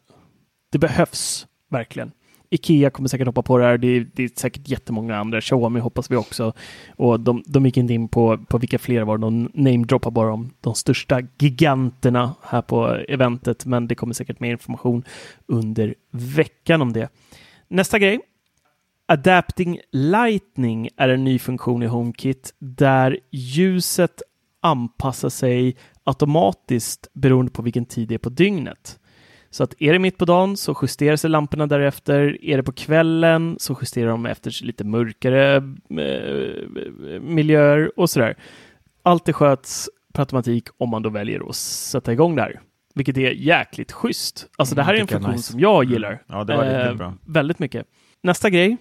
det 0.72 0.78
behövs 0.78 1.46
verkligen. 1.70 2.12
Ikea 2.52 2.90
kommer 2.90 3.08
säkert 3.08 3.26
hoppa 3.26 3.42
på 3.42 3.58
det 3.58 3.64
här. 3.64 3.78
Det 3.78 3.88
är, 3.88 4.06
det 4.14 4.24
är 4.24 4.30
säkert 4.36 4.68
jättemånga 4.68 5.16
andra. 5.16 5.40
Xiaomi 5.40 5.80
hoppas 5.80 6.10
vi 6.10 6.16
också. 6.16 6.52
Och 6.96 7.20
de, 7.20 7.42
de 7.46 7.66
gick 7.66 7.76
inte 7.76 7.94
in 7.94 8.08
på, 8.08 8.38
på 8.48 8.58
vilka 8.58 8.78
fler 8.78 9.02
var. 9.02 9.18
De 9.18 9.50
namedroppar 9.54 10.10
bara 10.10 10.32
om 10.32 10.50
de 10.60 10.74
största 10.74 11.20
giganterna 11.38 12.34
här 12.42 12.62
på 12.62 12.86
eventet. 12.88 13.66
Men 13.66 13.88
det 13.88 13.94
kommer 13.94 14.14
säkert 14.14 14.40
mer 14.40 14.50
information 14.50 15.04
under 15.46 15.94
veckan 16.10 16.82
om 16.82 16.92
det. 16.92 17.08
Nästa 17.72 17.98
grej. 17.98 18.20
Adapting 19.06 19.80
Lightning 19.92 20.88
är 20.96 21.08
en 21.08 21.24
ny 21.24 21.38
funktion 21.38 21.82
i 21.82 21.86
HomeKit 21.86 22.54
där 22.58 23.18
ljuset 23.30 24.22
anpassar 24.60 25.28
sig 25.28 25.76
automatiskt 26.04 27.08
beroende 27.12 27.52
på 27.52 27.62
vilken 27.62 27.84
tid 27.84 28.08
det 28.08 28.14
är 28.14 28.18
på 28.18 28.28
dygnet. 28.28 29.00
Så 29.50 29.64
att 29.64 29.74
är 29.78 29.92
det 29.92 29.98
mitt 29.98 30.18
på 30.18 30.24
dagen 30.24 30.56
så 30.56 30.78
justerar 30.82 31.16
sig 31.16 31.30
lamporna 31.30 31.66
därefter. 31.66 32.44
Är 32.44 32.56
det 32.56 32.62
på 32.62 32.72
kvällen 32.72 33.56
så 33.58 33.78
justerar 33.80 34.10
de 34.10 34.26
efter 34.26 34.64
lite 34.64 34.84
mörkare 34.84 35.56
eh, 35.56 37.20
miljöer 37.20 37.98
och 37.98 38.10
sådär. 38.10 38.36
Allt 39.02 39.24
det 39.24 39.32
sköts 39.32 39.90
per 40.12 40.22
automatik 40.22 40.68
om 40.78 40.88
man 40.88 41.02
då 41.02 41.10
väljer 41.10 41.48
att 41.48 41.56
sätta 41.56 42.12
igång 42.12 42.36
det 42.36 42.42
här. 42.42 42.60
Vilket 42.94 43.16
är 43.16 43.30
jäkligt 43.30 43.92
schysst. 43.92 44.46
Alltså 44.58 44.74
det 44.74 44.82
här 44.82 44.94
är 44.94 45.00
en 45.00 45.06
funktion 45.06 45.32
nice. 45.32 45.52
som 45.52 45.60
jag 45.60 45.84
gillar. 45.84 46.22
Ja, 46.26 46.44
det 46.44 46.56
var 46.56 46.64
Eh, 46.64 46.78
riktigt 46.78 46.98
bra. 46.98 47.14
Väldigt 47.26 47.58
mycket. 47.58 47.86
Nästa 48.22 48.50
grej. 48.50 48.76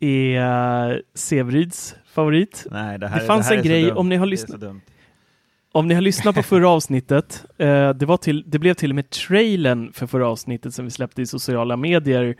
är 0.00 0.90
uh, 0.92 0.98
Severids 1.14 1.94
favorit. 2.06 2.66
Nej, 2.70 2.98
det, 2.98 3.08
här, 3.08 3.20
det 3.20 3.26
fanns 3.26 3.48
det 3.48 3.56
en 3.56 3.62
grej, 3.62 3.92
om 3.92 4.08
ni 4.08 4.16
har 4.16 4.26
lyssnat, 4.26 4.62
om 5.72 5.88
ni 5.88 5.94
har 5.94 6.00
lyssnat 6.00 6.34
på 6.34 6.42
förra 6.42 6.68
avsnittet, 6.68 7.44
uh, 7.60 7.90
det, 7.90 8.06
var 8.06 8.16
till, 8.16 8.44
det 8.46 8.58
blev 8.58 8.74
till 8.74 8.90
och 8.90 8.94
med 8.94 9.10
trailern 9.10 9.92
för 9.92 10.06
förra 10.06 10.28
avsnittet 10.28 10.74
som 10.74 10.84
vi 10.84 10.90
släppte 10.90 11.22
i 11.22 11.26
sociala 11.26 11.76
medier, 11.76 12.36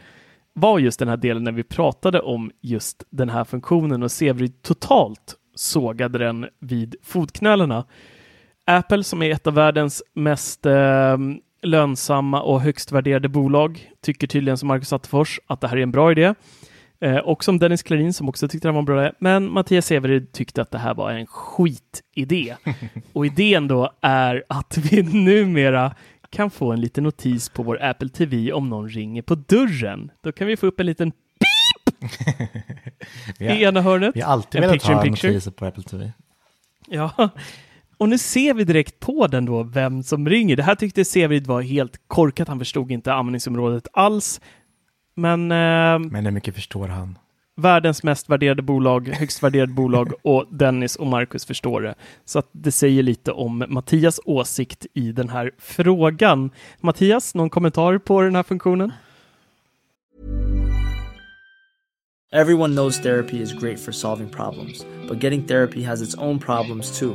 var 0.54 0.78
just 0.78 0.98
den 0.98 1.08
här 1.08 1.16
delen 1.16 1.44
när 1.44 1.52
vi 1.52 1.62
pratade 1.62 2.20
om 2.20 2.50
just 2.60 3.04
den 3.10 3.28
här 3.28 3.44
funktionen 3.44 4.02
och 4.02 4.10
Severid 4.10 4.62
totalt 4.62 5.36
sågade 5.54 6.18
den 6.18 6.46
vid 6.60 6.96
fotknölarna. 7.02 7.84
Apple 8.64 9.04
som 9.04 9.22
är 9.22 9.30
ett 9.30 9.46
av 9.46 9.54
världens 9.54 10.02
mest 10.14 10.66
eh, 10.66 11.16
lönsamma 11.62 12.42
och 12.42 12.60
högst 12.60 12.92
värderade 12.92 13.28
bolag 13.28 13.90
tycker 14.00 14.26
tydligen 14.26 14.58
som 14.58 14.68
Marcus 14.68 14.92
Attefors 14.92 15.40
att 15.46 15.60
det 15.60 15.68
här 15.68 15.76
är 15.76 15.82
en 15.82 15.90
bra 15.90 16.12
idé. 16.12 16.34
Eh, 17.00 17.16
och 17.16 17.44
som 17.44 17.58
Dennis 17.58 17.82
Klarin 17.82 18.12
som 18.12 18.28
också 18.28 18.48
tyckte 18.48 18.68
det 18.68 18.72
var 18.72 18.78
en 18.78 18.84
bra 18.84 19.02
idé. 19.02 19.12
Men 19.18 19.52
Mattias 19.52 19.86
Severid 19.86 20.32
tyckte 20.32 20.62
att 20.62 20.70
det 20.70 20.78
här 20.78 20.94
var 20.94 21.10
en 21.10 21.26
skitidé. 21.26 22.56
och 23.12 23.26
idén 23.26 23.68
då 23.68 23.92
är 24.00 24.44
att 24.48 24.78
vi 24.78 25.02
numera 25.02 25.94
kan 26.30 26.50
få 26.50 26.72
en 26.72 26.80
liten 26.80 27.04
notis 27.04 27.48
på 27.48 27.62
vår 27.62 27.82
Apple 27.82 28.08
TV 28.08 28.52
om 28.52 28.68
någon 28.68 28.88
ringer 28.88 29.22
på 29.22 29.34
dörren. 29.34 30.10
Då 30.22 30.32
kan 30.32 30.46
vi 30.46 30.56
få 30.56 30.66
upp 30.66 30.80
en 30.80 30.86
liten 30.86 31.10
pip 31.10 32.10
har, 33.38 33.56
i 33.56 33.62
ena 33.62 33.80
hörnet. 33.80 34.16
vi 34.16 34.20
har 34.20 34.32
alltid 34.32 34.58
En 34.58 34.68
velat 34.68 34.74
picture 34.74 34.94
ha 34.94 35.04
notiser 35.04 35.50
på 35.50 35.66
Apple 35.66 35.82
TV. 35.82 36.12
Ja, 36.88 37.30
och 38.03 38.09
nu 38.09 38.18
ser 38.18 38.55
vi 38.55 38.64
direkt 38.64 39.00
på 39.00 39.26
den 39.26 39.44
då 39.44 39.62
vem 39.62 40.03
som 40.03 40.28
ringer. 40.28 40.57
Det 40.57 40.62
här 40.62 40.74
tyckte 40.74 41.05
Severid 41.05 41.46
var 41.46 41.62
helt 41.62 42.00
korkat. 42.07 42.48
Han 42.48 42.59
förstod 42.59 42.90
inte 42.90 43.12
användningsområdet 43.12 43.88
alls. 43.92 44.40
Men 45.14 45.50
eh, 45.53 45.98
Men 45.98 46.24
hur 46.24 46.30
mycket 46.30 46.55
förstår 46.55 46.88
han? 46.88 47.18
världens 47.57 48.03
mest 48.03 48.28
värderade 48.30 48.62
bolag, 48.62 49.09
högst 49.09 49.42
värderade 49.42 49.72
bolag 49.72 50.12
och 50.22 50.46
Dennis 50.50 50.96
och 50.96 51.07
Marcus 51.07 51.44
förstår 51.44 51.80
det. 51.80 51.94
Så 52.24 52.38
att 52.38 52.48
det 52.53 52.72
säger 52.72 53.03
lite 53.03 53.32
om 53.32 53.64
Mattias 53.68 54.20
åsikt 54.24 54.86
i 54.94 55.12
den 55.12 55.28
här 55.28 55.50
frågan. 55.59 56.50
Mattias, 56.80 57.34
någon 57.34 57.50
kommentar 57.50 57.98
på 57.98 58.20
den 58.22 58.36
här 58.36 58.42
funktionen? 58.42 58.92
Everyone 62.34 62.74
knows 62.74 63.03
therapy 63.03 63.42
is 63.42 63.53
great 63.53 63.80
for 63.80 63.92
solving 63.92 64.28
problems, 64.28 64.86
but 65.09 65.22
getting 65.22 65.42
therapy 65.46 65.82
has 65.82 66.03
its 66.03 66.14
own 66.18 66.38
problems 66.38 66.98
too, 66.98 67.14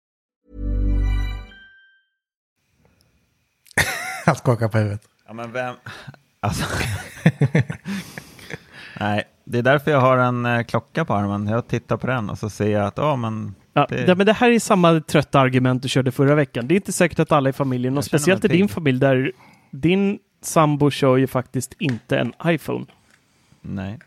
Han 4.25 4.35
skakar 4.35 4.67
på 4.67 4.77
huvudet. 4.77 5.01
Ja, 5.27 5.33
men 5.33 5.51
vem... 5.51 5.75
Alltså... 6.39 6.65
Nej, 8.99 9.23
det 9.43 9.57
är 9.57 9.61
därför 9.63 9.91
jag 9.91 10.01
har 10.01 10.17
en 10.17 10.45
eh, 10.45 10.63
klocka 10.63 11.05
på 11.05 11.13
armen. 11.13 11.47
Jag 11.47 11.67
tittar 11.67 11.97
på 11.97 12.07
den 12.07 12.29
och 12.29 12.37
så 12.37 12.49
ser 12.49 12.69
jag 12.71 12.85
att, 12.87 12.97
ja 12.97 13.15
men... 13.15 13.55
Ja, 13.73 13.85
Det- 13.89 14.05
ja, 14.07 14.15
men 14.15 14.25
det 14.25 14.33
här 14.33 14.49
är 14.51 14.59
samma 14.59 14.99
trötta 15.01 15.39
argument 15.39 15.83
du 15.83 15.89
körde 15.89 16.11
förra 16.11 16.35
veckan. 16.35 16.67
Det 16.67 16.73
är 16.73 16.75
inte 16.75 16.91
säkert 16.91 17.19
att 17.19 17.31
alla 17.31 17.49
i 17.49 17.53
familjen, 17.53 17.97
och 17.97 18.05
speciellt 18.05 18.45
i 18.45 18.47
din 18.47 18.67
familj 18.67 18.99
där 18.99 19.31
din 19.71 20.19
sambo 20.41 20.91
kör 20.91 21.17
ju 21.17 21.27
faktiskt 21.27 21.73
inte 21.79 22.17
en 22.17 22.33
iPhone. 22.45 22.85
Nej, 23.61 23.99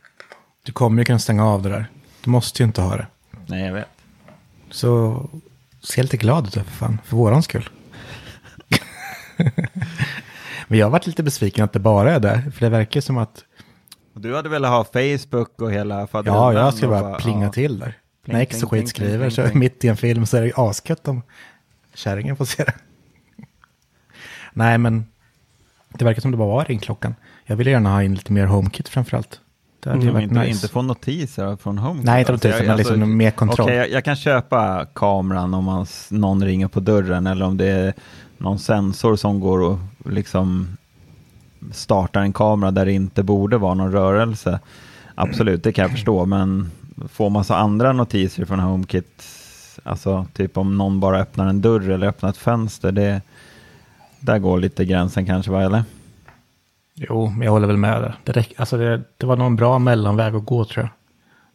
Du 0.62 0.72
kommer 0.72 0.98
ju 0.98 1.04
kunna 1.04 1.18
stänga 1.18 1.46
av 1.46 1.62
det 1.62 1.68
där. 1.68 1.86
Du 2.24 2.30
måste 2.30 2.62
ju 2.62 2.66
inte 2.66 2.82
ha 2.82 2.96
det. 2.96 3.06
nej 3.46 3.64
jag 3.66 3.72
vet. 3.74 3.88
Så 4.70 5.20
se 5.80 6.02
lite 6.02 6.16
glad 6.16 6.46
ut 6.46 6.54
för 6.54 6.60
fan, 6.64 6.98
för 7.04 7.16
våran 7.16 7.42
skull. 7.42 7.68
Men 10.68 10.78
jag 10.78 10.86
har 10.86 10.90
varit 10.90 11.06
lite 11.06 11.22
besviken 11.22 11.64
att 11.64 11.72
det 11.72 11.78
bara 11.78 12.12
är 12.12 12.20
det. 12.20 12.42
För 12.54 12.60
det 12.60 12.68
verkar 12.68 13.00
som 13.00 13.18
att, 13.18 13.44
Du 14.12 14.36
hade 14.36 14.48
velat 14.48 14.70
ha 14.70 14.84
Facebook 14.84 15.60
och 15.60 15.72
hela 15.72 16.00
ja, 16.00 16.06
faderullan 16.06 16.54
jag 16.54 16.74
ska 16.74 16.86
och 16.86 16.92
bara 17.02 17.14
plinga 17.18 17.44
ja. 17.44 17.52
till 17.52 17.78
där. 17.78 17.98
Pling, 18.24 18.36
När 18.36 18.42
X 18.42 18.62
och 18.62 18.70
skit 18.70 18.88
skriver 18.88 19.30
så 19.30 19.48
mitt 19.54 19.84
i 19.84 19.88
en 19.88 19.96
film 19.96 20.26
så 20.26 20.36
är 20.36 20.42
det 20.42 20.52
asgött 20.56 21.08
om 21.08 21.22
kärringen 21.94 22.36
får 22.36 22.44
se 22.44 22.64
det. 22.64 22.74
Nej, 24.52 24.78
men 24.78 25.06
det 25.88 26.04
verkar 26.04 26.20
som 26.20 26.30
det 26.30 26.36
bara 26.36 26.48
var 26.48 26.64
ringklockan. 26.64 27.14
Jag 27.44 27.56
vill 27.56 27.66
gärna 27.66 27.90
ha 27.90 28.02
in 28.02 28.14
lite 28.14 28.32
mer 28.32 28.46
HomeKit 28.46 28.88
framförallt. 28.88 29.40
Det 29.80 29.90
hade 29.90 30.02
ju 30.02 30.10
Mm, 30.10 30.22
inte, 30.22 30.34
nice. 30.34 30.50
inte 30.50 30.68
få 30.68 30.82
notiser 30.82 31.56
från 31.56 31.78
Home. 31.78 32.02
Nej, 32.04 32.20
inte 32.20 32.32
notiser, 32.32 32.66
men 32.66 32.76
liksom 32.76 33.16
mer 33.16 33.30
kontroll. 33.30 33.66
Okej, 33.66 33.76
jag, 33.76 33.90
jag 33.90 34.04
kan 34.04 34.16
köpa 34.16 34.86
kameran 34.94 35.54
om 35.54 35.64
man, 35.64 35.86
någon 36.10 36.44
ringer 36.44 36.68
på 36.68 36.80
dörren 36.80 37.26
eller 37.26 37.46
om 37.46 37.56
det 37.56 37.66
är 37.66 37.94
någon 38.38 38.58
sensor 38.58 39.16
som 39.16 39.40
går 39.40 39.60
och 39.60 39.78
liksom 40.04 40.76
startar 41.72 42.20
en 42.20 42.32
kamera 42.32 42.70
där 42.70 42.84
det 42.84 42.92
inte 42.92 43.22
borde 43.22 43.58
vara 43.58 43.74
någon 43.74 43.92
rörelse. 43.92 44.60
Absolut, 45.14 45.62
det 45.62 45.72
kan 45.72 45.82
jag 45.82 45.92
förstå, 45.92 46.26
men 46.26 46.70
få 47.08 47.28
massa 47.28 47.56
andra 47.56 47.92
notiser 47.92 48.44
från 48.44 48.60
HomeKit, 48.60 49.24
alltså 49.82 50.26
typ 50.32 50.56
om 50.56 50.78
någon 50.78 51.00
bara 51.00 51.20
öppnar 51.20 51.46
en 51.46 51.60
dörr 51.60 51.90
eller 51.90 52.06
öppnar 52.06 52.30
ett 52.30 52.36
fönster, 52.36 52.92
det, 52.92 53.22
där 54.20 54.38
går 54.38 54.60
lite 54.60 54.84
gränsen 54.84 55.26
kanske, 55.26 55.50
va, 55.50 55.62
eller? 55.62 55.84
Jo, 56.94 57.30
men 57.30 57.42
jag 57.42 57.52
håller 57.52 57.66
väl 57.66 57.76
med 57.76 58.02
där. 58.02 58.14
Det, 58.24 58.32
räck, 58.32 58.52
alltså 58.56 58.76
det, 58.76 59.02
det 59.16 59.26
var 59.26 59.36
någon 59.36 59.56
bra 59.56 59.78
mellanväg 59.78 60.34
att 60.34 60.44
gå 60.44 60.64
tror 60.64 60.84
jag. 60.84 60.90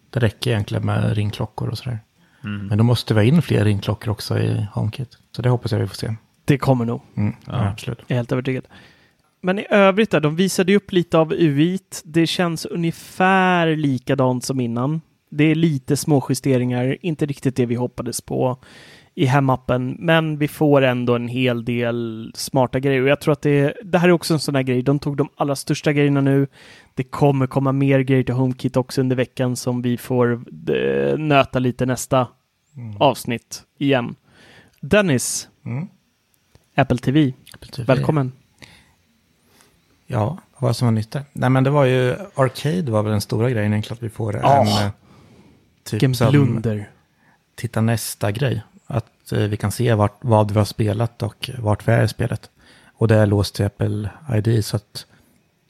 Det 0.09 0.19
räcker 0.19 0.51
egentligen 0.51 0.85
med 0.85 1.13
ringklockor 1.13 1.69
och 1.69 1.77
sådär. 1.77 1.99
Men 2.41 2.77
då 2.77 2.83
måste 2.83 3.13
vi 3.13 3.19
ha 3.19 3.25
in 3.25 3.41
fler 3.41 3.65
ringklockor 3.65 4.11
också 4.11 4.39
i 4.39 4.67
HomeKit. 4.73 5.17
Så 5.35 5.41
det 5.41 5.49
hoppas 5.49 5.71
jag 5.71 5.79
vi 5.79 5.87
får 5.87 5.95
se. 5.95 6.15
Det 6.49 6.57
kommer 6.57 6.85
nog. 6.85 7.01
Mm, 7.17 7.33
ja. 7.47 7.67
absolut. 7.67 7.99
Jag 7.99 8.11
är 8.11 8.15
helt 8.15 8.31
övertygad. 8.31 8.67
Men 9.41 9.59
i 9.59 9.65
övrigt 9.69 10.11
där, 10.11 10.19
de 10.19 10.35
visade 10.35 10.71
ju 10.71 10.77
upp 10.77 10.91
lite 10.91 11.17
av 11.17 11.33
UI. 11.33 11.79
Det 12.03 12.27
känns 12.27 12.65
ungefär 12.65 13.75
likadant 13.75 14.43
som 14.43 14.59
innan. 14.59 15.01
Det 15.29 15.43
är 15.43 15.55
lite 15.55 15.97
små 15.97 16.25
justeringar, 16.29 16.97
inte 17.01 17.25
riktigt 17.25 17.55
det 17.55 17.65
vi 17.65 17.75
hoppades 17.75 18.21
på 18.21 18.57
i 19.15 19.25
hemappen, 19.25 19.95
men 19.99 20.37
vi 20.37 20.47
får 20.47 20.81
ändå 20.81 21.15
en 21.15 21.27
hel 21.27 21.65
del 21.65 22.31
smarta 22.35 22.79
grejer. 22.79 23.01
Och 23.01 23.07
jag 23.07 23.21
tror 23.21 23.31
att 23.31 23.41
det, 23.41 23.73
det 23.83 23.97
här 23.97 24.07
är 24.07 24.11
också 24.11 24.33
en 24.33 24.39
sån 24.39 24.55
här 24.55 24.63
grej. 24.63 24.81
De 24.81 24.99
tog 24.99 25.17
de 25.17 25.29
allra 25.35 25.55
största 25.55 25.93
grejerna 25.93 26.21
nu. 26.21 26.47
Det 26.93 27.03
kommer 27.03 27.47
komma 27.47 27.71
mer 27.71 27.99
grejer 27.99 28.23
till 28.23 28.35
HomeKit 28.35 28.77
också 28.77 29.01
under 29.01 29.15
veckan 29.15 29.55
som 29.55 29.81
vi 29.81 29.97
får 29.97 30.31
eh, 30.73 31.17
nöta 31.17 31.59
lite 31.59 31.85
nästa 31.85 32.27
avsnitt 32.99 33.63
igen. 33.77 34.15
Dennis, 34.81 35.49
Mm. 35.65 35.87
Apple 36.81 36.97
TV, 36.97 37.33
Apple 37.53 37.71
TV. 37.71 37.93
välkommen. 37.95 38.31
Ja, 40.07 40.37
vad 40.57 40.75
som 40.75 40.85
var 40.85 40.91
nytt 40.91 41.11
där? 41.11 41.23
Nej, 41.33 41.49
men 41.49 41.63
det 41.63 41.69
var 41.69 41.85
ju 41.85 42.15
Arcade 42.35 42.91
var 42.91 43.03
väl 43.03 43.11
den 43.11 43.21
stora 43.21 43.49
grejen 43.49 43.73
egentligen. 43.73 43.97
Att 43.97 44.03
vi 44.03 44.09
får 44.09 44.35
Ja. 44.35 44.61
en 44.61 44.85
eh, 44.85 44.91
typ 45.83 46.15
som 46.15 46.31
blunder. 46.31 46.89
titta 47.55 47.81
nästa 47.81 48.31
grej. 48.31 48.63
Att 48.87 49.31
eh, 49.31 49.39
vi 49.39 49.57
kan 49.57 49.71
se 49.71 49.93
vart, 49.93 50.17
vad 50.21 50.51
vi 50.51 50.57
har 50.57 50.65
spelat 50.65 51.23
och 51.23 51.49
vart 51.59 51.87
vi 51.87 51.91
är 51.91 52.03
i 52.03 52.07
spelet. 52.07 52.49
Och 52.93 53.07
det 53.07 53.15
är 53.15 53.25
låst 53.25 53.55
till 53.55 53.65
Apple 53.65 54.09
ID 54.35 54.65
så 54.65 54.75
att 54.75 55.05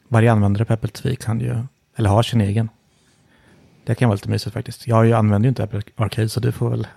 varje 0.08 0.32
användare 0.32 0.66
på 0.66 0.74
Apple 0.74 0.90
TV 0.90 1.16
kan 1.16 1.40
ju, 1.40 1.64
eller 1.96 2.10
har 2.10 2.24
sin 2.24 2.42
egen. 2.42 2.70
Det 3.84 3.96
kan 3.96 4.10
vara 4.10 4.16
lite 4.16 4.30
mysigt 4.30 4.54
faktiskt. 4.54 4.88
Jag 4.88 5.06
ju 5.06 5.14
använder 5.14 5.48
ju 5.48 5.50
inte 5.50 5.64
Apple 5.64 5.82
Arcade 5.96 6.30
så 6.30 6.40
du 6.40 6.52
får 6.52 6.70
väl... 6.70 6.88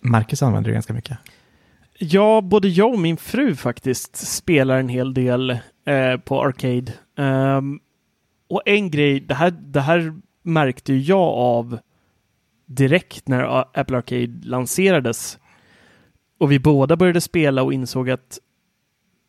Marcus 0.00 0.42
använder 0.42 0.70
det 0.70 0.74
ganska 0.74 0.92
mycket. 0.92 1.18
Ja, 2.04 2.40
både 2.40 2.68
jag 2.68 2.92
och 2.92 2.98
min 2.98 3.16
fru 3.16 3.56
faktiskt 3.56 4.16
spelar 4.16 4.78
en 4.78 4.88
hel 4.88 5.14
del 5.14 5.50
eh, 5.84 6.16
på 6.24 6.42
Arcade. 6.42 6.92
Um, 7.16 7.80
och 8.48 8.62
en 8.66 8.90
grej, 8.90 9.20
det 9.20 9.34
här, 9.34 9.50
det 9.50 9.80
här 9.80 10.14
märkte 10.42 10.92
ju 10.92 11.00
jag 11.00 11.28
av 11.28 11.78
direkt 12.66 13.28
när 13.28 13.42
eh, 13.42 13.64
Apple 13.74 13.96
Arcade 13.96 14.40
lanserades. 14.42 15.38
Och 16.38 16.52
vi 16.52 16.58
båda 16.58 16.96
började 16.96 17.20
spela 17.20 17.62
och 17.62 17.72
insåg 17.72 18.10
att 18.10 18.38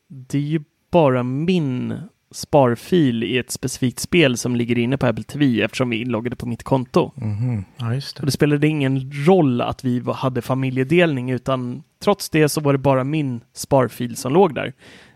det 0.07 0.38
är 0.38 0.41
ju 0.41 0.63
bara 0.91 1.24
min 1.24 1.99
sparfil 2.34 3.23
i 3.23 3.38
ett 3.38 3.51
specifikt 3.51 3.99
spel 3.99 4.38
som 4.38 4.55
ligger 4.55 4.77
inne 4.77 4.97
på 4.97 5.05
Apple 5.07 5.23
TV 5.23 5.61
eftersom 5.61 5.89
vi 5.89 5.97
är 5.97 6.01
inloggade 6.01 6.36
på 6.36 6.45
mitt 6.45 6.63
konto. 6.63 7.11
Mhm. 7.15 7.63
Ja, 7.77 7.93
just 7.93 8.15
Och 8.19 8.21
det. 8.21 8.27
det 8.27 8.31
spelade 8.31 8.67
ingen 8.67 9.11
roll 9.25 9.61
att 9.61 9.84
vi 9.86 10.03
hade 10.15 10.41
familjedelning 10.41 11.29
utan 11.31 11.84
trots 12.03 12.29
det 12.29 12.49
så 12.49 12.61
var 12.61 12.73
det 12.73 12.79
bara 12.79 13.03
min 13.03 13.41
sparfil 13.53 14.15
som 14.15 14.34
låg 14.34 14.55
där. 14.55 14.73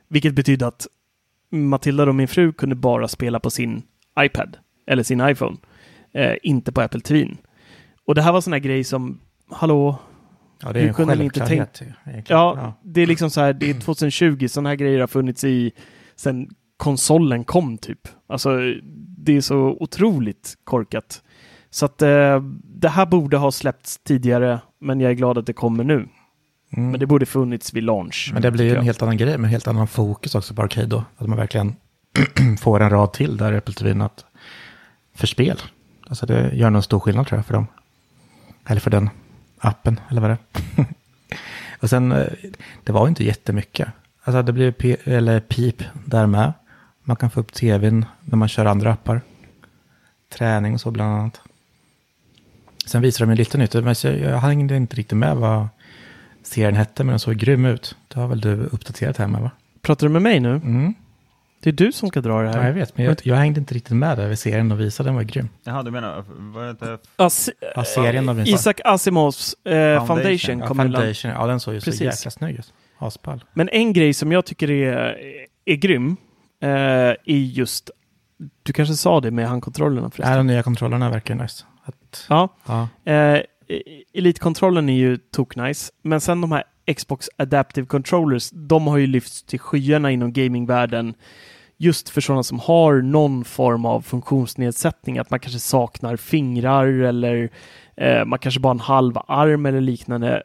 Vilket 0.07 0.33
betydde 0.33 0.67
att 0.67 0.87
Matilda 1.51 2.03
och 2.03 2.15
min 2.15 2.27
fru 2.27 2.51
kunde 2.53 2.75
bara 2.75 3.07
spela 3.07 3.39
på 3.39 3.49
sin 3.49 3.81
iPad 4.19 4.57
eller 4.87 5.03
sin 5.03 5.21
iPhone. 5.29 5.57
Eh, 6.13 6.33
inte 6.43 6.71
på 6.71 6.81
Apple 6.81 6.99
TV. 7.01 7.31
Och 8.05 8.15
det 8.15 8.21
här 8.21 8.31
var 8.33 8.41
sån 8.41 8.53
här 8.53 8.59
grej 8.59 8.83
som, 8.83 9.19
hallå, 9.51 9.99
Ja, 10.63 10.73
det 10.73 10.79
är 10.79 10.81
Hur 10.81 10.89
en 10.89 10.93
kunde 10.95 11.15
ni 11.15 11.23
inte 11.23 11.39
självklarhet. 11.39 11.81
egentligen. 11.81 12.25
Ja, 12.39 12.73
det 12.83 13.01
är 13.01 13.07
liksom 13.07 13.29
så 13.29 13.41
här, 13.41 13.53
det 13.53 13.69
är 13.69 13.73
2020, 13.81 14.47
sådana 14.47 14.69
här 14.69 14.75
grejer 14.75 14.99
har 14.99 15.07
funnits 15.07 15.43
i 15.43 15.71
sen 16.15 16.49
konsolen 16.77 17.43
kom 17.43 17.77
typ. 17.77 17.99
Alltså, 18.29 18.49
det 19.17 19.37
är 19.37 19.41
så 19.41 19.77
otroligt 19.79 20.55
korkat. 20.63 21.21
Så 21.69 21.85
att 21.85 22.01
eh, 22.01 22.41
det 22.63 22.89
här 22.89 23.05
borde 23.05 23.37
ha 23.37 23.51
släppts 23.51 23.97
tidigare, 23.97 24.59
men 24.79 24.99
jag 24.99 25.11
är 25.11 25.15
glad 25.15 25.37
att 25.37 25.45
det 25.45 25.53
kommer 25.53 25.83
nu. 25.83 25.93
Mm. 25.93 26.91
Men 26.91 26.99
det 26.99 27.05
borde 27.05 27.25
funnits 27.25 27.73
vid 27.73 27.83
launch. 27.83 28.29
Men 28.33 28.41
det 28.41 28.51
blir 28.51 28.65
ju 28.65 28.75
en 28.75 28.85
helt 28.85 29.01
annan 29.01 29.17
grej 29.17 29.37
med 29.37 29.49
helt 29.49 29.67
annan 29.67 29.87
fokus 29.87 30.35
också 30.35 30.53
på 30.53 30.61
Arcade 30.61 30.87
då. 30.87 31.03
Att 31.17 31.27
man 31.27 31.37
verkligen 31.37 31.75
får 32.59 32.79
en 32.79 32.89
rad 32.89 33.13
till 33.13 33.37
där 33.37 33.53
i 33.53 33.57
Apple 33.57 33.73
TV 33.73 34.03
att 34.03 34.25
för 35.15 35.27
spel. 35.27 35.57
Alltså 36.07 36.25
det 36.25 36.51
gör 36.53 36.69
nog 36.69 36.83
stor 36.83 36.99
skillnad 36.99 37.27
tror 37.27 37.37
jag 37.37 37.45
för 37.45 37.53
dem. 37.53 37.67
Eller 38.67 38.81
för 38.81 38.91
den 38.91 39.09
appen 39.59 39.99
eller 40.09 40.21
vad 40.21 40.29
det 40.29 40.37
är. 40.77 40.85
Och 41.81 41.89
sen, 41.89 42.11
eh, 42.11 42.27
det 42.83 42.91
var 42.91 43.05
ju 43.05 43.09
inte 43.09 43.23
jättemycket. 43.23 43.87
Alltså 44.23 44.41
det 44.43 44.53
blir 44.53 44.71
p- 44.71 44.97
eller 45.03 45.39
pip 45.39 45.83
där 46.05 46.25
med. 46.27 46.53
Man 47.07 47.15
kan 47.17 47.29
få 47.29 47.39
upp 47.39 47.53
tvn 47.53 48.05
när 48.21 48.37
man 48.37 48.47
kör 48.47 48.65
andra 48.65 48.91
appar. 48.93 49.21
Träning 50.29 50.73
och 50.73 50.81
så 50.81 50.91
bland 50.91 51.13
annat. 51.19 51.41
Sen 52.85 53.01
visar 53.01 53.25
de 53.25 53.31
ju 53.31 53.37
lite 53.37 53.57
nytt. 53.57 53.73
Men 53.73 53.95
jag, 54.03 54.19
jag 54.19 54.37
hängde 54.37 54.75
inte 54.75 54.95
riktigt 54.95 55.17
med 55.17 55.37
vad 55.37 55.67
serien 56.43 56.75
hette, 56.75 57.03
men 57.03 57.11
den 57.11 57.19
såg 57.19 57.35
grym 57.35 57.65
ut. 57.65 57.95
Det 58.07 58.19
har 58.19 58.27
väl 58.27 58.41
du 58.41 58.53
uppdaterat 58.53 59.17
här 59.17 59.27
med 59.27 59.41
va? 59.41 59.51
Pratar 59.81 60.07
du 60.07 60.13
med 60.13 60.21
mig 60.21 60.39
nu? 60.39 60.49
Mm. 60.51 60.93
Det 61.59 61.69
är 61.69 61.73
du 61.73 61.91
som 61.91 62.09
ska 62.09 62.21
dra 62.21 62.41
det 62.41 62.49
här. 62.49 62.57
Ja, 62.61 62.65
jag 62.67 62.73
vet, 62.73 62.97
men 62.97 63.05
jag, 63.05 63.17
jag 63.23 63.35
hängde 63.35 63.59
inte 63.59 63.73
riktigt 63.73 63.95
med 63.97 64.17
där 64.17 64.27
vid 64.27 64.39
serien 64.39 64.71
och 64.71 64.79
visade 64.79 65.09
den 65.09 65.15
var 65.15 65.23
grym. 65.23 65.49
Jaha, 65.63 65.83
du 65.83 65.91
menar, 65.91 66.23
det 66.63 66.69
inte... 66.69 66.97
As- 67.17 67.49
Ja, 67.75 67.83
serien 67.83 68.29
av 68.29 68.47
Isaac 68.47 68.73
Asimovs 68.85 69.53
eh, 69.65 70.05
Foundation, 70.05 70.59
ja, 70.59 70.65
ju 70.69 70.73
land- 70.75 70.93
Foundation, 70.95 71.31
ja 71.31 71.47
den 71.47 71.59
såg 71.59 71.73
ju 71.73 71.79
Precis. 71.79 71.97
så 71.97 72.03
jäkla 72.03 72.31
snygg 72.31 72.59
ut. 72.59 72.73
Aspall. 72.97 73.43
Men 73.53 73.69
en 73.69 73.93
grej 73.93 74.13
som 74.13 74.31
jag 74.31 74.45
tycker 74.45 74.71
är, 74.71 75.17
är 75.65 75.75
grym 75.75 76.17
eh, 76.61 76.69
är 76.69 77.17
just, 77.27 77.89
du 78.63 78.73
kanske 78.73 78.95
sa 78.95 79.21
det 79.21 79.31
med 79.31 79.47
handkontrollerna 79.47 80.09
förresten? 80.09 80.37
de 80.37 80.47
nya 80.47 80.63
kontrollerna 80.63 81.09
verkar 81.09 81.35
nice. 81.35 81.65
Att, 81.83 82.25
Ja, 82.29 82.49
ja. 82.65 82.87
eh, 83.11 83.41
Elite-kontrollen 84.13 84.89
är 84.89 84.93
ju 84.93 85.17
toknice, 85.17 85.91
men 86.01 86.21
sen 86.21 86.41
de 86.41 86.51
här 86.51 86.63
Xbox 86.95 87.29
Adaptive 87.37 87.87
Controllers, 87.87 88.49
de 88.53 88.87
har 88.87 88.97
ju 88.97 89.07
lyfts 89.07 89.43
till 89.43 89.59
skyarna 89.59 90.11
inom 90.11 90.33
gamingvärlden 90.33 91.13
just 91.77 92.09
för 92.09 92.21
sådana 92.21 92.43
som 92.43 92.59
har 92.59 93.01
någon 93.01 93.43
form 93.45 93.85
av 93.85 94.01
funktionsnedsättning, 94.01 95.17
att 95.17 95.29
man 95.29 95.39
kanske 95.39 95.59
saknar 95.59 96.15
fingrar 96.15 96.87
eller 96.87 97.49
eh, 97.97 98.25
man 98.25 98.39
kanske 98.39 98.59
bara 98.59 98.69
har 98.69 98.75
en 98.75 98.79
halv 98.79 99.17
arm 99.27 99.65
eller 99.65 99.81
liknande. 99.81 100.43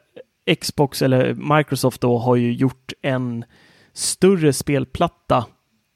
Xbox 0.61 1.01
eller 1.01 1.33
Microsoft 1.57 2.01
då 2.01 2.17
har 2.17 2.35
ju 2.35 2.53
gjort 2.53 2.93
en 3.01 3.45
större 3.93 4.53
spelplatta 4.53 5.45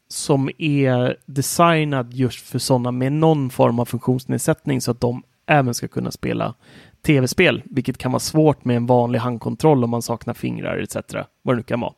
som 0.08 0.49
är 0.58 1.18
designad 1.26 2.14
just 2.14 2.47
för 2.47 2.60
sådana 2.60 2.91
med 2.91 3.12
någon 3.12 3.49
form 3.49 3.80
av 3.80 3.86
funktionsnedsättning 3.86 4.82
så 4.82 4.91
att 4.91 5.01
de 5.01 5.24
även 5.47 5.74
ska 5.74 5.88
kunna 5.88 6.12
spela 6.12 6.53
tv-spel, 7.01 7.64
vilket 7.66 7.97
kan 7.97 8.12
vara 8.12 8.20
svårt 8.20 8.66
med 8.66 8.78
en 8.78 8.86
vanlig 8.86 9.20
handkontroll 9.20 9.84
om 9.84 9.89
man 9.89 10.01
saknar 10.01 10.34
fingrar 10.34 10.78
etc. 10.78 10.95
Vad 11.41 11.55
det 11.55 11.58
nu 11.58 11.64
kan 11.64 11.80
vara. 11.80 11.93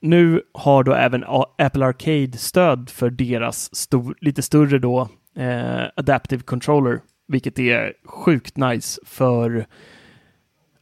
Nu 0.00 0.42
har 0.54 0.84
då 0.84 0.94
även 0.94 1.24
Apple 1.58 1.86
Arcade 1.86 2.38
stöd 2.38 2.90
för 2.90 3.10
deras 3.10 3.74
stor, 3.74 4.16
lite 4.20 4.42
större 4.42 4.78
då 4.78 5.08
eh, 5.36 5.82
Adaptive 5.96 6.42
Controller, 6.42 7.00
vilket 7.28 7.58
är 7.58 7.92
sjukt 8.04 8.56
nice 8.56 9.00
för 9.04 9.66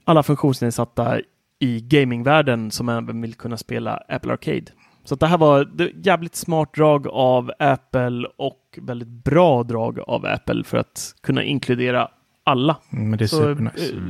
alla 0.04 0.22
funktionsnedsatta 0.22 1.20
i 1.58 1.80
gamingvärlden 1.80 2.70
som 2.70 2.88
även 2.88 3.20
vill 3.20 3.34
kunna 3.34 3.56
spela 3.56 3.96
Apple 4.08 4.32
Arcade. 4.32 4.72
Så 5.04 5.14
det 5.14 5.26
här 5.26 5.38
var 5.38 5.64
det 5.64 5.90
jävligt 6.06 6.34
smart 6.36 6.74
drag 6.74 7.06
av 7.08 7.50
Apple 7.58 8.28
och 8.36 8.78
väldigt 8.82 9.08
bra 9.08 9.62
drag 9.62 10.00
av 10.00 10.26
Apple 10.26 10.64
för 10.64 10.78
att 10.78 11.14
kunna 11.22 11.42
inkludera 11.44 12.08
alla. 12.44 12.76
Mm, 12.92 13.10
Men 13.10 13.18
det 13.18 13.24
är 13.24 13.26
Så, 13.26 13.36
supernice. 13.36 13.92
eh, 13.94 14.00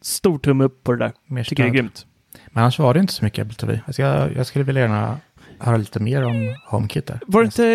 stor 0.00 0.38
tumme 0.38 0.64
upp 0.64 0.84
på 0.84 0.92
det 0.92 0.98
där. 0.98 1.12
Mer 1.26 1.44
Tycker 1.44 1.62
det 1.62 1.68
är 1.68 1.72
grymt. 1.72 2.06
Men 2.50 2.62
annars 2.62 2.78
var 2.78 2.94
det 2.94 3.00
inte 3.00 3.12
så 3.12 3.24
mycket 3.24 3.42
Apple 3.46 3.54
TV. 3.56 3.80
Jag, 3.96 4.32
jag 4.36 4.46
skulle 4.46 4.64
vilja 4.64 4.82
gärna 4.82 5.16
höra 5.58 5.76
lite 5.76 6.00
mer 6.00 6.24
om 6.24 6.54
HomeKit 6.66 7.06
där. 7.06 7.20
Var 7.26 7.40
det 7.40 7.44
inte 7.44 7.66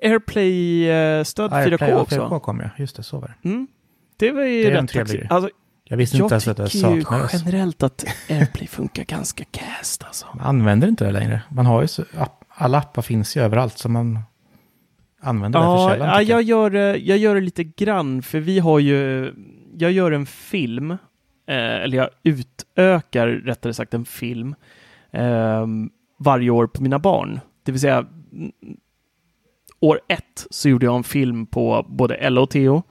eh, 0.00 0.10
AirPlay-stöd 0.10 1.52
Ja, 1.52 1.56
4K 1.56 1.76
Play- 1.78 1.90
ja, 1.90 2.00
också? 2.00 2.20
4K 2.20 2.40
kom 2.40 2.60
jag, 2.60 2.70
just 2.76 2.96
det, 2.96 3.02
så 3.02 3.18
var 3.18 3.34
det. 3.42 3.48
Mm. 3.48 3.66
Det 4.16 4.32
var 4.32 4.42
ju 4.42 4.62
Det 4.64 4.70
rätt 4.70 5.30
alltså, 5.32 5.50
Jag 5.92 5.96
visste 5.96 6.16
inte 6.16 6.22
Jag 6.24 6.30
ens 6.32 6.48
att 6.48 6.56
det 6.56 6.68
tycker 6.68 6.94
ju 6.94 7.02
saknades. 7.02 7.32
generellt 7.44 7.82
att 7.82 8.04
AirPlay 8.30 8.66
funkar 8.66 9.04
ganska 9.04 9.44
cast 9.44 10.04
alltså. 10.04 10.26
Man 10.34 10.46
använder 10.46 10.88
inte 10.88 11.04
det 11.04 11.10
längre. 11.12 11.42
Man 11.48 11.66
har 11.66 11.82
ju 11.82 11.88
så, 11.88 12.02
app, 12.18 12.44
alla 12.48 12.78
appar 12.78 13.02
finns 13.02 13.36
ju 13.36 13.40
överallt 13.40 13.78
så 13.78 13.88
man 13.88 14.18
använder 15.20 15.58
det 15.58 15.64
för 15.64 15.70
Ja, 15.72 15.88
sällan. 15.90 16.08
ja 16.08 16.18
tycker 16.18 16.32
jag, 16.32 16.42
gör, 16.42 16.70
det- 16.70 16.96
jag 16.96 17.18
gör 17.18 17.34
det 17.34 17.40
lite 17.40 17.64
grann, 17.64 18.22
för 18.22 18.40
vi 18.40 18.58
har 18.58 18.78
ju, 18.78 19.32
jag 19.78 19.92
gör 19.92 20.12
en 20.12 20.26
film, 20.26 20.90
eh, 20.90 20.96
eller 21.46 21.96
jag 21.98 22.08
utökar 22.22 23.26
rättare 23.28 23.74
sagt 23.74 23.94
en 23.94 24.04
film 24.04 24.54
eh, 25.10 25.66
varje 26.18 26.50
år 26.50 26.66
på 26.66 26.82
mina 26.82 26.98
barn. 26.98 27.40
Det 27.62 27.72
vill 27.72 27.80
säga, 27.80 28.06
år 29.80 30.00
ett 30.08 30.46
så 30.50 30.68
gjorde 30.68 30.86
jag 30.86 30.96
en 30.96 31.04
film 31.04 31.46
på 31.46 31.86
både 31.88 32.14
Ella 32.14 32.40
och 32.40 32.50
Theo, 32.50 32.82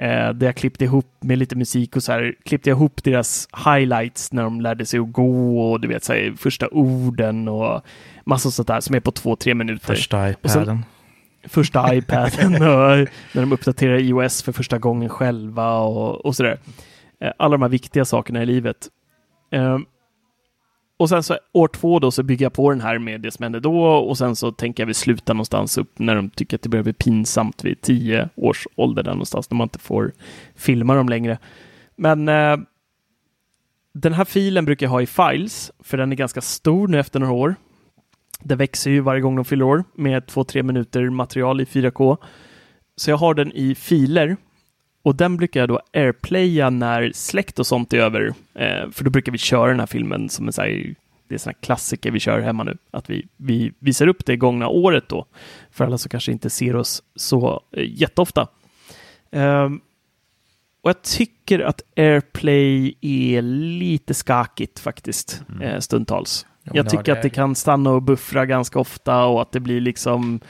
eh, 0.00 0.32
där 0.32 0.46
jag 0.46 0.56
klippte 0.56 0.84
ihop 0.84 1.06
med 1.20 1.38
lite 1.38 1.56
musik 1.56 1.96
och 1.96 2.02
så 2.02 2.12
här, 2.12 2.34
klippte 2.44 2.70
jag 2.70 2.76
ihop 2.76 3.04
deras 3.04 3.48
highlights 3.66 4.32
när 4.32 4.42
de 4.42 4.60
lärde 4.60 4.86
sig 4.86 5.00
att 5.00 5.12
gå 5.12 5.60
och 5.70 5.80
du 5.80 5.88
vet, 5.88 6.04
så 6.04 6.12
här, 6.12 6.34
första 6.36 6.68
orden 6.68 7.48
och 7.48 7.82
massa 8.24 8.50
sånt 8.50 8.68
där 8.68 8.80
som 8.80 8.94
är 8.96 9.00
på 9.00 9.10
två, 9.10 9.36
tre 9.36 9.54
minuter 9.54 9.86
Första 9.86 10.30
iPaden. 10.30 10.84
första 11.48 11.94
iPaden 11.94 12.54
och 12.54 13.08
när 13.34 13.40
de 13.40 13.52
uppdaterar 13.52 13.98
iOS 13.98 14.42
för 14.42 14.52
första 14.52 14.78
gången 14.78 15.08
själva 15.08 15.78
och, 15.78 16.26
och 16.26 16.36
sådär. 16.36 16.58
Eh, 17.20 17.32
Alla 17.36 17.52
de 17.52 17.62
här 17.62 17.68
viktiga 17.68 18.04
sakerna 18.04 18.42
i 18.42 18.46
livet. 18.46 18.88
Ehm, 19.52 19.84
och 21.00 21.08
sen 21.08 21.22
så 21.22 21.38
år 21.52 21.68
två 21.68 21.98
då 21.98 22.10
så 22.10 22.22
bygger 22.22 22.44
jag 22.44 22.52
på 22.52 22.70
den 22.70 22.80
här 22.80 22.98
med 22.98 23.20
det 23.20 23.30
som 23.30 23.42
hände 23.42 23.60
då 23.60 23.84
och 23.84 24.18
sen 24.18 24.36
så 24.36 24.52
tänker 24.52 24.82
jag 24.82 24.86
vi 24.86 24.94
slutar 24.94 25.34
någonstans 25.34 25.78
upp 25.78 25.98
när 25.98 26.14
de 26.14 26.30
tycker 26.30 26.56
att 26.56 26.62
det 26.62 26.68
börjar 26.68 26.82
bli 26.82 26.92
pinsamt 26.92 27.64
vid 27.64 27.80
tio 27.80 28.28
års 28.36 28.66
ålder 28.74 29.02
där 29.02 29.10
någonstans 29.10 29.50
när 29.50 29.56
man 29.56 29.64
inte 29.64 29.78
får 29.78 30.12
filma 30.54 30.94
dem 30.94 31.08
längre. 31.08 31.38
Men 31.96 32.28
eh, 32.28 32.56
den 33.94 34.12
här 34.12 34.24
filen 34.24 34.64
brukar 34.64 34.86
jag 34.86 34.90
ha 34.90 35.02
i 35.02 35.06
files 35.06 35.72
för 35.78 35.96
den 35.98 36.12
är 36.12 36.16
ganska 36.16 36.40
stor 36.40 36.88
nu 36.88 37.00
efter 37.00 37.20
några 37.20 37.34
år. 37.34 37.54
Det 38.42 38.56
växer 38.56 38.90
ju 38.90 39.00
varje 39.00 39.20
gång 39.20 39.36
de 39.36 39.44
fyller 39.44 39.64
år 39.64 39.84
med 39.94 40.24
2-3 40.24 40.62
minuter 40.62 41.10
material 41.10 41.60
i 41.60 41.64
4K. 41.64 42.16
Så 42.96 43.10
jag 43.10 43.16
har 43.16 43.34
den 43.34 43.52
i 43.52 43.74
filer 43.74 44.36
och 45.02 45.16
den 45.16 45.36
brukar 45.36 45.60
jag 45.60 45.68
då 45.68 45.80
airplaya 45.92 46.70
när 46.70 47.12
släkt 47.14 47.58
och 47.58 47.66
sånt 47.66 47.92
är 47.92 47.98
över. 47.98 48.34
Eh, 48.54 48.90
för 48.90 49.04
då 49.04 49.10
brukar 49.10 49.32
vi 49.32 49.38
köra 49.38 49.70
den 49.70 49.80
här 49.80 49.86
filmen 49.86 50.28
som 50.28 50.46
en 50.46 50.52
så 50.52 50.62
här, 50.62 50.94
det 51.28 51.34
är 51.34 51.46
här 51.46 51.56
klassiker 51.60 52.10
vi 52.10 52.20
kör 52.20 52.40
hemma 52.40 52.64
nu. 52.64 52.78
Att 52.90 53.10
vi, 53.10 53.26
vi 53.36 53.72
visar 53.78 54.06
upp 54.06 54.26
det 54.26 54.36
gångna 54.36 54.68
året 54.68 55.08
då. 55.08 55.26
För 55.70 55.84
alla 55.84 55.98
som 55.98 56.08
kanske 56.08 56.32
inte 56.32 56.50
ser 56.50 56.76
oss 56.76 57.02
så 57.16 57.62
eh, 57.76 57.84
jätteofta. 57.86 58.48
Ehm, 59.32 59.80
och 60.82 60.90
jag 60.90 61.02
tycker 61.02 61.60
att 61.60 61.82
AirPlay 61.96 62.94
är 63.00 63.42
lite 63.42 64.14
skakigt 64.14 64.78
faktiskt, 64.78 65.42
eh, 65.62 65.78
stundtals. 65.78 66.46
Ja, 66.62 66.72
jag 66.74 66.88
tycker 66.88 67.12
att 67.12 67.22
det 67.22 67.30
kan 67.30 67.54
stanna 67.54 67.90
och 67.90 68.02
buffra 68.02 68.46
ganska 68.46 68.78
ofta 68.78 69.24
och 69.24 69.42
att 69.42 69.52
det 69.52 69.60
blir 69.60 69.80
liksom 69.80 70.40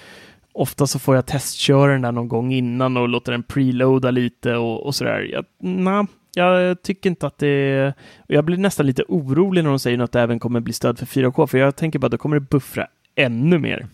Ofta 0.53 0.87
så 0.87 0.99
får 0.99 1.15
jag 1.15 1.27
testköra 1.27 1.93
den 1.93 2.03
där 2.03 2.13
någon 2.13 2.29
gång 2.29 2.53
innan 2.53 2.97
och 2.97 3.09
låta 3.09 3.31
den 3.31 3.43
preloada 3.43 4.11
lite 4.11 4.57
och, 4.57 4.87
och 4.87 4.95
sådär. 4.95 5.29
Jag, 5.33 5.45
na, 5.59 6.07
jag 6.35 6.83
tycker 6.83 7.11
inte 7.11 7.27
att 7.27 7.39
det... 7.39 7.95
Jag 8.27 8.45
blir 8.45 8.57
nästan 8.57 8.87
lite 8.87 9.03
orolig 9.09 9.65
när 9.65 9.71
de 9.71 9.79
säger 9.79 9.99
att 9.99 10.13
det 10.13 10.21
även 10.21 10.39
kommer 10.39 10.61
bli 10.61 10.73
stöd 10.73 10.99
för 10.99 11.07
4K, 11.07 11.47
för 11.47 11.59
jag 11.59 11.77
tänker 11.77 11.99
bara 11.99 12.07
att 12.07 12.13
då 12.13 12.19
kommer 12.19 12.37
det 12.37 12.47
buffra 12.51 12.87
ännu 13.15 13.59
mer 13.59 13.87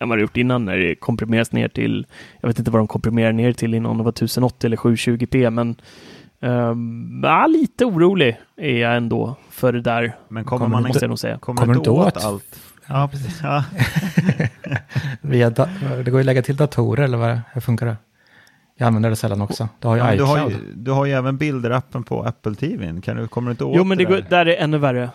än 0.00 0.08
vad 0.08 0.18
det 0.18 0.22
gjort 0.22 0.36
innan 0.36 0.64
när 0.64 0.76
det 0.76 0.94
komprimeras 0.94 1.52
ner 1.52 1.68
till, 1.68 2.06
jag 2.40 2.48
vet 2.48 2.58
inte 2.58 2.70
vad 2.70 2.80
de 2.80 2.88
komprimerar 2.88 3.32
ner 3.32 3.52
till 3.52 3.74
innan, 3.74 3.90
om 3.90 3.98
det 3.98 4.04
var 4.04 4.10
1080 4.10 4.66
eller 4.66 4.76
720p, 4.76 5.50
men 5.50 5.76
Um, 6.40 7.20
ja, 7.24 7.46
lite 7.46 7.84
orolig 7.84 8.36
är 8.56 8.78
jag 8.78 8.96
ändå 8.96 9.36
för 9.50 9.72
det 9.72 9.80
där. 9.80 10.16
Men 10.28 10.44
kommer, 10.44 10.58
Kommer 10.64 10.76
man 10.76 10.88
måste 10.88 11.04
jag 11.04 11.08
nog 11.08 11.18
säga. 11.18 11.38
kommer, 11.38 11.60
Kommer 11.60 11.74
inte 11.74 11.90
inte 11.90 12.00
åt 12.00 12.16
åt? 12.16 12.24
allt? 12.24 12.60
Ja, 12.88 13.08
precis. 13.12 13.40
Ja. 13.42 13.64
Via 15.20 15.50
det 15.50 15.64
går 16.04 16.06
ju 16.14 16.20
att 16.20 16.26
lägga 16.26 16.42
till 16.42 16.56
datorer 16.56 17.04
eller 17.04 17.18
vad, 17.18 17.40
hur 17.52 17.60
funkar 17.60 17.86
det? 17.86 17.96
Jag 18.76 18.86
använder 18.86 19.10
det 19.10 19.16
sällan 19.16 19.40
också. 19.42 19.68
Du 19.80 19.88
har 19.88 19.96
ju 19.96 20.02
Ja, 20.02 20.16
du, 20.16 20.22
har 20.22 20.50
ju, 20.50 20.56
du 20.74 20.90
har 20.90 21.04
ju 21.06 21.12
även 21.12 21.36
bilderappen 21.36 22.04
på 22.04 22.22
Apple 22.22 22.54
TV. 22.54 23.00
Kan 23.00 23.16
du, 23.16 23.28
kommer 23.28 23.48
du 23.48 23.50
inte 23.50 23.64
åt 23.64 23.76
Jo, 23.76 23.84
men 23.84 23.98
det 23.98 24.04
det 24.04 24.10
går, 24.10 24.16
där? 24.16 24.22
där 24.30 24.46
är 24.46 24.56
ännu 24.56 24.78
värre. 24.78 25.10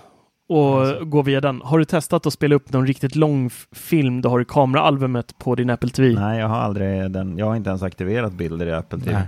Och 0.49 0.81
Alltså. 0.81 1.05
gå 1.05 1.21
via 1.21 1.41
den. 1.41 1.61
Har 1.63 1.79
du 1.79 1.85
testat 1.85 2.25
att 2.25 2.33
spela 2.33 2.55
upp 2.55 2.73
någon 2.73 2.87
riktigt 2.87 3.15
lång 3.15 3.49
film 3.71 4.21
du 4.21 4.29
har 4.29 4.41
i 4.41 4.45
kameraalbumet 4.45 5.37
på 5.37 5.55
din 5.55 5.69
Apple 5.69 5.89
TV? 5.89 6.19
Nej, 6.19 6.39
jag 6.39 6.47
har 6.47 6.57
aldrig 6.57 7.11
den. 7.11 7.37
Jag 7.37 7.45
har 7.45 7.55
inte 7.55 7.69
ens 7.69 7.83
aktiverat 7.83 8.33
bilder 8.33 8.65
i 8.65 8.73
Apple 8.73 8.99
TV. 8.99 9.13
Nej. 9.17 9.27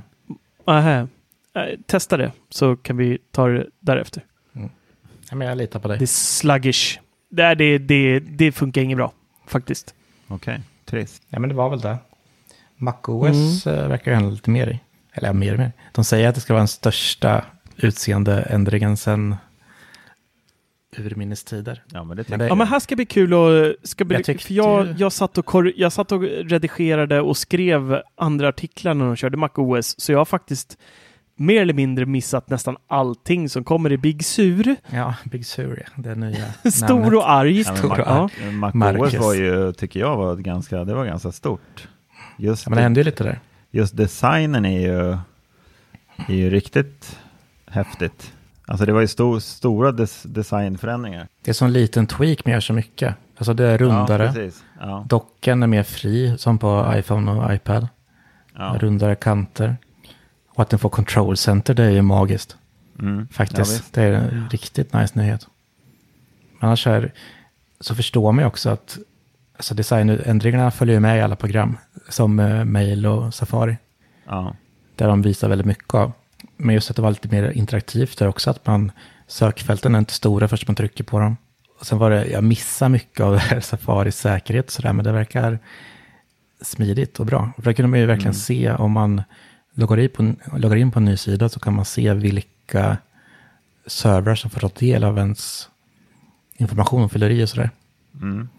Aha. 0.76 0.90
Eh, 0.92 1.08
Testa 1.88 2.18
det, 2.18 2.32
så 2.50 2.76
kan 2.76 2.98
vi 2.98 3.18
ta 3.32 3.48
det 3.48 3.66
därefter. 3.80 4.24
Ja, 5.30 5.36
men 5.36 5.48
jag 5.48 5.58
litar 5.58 5.80
på 5.80 5.88
dig. 5.88 5.98
Det 5.98 6.06
är 6.06 6.08
sluggish. 6.08 7.00
Det, 7.30 7.56
det, 7.56 7.77
det, 7.77 8.19
det 8.19 8.52
funkar 8.52 8.81
inget 8.81 8.97
bra, 8.97 9.14
faktiskt. 9.47 9.95
Okej, 10.27 10.61
trist. 10.85 11.23
Ja, 11.30 11.39
men 11.39 11.49
det 11.49 11.56
var 11.56 11.69
väl 11.69 11.81
det. 11.81 11.97
MacOS 12.77 13.65
mm. 13.65 13.89
verkar 13.89 14.11
ju 14.11 14.15
handla 14.15 14.31
lite 14.31 14.49
mer 14.49 14.68
i. 14.68 14.80
Eller 15.14 15.34
mer 15.34 15.53
och 15.53 15.60
mer. 15.60 15.72
De 15.91 16.03
säger 16.03 16.30
att 16.30 16.35
det 16.35 16.41
ska 16.41 16.53
vara 16.53 16.61
den 16.61 16.68
största 16.68 17.45
utseendeändringen 17.77 18.97
sedan 18.97 19.35
urminnes 20.97 21.43
tider. 21.43 21.84
Ja, 21.91 22.03
men 22.03 22.18
det 22.18 22.23
tycker 22.23 22.31
Men 22.31 22.39
det- 22.39 22.45
jag. 22.45 22.52
Ja, 22.52 22.56
men 22.56 22.68
här 22.68 22.80
ska 22.80 22.95
bli 22.95 23.06
kul 23.06 23.34
och 23.34 23.76
ska 23.84 24.06
bli, 24.06 24.18
Jag 24.18 24.26
tyckte 24.26 24.45
för 24.47 24.53
jag, 24.53 24.88
jag, 24.97 25.11
satt 25.11 25.38
och 25.38 25.45
kor, 25.45 25.73
jag 25.76 25.93
satt 25.93 26.11
och 26.11 26.22
redigerade 26.22 27.22
och 27.22 27.38
skrev 27.38 28.02
andra 28.15 28.47
artiklar 28.47 28.93
när 28.93 29.06
de 29.06 29.15
körde 29.15 29.38
MacOS, 29.38 29.99
så 29.99 30.11
jag 30.11 30.18
har 30.18 30.26
faktiskt 30.26 30.77
mer 31.36 31.62
eller 31.62 31.74
mindre 31.74 32.06
missat 32.06 32.49
nästan 32.49 32.78
allting 32.88 33.49
som 33.49 33.64
kommer 33.64 33.91
i 33.91 33.98
Big 33.98 34.26
Sur. 34.26 34.76
Ja, 34.90 35.16
Big 35.24 35.45
Sur, 35.45 35.84
ja. 35.86 36.02
det 36.03 36.16
nya 36.16 36.45
Stor 36.72 37.16
och 37.16 37.30
arg. 37.32 37.62
Ja, 37.62 37.76
Stor 37.76 37.91
och 37.91 37.98
Ja. 37.99 38.30
Mac 38.52 38.72
Marcus. 38.74 39.14
OS 39.14 39.20
var 39.20 39.34
ju, 39.34 39.74
tycker 39.74 39.99
jag, 39.99 40.18
var 40.18 40.36
ganska, 40.36 40.84
det 40.84 40.94
var 40.94 41.06
ganska 41.06 41.32
stort. 41.32 41.88
Just, 42.38 42.66
Ja, 42.66 42.70
men 42.70 42.78
det 42.78 42.84
hände 42.84 42.99
ju 42.99 43.03
lite 43.03 43.24
där. 43.24 43.40
just 43.72 43.98
designen 43.98 44.66
är 44.66 44.80
ju, 44.82 45.12
är 46.28 46.36
ju 46.36 46.49
riktigt 46.49 47.20
häftigt. 47.68 48.32
Alltså 48.68 48.86
det 48.86 48.94
var 48.94 49.02
ju 49.02 49.07
stor, 49.07 49.40
stora 49.40 49.91
des, 49.91 50.24
designförändringar. 50.24 51.28
Det 51.44 51.52
är 51.52 51.53
som 51.53 51.68
en 51.68 51.74
liten 51.74 52.07
tweak 52.07 52.45
men 52.45 52.53
gör 52.53 52.60
så 52.60 52.74
mycket. 52.74 53.16
Alltså 53.38 53.53
det 53.53 53.66
är 53.68 53.78
rundare. 53.78 54.32
Ja. 54.36 54.52
Ja, 54.80 55.06
Docken 55.10 55.64
är 55.64 55.68
mer 55.68 55.84
fri, 55.84 56.38
som 56.38 56.57
på 56.60 56.94
iPhone 56.95 57.32
och 57.32 57.53
iPad. 57.53 57.88
ja. 58.57 58.76
Rundare 58.80 59.16
kanter. 59.16 59.78
Och 60.56 60.61
att 60.61 60.69
den 60.69 60.80
får 60.80 60.90
control 60.90 61.38
center, 61.38 61.73
det 61.73 61.84
är 61.84 61.90
ju 61.90 62.02
magiskt. 62.02 62.57
Mm. 62.99 63.27
Ja, 63.30 63.36
Faktiskt. 63.36 63.72
visst. 63.73 63.94
det 63.94 64.03
är 64.03 64.11
en 64.11 64.49
riktigt 64.52 64.94
nice 64.94 65.19
nyhet. 65.19 65.48
Annars 66.60 66.88
är, 66.88 67.14
så 67.80 67.95
förstår 67.95 68.32
man 68.32 68.44
ju 68.44 68.48
också 68.48 68.69
att 68.69 68.98
alltså 69.57 69.76
designändringarna 69.76 70.72
följer 70.72 70.99
med 70.99 71.18
i 71.18 71.22
alla 71.22 71.36
program. 71.36 71.77
Som 72.10 72.40
eh, 72.40 72.64
mail 72.65 73.06
och 73.06 73.34
Safari. 73.34 73.77
ja. 74.26 74.56
Där 74.95 75.07
de 75.07 75.22
visar 75.22 75.49
väldigt 75.49 75.68
mycket 75.68 75.94
av. 75.94 76.11
Men 76.57 76.76
just 76.76 76.90
att 76.90 76.95
det 76.95 77.02
var 77.02 77.10
lite 77.10 77.27
mer 77.27 77.52
interaktivt 77.52 78.18
där 78.18 78.27
också. 78.27 78.49
Att 78.49 78.65
man, 78.68 78.91
sökfälten 79.27 79.95
är 79.95 79.99
inte 79.99 80.14
stora 80.14 80.48
först 80.48 80.68
man 80.68 80.76
trycker 80.76 81.03
på 81.03 81.19
dem. 81.19 81.38
Och 81.80 81.86
sen 81.86 81.98
var 81.98 82.10
det, 82.10 82.26
jag 82.26 82.44
missar 82.44 82.90
mycket 82.90 83.19
av 83.19 83.40
Safaris 83.61 84.18
säkerhet 84.18 84.65
och 84.65 84.72
sådär. 84.72 84.94
Men 84.94 85.06
det 85.06 85.11
verkar 85.11 85.60
smidigt 86.61 87.19
och 87.19 87.26
bra. 87.26 87.52
För 87.56 87.64
där 87.64 87.73
kunde 87.73 87.90
man 87.90 87.99
ju 87.99 88.06
verkligen 88.06 88.34
se 88.34 88.72
om 88.72 88.91
man 88.91 89.23
loggar 89.76 89.99
in, 89.99 90.10
på, 90.10 90.34
loggar 90.57 90.76
in 90.76 90.91
på 90.91 90.99
en 90.99 91.06
ny 91.06 91.18
sida 91.18 91.49
så 91.49 91.60
kan 91.60 91.73
man 91.73 91.85
se 91.85 92.14
vilka 92.14 92.97
servrar 93.85 94.35
som 94.35 94.49
får 94.49 94.60
ta 94.60 94.69
del 94.80 95.03
av 95.03 95.18
ens 95.18 95.69
information 96.57 97.03
och 97.03 97.11
fyller 97.11 97.30
i 97.30 97.43
och 97.43 97.49
sådär. 97.49 97.69
Mm. 98.22 98.49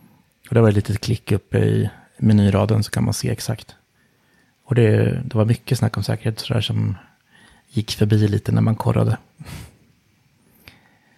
Och 0.49 0.55
det 0.55 0.61
var 0.61 0.69
ett 0.69 0.75
litet 0.75 1.01
klick 1.01 1.33
uppe 1.33 1.59
i 1.59 1.91
menyraden 2.19 2.83
så 2.83 2.91
kan 2.91 3.05
man 3.05 3.15
se 3.15 3.31
exakt. 3.31 3.75
Och 4.65 4.75
det, 4.75 5.21
det 5.25 5.35
var 5.35 5.45
mycket 5.45 5.79
snack 5.79 5.97
om 5.97 6.03
säkerhet 6.03 6.39
sådär 6.39 6.61
som 6.61 6.97
gick 7.69 7.93
förbi 7.93 8.29
lite 8.29 8.53
när 8.53 8.63
man 8.63 8.77
korrade. 8.77 9.17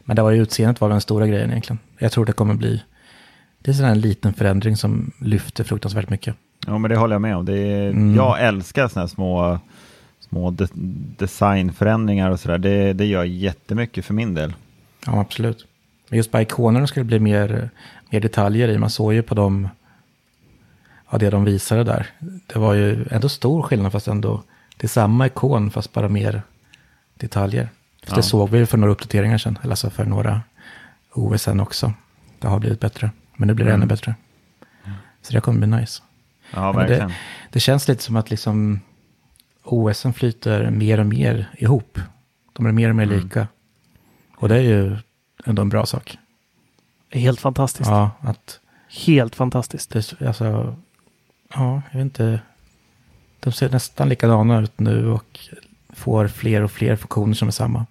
Men 0.00 0.16
det 0.16 0.22
var 0.22 0.30
ju 0.30 0.42
utseendet 0.42 0.80
var 0.80 0.88
den 0.88 1.00
stora 1.00 1.26
grejen 1.26 1.50
egentligen. 1.50 1.78
Jag 1.98 2.12
tror 2.12 2.24
det 2.24 2.32
kommer 2.32 2.54
bli, 2.54 2.82
det 3.58 3.70
är 3.70 3.74
sådär 3.74 3.90
en 3.90 4.00
liten 4.00 4.34
förändring 4.34 4.76
som 4.76 5.12
lyfter 5.20 5.64
fruktansvärt 5.64 6.10
mycket. 6.10 6.36
Ja, 6.66 6.78
men 6.78 6.90
det 6.90 6.96
håller 6.96 7.14
jag 7.14 7.22
med 7.22 7.36
om. 7.36 7.44
Det 7.44 7.58
är, 7.58 7.90
Mm. 7.90 8.14
Jag 8.14 8.42
älskar 8.42 8.88
sådana 8.88 9.06
här 9.06 9.14
små, 9.14 9.58
små 10.28 10.50
de, 10.50 10.68
designförändringar 11.18 12.30
och 12.30 12.40
sådär. 12.40 12.58
Det, 12.58 12.92
det 12.92 13.06
gör 13.06 13.24
jättemycket 13.24 14.04
för 14.04 14.14
min 14.14 14.34
del. 14.34 14.54
Ja, 15.06 15.20
absolut. 15.20 15.66
Men 16.08 16.16
just 16.16 16.32
på 16.32 16.40
ikonerna 16.40 16.86
ska 16.86 17.00
det 17.00 17.04
bli 17.04 17.18
mer, 17.18 17.70
mer 18.10 18.20
detaljer 18.20 18.68
i. 18.68 18.78
Man 18.78 18.90
såg 18.90 19.14
ju 19.14 19.22
på 19.22 19.34
dem, 19.34 19.68
ja, 21.10 21.18
det 21.18 21.30
de 21.30 21.44
visade 21.44 21.84
där. 21.84 22.06
Det 22.46 22.58
var 22.58 22.74
ju 22.74 23.06
ändå 23.10 23.28
stor 23.28 23.62
skillnad 23.62 23.92
fast 23.92 24.08
ändå, 24.08 24.42
det 24.76 24.86
är 24.86 24.88
samma 24.88 25.26
ikon 25.26 25.70
fast 25.70 25.92
bara 25.92 26.08
mer 26.08 26.42
detaljer. 27.14 27.68
För 28.02 28.12
Ja. 28.12 28.16
Det 28.16 28.22
såg 28.22 28.48
vi 28.50 28.66
för 28.66 28.78
några 28.78 28.92
uppdateringar 28.92 29.38
sedan, 29.38 29.58
eller 29.62 29.72
alltså 29.72 29.90
för 29.90 30.04
några 30.04 30.42
OS 31.14 31.42
sen 31.42 31.60
också. 31.60 31.92
Det 32.38 32.48
har 32.48 32.58
blivit 32.58 32.80
bättre, 32.80 33.10
men 33.36 33.46
nu 33.48 33.54
blir 33.54 33.64
det 33.64 33.70
Mm. 33.70 33.80
ännu 33.82 33.88
bättre. 33.88 34.14
Så 35.22 35.32
det 35.32 35.40
kommer 35.40 35.66
bli 35.66 35.80
nice. 35.80 36.02
Ja, 36.54 36.72
verkligen. 36.72 37.12
Det 37.50 37.60
känns 37.60 37.88
lite 37.88 38.02
som 38.02 38.16
att 38.16 38.30
liksom 38.30 38.80
OSen 39.72 40.12
flyter 40.12 40.70
mer 40.70 41.00
och 41.00 41.06
mer 41.06 41.50
ihop. 41.58 41.98
De 42.52 42.66
är 42.66 42.72
mer 42.72 42.88
och 42.88 42.96
mer 42.96 43.04
Mm. 43.04 43.18
lika. 43.20 43.46
Och 44.36 44.48
det 44.48 44.56
är 44.56 44.60
ju 44.60 44.96
ändå 45.44 45.62
en 45.62 45.68
bra 45.68 45.86
sak. 45.86 46.18
Helt 47.10 47.40
fantastiskt. 47.40 47.90
Ja, 47.90 48.10
att 48.20 48.60
Helt 49.06 49.34
fantastiskt. 49.34 49.90
det, 49.90 50.22
alltså, 50.26 50.76
ja, 51.54 51.82
jag 51.92 51.98
vet 51.98 52.04
inte. 52.04 52.40
De 53.40 53.52
ser 53.52 53.70
nästan 53.70 54.08
likadana 54.08 54.60
ut 54.60 54.80
nu 54.80 55.06
och 55.08 55.38
får 55.90 56.28
fler 56.28 56.62
och 56.62 56.70
fler 56.72 56.96
funktioner 56.96 57.34
som 57.34 57.48
är 57.48 57.52
samma. 57.52 57.86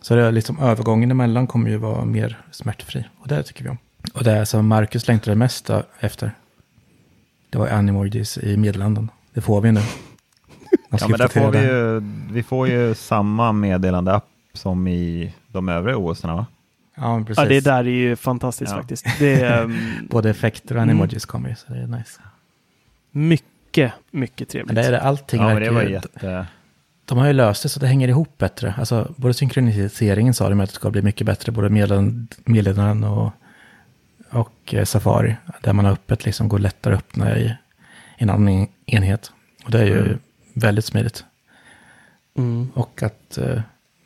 Så 0.00 0.14
det 0.16 0.22
är 0.22 0.32
liksom 0.32 0.58
övergången 0.58 1.10
emellan 1.10 1.46
kommer 1.46 1.70
ju 1.70 1.76
vara 1.76 2.04
mer 2.04 2.38
smärtfri. 2.50 3.04
Och 3.18 3.28
det 3.28 3.42
tycker 3.42 3.64
vi 3.64 3.70
om. 3.70 3.78
Och 4.14 4.24
det 4.24 4.32
är 4.32 4.44
som 4.44 4.66
Marcus 4.66 5.08
längtade 5.08 5.36
mest 5.36 5.70
efter. 6.00 6.30
Det 7.50 7.58
var 7.58 7.68
animojis 7.68 8.38
i 8.38 8.56
meddelanden. 8.56 9.10
Det 9.32 9.40
får 9.40 9.60
vi 9.60 9.72
nu. 9.72 9.80
Ja, 10.90 11.08
men 11.08 11.18
där 11.18 11.28
får 11.28 11.50
vi 11.50 11.58
ju, 11.58 12.00
vi 12.32 12.42
får 12.42 12.68
ju 12.68 12.94
samma 12.94 13.52
meddelande-app 13.52 14.28
som 14.52 14.88
i 14.88 15.34
de 15.48 15.68
övriga 15.68 15.96
OSarna 15.96 16.34
va? 16.34 16.46
Ja, 16.96 17.14
men 17.16 17.24
precis. 17.24 17.42
Ja, 17.42 17.48
det 17.48 17.60
där 17.60 17.78
är 17.78 17.84
ju 17.84 18.16
fantastiskt 18.16 18.70
Ja. 18.72 18.78
faktiskt. 18.78 19.06
Det 19.18 19.40
är 19.40 19.62
um, 19.62 19.78
Både 20.10 20.30
effekter 20.30 20.74
och 20.76 20.82
Mm. 20.82 20.90
animojis 20.96 21.24
kommer 21.24 21.48
ju, 21.48 21.54
så 21.54 21.72
det 21.72 21.78
är 21.78 21.86
nice. 21.86 22.20
mycket, 23.10 23.92
mycket 24.10 24.38
Men 24.38 24.46
trevligt. 24.46 24.74
det 24.76 24.82
är 24.84 24.92
det, 24.92 25.00
allting 25.00 25.40
Ja, 25.42 25.46
men 25.54 25.62
det 25.62 25.70
var 25.70 25.82
ju- 25.82 25.90
jätte... 25.92 26.46
De 27.06 27.18
har 27.18 27.26
ju 27.26 27.32
löst 27.32 27.62
det 27.62 27.68
så 27.68 27.80
det 27.80 27.86
hänger 27.86 28.08
ihop 28.08 28.38
bättre. 28.38 28.74
Alltså, 28.78 29.14
både 29.16 29.34
synkroniseringen 29.34 30.34
sa 30.34 30.48
de 30.48 30.60
att 30.60 30.68
det 30.68 30.74
ska 30.74 30.90
bli 30.90 31.02
mycket 31.02 31.26
bättre, 31.26 31.52
både 31.52 31.68
meddelanden, 32.44 33.04
och, 33.04 33.32
och 34.30 34.74
eh, 34.74 34.84
Safari. 34.84 35.36
Där 35.62 35.72
man 35.72 35.84
har 35.84 35.92
öppet 35.92 36.24
liksom 36.24 36.48
går 36.48 36.58
lättare 36.58 36.94
att 36.94 36.98
öppna 37.00 37.38
i 37.38 37.54
en 38.16 38.30
annan 38.30 38.48
en- 38.48 38.66
enhet. 38.86 39.32
Och 39.64 39.70
det 39.70 39.78
är 39.80 39.84
ju 39.84 40.00
Mm. 40.00 40.18
Väldigt 40.54 40.84
smidigt. 40.84 41.24
Mm. 42.38 42.70
Och 42.74 43.02
att 43.02 43.38
eh, 43.38 43.60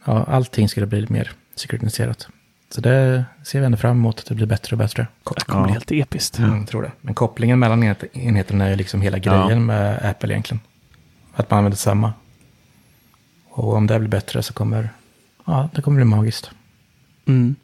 ja, 0.04 0.24
allting 0.24 0.68
skulle 0.68 0.86
bli 0.86 1.06
mer 1.08 1.32
synkroniserat. 1.54 2.28
Så 2.70 2.80
det 2.80 3.24
ser 3.44 3.60
vi 3.60 3.66
ändå 3.66 3.78
fram 3.78 3.96
emot 3.96 4.18
att 4.18 4.26
det 4.26 4.34
blir 4.34 4.46
bättre 4.46 4.74
och 4.74 4.78
bättre. 4.78 5.06
Det 5.36 5.44
kommer 5.44 5.62
bli 5.62 5.70
Ja. 5.70 5.74
helt 5.74 5.92
episkt. 5.92 6.38
Mm, 6.38 6.66
tror 6.66 6.82
det. 6.82 6.92
Men 7.00 7.14
kopplingen 7.14 7.58
mellan 7.58 7.82
enhet- 7.84 8.16
enheterna 8.18 8.64
är 8.64 8.70
ju 8.70 8.76
liksom 8.76 9.00
hela 9.02 9.18
grejen 9.18 9.48
Ja. 9.48 9.58
med 9.58 10.04
Apple 10.10 10.32
egentligen. 10.34 10.60
Att 11.34 11.50
man 11.50 11.58
använder 11.58 11.76
samma. 11.76 12.12
Och 13.50 13.74
om 13.74 13.86
det 13.86 13.98
blir 13.98 14.08
bättre 14.08 14.42
så 14.42 14.52
kommer 14.52 14.88
ja, 15.46 15.68
det 15.74 15.82
kommer 15.82 15.96
bli 15.96 16.04
magiskt. 16.04 16.50
Mm. 17.26 17.54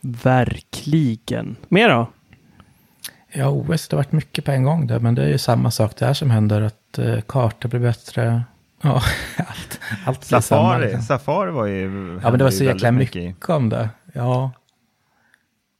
Verkligen. 0.00 1.56
Mer 1.68 1.88
då? 1.88 2.10
Ja, 3.32 3.48
OS, 3.48 3.88
det 3.88 3.96
har 3.96 4.02
varit 4.02 4.12
mycket 4.12 4.44
på 4.44 4.50
en 4.50 4.62
gång 4.64 4.86
där, 4.86 4.98
men 4.98 5.14
det 5.14 5.22
är 5.24 5.28
ju 5.28 5.38
samma 5.38 5.70
sak 5.70 5.96
där 5.96 6.14
som 6.14 6.30
händer. 6.30 6.60
Att 6.60 6.79
kartor 7.28 7.68
blir 7.68 7.80
bättre. 7.80 8.42
Ja, 8.82 8.90
allt, 9.36 9.80
allt 10.06 10.28
blir 10.28 10.40
samma. 10.40 10.42
Safari, 10.42 10.82
Liksom. 10.84 11.02
Safari 11.02 11.50
var 11.50 11.66
ju... 11.66 11.82
Ja, 12.22 12.30
men 12.30 12.38
det 12.38 12.44
var 12.44 12.50
så 12.50 12.64
ju 12.64 12.70
jäkla 12.70 12.92
mycket, 12.92 13.16
i. 13.16 13.34
om 13.48 13.68
det. 13.68 13.88
Ja, 14.12 14.50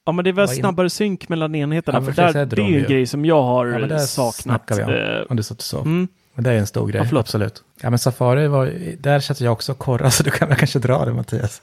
Ja, 0.05 0.11
men 0.11 0.23
det 0.23 0.29
är 0.29 0.33
väl 0.33 0.45
Vad 0.47 0.55
in- 0.55 0.59
snabbare 0.61 0.89
synk 0.89 1.29
mellan 1.29 1.55
enheterna. 1.55 1.99
Ja, 1.99 2.05
för 2.05 2.11
där, 2.11 2.33
det 2.33 2.45
det 2.45 2.61
är 2.61 2.65
ju 2.69 2.79
en 2.83 2.89
grej 2.89 3.05
som 3.07 3.25
jag 3.25 3.43
har 3.43 3.65
ja 3.67 3.79
men 3.79 3.89
det 3.89 3.99
saknat. 3.99 4.35
snackar 4.35 4.75
vi 4.75 4.83
om. 4.83 4.89
Eh, 4.89 5.21
Om 5.29 5.35
du 5.37 5.43
satt 5.43 5.57
och 5.57 5.63
sov. 5.63 5.81
Mm. 5.85 6.07
Men 6.33 6.43
det 6.43 6.51
är 6.51 6.57
en 6.57 6.67
stor 6.67 6.87
grej, 6.87 7.07
Ja, 7.11 7.19
absolut. 7.19 7.63
Ja, 7.81 7.89
men 7.89 7.99
Safari 7.99 8.47
var, 8.47 8.71
där 8.99 9.19
satt 9.19 9.41
jag 9.41 9.53
också 9.53 9.71
och 9.71 9.77
korrade, 9.77 10.11
så 10.11 10.23
du 10.23 10.31
kan 10.31 10.47
väl 10.47 10.57
kanske 10.57 10.79
dra 10.79 11.05
det 11.05 11.13
Mattias. 11.13 11.61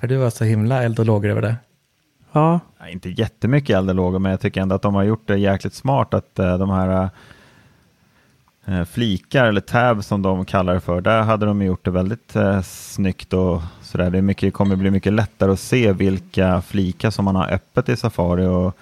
För 0.00 0.06
du 0.06 0.16
var 0.16 0.30
så 0.30 0.44
himla 0.44 0.82
eld 0.82 0.98
och 0.98 1.06
lågor 1.06 1.30
över 1.30 1.42
det. 1.42 1.56
Ja, 2.32 2.60
Nej, 2.80 2.92
inte 2.92 3.10
jättemycket 3.10 3.76
eld 3.76 3.88
och 3.88 3.94
lågor, 3.94 4.18
men 4.18 4.30
jag 4.30 4.40
tycker 4.40 4.60
ändå 4.60 4.74
att 4.74 4.82
de 4.82 4.94
har 4.94 5.02
gjort 5.02 5.28
det 5.28 5.36
jäkligt 5.38 5.74
smart 5.74 6.14
att 6.14 6.38
eh, 6.38 6.58
de 6.58 6.70
här 6.70 7.02
eh, 7.02 7.08
Eh, 8.66 8.84
flikar 8.84 9.44
eller 9.44 9.60
tab 9.60 10.04
som 10.04 10.22
de 10.22 10.44
kallar 10.44 10.74
det 10.74 10.80
för. 10.80 11.00
Där 11.00 11.22
hade 11.22 11.46
de 11.46 11.62
gjort 11.62 11.84
det 11.84 11.90
väldigt 11.90 12.36
eh, 12.36 12.62
snyggt 12.62 13.32
och 13.32 13.62
sådär. 13.82 14.10
Det 14.10 14.18
är 14.18 14.22
mycket, 14.22 14.54
kommer 14.54 14.76
bli 14.76 14.90
mycket 14.90 15.12
lättare 15.12 15.52
att 15.52 15.60
se 15.60 15.92
vilka 15.92 16.62
flikar 16.62 17.10
som 17.10 17.24
man 17.24 17.36
har 17.36 17.50
öppet 17.50 17.88
i 17.88 17.96
Safari 17.96 18.46
och 18.46 18.76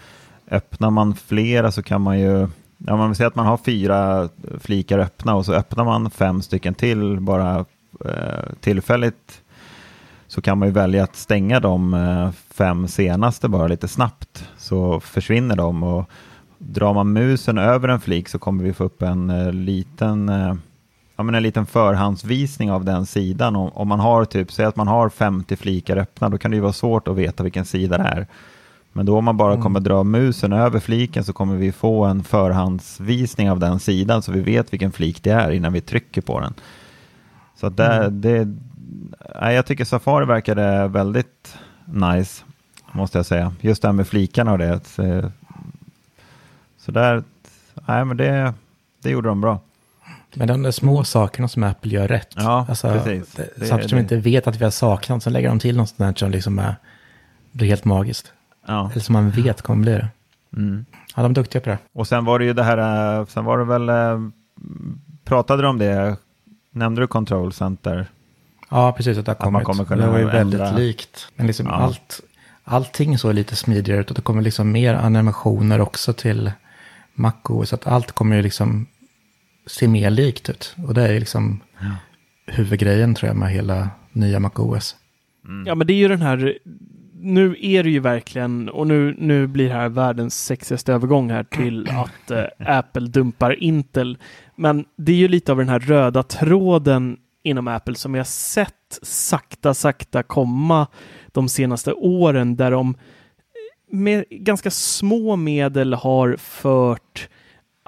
öppnar 0.51 0.91
man 0.91 1.15
flera 1.15 1.73
så 1.73 1.83
kan 1.83 2.01
man 2.01 2.21
ju 2.21 2.49
Ja, 2.87 2.97
man 2.97 3.09
vill 3.09 3.17
säga 3.17 3.27
att 3.27 3.35
man 3.35 3.47
har 3.47 3.57
fyra 3.57 4.29
flikar 4.61 4.99
öppna 4.99 5.35
och 5.35 5.47
så 5.47 5.53
öppnar 5.53 5.85
man 5.85 6.11
fem 6.11 6.43
stycken 6.43 6.75
till 6.75 7.21
bara 7.21 7.65
eh, 8.05 8.53
tillfälligt 8.61 9.43
så 10.27 10.43
kan 10.43 10.59
man 10.59 10.69
ju 10.69 10.75
välja 10.75 11.05
att 11.05 11.17
stänga 11.17 11.61
de 11.61 11.95
eh, 11.95 12.31
fem 12.55 12.89
senaste 12.89 13.49
bara 13.49 13.69
lite 13.69 13.89
snabbt 13.89 14.49
så 14.57 15.01
försvinner 15.01 15.57
de 15.57 15.83
och 15.83 16.11
drar 16.69 16.95
man 16.95 17.13
musen 17.13 17.59
över 17.59 17.89
en 17.89 18.01
flik 18.01 18.29
så 18.29 18.39
kommer 18.39 18.65
vi 18.65 18.73
få 18.73 18.85
upp 18.85 19.03
en 19.03 19.31
eh, 19.31 19.53
liten 19.53 20.29
eh, 20.29 20.55
ja, 21.17 21.23
men 21.23 21.35
en 21.35 21.43
liten 21.43 21.67
förhandsvisning 21.67 22.73
av 22.73 22.85
den 22.85 23.07
sidan. 23.07 23.57
Om, 23.57 23.69
om 23.69 23.89
man 23.89 24.01
har 24.01 24.25
typ, 24.25 24.53
säg 24.53 24.65
att 24.65 24.77
man 24.77 24.89
har 24.89 25.09
50 25.09 25.57
flikar 25.57 25.97
öppna, 25.97 26.29
då 26.29 26.39
kan 26.39 26.51
det 26.51 26.55
ju 26.55 26.61
vara 26.61 26.73
svårt 26.73 27.09
att 27.09 27.17
veta 27.17 27.43
vilken 27.43 27.65
sida 27.65 27.99
det 27.99 28.05
är. 28.05 28.27
Men 28.93 29.07
då 29.07 29.19
om 29.19 29.25
man 29.25 29.37
bara 29.37 29.53
mm. 29.53 29.63
kommer 29.63 29.81
dra 29.81 30.05
musen 30.05 30.53
över 30.53 30.81
fliken 30.81 31.25
så 31.25 31.33
kommer 31.33 31.57
vi 31.57 31.73
få 31.73 32.05
en 32.05 32.25
förhandsvisning 32.25 33.51
av 33.51 33.59
den 33.59 33.81
sidan 33.81 34.23
så 34.23 34.33
vi 34.33 34.41
vet 34.41 34.73
vilken 34.73 34.93
flik 34.93 35.23
det 35.23 35.31
är 35.31 35.51
innan 35.51 35.73
vi 35.73 35.81
trycker 35.81 36.21
på 36.21 36.41
den. 36.41 36.55
Så 37.57 37.69
där, 37.69 38.01
mm. 38.01 38.21
det, 38.21 38.49
jag 39.53 39.67
tycker 39.67 39.85
Safari 39.85 40.25
verkade 40.25 40.89
väldigt 40.89 41.57
nice, 41.85 42.45
måste 42.93 43.19
jag 43.19 43.27
säga. 43.27 43.53
Just 43.61 43.83
det 43.83 43.89
här 43.89 43.93
med 43.93 44.07
flikarna 44.07 44.53
och 44.53 44.59
det. 44.59 44.81
Så 46.85 46.93
där, 46.93 47.23
nej 47.89 48.05
men 48.05 48.17
det, 48.17 48.55
det 49.03 49.11
gjorde 49.11 49.29
de 49.29 49.41
bra. 49.41 49.61
Men 50.35 50.49
de 50.49 50.63
där 50.63 50.71
små 50.71 51.05
sakerna 51.05 51.49
som 51.49 51.63
Apple 51.63 51.93
gör 51.93 52.09
rätt. 52.09 52.33
Ja, 52.37 52.67
alltså, 52.69 52.89
precis. 52.89 53.39
Det, 53.57 53.67
saker 53.67 53.89
som 53.89 53.97
vi 53.97 54.03
inte 54.03 54.17
vet 54.17 54.47
att 54.47 54.57
vi 54.57 54.65
har 54.65 54.71
saknat, 54.71 55.23
så 55.23 55.31
lägger 55.31 55.49
de 55.49 55.59
till 55.59 55.77
något 55.77 55.89
sånt 55.89 55.99
där 55.99 56.15
som 56.15 56.31
liksom 56.31 56.59
är, 56.59 56.75
blir 57.53 57.69
helt 57.69 57.85
magiskt. 57.85 58.33
Ja. 58.67 58.91
Eller 58.91 59.01
som 59.01 59.13
man 59.13 59.31
vet 59.31 59.63
kommer 59.63 59.83
bli 59.83 59.93
det. 59.93 60.09
Mm. 60.57 60.87
Ja, 61.17 61.23
de 61.23 61.31
är 61.31 61.35
duktiga 61.35 61.61
på 61.63 61.69
det. 61.69 61.79
Och 61.93 62.09
sen 62.09 62.25
var 62.25 62.39
det 62.39 62.45
ju 62.45 62.53
det 62.53 62.63
här, 62.63 63.19
äh, 63.19 63.27
sen 63.27 63.45
var 63.45 63.59
det 63.59 63.65
väl, 63.65 63.89
äh, 63.89 64.31
pratade 65.25 65.63
du 65.63 65.69
om 65.69 65.79
det, 65.79 66.17
nämnde 66.71 67.01
du 67.01 67.07
Control 67.07 67.53
Center? 67.53 68.07
Ja, 68.71 68.93
precis, 68.93 69.19
att 69.19 69.27
det 69.27 69.31
har 69.31 69.37
kommit. 69.37 69.53
man 69.53 69.65
kommer 69.65 69.85
kunna 69.85 70.05
det 70.05 70.13
var 70.13 70.19
ju 70.19 70.25
väldigt 70.25 70.61
ändra. 70.61 70.77
likt. 70.79 71.29
Men 71.37 71.47
liksom 71.47 71.67
ja. 71.67 71.73
allt, 71.73 72.21
allting 72.65 73.19
så 73.19 73.29
är 73.29 73.33
lite 73.33 73.57
smidigare 73.57 74.01
ut 74.01 74.11
och 74.11 74.17
det 74.17 74.23
kommer 74.23 74.43
liksom 74.43 74.73
mer 74.73 74.95
animationer 74.95 75.81
också 75.81 76.13
till 76.13 76.53
MacOS. 77.15 77.69
Så 77.69 77.75
att 77.75 77.87
allt 77.87 78.13
kommer 78.13 78.37
ju 78.37 78.43
liksom 78.43 78.87
se 79.67 79.89
mer 79.89 80.11
likt 80.11 80.51
ut. 80.51 80.77
Och 80.87 80.95
det 80.95 81.09
är 81.09 81.21
liksom 81.21 81.61
ja. 81.81 81.97
huvudgrejen 82.47 83.15
tror 83.15 83.29
jag 83.29 83.37
med 83.37 83.51
hela 83.51 83.91
nya 84.13 84.41
MacOS. 84.41 84.97
Mm. 85.45 85.67
Ja, 85.67 85.75
men 85.75 85.87
det 85.87 85.93
är 85.93 85.97
ju 85.97 86.09
den 86.09 86.23
här 86.23 86.59
nu 87.23 87.57
är 87.61 87.83
det 87.83 87.91
ju 87.91 88.01
verkligen, 88.01 88.69
och 88.69 88.87
nu, 88.87 89.15
nu 89.19 89.47
blir 89.47 89.69
det 89.69 89.75
här 89.75 89.89
världens 89.89 90.45
sexigaste 90.45 90.93
övergång 90.93 91.31
här 91.31 91.45
till 91.45 91.89
att 91.91 92.31
eh, 92.31 92.45
Apple 92.79 93.09
dumpar 93.09 93.63
Intel. 93.63 94.19
Men 94.57 94.85
det 94.97 95.13
är 95.13 95.17
ju 95.17 95.29
lite 95.29 95.53
av 95.53 95.59
den 95.59 95.69
här 95.69 95.79
röda 95.79 96.23
tråden 96.23 97.17
inom 97.43 97.69
Apple 97.69 97.95
som 97.95 98.15
har 98.15 98.25
sett 98.25 98.99
sakta, 99.03 99.75
sakta 99.75 100.23
komma 100.23 100.87
de 101.33 101.49
senaste 101.49 101.93
åren 101.93 102.57
där 102.57 102.71
de 102.71 102.95
med 103.93 104.25
ganska 104.31 104.71
små 104.71 105.37
medel 105.37 105.95
har 105.95 106.37
fört 106.37 107.29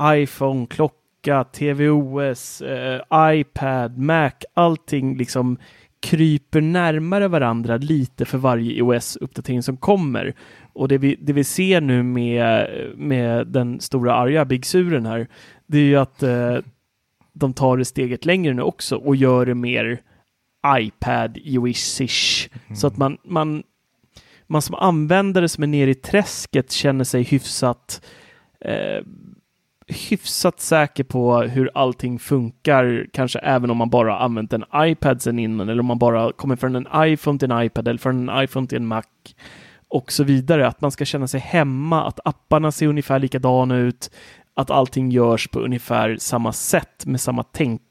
iPhone, 0.03 0.67
klocka, 0.67 1.45
tvOS, 1.45 2.63
eh, 2.63 3.01
iPad, 3.15 3.99
Mac, 3.99 4.33
allting 4.55 5.17
liksom 5.17 5.59
kryper 6.01 6.61
närmare 6.61 7.29
varandra 7.29 7.77
lite 7.77 8.25
för 8.25 8.39
varje 8.39 8.73
iOS-uppdatering 8.73 9.63
som 9.63 9.77
kommer. 9.77 10.35
Och 10.73 10.89
det 10.89 10.99
vi, 10.99 11.17
det 11.21 11.33
vi 11.33 11.45
ser 11.45 11.81
nu 11.81 12.03
med, 12.03 12.69
med 12.97 13.47
den 13.47 13.81
stora 13.81 14.15
arga 14.15 14.45
Big 14.45 14.67
Suren 14.67 15.07
här, 15.07 15.29
det 15.67 15.79
är 15.79 15.83
ju 15.83 15.97
att 15.97 16.23
eh, 16.23 16.57
de 17.33 17.53
tar 17.53 17.77
det 17.77 17.85
steget 17.85 18.25
längre 18.25 18.55
nu 18.55 18.63
också 18.63 18.97
och 18.97 19.17
gör 19.17 19.47
det 19.47 19.55
mer 19.55 20.01
iPad 20.67 21.37
iOS-ish. 21.37 22.49
Mm. 22.67 22.77
Så 22.77 22.87
att 22.87 22.97
man, 22.97 23.19
man, 23.25 23.63
man 24.47 24.63
som 24.63 24.75
användare 24.75 25.49
som 25.49 25.63
är 25.63 25.69
nere 25.69 25.91
i 25.91 25.95
träsket 25.95 26.73
känner 26.73 27.05
sig 27.05 27.23
hyfsat 27.23 28.05
eh, 28.61 29.05
hyfsat 29.87 30.61
säker 30.61 31.05
på 31.05 31.39
hur 31.43 31.71
allting 31.75 32.19
funkar, 32.19 33.07
kanske 33.13 33.39
även 33.39 33.71
om 33.71 33.77
man 33.77 33.91
bara 33.91 34.19
använt 34.19 34.53
en 34.53 34.65
iPad 34.77 35.23
sen 35.23 35.39
innan, 35.39 35.69
eller 35.69 35.81
om 35.81 35.87
man 35.87 35.99
bara 35.99 36.33
kommer 36.33 36.57
från 36.57 36.77
en 36.77 36.89
iPhone 36.97 37.39
till 37.39 37.51
en 37.51 37.63
iPad 37.63 37.89
eller 37.89 37.99
från 37.99 38.29
en 38.29 38.45
iPhone 38.45 38.67
till 38.67 38.77
en 38.77 38.87
Mac 38.87 39.03
och 39.89 40.13
så 40.13 40.25
vidare. 40.25 40.67
Att 40.67 40.81
man 40.81 40.91
ska 40.91 41.05
känna 41.05 41.29
sig 41.29 41.41
hemma, 41.41 42.05
att 42.05 42.21
apparna 42.25 42.73
ser 42.73 42.87
ungefär 42.87 43.19
likadana 43.19 43.77
ut, 43.77 44.11
att 44.55 44.71
allting 44.71 45.11
görs 45.11 45.49
på 45.49 45.61
ungefär 45.61 46.17
samma 46.17 46.53
sätt 46.53 47.07
med 47.07 47.21
samma 47.21 47.43
tänk 47.43 47.83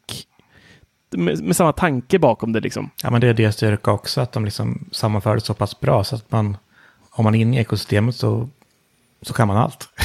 med, 1.13 1.43
med, 1.43 1.55
samma 1.55 1.73
tanke 1.73 2.19
bakom 2.19 2.53
det 2.53 2.59
liksom. 2.59 2.89
Ja, 3.03 3.11
men 3.11 3.21
det 3.21 3.27
är 3.27 3.33
deras 3.33 3.55
styrka 3.55 3.91
också, 3.91 4.21
att 4.21 4.31
de 4.31 4.45
liksom 4.45 4.89
sammanför 4.91 5.35
det 5.35 5.41
så 5.41 5.53
pass 5.53 5.79
bra 5.79 6.03
så 6.03 6.15
att 6.15 6.31
man, 6.31 6.57
om 7.11 7.23
man 7.23 7.35
är 7.35 7.39
inne 7.39 7.57
i 7.57 7.59
ekosystemet 7.59 8.15
så 8.15 8.49
så 9.25 9.33
kan 9.33 9.47
man 9.47 9.57
allt. 9.57 9.89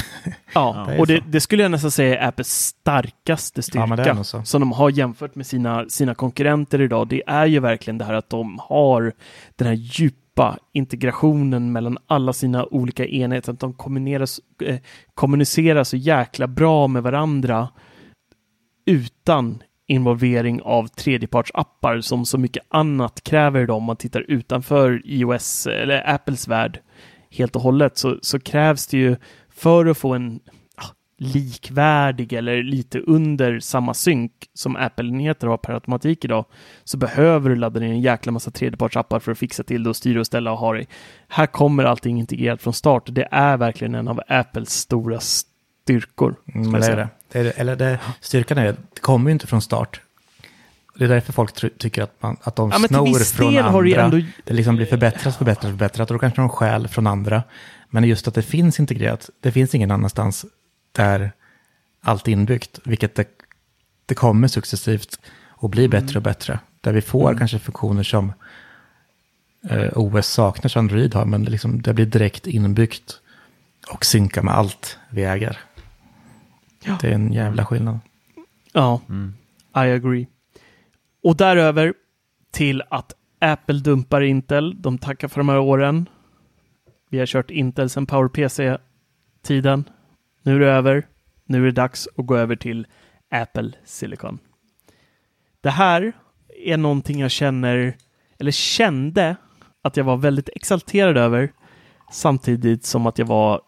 Ja, 0.53 0.85
det 0.89 0.99
och 0.99 1.07
det, 1.07 1.23
det, 1.27 1.41
skulle 1.41 1.63
jag 1.63 1.71
nästan 1.71 1.91
säga 1.91 2.19
är 2.19 2.27
Apples 2.27 2.67
starkaste 2.67 3.61
styrka. 3.61 4.23
Ja, 4.33 4.43
som 4.43 4.61
de 4.61 4.71
har 4.71 4.89
jämfört 4.89 5.35
med 5.35 5.47
sina, 5.47 5.89
sina 5.89 6.15
konkurrenter 6.15 6.81
idag. 6.81 7.07
Det 7.07 7.23
är 7.27 7.45
ju 7.45 7.59
verkligen 7.59 7.97
det 7.97 8.05
här 8.05 8.13
att 8.13 8.29
de 8.29 8.59
har 8.61 9.13
den 9.55 9.67
här 9.67 9.73
djupa 9.73 10.57
integrationen 10.73 11.71
mellan 11.71 11.97
alla 12.07 12.33
sina 12.33 12.65
olika 12.65 13.05
enheter. 13.05 13.53
Att 13.53 13.59
de 13.59 13.75
eh, 14.65 14.79
kommunicerar 15.13 15.83
så 15.83 15.97
jäkla 15.97 16.47
bra 16.47 16.87
med 16.87 17.03
varandra 17.03 17.69
utan 18.85 19.63
involvering 19.89 20.61
av 20.61 20.87
tredjepartsappar 20.87 22.01
som 22.01 22.25
så 22.25 22.37
mycket 22.37 22.63
annat 22.69 23.23
kräver 23.23 23.61
idag 23.61 23.77
om 23.77 23.83
man 23.83 23.97
tittar 23.97 24.21
utanför 24.27 25.01
iOS 25.05 25.67
eller 25.67 26.09
Apples 26.09 26.47
värld 26.47 26.79
helt 27.29 27.55
och 27.55 27.61
hållet 27.61 27.97
så, 27.97 28.19
så 28.21 28.39
krävs 28.39 28.87
det 28.87 28.97
ju 28.97 29.15
för 29.49 29.85
att 29.85 29.97
få 29.97 30.13
en 30.13 30.39
ja, 30.77 30.83
likvärdig 31.17 32.33
eller 32.33 32.63
lite 32.63 32.99
under 32.99 33.59
samma 33.59 33.93
synk 33.93 34.31
som 34.53 34.75
Apple-enheter 34.75 35.47
har 35.47 35.57
per 35.57 35.73
automatik 35.73 36.25
idag 36.25 36.45
så 36.83 36.97
behöver 36.97 37.49
du 37.49 37.55
ladda 37.55 37.79
ner 37.79 37.89
en 37.89 38.01
jäkla 38.01 38.31
massa 38.31 38.51
tredjepartsappar 38.51 39.19
för 39.19 39.31
att 39.31 39.37
fixa 39.37 39.63
till 39.63 39.83
det 39.83 39.89
och 39.89 39.95
styra 39.95 40.19
och 40.19 40.27
ställa 40.27 40.51
och 40.51 40.57
ha 40.57 40.73
det. 40.73 40.85
Här 41.27 41.45
kommer 41.45 41.83
allting 41.83 42.19
integrerat 42.19 42.61
från 42.61 42.73
start. 42.73 43.03
Det 43.05 43.27
är 43.31 43.57
verkligen 43.57 43.95
en 43.95 44.07
av 44.07 44.21
Apples 44.27 44.69
stora 44.69 45.19
styrkor. 45.19 46.35
Mm, 46.53 46.71
det 46.71 46.87
är 46.87 46.95
det. 46.95 47.09
Det. 47.31 47.49
Eller 47.49 47.75
det, 47.75 47.99
styrkan 48.21 48.57
är, 48.57 48.75
det 48.93 49.01
kommer 49.01 49.29
ju 49.29 49.33
inte 49.33 49.47
från 49.47 49.61
start. 49.61 50.01
Det 50.95 51.05
är 51.05 51.09
därför 51.09 51.33
folk 51.33 51.77
tycker 51.77 52.03
att, 52.03 52.21
man, 52.21 52.37
att 52.41 52.55
de 52.55 52.71
ja, 52.71 52.87
snor 52.87 53.19
från 53.19 53.57
andra. 53.57 53.81
Det, 53.81 53.95
ändå... 53.95 54.21
det 54.43 54.53
liksom 54.53 54.75
blir 54.75 54.85
förbättrat, 54.85 55.35
förbättrat, 55.35 55.71
förbättrat. 55.71 56.11
Och 56.11 56.15
då 56.15 56.19
kanske 56.19 56.41
de 56.41 56.49
stjäl 56.49 56.87
från 56.87 57.07
andra. 57.07 57.43
Men 57.89 58.03
just 58.03 58.27
att 58.27 58.33
det 58.33 58.41
finns 58.41 58.79
integrerat, 58.79 59.29
det 59.39 59.51
finns 59.51 59.75
ingen 59.75 59.91
annanstans 59.91 60.45
där 60.91 61.31
allt 62.01 62.27
är 62.27 62.31
inbyggt. 62.31 62.79
Vilket 62.83 63.15
det, 63.15 63.27
det 64.05 64.15
kommer 64.15 64.47
successivt 64.47 65.19
och 65.47 65.69
blir 65.69 65.87
bättre 65.87 66.19
och 66.19 66.23
bättre. 66.23 66.59
Där 66.81 66.91
vi 66.91 67.01
får 67.01 67.29
mm. 67.29 67.39
kanske 67.39 67.59
funktioner 67.59 68.03
som 68.03 68.33
eh, 69.69 69.89
OS 69.95 70.27
saknar, 70.27 70.69
som 70.69 70.79
Android 70.79 71.13
har. 71.13 71.25
Men 71.25 71.45
det, 71.45 71.51
liksom, 71.51 71.81
det 71.81 71.93
blir 71.93 72.05
direkt 72.05 72.47
inbyggt 72.47 73.19
och 73.91 74.05
synkar 74.05 74.41
med 74.41 74.53
allt 74.53 74.97
vi 75.09 75.23
äger. 75.23 75.57
Ja. 76.83 76.97
Det 77.01 77.07
är 77.07 77.13
en 77.13 77.33
jävla 77.33 77.65
skillnad. 77.65 77.99
Ja, 78.73 79.01
mm. 79.09 79.33
I 79.75 79.79
agree. 79.79 80.27
Och 81.23 81.37
däröver 81.37 81.93
till 82.51 82.83
att 82.89 83.13
Apple 83.39 83.79
dumpar 83.79 84.21
Intel. 84.21 84.81
De 84.81 84.97
tackar 84.97 85.27
för 85.27 85.39
de 85.39 85.49
här 85.49 85.59
åren. 85.59 86.09
Vi 87.09 87.19
har 87.19 87.25
kört 87.25 87.51
Intel 87.51 87.89
sedan 87.89 88.05
PowerPC-tiden. 88.05 89.83
Nu 90.41 90.55
är 90.55 90.59
det 90.59 90.71
över. 90.71 91.07
Nu 91.45 91.61
är 91.61 91.65
det 91.65 91.71
dags 91.71 92.07
att 92.17 92.25
gå 92.25 92.37
över 92.37 92.55
till 92.55 92.87
Apple 93.31 93.71
Silicon. 93.85 94.39
Det 95.61 95.69
här 95.69 96.13
är 96.65 96.77
någonting 96.77 97.19
jag 97.19 97.31
känner, 97.31 97.97
eller 98.37 98.51
kände, 98.51 99.35
att 99.81 99.97
jag 99.97 100.03
var 100.03 100.17
väldigt 100.17 100.49
exalterad 100.55 101.17
över 101.17 101.51
samtidigt 102.11 102.85
som 102.85 103.07
att 103.07 103.17
jag 103.17 103.25
var 103.25 103.61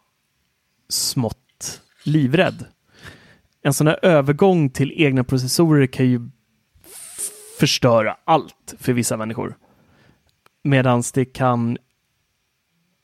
smått 0.88 1.80
livrädd. 2.04 2.64
En 3.62 3.72
sån 3.72 3.86
här 3.86 3.98
övergång 4.02 4.70
till 4.70 4.92
egna 4.96 5.24
processorer 5.24 5.86
kan 5.86 6.06
ju 6.06 6.20
förstöra 7.58 8.16
allt 8.24 8.74
för 8.78 8.92
vissa 8.92 9.16
människor. 9.16 9.56
Medan 10.64 11.02
det 11.14 11.24
kan 11.24 11.78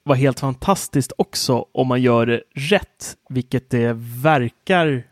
vara 0.02 0.18
helt 0.18 0.40
fantastiskt 0.40 1.12
också 1.18 1.66
om 1.72 1.89
man 1.89 2.02
gör 2.02 2.26
det 2.26 2.43
rätt, 2.55 3.16
vilket 3.28 3.70
det 3.70 3.93
verkar 4.22 5.05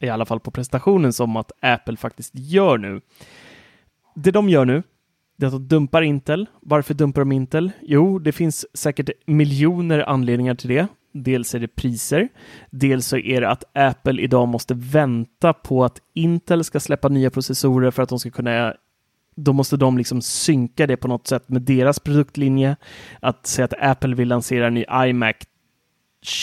i 0.00 0.08
alla 0.08 0.26
fall 0.26 0.40
på 0.40 0.50
prestationen 0.50 1.12
som 1.12 1.36
att 1.36 1.52
Apple 1.60 1.96
faktiskt 1.96 2.34
gör 2.34 2.78
nu. 2.78 3.00
Det 4.14 4.30
de 4.30 4.48
gör 4.48 4.64
nu, 4.64 4.82
det 5.36 5.44
är 5.44 5.46
att 5.46 5.52
de 5.52 5.68
dumpar 5.68 6.02
Intel. 6.02 6.46
Varför 6.60 6.94
dumpar 6.94 7.20
de 7.20 7.32
Intel? 7.32 7.72
Jo, 7.82 8.18
det 8.18 8.32
finns 8.32 8.66
säkert 8.76 9.10
miljoner 9.26 9.98
anledningar 9.98 10.54
till 10.54 10.68
det. 10.68 10.86
Dels 11.14 11.54
är 11.54 11.60
det 11.60 11.68
priser. 11.68 12.28
Dels 12.70 13.06
så 13.06 13.16
är 13.16 13.40
det 13.40 13.50
att 13.50 13.64
Apple 13.74 14.22
idag 14.22 14.48
måste 14.48 14.74
vänta 14.74 15.52
på 15.52 15.84
att 15.84 15.98
Intel 16.14 16.64
ska 16.64 16.80
släppa 16.80 17.08
nya 17.08 17.30
processorer 17.30 17.90
för 17.90 18.02
att 18.02 18.08
de 18.08 18.18
ska 18.18 18.30
kunna 18.30 18.74
då 19.36 19.52
måste 19.52 19.76
de 19.76 19.98
liksom 19.98 20.22
synka 20.22 20.86
det 20.86 20.96
på 20.96 21.08
något 21.08 21.26
sätt 21.26 21.48
med 21.48 21.62
deras 21.62 22.00
produktlinje. 22.00 22.76
Att 23.20 23.46
säga 23.46 23.64
att 23.64 23.74
Apple 23.80 24.14
vill 24.14 24.28
lansera 24.28 24.66
en 24.66 24.74
ny 24.74 24.84
iMac 24.92 25.36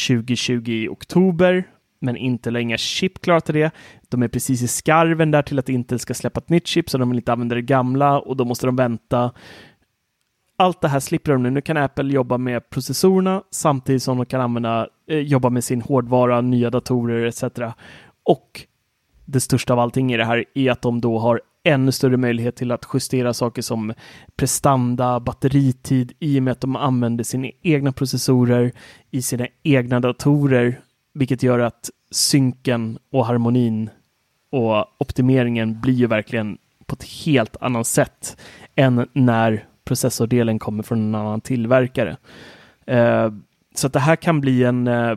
2020 0.08 0.70
i 0.70 0.88
oktober, 0.88 1.64
men 2.00 2.18
Intel 2.18 2.56
har 2.56 2.62
inga 2.62 2.78
chip 2.78 3.22
klara 3.22 3.42
till 3.42 3.56
det. 3.56 3.72
De 4.10 4.24
är 4.24 4.28
precis 4.28 4.62
i 4.62 4.68
skarven 4.68 5.32
där 5.32 5.42
till 5.42 5.60
att 5.60 5.70
Intel 5.70 6.00
ska 6.00 6.14
släppa 6.14 6.40
ett 6.40 6.50
nytt 6.50 6.68
chip, 6.68 6.90
så 6.90 6.98
de 6.98 7.10
vill 7.10 7.20
inte 7.20 7.34
använda 7.34 7.56
det 7.56 7.62
gamla 7.62 8.20
och 8.20 8.38
då 8.38 8.46
måste 8.46 8.66
de 8.66 8.76
vänta. 8.76 9.32
Allt 10.62 10.82
det 10.82 10.88
här 10.88 11.00
slipper 11.00 11.32
de 11.32 11.44
nu. 11.44 11.50
Nu 11.50 11.62
kan 11.62 11.78
Apple 11.78 12.14
jobba 12.14 12.38
med 12.38 12.70
processorerna 12.70 13.44
samtidigt 13.52 14.04
som 14.04 14.18
de 14.18 14.26
kan 14.26 14.42
använda, 14.42 14.88
eh, 15.08 15.18
jobba 15.18 15.50
med 15.50 15.64
sin 15.64 15.82
hårdvara, 15.82 16.42
nya 16.42 16.70
datorer 16.70 17.26
etc. 17.26 17.44
Och 18.24 18.62
det 19.26 19.40
största 19.40 19.74
av 19.74 19.80
allting 19.80 20.14
i 20.14 20.18
det 20.18 20.26
här 20.26 20.46
är 20.54 20.72
att 20.72 20.82
de 20.82 21.02
då 21.02 21.20
har 21.20 21.42
ännu 21.64 21.92
större 21.92 22.18
möjlighet 22.18 22.56
till 22.56 22.72
att 22.72 22.86
justera 22.94 23.34
saker 23.34 23.62
som 23.62 23.94
prestanda, 24.36 25.20
batteritid 25.20 26.14
i 26.20 26.40
och 26.40 26.44
med 26.44 26.52
att 26.52 26.62
de 26.62 26.76
använder 26.76 27.24
sina 27.24 27.48
egna 27.62 27.92
processorer 27.92 28.72
i 29.12 29.22
sina 29.22 29.48
egna 29.64 30.00
datorer, 30.00 30.80
vilket 31.14 31.44
gör 31.44 31.60
att 31.60 31.90
synken 32.12 33.00
och 33.12 33.26
harmonin 33.26 33.90
och 34.52 35.02
optimeringen 35.02 35.82
blir 35.82 35.94
ju 35.94 36.08
verkligen 36.08 36.58
på 36.86 36.94
ett 36.94 37.04
helt 37.26 37.58
annat 37.62 37.88
sätt 37.88 38.38
än 38.76 39.08
när 39.14 39.71
processordelen 39.86 40.60
kommer 40.60 40.84
från 40.84 41.00
en 41.00 41.16
annan 41.16 41.42
tillverkare. 41.42 42.18
Eh, 42.86 43.32
så 43.76 43.88
att 43.88 43.94
det 43.94 44.00
här 44.00 44.16
kan 44.16 44.42
bli 44.42 44.64
en... 44.64 44.88
Eh, 44.88 45.16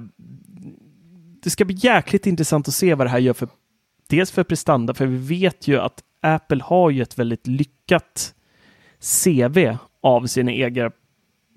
det 1.43 1.51
ska 1.51 1.65
bli 1.65 1.77
jäkligt 1.79 2.27
intressant 2.27 2.69
att 2.69 2.75
se 2.75 2.95
vad 2.95 3.07
det 3.07 3.11
här 3.11 3.19
gör 3.19 3.33
för 3.33 3.49
dels 4.09 4.31
för 4.31 4.45
prestanda, 4.45 4.95
för 4.95 5.07
vi 5.07 5.39
vet 5.39 5.69
ju 5.69 5.81
att 5.81 6.03
Apple 6.21 6.63
har 6.63 6.91
ju 6.91 7.03
ett 7.03 7.19
väldigt 7.19 7.47
lyckat 7.47 8.35
CV 9.01 9.77
av 10.03 10.27
sina 10.27 10.53
egna 10.53 10.91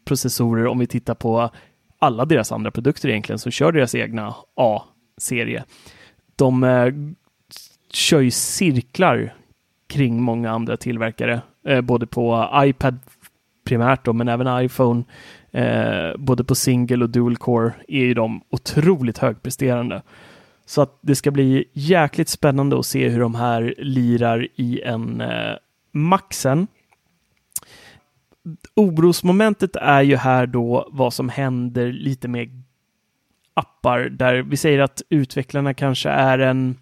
processorer 0.06 0.68
om 0.68 0.80
vi 0.80 0.88
tittar 0.88 1.16
på 1.16 1.50
alla 2.00 2.26
deras 2.26 2.52
andra 2.52 2.72
produkter 2.72 3.10
egentligen 3.10 3.40
som 3.40 3.52
kör 3.52 3.72
deras 3.72 3.96
egna 3.96 4.36
A-serie. 4.56 5.64
De 6.36 6.64
eh, 6.64 6.94
kör 7.92 8.20
ju 8.20 8.32
cirklar 8.32 9.34
kring 9.88 10.22
många 10.22 10.52
andra 10.52 10.78
tillverkare, 10.78 11.42
eh, 11.68 11.82
både 11.82 12.08
på 12.08 12.50
iPad 12.56 13.00
primärt 13.64 14.06
då, 14.06 14.14
men 14.14 14.28
även 14.28 14.66
iPhone, 14.66 15.04
eh, 15.52 16.18
både 16.18 16.44
på 16.44 16.56
single 16.56 17.04
och 17.04 17.10
dual 17.10 17.38
core 17.38 17.74
är 17.88 18.00
ju 18.00 18.14
de 18.14 18.42
otroligt 18.50 19.18
högpresterande. 19.18 20.02
Så 20.66 20.82
att 20.82 21.00
det 21.02 21.16
ska 21.16 21.32
bli 21.32 21.66
jäkligt 21.74 22.30
spännande 22.30 22.80
att 22.80 22.86
se 22.86 23.10
hur 23.10 23.20
de 23.20 23.36
här 23.36 23.76
lirar 23.78 24.48
i 24.56 24.82
en 24.82 25.22
eh, 25.22 25.56
Maxen. 25.92 26.68
Orosmomentet 28.76 29.76
är 29.76 30.02
ju 30.02 30.16
här 30.16 30.46
då 30.46 30.88
vad 30.92 31.14
som 31.14 31.30
händer 31.30 31.92
lite 31.92 32.28
med 32.28 32.64
appar 33.54 34.00
där 34.00 34.42
vi 34.42 34.58
säger 34.58 34.80
att 34.80 35.02
utvecklarna 35.10 35.74
kanske 35.74 36.10
är 36.10 36.40
en 36.40 36.76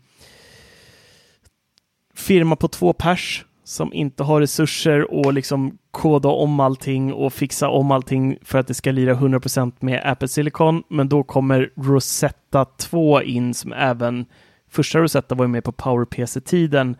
firma 2.14 2.56
på 2.56 2.68
två 2.68 2.94
pers 2.94 3.46
som 3.66 3.94
inte 3.94 4.24
har 4.24 4.42
resurser 4.42 5.12
och 5.12 5.34
liksom 5.34 5.78
koda 5.92 6.30
om 6.30 6.60
allting 6.60 7.14
och 7.14 7.34
fixa 7.34 7.70
om 7.70 7.92
allting 7.92 8.38
för 8.42 8.60
att 8.60 8.68
det 8.68 8.74
ska 8.74 8.92
lira 8.92 9.14
100% 9.14 9.74
med 9.80 10.02
Apple 10.06 10.28
Silicon. 10.28 10.84
Men 10.90 11.10
då 11.10 11.24
kommer 11.24 11.72
Rosetta 11.76 12.66
2 12.66 13.22
in 13.22 13.54
som 13.54 13.74
även 13.74 14.26
första 14.70 15.00
Rosetta 15.00 15.36
var 15.36 15.48
med 15.48 15.64
på 15.64 15.72
PowerPC-tiden. 15.72 16.98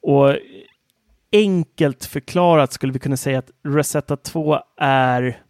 Och 0.00 0.36
enkelt 1.32 2.04
förklarat 2.04 2.72
skulle 2.72 2.92
vi 2.92 2.98
kunna 2.98 3.16
säga 3.16 3.38
att 3.38 3.50
Rosetta 3.64 4.16
2 4.16 4.58
är 4.76 5.42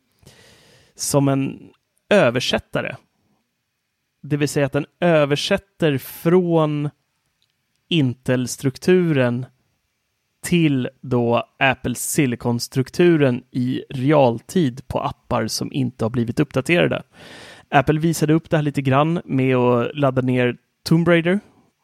som 0.95 1.29
en 1.29 1.71
översättare. 2.11 2.97
Det 4.23 4.37
vill 4.37 4.49
säga 4.49 4.67
att 4.67 4.73
den 4.73 4.87
översätter 5.01 5.99
från 5.99 6.91
Intel-strukturen 7.89 9.47
till 10.43 10.89
då 11.01 11.45
Apple 11.59 11.95
Silicon-strukturen 11.95 13.43
i 13.51 13.83
realtid 13.91 14.89
på 14.89 15.01
appar 15.01 15.47
som 15.47 15.73
inte 15.73 16.05
har 16.05 16.11
blivit 16.11 16.41
uppdaterade. 16.41 17.03
Apple 17.71 18.01
visade 18.01 18.33
upp 18.33 18.51
det 18.51 18.57
här 18.57 18.63
lite 18.65 18.83
grann 18.83 19.21
med 19.25 19.57
att 19.57 19.97
ladda 19.97 20.23
ner 20.23 20.57
Tomb 20.85 21.09
Raider 21.09 21.41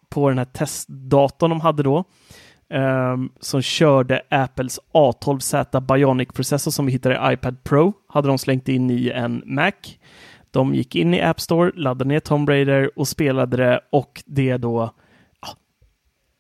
på 0.09 0.29
den 0.29 0.39
här 0.39 0.45
testdatorn 0.45 1.51
de 1.51 1.61
hade 1.61 1.83
då. 1.83 2.05
Um, 2.75 3.33
som 3.41 3.63
körde 3.63 4.23
Apples 4.31 4.81
A12Z 4.95 5.81
Bionic-processor 5.81 6.71
som 6.71 6.87
vi 6.87 6.93
hittade 6.93 7.15
i 7.15 7.33
iPad 7.33 7.65
Pro. 7.65 7.93
Hade 8.09 8.29
de 8.29 8.39
slängt 8.39 8.69
in 8.69 8.91
i 8.91 9.11
en 9.11 9.43
Mac. 9.47 9.73
De 10.51 10.75
gick 10.75 10.97
in 10.97 11.15
i 11.15 11.23
App 11.23 11.41
Store, 11.41 11.73
laddade 11.75 12.09
ner 12.09 12.21
Tomb 12.21 12.49
Raider 12.49 12.91
och 12.97 13.09
spelade 13.09 13.57
det 13.57 13.81
och 13.91 14.23
det 14.27 14.57
då 14.57 14.95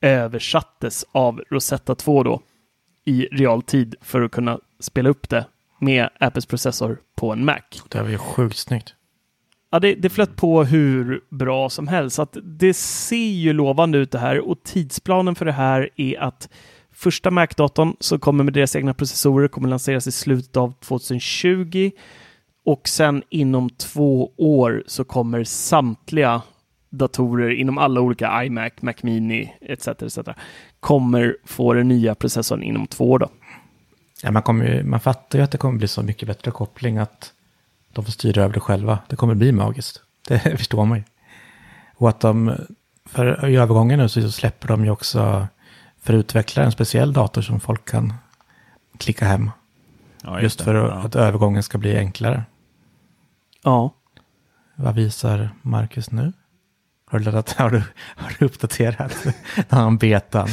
översattes 0.00 1.04
av 1.12 1.42
Rosetta 1.50 1.94
2 1.94 2.22
då 2.22 2.40
i 3.04 3.28
realtid 3.32 3.94
för 4.00 4.22
att 4.22 4.30
kunna 4.30 4.60
spela 4.80 5.08
upp 5.08 5.28
det 5.28 5.46
med 5.80 6.08
Apples 6.20 6.46
processor 6.46 7.00
på 7.16 7.32
en 7.32 7.44
Mac. 7.44 7.60
Det 7.88 8.02
var 8.02 8.08
ju 8.08 8.18
sjukt 8.18 8.56
snyggt. 8.56 8.94
Ja, 9.70 9.78
det, 9.78 9.94
det 9.94 10.10
flöt 10.10 10.36
på 10.36 10.64
hur 10.64 11.20
bra 11.30 11.70
som 11.70 11.88
helst. 11.88 12.18
Att 12.18 12.36
det 12.42 12.74
ser 12.74 13.16
ju 13.16 13.52
lovande 13.52 13.98
ut 13.98 14.10
det 14.10 14.18
här 14.18 14.48
och 14.48 14.62
tidsplanen 14.62 15.34
för 15.34 15.44
det 15.44 15.52
här 15.52 15.90
är 15.96 16.20
att 16.20 16.48
första 16.92 17.30
Mac-datorn 17.30 17.96
som 18.00 18.20
kommer 18.20 18.44
med 18.44 18.52
deras 18.52 18.76
egna 18.76 18.94
processorer 18.94 19.48
kommer 19.48 19.68
lanseras 19.68 20.06
i 20.06 20.12
slutet 20.12 20.56
av 20.56 20.72
2020 20.72 21.90
och 22.64 22.88
sen 22.88 23.22
inom 23.28 23.70
två 23.70 24.32
år 24.36 24.84
så 24.86 25.04
kommer 25.04 25.44
samtliga 25.44 26.42
datorer 26.90 27.50
inom 27.50 27.78
alla 27.78 28.00
olika 28.00 28.44
iMac, 28.44 28.72
Mac 28.80 28.94
Mini 29.02 29.54
etc. 29.60 29.88
etc. 29.88 30.18
kommer 30.80 31.36
få 31.44 31.72
den 31.72 31.88
nya 31.88 32.14
processorn 32.14 32.62
inom 32.62 32.86
två 32.86 33.10
år. 33.10 33.18
Då. 33.18 33.28
Ja, 34.22 34.30
man, 34.30 34.42
kommer 34.42 34.64
ju, 34.64 34.84
man 34.84 35.00
fattar 35.00 35.38
ju 35.38 35.44
att 35.44 35.50
det 35.50 35.58
kommer 35.58 35.78
bli 35.78 35.88
så 35.88 36.02
mycket 36.02 36.28
bättre 36.28 36.50
koppling 36.50 36.98
att 36.98 37.32
de 37.92 38.04
får 38.04 38.12
styra 38.12 38.42
över 38.42 38.54
det 38.54 38.60
själva. 38.60 38.98
Det 39.08 39.16
kommer 39.16 39.34
bli 39.34 39.52
magiskt. 39.52 40.02
Det 40.28 40.38
förstår 40.38 40.84
man 40.84 40.98
ju. 40.98 41.04
Och 41.96 42.08
att 42.08 42.20
de, 42.20 42.56
för 43.04 43.48
i 43.48 43.56
övergången 43.56 43.98
nu 43.98 44.08
så 44.08 44.30
släpper 44.30 44.68
de 44.68 44.84
ju 44.84 44.90
också 44.90 45.46
för 46.00 46.12
utvecklare 46.12 46.66
en 46.66 46.72
speciell 46.72 47.12
dator 47.12 47.42
som 47.42 47.60
folk 47.60 47.84
kan 47.84 48.14
klicka 48.98 49.24
hem. 49.24 49.50
Ja, 50.22 50.40
just, 50.40 50.42
just 50.42 50.60
för 50.60 50.74
ja. 50.74 50.92
att 50.92 51.16
övergången 51.16 51.62
ska 51.62 51.78
bli 51.78 51.96
enklare. 51.96 52.44
Ja. 53.62 53.94
Vad 54.74 54.94
visar 54.94 55.50
Marcus 55.62 56.10
nu? 56.10 56.32
Har 57.10 57.18
du, 57.18 57.24
laddat, 57.24 57.52
har 57.52 57.70
du, 57.70 57.82
har 58.16 58.36
du 58.38 58.44
uppdaterat 58.44 59.22
den 59.22 59.32
här 59.68 59.98
betan? 59.98 60.48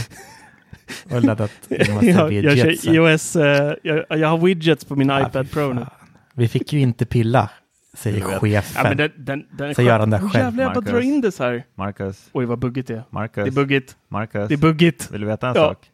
Och 1.12 1.24
laddat 1.24 1.52
en 1.70 1.94
massa 1.94 2.06
ja, 2.10 2.26
widgets? 2.26 2.86
Jag, 2.86 2.96
iOS, 2.96 3.36
uh, 3.36 3.44
jag, 3.84 4.06
jag, 4.10 4.28
har 4.28 4.38
widgets 4.38 4.86
på 4.86 4.96
min 4.96 5.10
ja, 5.10 5.28
iPad 5.28 5.52
Pro 5.52 5.74
nu. 5.74 5.86
Vi 6.34 6.48
fick 6.48 6.74
ju 6.74 6.80
inte 6.80 7.06
pilla, 7.06 7.50
säger 7.94 8.22
chefen. 8.22 8.84
Ja, 8.84 8.90
men 8.90 8.98
den, 8.98 9.12
den, 9.18 9.46
den 9.58 9.76
så 9.76 9.82
gör 9.82 10.00
han 10.00 10.10
det 10.10 10.20
själv. 10.20 10.34
Jävlar, 10.34 10.64
jag 10.64 10.74
bara 10.74 10.92
drar 10.92 11.02
in 11.02 11.22
det 11.22 11.32
så 11.32 11.44
här. 11.44 11.64
Marcus. 11.76 12.30
Oj, 12.32 12.46
vad 12.46 12.60
buggigt 12.60 12.88
det 12.88 12.94
är. 12.94 13.04
Marcus. 13.10 13.44
Det 13.44 13.50
är 13.50 13.52
buggigt. 13.52 13.96
Marcus. 14.08 14.48
Det 14.48 14.56
är 14.56 14.58
buggigt. 14.58 15.12
Vill 15.12 15.22
du 15.22 15.28
veta 15.28 15.48
en 15.50 15.56
ja. 15.56 15.62
sak? 15.62 15.92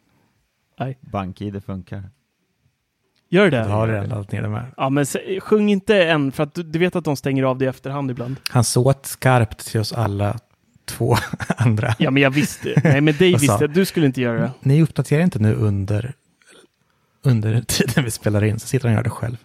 Nej. 0.78 0.98
BankID 1.00 1.64
funkar. 1.64 2.02
Gör 3.28 3.50
det? 3.50 3.62
Du 3.62 3.68
har 3.68 3.88
redan 3.88 4.08
laddat 4.08 4.32
ner 4.32 4.42
det 4.42 4.48
med. 4.48 4.64
Ja, 4.76 4.90
men 4.90 5.06
sjung 5.40 5.70
inte 5.70 6.04
än, 6.04 6.32
för 6.32 6.42
att 6.42 6.54
du, 6.54 6.62
du, 6.62 6.78
vet 6.78 6.96
att 6.96 7.04
de 7.04 7.16
stänger 7.16 7.42
av 7.42 7.58
det 7.58 7.64
i 7.64 7.68
efterhand 7.68 8.10
ibland. 8.10 8.36
Han 8.50 8.64
såt 8.64 9.06
skarpt 9.06 9.66
till 9.66 9.80
oss 9.80 9.92
alla 9.92 10.38
två 10.92 11.16
andra. 11.56 11.94
Ja, 11.98 12.10
men 12.10 12.22
jag 12.22 12.30
visste. 12.30 12.80
Nej, 12.84 13.00
men 13.00 13.16
dig 13.16 13.32
visste 13.32 13.56
jag. 13.60 13.70
Du 13.70 13.84
skulle 13.84 14.06
inte 14.06 14.20
göra 14.20 14.40
det. 14.40 14.50
Ni 14.60 14.82
uppdaterar 14.82 15.22
inte 15.22 15.38
nu 15.38 15.54
under, 15.54 16.12
under 17.22 17.60
tiden 17.60 18.04
vi 18.04 18.10
spelar 18.10 18.44
in, 18.44 18.58
så 18.58 18.66
sitter 18.66 18.88
han 18.88 18.94
och 18.94 18.98
gör 18.98 19.04
det 19.04 19.10
själv. 19.10 19.36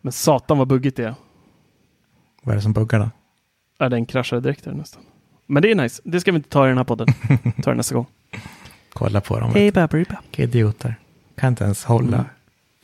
Men 0.00 0.12
satan 0.12 0.58
vad 0.58 0.68
buggigt 0.68 0.96
det 0.96 1.04
är. 1.04 1.14
Vad 2.42 2.52
är 2.52 2.56
det 2.56 2.62
som 2.62 2.72
buggar 2.72 2.98
då? 2.98 3.10
Ja, 3.78 3.88
den 3.88 4.06
kraschade 4.06 4.40
direkt 4.42 4.64
där 4.64 4.72
nästan. 4.72 5.02
Men 5.46 5.62
det 5.62 5.70
är 5.70 5.74
nice. 5.74 6.02
Det 6.04 6.20
ska 6.20 6.32
vi 6.32 6.36
inte 6.36 6.48
ta 6.48 6.64
i 6.66 6.68
den 6.68 6.76
här 6.78 6.84
podden. 6.84 7.06
ta 7.62 7.70
det 7.70 7.76
nästa 7.76 7.94
gång. 7.94 8.06
Kolla 8.92 9.20
på 9.20 9.40
dem. 9.40 9.50
Hej 9.54 9.72
baberiba. 9.72 10.16
Vilka 10.22 10.42
idioter. 10.42 10.94
Kan 11.36 11.48
inte 11.48 11.64
ens 11.64 11.84
hålla. 11.84 12.16
Mm. 12.16 12.26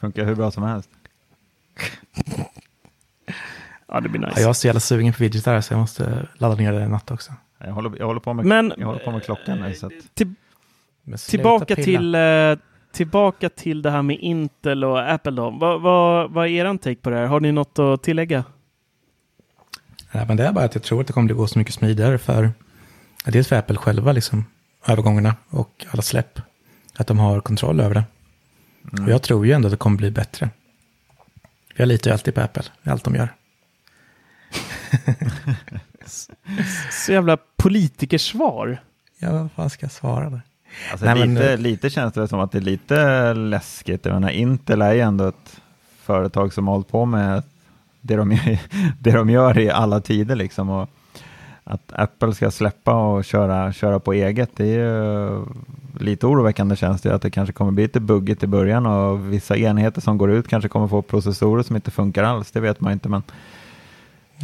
Funkar 0.01 0.25
hur 0.25 0.35
bra 0.35 0.51
som 0.51 0.63
helst. 0.63 0.91
Ja, 3.89 4.01
det 4.01 4.09
blir 4.09 4.21
Ja, 4.23 4.29
nice. 4.29 4.41
jag 4.41 4.49
är 4.49 4.53
så 4.53 4.67
jävla 4.67 4.81
sugen 4.81 5.13
på 5.13 5.23
widgetar 5.23 5.61
så 5.61 5.73
jag 5.75 5.79
måste 5.81 6.29
ladda 6.39 6.55
ner 6.55 6.73
det 6.73 6.85
i 6.85 6.89
natt 6.89 7.11
också. 7.11 7.33
Jag 7.59 7.73
håller, 7.73 7.93
jag 7.99 8.07
håller, 8.07 8.21
på, 8.21 8.35
med, 8.35 8.47
Men 8.47 8.73
jag 8.79 8.87
håller 8.87 9.01
på 9.01 9.11
med 9.11 9.25
klockan 9.25 9.61
nu. 9.61 9.75
Så 9.75 9.87
att, 9.87 9.93
till, 10.15 10.35
tillbaka, 11.29 11.77
till, 11.77 12.15
eh, 12.15 12.57
tillbaka 12.93 13.49
till 13.49 13.83
det 13.83 13.91
här 13.91 14.03
med 14.03 14.19
Intel 14.21 14.85
och 14.85 15.13
Apple 15.13 15.33
då. 15.33 15.51
Vad, 15.51 15.81
vad, 15.81 16.31
vad 16.31 16.47
är 16.47 16.51
er 16.51 16.77
take 16.77 16.97
på 16.97 17.11
det 17.11 17.17
här? 17.17 17.27
Har 17.27 17.41
ni 17.41 17.53
något 17.53 17.79
att 17.79 18.03
tillägga? 18.03 18.45
Ja, 20.13 20.25
men 20.25 20.37
det 20.37 20.47
är 20.47 20.53
bara 20.53 20.65
att 20.65 20.75
jag 20.75 20.83
tror 20.83 21.01
att 21.01 21.07
det 21.07 21.13
kommer 21.13 21.31
att 21.31 21.37
gå 21.37 21.47
så 21.47 21.59
mycket 21.59 21.75
smidigare 21.75 22.19
för 22.19 22.51
dels 23.25 23.49
för 23.49 23.57
Apple 23.57 23.77
själva, 23.77 24.13
liksom, 24.13 24.45
övergångarna 24.87 25.35
och 25.49 25.87
alla 25.91 26.03
släpp. 26.03 26.41
Att 26.99 27.07
de 27.07 27.19
har 27.19 27.41
kontroll 27.41 27.81
över 27.81 27.95
det. 27.95 28.05
Och 29.03 29.11
jag 29.11 29.23
tror 29.23 29.47
ju 29.47 29.53
ändå 29.53 29.67
att 29.67 29.73
det 29.73 29.77
kommer 29.77 29.97
bli 29.97 30.11
bättre. 30.11 30.51
Jag 31.77 31.89
litar 31.89 32.11
ju 32.11 32.13
alltid 32.13 32.35
på 32.35 32.41
Apple, 32.41 32.63
allt 32.85 33.05
de 33.05 33.15
gör. 33.15 33.29
Så 36.93 37.13
jävla 37.13 37.39
politikersvar. 37.57 38.79
Ja, 39.19 39.33
vad 39.33 39.53
fan 39.53 39.71
ska 39.71 39.85
jag 39.85 39.93
svara 39.93 40.31
där? 40.31 40.41
alltså, 40.91 41.07
Nej, 41.07 41.19
men, 41.19 41.35
lite, 41.35 41.53
eh, 41.53 41.59
lite 41.59 41.91
känns 41.91 42.15
det 42.15 42.29
som 42.29 42.41
att 42.41 42.53
det 42.53 42.59
är 42.59 42.63
lite 42.63 43.35
läskigt. 43.35 44.05
Jag 44.05 44.15
menar, 44.15 44.31
Intel 44.31 44.83
är 44.83 44.93
ju 44.93 45.01
ändå 45.01 45.29
ett 45.29 45.61
företag 46.03 46.53
som 46.53 46.67
har 46.67 46.75
hållit 46.75 46.89
på 46.89 47.05
med 47.05 47.43
det 48.01 48.17
de, 48.17 48.39
det 49.01 49.11
de 49.11 49.31
gör 49.31 49.59
i 49.59 49.71
alla 49.71 50.01
tider. 50.01 50.37
Liksom, 50.37 50.71
och 50.71 50.89
att 51.65 51.93
Apple 51.93 52.35
ska 52.35 52.51
släppa 52.51 52.95
och 52.95 53.25
köra, 53.25 53.73
köra 53.73 54.01
på 54.01 54.13
eget, 54.13 54.51
det 54.57 54.65
är 54.65 54.79
ju 54.79 55.45
lite 56.01 56.27
oroväckande 56.27 56.77
känns 56.77 57.03
det. 57.03 57.15
Att 57.15 57.23
det 57.23 57.31
kanske 57.31 57.53
kommer 57.53 57.73
bli 57.73 57.83
lite 57.83 58.01
buggigt 58.01 58.43
i 58.43 58.47
början 58.47 58.87
och 58.87 59.33
vissa 59.33 59.57
enheter 59.57 60.01
som 60.01 60.19
går 60.19 60.31
ut 60.31 60.49
kanske 60.49 60.69
kommer 60.69 60.89
få 60.89 61.03
processorer 61.03 61.63
som 61.63 61.77
inte 61.77 61.91
funkar 61.91 62.25
alls. 62.25 62.51
Det 62.51 62.61
vet 62.61 62.81
man 62.81 62.93
inte, 62.93 63.09
men 63.09 63.23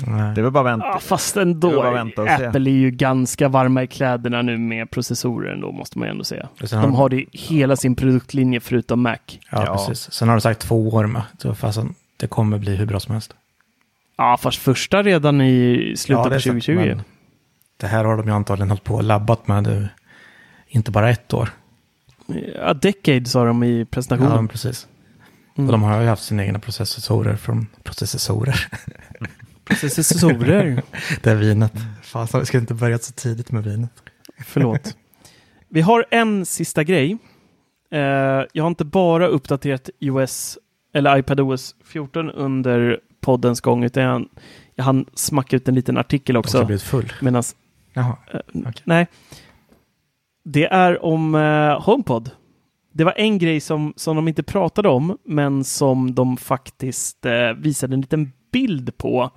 Nej. 0.07 0.35
det 0.35 0.41
är 0.41 0.43
väl 0.43 0.53
bara 0.53 0.65
vänta. 0.65 0.87
Ja, 0.87 0.99
fast 0.99 1.37
ändå. 1.37 1.83
vänta. 1.83 2.23
Apple 2.23 2.71
är 2.71 2.75
ju 2.75 2.91
ganska 2.91 3.49
varma 3.49 3.83
i 3.83 3.87
kläderna 3.87 4.43
nu 4.43 4.59
med 4.59 4.91
processorer 4.91 5.53
ändå, 5.53 5.73
måste 5.73 5.99
man 5.99 6.09
ju 6.09 6.13
ändå 6.13 6.25
säga. 6.25 6.49
De 6.71 6.95
har 6.95 7.09
det 7.09 7.17
i 7.17 7.29
hela 7.33 7.77
sin 7.77 7.97
produktlinje 7.97 8.61
förutom 8.61 9.03
Mac. 9.03 9.17
Ja, 9.27 9.65
Ja. 9.67 9.77
precis. 9.89 10.13
Sen 10.13 10.29
har 10.29 10.37
de 10.37 10.41
sagt 10.41 10.61
två 10.61 10.89
år 10.89 11.07
med. 11.07 11.23
Så 11.39 11.55
fasen, 11.55 11.95
det 12.17 12.27
kommer 12.27 12.59
bli 12.59 12.77
hur 12.77 12.87
bra 12.87 13.01
som 13.01 13.13
helst. 13.13 13.35
Ja, 14.17 14.37
fast 14.41 14.59
första 14.59 15.03
redan 15.03 15.41
i 15.41 15.95
slutet 15.97 16.19
Ja, 16.25 16.25
på 16.25 16.31
sant, 16.31 16.43
2020. 16.43 16.75
men 16.75 17.03
Det 17.77 17.87
här 17.87 18.05
har 18.05 18.17
de 18.17 18.27
ju 18.27 18.33
antagligen 18.35 18.71
hållit 18.71 18.85
på 18.85 18.95
och 18.95 19.03
labbat 19.05 19.47
med 19.49 19.63
nu. 19.63 19.89
Inte 20.69 20.91
bara 20.91 21.11
ett 21.11 21.35
år. 21.35 21.49
Ja, 22.57 22.75
Decade 22.75 23.25
sa 23.25 23.45
de 23.45 23.63
i 23.65 23.79
Ja, 23.79 23.85
presentationen. 23.91 24.35
men 24.37 24.49
precis. 24.49 24.87
Mm. 25.59 25.69
Och 25.69 25.73
de 25.73 25.83
har 25.83 26.01
ju 26.01 26.09
haft 26.09 26.23
sina 26.25 26.45
egna 26.45 26.59
processorer 26.59 27.37
från 27.37 27.67
processorer. 27.83 28.69
Processorer. 29.65 30.83
det 31.23 31.31
är 31.31 31.35
vinet. 31.37 31.73
Fasen, 32.03 32.41
vi 32.41 32.47
ska 32.47 32.59
inte 32.59 32.75
börja 32.75 32.99
så 32.99 33.13
tidigt 33.13 33.53
med 33.53 33.65
vinet. 33.65 33.91
Förlåt. 34.47 34.97
Vi 35.69 35.81
har 35.81 36.05
en 36.11 36.47
sista 36.47 36.85
grej. 36.85 37.19
Eh, 37.91 38.01
jag 38.53 38.65
har 38.65 38.67
inte 38.67 38.85
bara 38.85 39.27
uppdaterat 39.27 39.91
iOS 39.99 40.59
eller 40.95 41.19
iPadOS 41.19 41.75
14 41.85 42.31
under 42.31 43.01
poddens 43.21 43.61
gång, 43.61 43.85
utan 43.85 44.03
jag, 44.03 44.29
jag 44.75 44.85
hann 44.85 45.07
smacka 45.15 45.57
ut 45.57 45.69
en 45.69 45.75
liten 45.75 45.99
artikel 45.99 46.37
också. 46.37 46.65
blivit 46.65 46.83
full. 46.83 47.13
Medans, 47.21 47.57
Jaha. 47.93 48.17
eh, 48.33 48.41
Okej. 48.55 48.73
Nej. 48.85 49.07
Det 50.45 50.65
är 50.67 51.05
om 51.05 51.35
eh, 51.35 51.81
HomePod. 51.83 52.31
Det 52.93 53.05
var 53.05 53.15
en 53.17 53.39
grej 53.39 53.61
som, 53.61 53.93
som 53.97 54.17
de 54.17 54.29
inte 54.29 54.43
pratade 54.43 54.89
om, 54.89 55.19
men 55.25 55.65
som 55.65 56.15
de 56.15 56.37
faktiskt 56.37 57.27
eh, 57.27 57.53
visade 57.57 57.95
en 57.95 58.01
liten 58.01 58.33
bild 58.53 58.97
på 58.99 59.31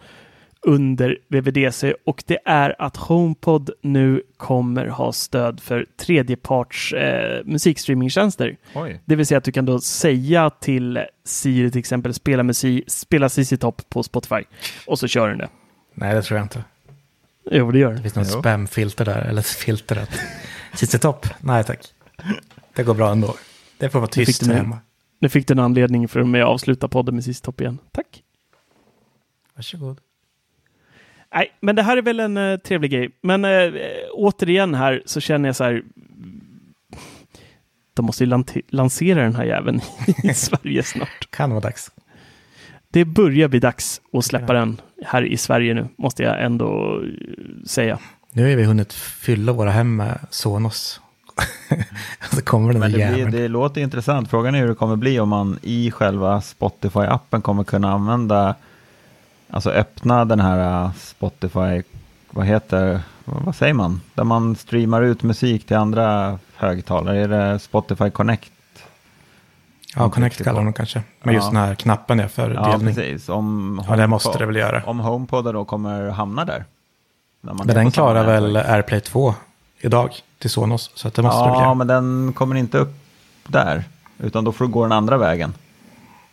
under 0.67 1.17
VVDC 1.27 1.93
och 2.05 2.23
det 2.27 2.37
är 2.45 2.75
att 2.81 2.97
HomePod 2.97 3.69
nu 3.81 4.21
kommer 4.37 4.85
ha 4.87 5.11
stöd 5.11 5.59
för 5.59 5.85
tredjeparts 5.97 6.93
eh, 6.93 7.41
musikstreamingtjänster. 7.45 8.57
Oj. 8.75 9.01
Det 9.05 9.15
vill 9.15 9.25
säga 9.25 9.37
att 9.37 9.43
du 9.43 9.51
kan 9.51 9.65
då 9.65 9.79
säga 9.79 10.49
till 10.49 10.99
Siri 11.23 11.71
till 11.71 11.79
exempel 11.79 12.13
spela 12.13 12.43
musik, 12.43 12.83
spela 12.87 13.29
CC 13.29 13.57
Top 13.59 13.89
på 13.89 14.03
Spotify 14.03 14.43
och 14.87 14.99
så 14.99 15.07
kör 15.07 15.29
den 15.29 15.37
det. 15.37 15.49
Nej, 15.93 16.15
det 16.15 16.21
tror 16.21 16.37
jag 16.37 16.45
inte. 16.45 16.63
Jo, 17.51 17.71
det 17.71 17.79
gör 17.79 17.89
Det 17.89 17.93
den. 17.93 18.03
finns 18.03 18.15
något 18.15 18.27
spamfilter 18.39 19.05
där, 19.05 19.21
eller 19.21 19.41
filtret. 19.41 20.09
CC 20.73 20.99
Topp? 21.01 21.27
Nej 21.39 21.63
tack. 21.63 21.79
Det 22.75 22.83
går 22.83 22.93
bra 22.93 23.11
ändå. 23.11 23.35
Det 23.77 23.89
får 23.89 23.99
vara 23.99 24.09
tyst 24.09 24.41
nu. 24.47 24.53
hemma. 24.53 24.79
Nu 25.19 25.29
fick 25.29 25.47
du 25.47 25.51
en 25.51 25.59
anledning 25.59 26.07
för 26.07 26.23
mig 26.23 26.41
att 26.41 26.47
avsluta 26.47 26.87
podden 26.87 27.15
med 27.15 27.23
CC 27.23 27.41
Top 27.41 27.61
igen. 27.61 27.77
Tack! 27.91 28.23
Varsågod. 29.55 29.99
Nej, 31.33 31.51
men 31.59 31.75
det 31.75 31.83
här 31.83 31.97
är 31.97 32.01
väl 32.01 32.19
en 32.19 32.37
eh, 32.37 32.57
trevlig 32.57 32.91
grej. 32.91 33.09
Men 33.21 33.45
eh, 33.45 33.73
återigen 34.13 34.73
här 34.75 35.03
så 35.05 35.19
känner 35.21 35.49
jag 35.49 35.55
så 35.55 35.63
här. 35.63 35.83
De 37.93 38.05
måste 38.05 38.23
ju 38.23 38.29
lan- 38.29 38.45
lansera 38.69 39.21
den 39.23 39.35
här 39.35 39.43
jäveln 39.45 39.81
i 40.23 40.33
Sverige 40.33 40.83
snart. 40.83 41.31
Kan 41.31 41.49
vara 41.49 41.59
dags. 41.59 41.91
Det 42.89 43.05
börjar 43.05 43.47
bli 43.47 43.59
dags 43.59 44.01
att 44.13 44.25
släppa 44.25 44.53
Ja. 44.53 44.59
den 44.59 44.81
här 45.05 45.23
i 45.25 45.37
Sverige 45.37 45.73
nu, 45.73 45.87
måste 45.97 46.23
jag 46.23 46.43
ändå 46.45 47.01
eh, 47.03 47.63
säga. 47.65 47.99
Nu 48.31 48.49
har 48.49 48.55
vi 48.55 48.63
hunnit 48.63 48.93
fylla 48.93 49.51
våra 49.51 49.71
hem 49.71 49.95
med 49.95 50.19
Sonos. 50.29 51.01
så 52.35 52.41
kommer 52.41 52.71
den 52.73 52.79
Men 52.79 52.91
det, 52.91 53.13
blir, 53.13 53.27
det 53.27 53.47
låter 53.47 53.81
intressant. 53.81 54.29
Frågan 54.29 54.55
är 54.55 54.59
hur 54.59 54.67
det 54.67 54.75
kommer 54.75 54.95
bli 54.95 55.19
om 55.19 55.29
man 55.29 55.59
i 55.61 55.91
själva 55.91 56.39
Spotify-appen 56.39 57.41
kommer 57.41 57.63
kunna 57.63 57.91
använda, 57.93 58.55
alltså 59.49 59.69
öppna 59.69 60.25
den 60.25 60.39
här 60.39 60.85
uh, 60.85 60.93
Spotify, 60.93 61.83
vad 62.31 62.45
heter, 62.45 63.01
vad 63.25 63.55
säger 63.55 63.73
man, 63.73 64.01
där 64.13 64.23
man 64.23 64.55
streamar 64.55 65.01
ut 65.01 65.23
musik 65.23 65.67
till 65.67 65.77
andra 65.77 66.39
högtalare. 66.55 67.19
Är 67.19 67.27
det 67.27 67.59
Spotify 67.59 68.09
Connect? 68.09 68.51
Ja, 69.95 70.09
Connect 70.09 70.43
kallar 70.43 70.63
de 70.63 70.73
kanske. 70.73 71.01
Men 71.23 71.33
just 71.33 71.45
Ja. 71.45 71.51
den 71.51 71.61
här 71.67 71.75
knappen 71.75 72.19
är 72.19 72.27
för 72.27 72.51
Ja, 72.53 72.67
delning. 72.71 72.95
precis. 72.95 73.29
Om 73.29 73.81
Ja, 73.87 73.95
det 73.95 74.03
HomePod- 74.03 74.07
måste 74.07 74.37
det 74.37 74.45
väl 74.45 74.55
göra. 74.55 74.83
Om 74.85 74.99
HomePod 74.99 75.53
då 75.53 75.65
kommer 75.65 76.09
hamna 76.09 76.45
där. 76.45 76.65
Men 77.41 77.67
den 77.67 77.91
klarar 77.91 78.23
väl. 78.25 78.57
AirPlay 78.57 78.99
2 78.99 79.33
idag 79.79 80.11
till 80.45 80.51
Sonos. 80.51 80.91
Så 80.95 81.07
att 81.07 81.13
det 81.13 81.21
måste 81.21 81.37
Ja, 81.37 81.73
men 81.73 81.87
den 81.87 82.33
kommer 82.33 82.55
inte 82.55 82.77
upp 82.77 82.93
där. 83.47 83.83
Utan 84.17 84.43
då 84.43 84.51
får 84.51 84.65
du 84.65 84.71
gå 84.71 84.83
den 84.83 84.91
andra 84.91 85.17
vägen. 85.17 85.53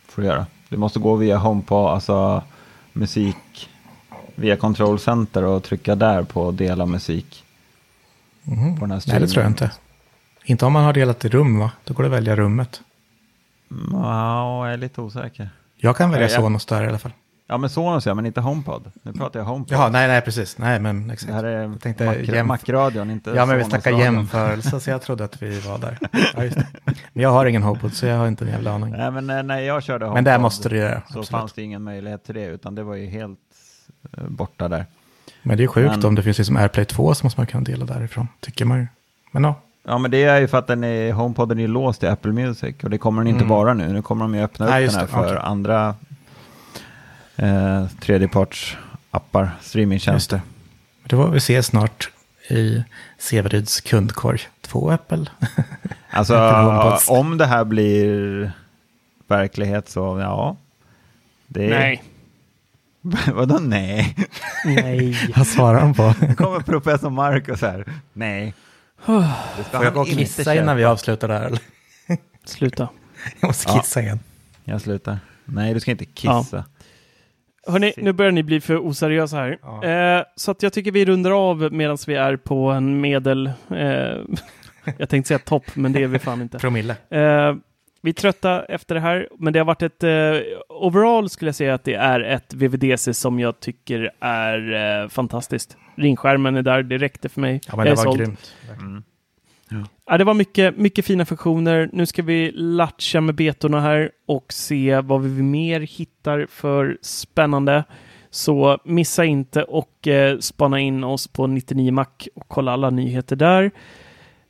Får 0.07 0.21
du 0.21 0.27
göra. 0.27 0.45
Du 0.69 0.77
måste 0.77 0.99
gå 0.99 1.15
via 1.15 1.37
HomePod, 1.37 1.87
alltså 1.89 2.43
musik, 2.93 3.69
via 4.35 4.55
Control 4.55 4.99
Center 4.99 5.43
och 5.43 5.63
trycka 5.63 5.95
där 5.95 6.23
på 6.23 6.51
dela 6.51 6.85
musik. 6.85 7.43
Mhm. 8.43 8.75
På 8.75 8.81
den 8.85 8.91
här 8.91 9.03
Nej, 9.07 9.19
det 9.19 9.27
tror 9.27 9.43
jag 9.43 9.51
inte. 9.51 9.71
Inte 10.43 10.65
om 10.65 10.73
man 10.73 10.83
har 10.83 10.93
delat 10.93 11.25
i 11.25 11.29
rum, 11.29 11.59
va? 11.59 11.71
Då 11.83 11.93
går 11.93 12.03
det 12.03 12.07
att 12.09 12.13
välja 12.15 12.35
rummet. 12.35 12.81
Mm, 13.71 13.89
Ja, 13.93 14.65
jag 14.65 14.73
är 14.73 14.77
lite 14.77 15.01
osäker. 15.01 15.49
Jag 15.77 15.97
kan 15.97 16.11
välja 16.11 16.27
Ja, 16.27 16.33
ja. 16.33 16.41
Sonos 16.41 16.65
där 16.65 16.83
i 16.83 16.87
alla 16.87 16.99
fall. 16.99 17.11
Ja, 17.47 17.57
men 17.57 17.69
Sonos 17.69 18.05
ja, 18.05 18.13
men 18.13 18.25
inte 18.25 18.41
HomePod. 18.41 18.91
Nu 19.03 19.13
pratar 19.13 19.39
jag 19.39 19.45
HomePod. 19.45 19.73
Jaha, 19.73 19.89
nej, 19.89 20.07
nej, 20.07 20.21
precis. 20.21 20.57
Nej, 20.57 20.79
men 20.79 21.09
exakt. 21.11 21.27
Det 21.27 21.33
här 21.35 21.43
är 21.43 21.61
Jag 21.63 21.81
tänkte 21.81 22.05
Mac- 22.05 22.15
jämf- 22.15 22.43
Mac-radion, 22.43 23.11
inte 23.11 23.31
Ja, 23.31 23.45
men 23.45 23.57
vi 23.57 23.63
snackar 23.63 23.91
jämförelse, 23.91 24.79
så 24.79 24.89
jag 24.89 25.01
trodde 25.01 25.23
att 25.23 25.41
vi 25.41 25.59
var 25.59 25.77
där. 25.77 25.97
Ja, 26.35 26.43
just 26.43 26.55
det. 26.57 26.67
Men 26.85 27.23
jag 27.23 27.29
har 27.29 27.45
ingen 27.45 27.63
HomePod, 27.63 27.93
så 27.93 28.05
jag 28.05 28.17
har 28.17 28.27
inte 28.27 28.45
en 28.45 28.51
jävla 28.51 28.71
aning. 28.71 28.91
Nej, 28.97 29.11
men 29.11 29.29
eh, 29.29 29.43
när 29.43 29.59
jag 29.59 29.83
körde 29.83 30.05
HomePod 30.05 30.15
Men 30.17 30.23
där 30.23 30.39
måste 30.39 30.69
du 30.69 30.77
göra, 30.77 30.99
så 31.01 31.05
absolut. 31.05 31.27
fanns 31.29 31.53
det 31.53 31.61
ingen 31.63 31.83
möjlighet 31.83 32.23
till 32.23 32.35
det, 32.35 32.45
utan 32.45 32.75
det 32.75 32.83
var 32.83 32.95
ju 32.95 33.05
helt 33.07 33.39
eh, 34.17 34.23
borta 34.27 34.67
där. 34.67 34.85
Men 35.43 35.57
det 35.57 35.63
är 35.63 35.67
sjukt 35.67 35.91
Men- 35.95 36.05
om 36.05 36.15
det 36.15 36.23
finns 36.23 36.37
liksom 36.37 36.57
AirPlay 36.57 36.85
2 36.85 37.13
så 37.15 37.25
måste 37.25 37.39
man 37.39 37.47
kunna 37.47 37.63
dela 37.63 37.85
därifrån, 37.85 38.27
tycker 38.39 38.65
man 38.65 38.77
ju. 38.79 38.87
Men 39.31 39.43
ja, 39.43 39.55
Ja, 39.87 39.97
men 39.97 40.11
det 40.11 40.23
är 40.23 40.39
ju 40.39 40.47
för 40.47 40.57
att 40.57 40.67
den 40.67 40.83
är, 40.83 41.11
HomePoden 41.13 41.59
är 41.59 41.67
låst 41.67 42.03
i 42.03 42.07
Apple 42.07 42.31
Music 42.31 42.75
och 42.83 42.89
det 42.89 42.97
kommer 42.97 43.21
den 43.21 43.27
inte 43.27 43.43
Mm. 43.43 43.49
vara 43.49 43.73
nu. 43.73 43.93
Nu 43.93 44.01
kommer 44.01 44.25
de 44.25 44.35
ju 44.35 44.41
öppna 44.43 44.65
upp 44.65 44.71
Nej, 44.71 44.85
den 44.87 44.95
här 44.95 45.05
för 45.05 45.25
Okej. 45.25 45.37
andra 45.41 45.95
eh, 47.35 47.85
tredjeparts-appar, 48.01 49.49
streamingtjänster. 49.61 50.41
det 51.03 51.15
var 51.15 51.29
vi 51.29 51.39
ser 51.39 51.61
snart 51.61 52.09
i 52.49 52.83
Severyds 53.17 53.81
kundkorg. 53.81 54.39
Två 54.61 54.91
Apple. 54.91 55.25
Alltså, 56.15 56.35
Apple 56.35 57.15
om 57.17 57.37
det 57.37 57.45
här 57.45 57.63
blir 57.63 58.51
verklighet 59.27 59.89
så, 59.89 60.19
ja. 60.19 60.57
Det 61.47 61.65
är, 61.65 61.69
Nej. 61.69 62.03
Vadå 63.33 63.57
nej? 63.61 64.15
Nej. 64.65 65.17
Vad 65.35 65.47
svarar 65.47 65.79
han 65.79 65.93
på? 65.93 66.13
Nu 66.21 66.35
kommer 66.35 66.59
professor 66.59 67.09
Marcus 67.09 67.61
här. 67.61 67.85
Nej. 68.13 68.53
Får 69.05 69.25
jag 69.71 69.93
gå 69.93 70.01
och 70.01 70.07
kissa 70.07 70.55
innan 70.55 70.77
vi 70.77 70.83
avslutar 70.83 71.27
det 71.27 71.33
här? 71.33 71.45
Eller? 71.45 71.59
Sluta. 72.45 72.89
Jag 73.39 73.47
måste 73.47 73.71
Ja. 73.71 73.79
kissa 73.79 74.01
igen. 74.01 74.19
Jag 74.63 74.81
slutar. 74.81 75.19
Nej, 75.45 75.73
du 75.73 75.79
ska 75.79 75.91
inte 75.91 76.05
kissa. 76.05 76.65
Hörni, 77.67 77.93
nu 77.97 78.13
börjar 78.13 78.31
ni 78.31 78.43
bli 78.43 78.61
för 78.61 78.87
oseriösa 78.87 79.37
här. 79.37 79.57
Ja. 79.61 79.83
Eh, 79.85 80.23
så 80.35 80.51
att 80.51 80.63
jag 80.63 80.73
tycker 80.73 80.91
vi 80.91 81.05
rundar 81.05 81.49
av 81.49 81.73
medan 81.73 81.97
vi 82.07 82.15
är 82.15 82.35
på 82.35 82.69
en 82.71 83.01
medel... 83.01 83.47
Eh, 83.47 83.75
jag 84.97 85.09
tänkte 85.09 85.27
säga 85.27 85.39
topp, 85.39 85.63
men 85.75 85.93
det 85.93 86.03
är 86.03 86.07
vi 86.07 86.19
fan 86.19 86.41
inte. 86.41 86.59
Promille. 86.59 86.95
Eh, 87.09 87.55
Vi 88.01 88.09
är 88.09 88.13
trötta 88.13 88.63
efter 88.65 88.95
det 88.95 89.01
här, 89.01 89.27
men 89.39 89.53
det 89.53 89.59
har 89.59 89.65
varit 89.65 89.81
ett... 89.81 90.03
Eh, 90.03 90.09
overall 90.69 91.29
skulle 91.29 91.47
jag 91.49 91.55
säga 91.55 91.73
att 91.73 91.83
det 91.83 91.93
är 91.95 92.19
ett 92.19 92.53
VVDC 92.53 93.13
som 93.13 93.39
jag 93.39 93.59
tycker 93.59 94.11
är 94.19 95.01
eh, 95.03 95.09
fantastiskt. 95.09 95.77
Ringskärmen 95.95 96.55
är 96.55 96.61
där, 96.61 96.83
det 96.83 96.97
räckte 96.97 97.29
för 97.29 97.41
mig. 97.41 97.61
Ja, 97.67 97.75
men 97.75 97.85
Jag 97.85 97.95
det 97.97 97.97
var 97.97 98.03
såld. 98.03 98.17
grymt. 98.17 98.55
Ja, 100.05 100.17
det 100.17 100.23
var 100.23 100.33
mycket, 100.33 100.77
mycket 100.77 101.05
fina 101.05 101.25
funktioner. 101.25 101.89
Nu 101.93 102.05
ska 102.05 102.21
vi 102.21 102.51
latcha 102.51 103.21
med 103.21 103.35
betorna 103.35 103.81
här 103.81 104.11
och 104.27 104.53
se 104.53 105.01
vad 105.01 105.21
vi 105.21 105.41
mer 105.41 105.79
hittar 105.79 106.47
för 106.49 106.97
spännande. 107.01 107.83
Så 108.29 108.77
missa 108.85 109.25
inte 109.25 109.63
och 109.63 110.07
eh, 110.07 110.37
spana 110.39 110.79
in 110.79 111.03
oss 111.03 111.27
på 111.27 111.47
99 111.47 111.91
Mac 111.91 112.05
och 112.35 112.47
kolla 112.47 112.71
alla 112.71 112.89
nyheter 112.89 113.35
där. 113.35 113.71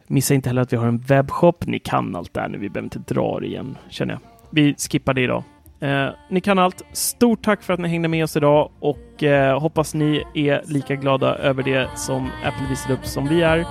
Missa 0.08 0.34
inte 0.34 0.50
heller 0.50 0.62
att 0.62 0.74
vi 0.74 0.78
har 0.78 0.88
en 0.88 1.00
webbshop. 1.00 1.66
Ni 1.66 1.80
kan 1.80 2.16
allt 2.16 2.34
där 2.34 2.48
nu. 2.48 2.58
Vi 2.58 2.70
behöver 2.70 2.86
inte 2.86 3.14
dra 3.14 3.40
det 3.40 3.48
igen, 3.48 3.78
känner 3.90 4.14
jag. 4.14 4.22
Vi 4.50 4.76
skippar 4.76 5.14
det 5.14 5.22
idag. 5.22 5.44
Eh, 5.84 6.10
ni 6.30 6.42
kan 6.42 6.60
allt. 6.60 6.82
Stort 6.92 7.44
tack 7.44 7.64
för 7.64 7.74
att 7.74 7.80
ni 7.80 7.88
hängde 7.88 8.08
med 8.08 8.24
oss 8.24 8.38
idag 8.38 8.72
och 8.80 9.24
eh, 9.24 9.60
hoppas 9.60 9.94
ni 9.94 10.24
är 10.34 10.62
lika 10.66 10.96
glada 10.96 11.36
över 11.36 11.64
det 11.64 11.90
som 11.96 12.30
Apple 12.46 12.68
visade 12.70 12.94
upp 12.94 13.06
som 13.06 13.28
vi 13.28 13.42
är. 13.42 13.66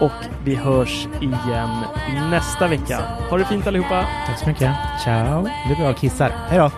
Och 0.00 0.12
vi 0.44 0.54
hörs 0.54 1.06
igen 1.20 1.70
nästa 2.30 2.68
vecka. 2.68 3.00
Ha 3.30 3.38
det 3.38 3.44
fint 3.44 3.66
allihopa! 3.66 4.06
Tack 4.26 4.38
så 4.38 4.48
mycket. 4.48 4.70
Ciao. 5.04 5.42
Nu 5.42 5.74
går 5.74 5.84
jag 5.84 5.90
och 5.90 5.96
kissar. 5.98 6.28
Hej 6.48 6.58
då! 6.58 6.70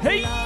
Hej! 0.00 0.45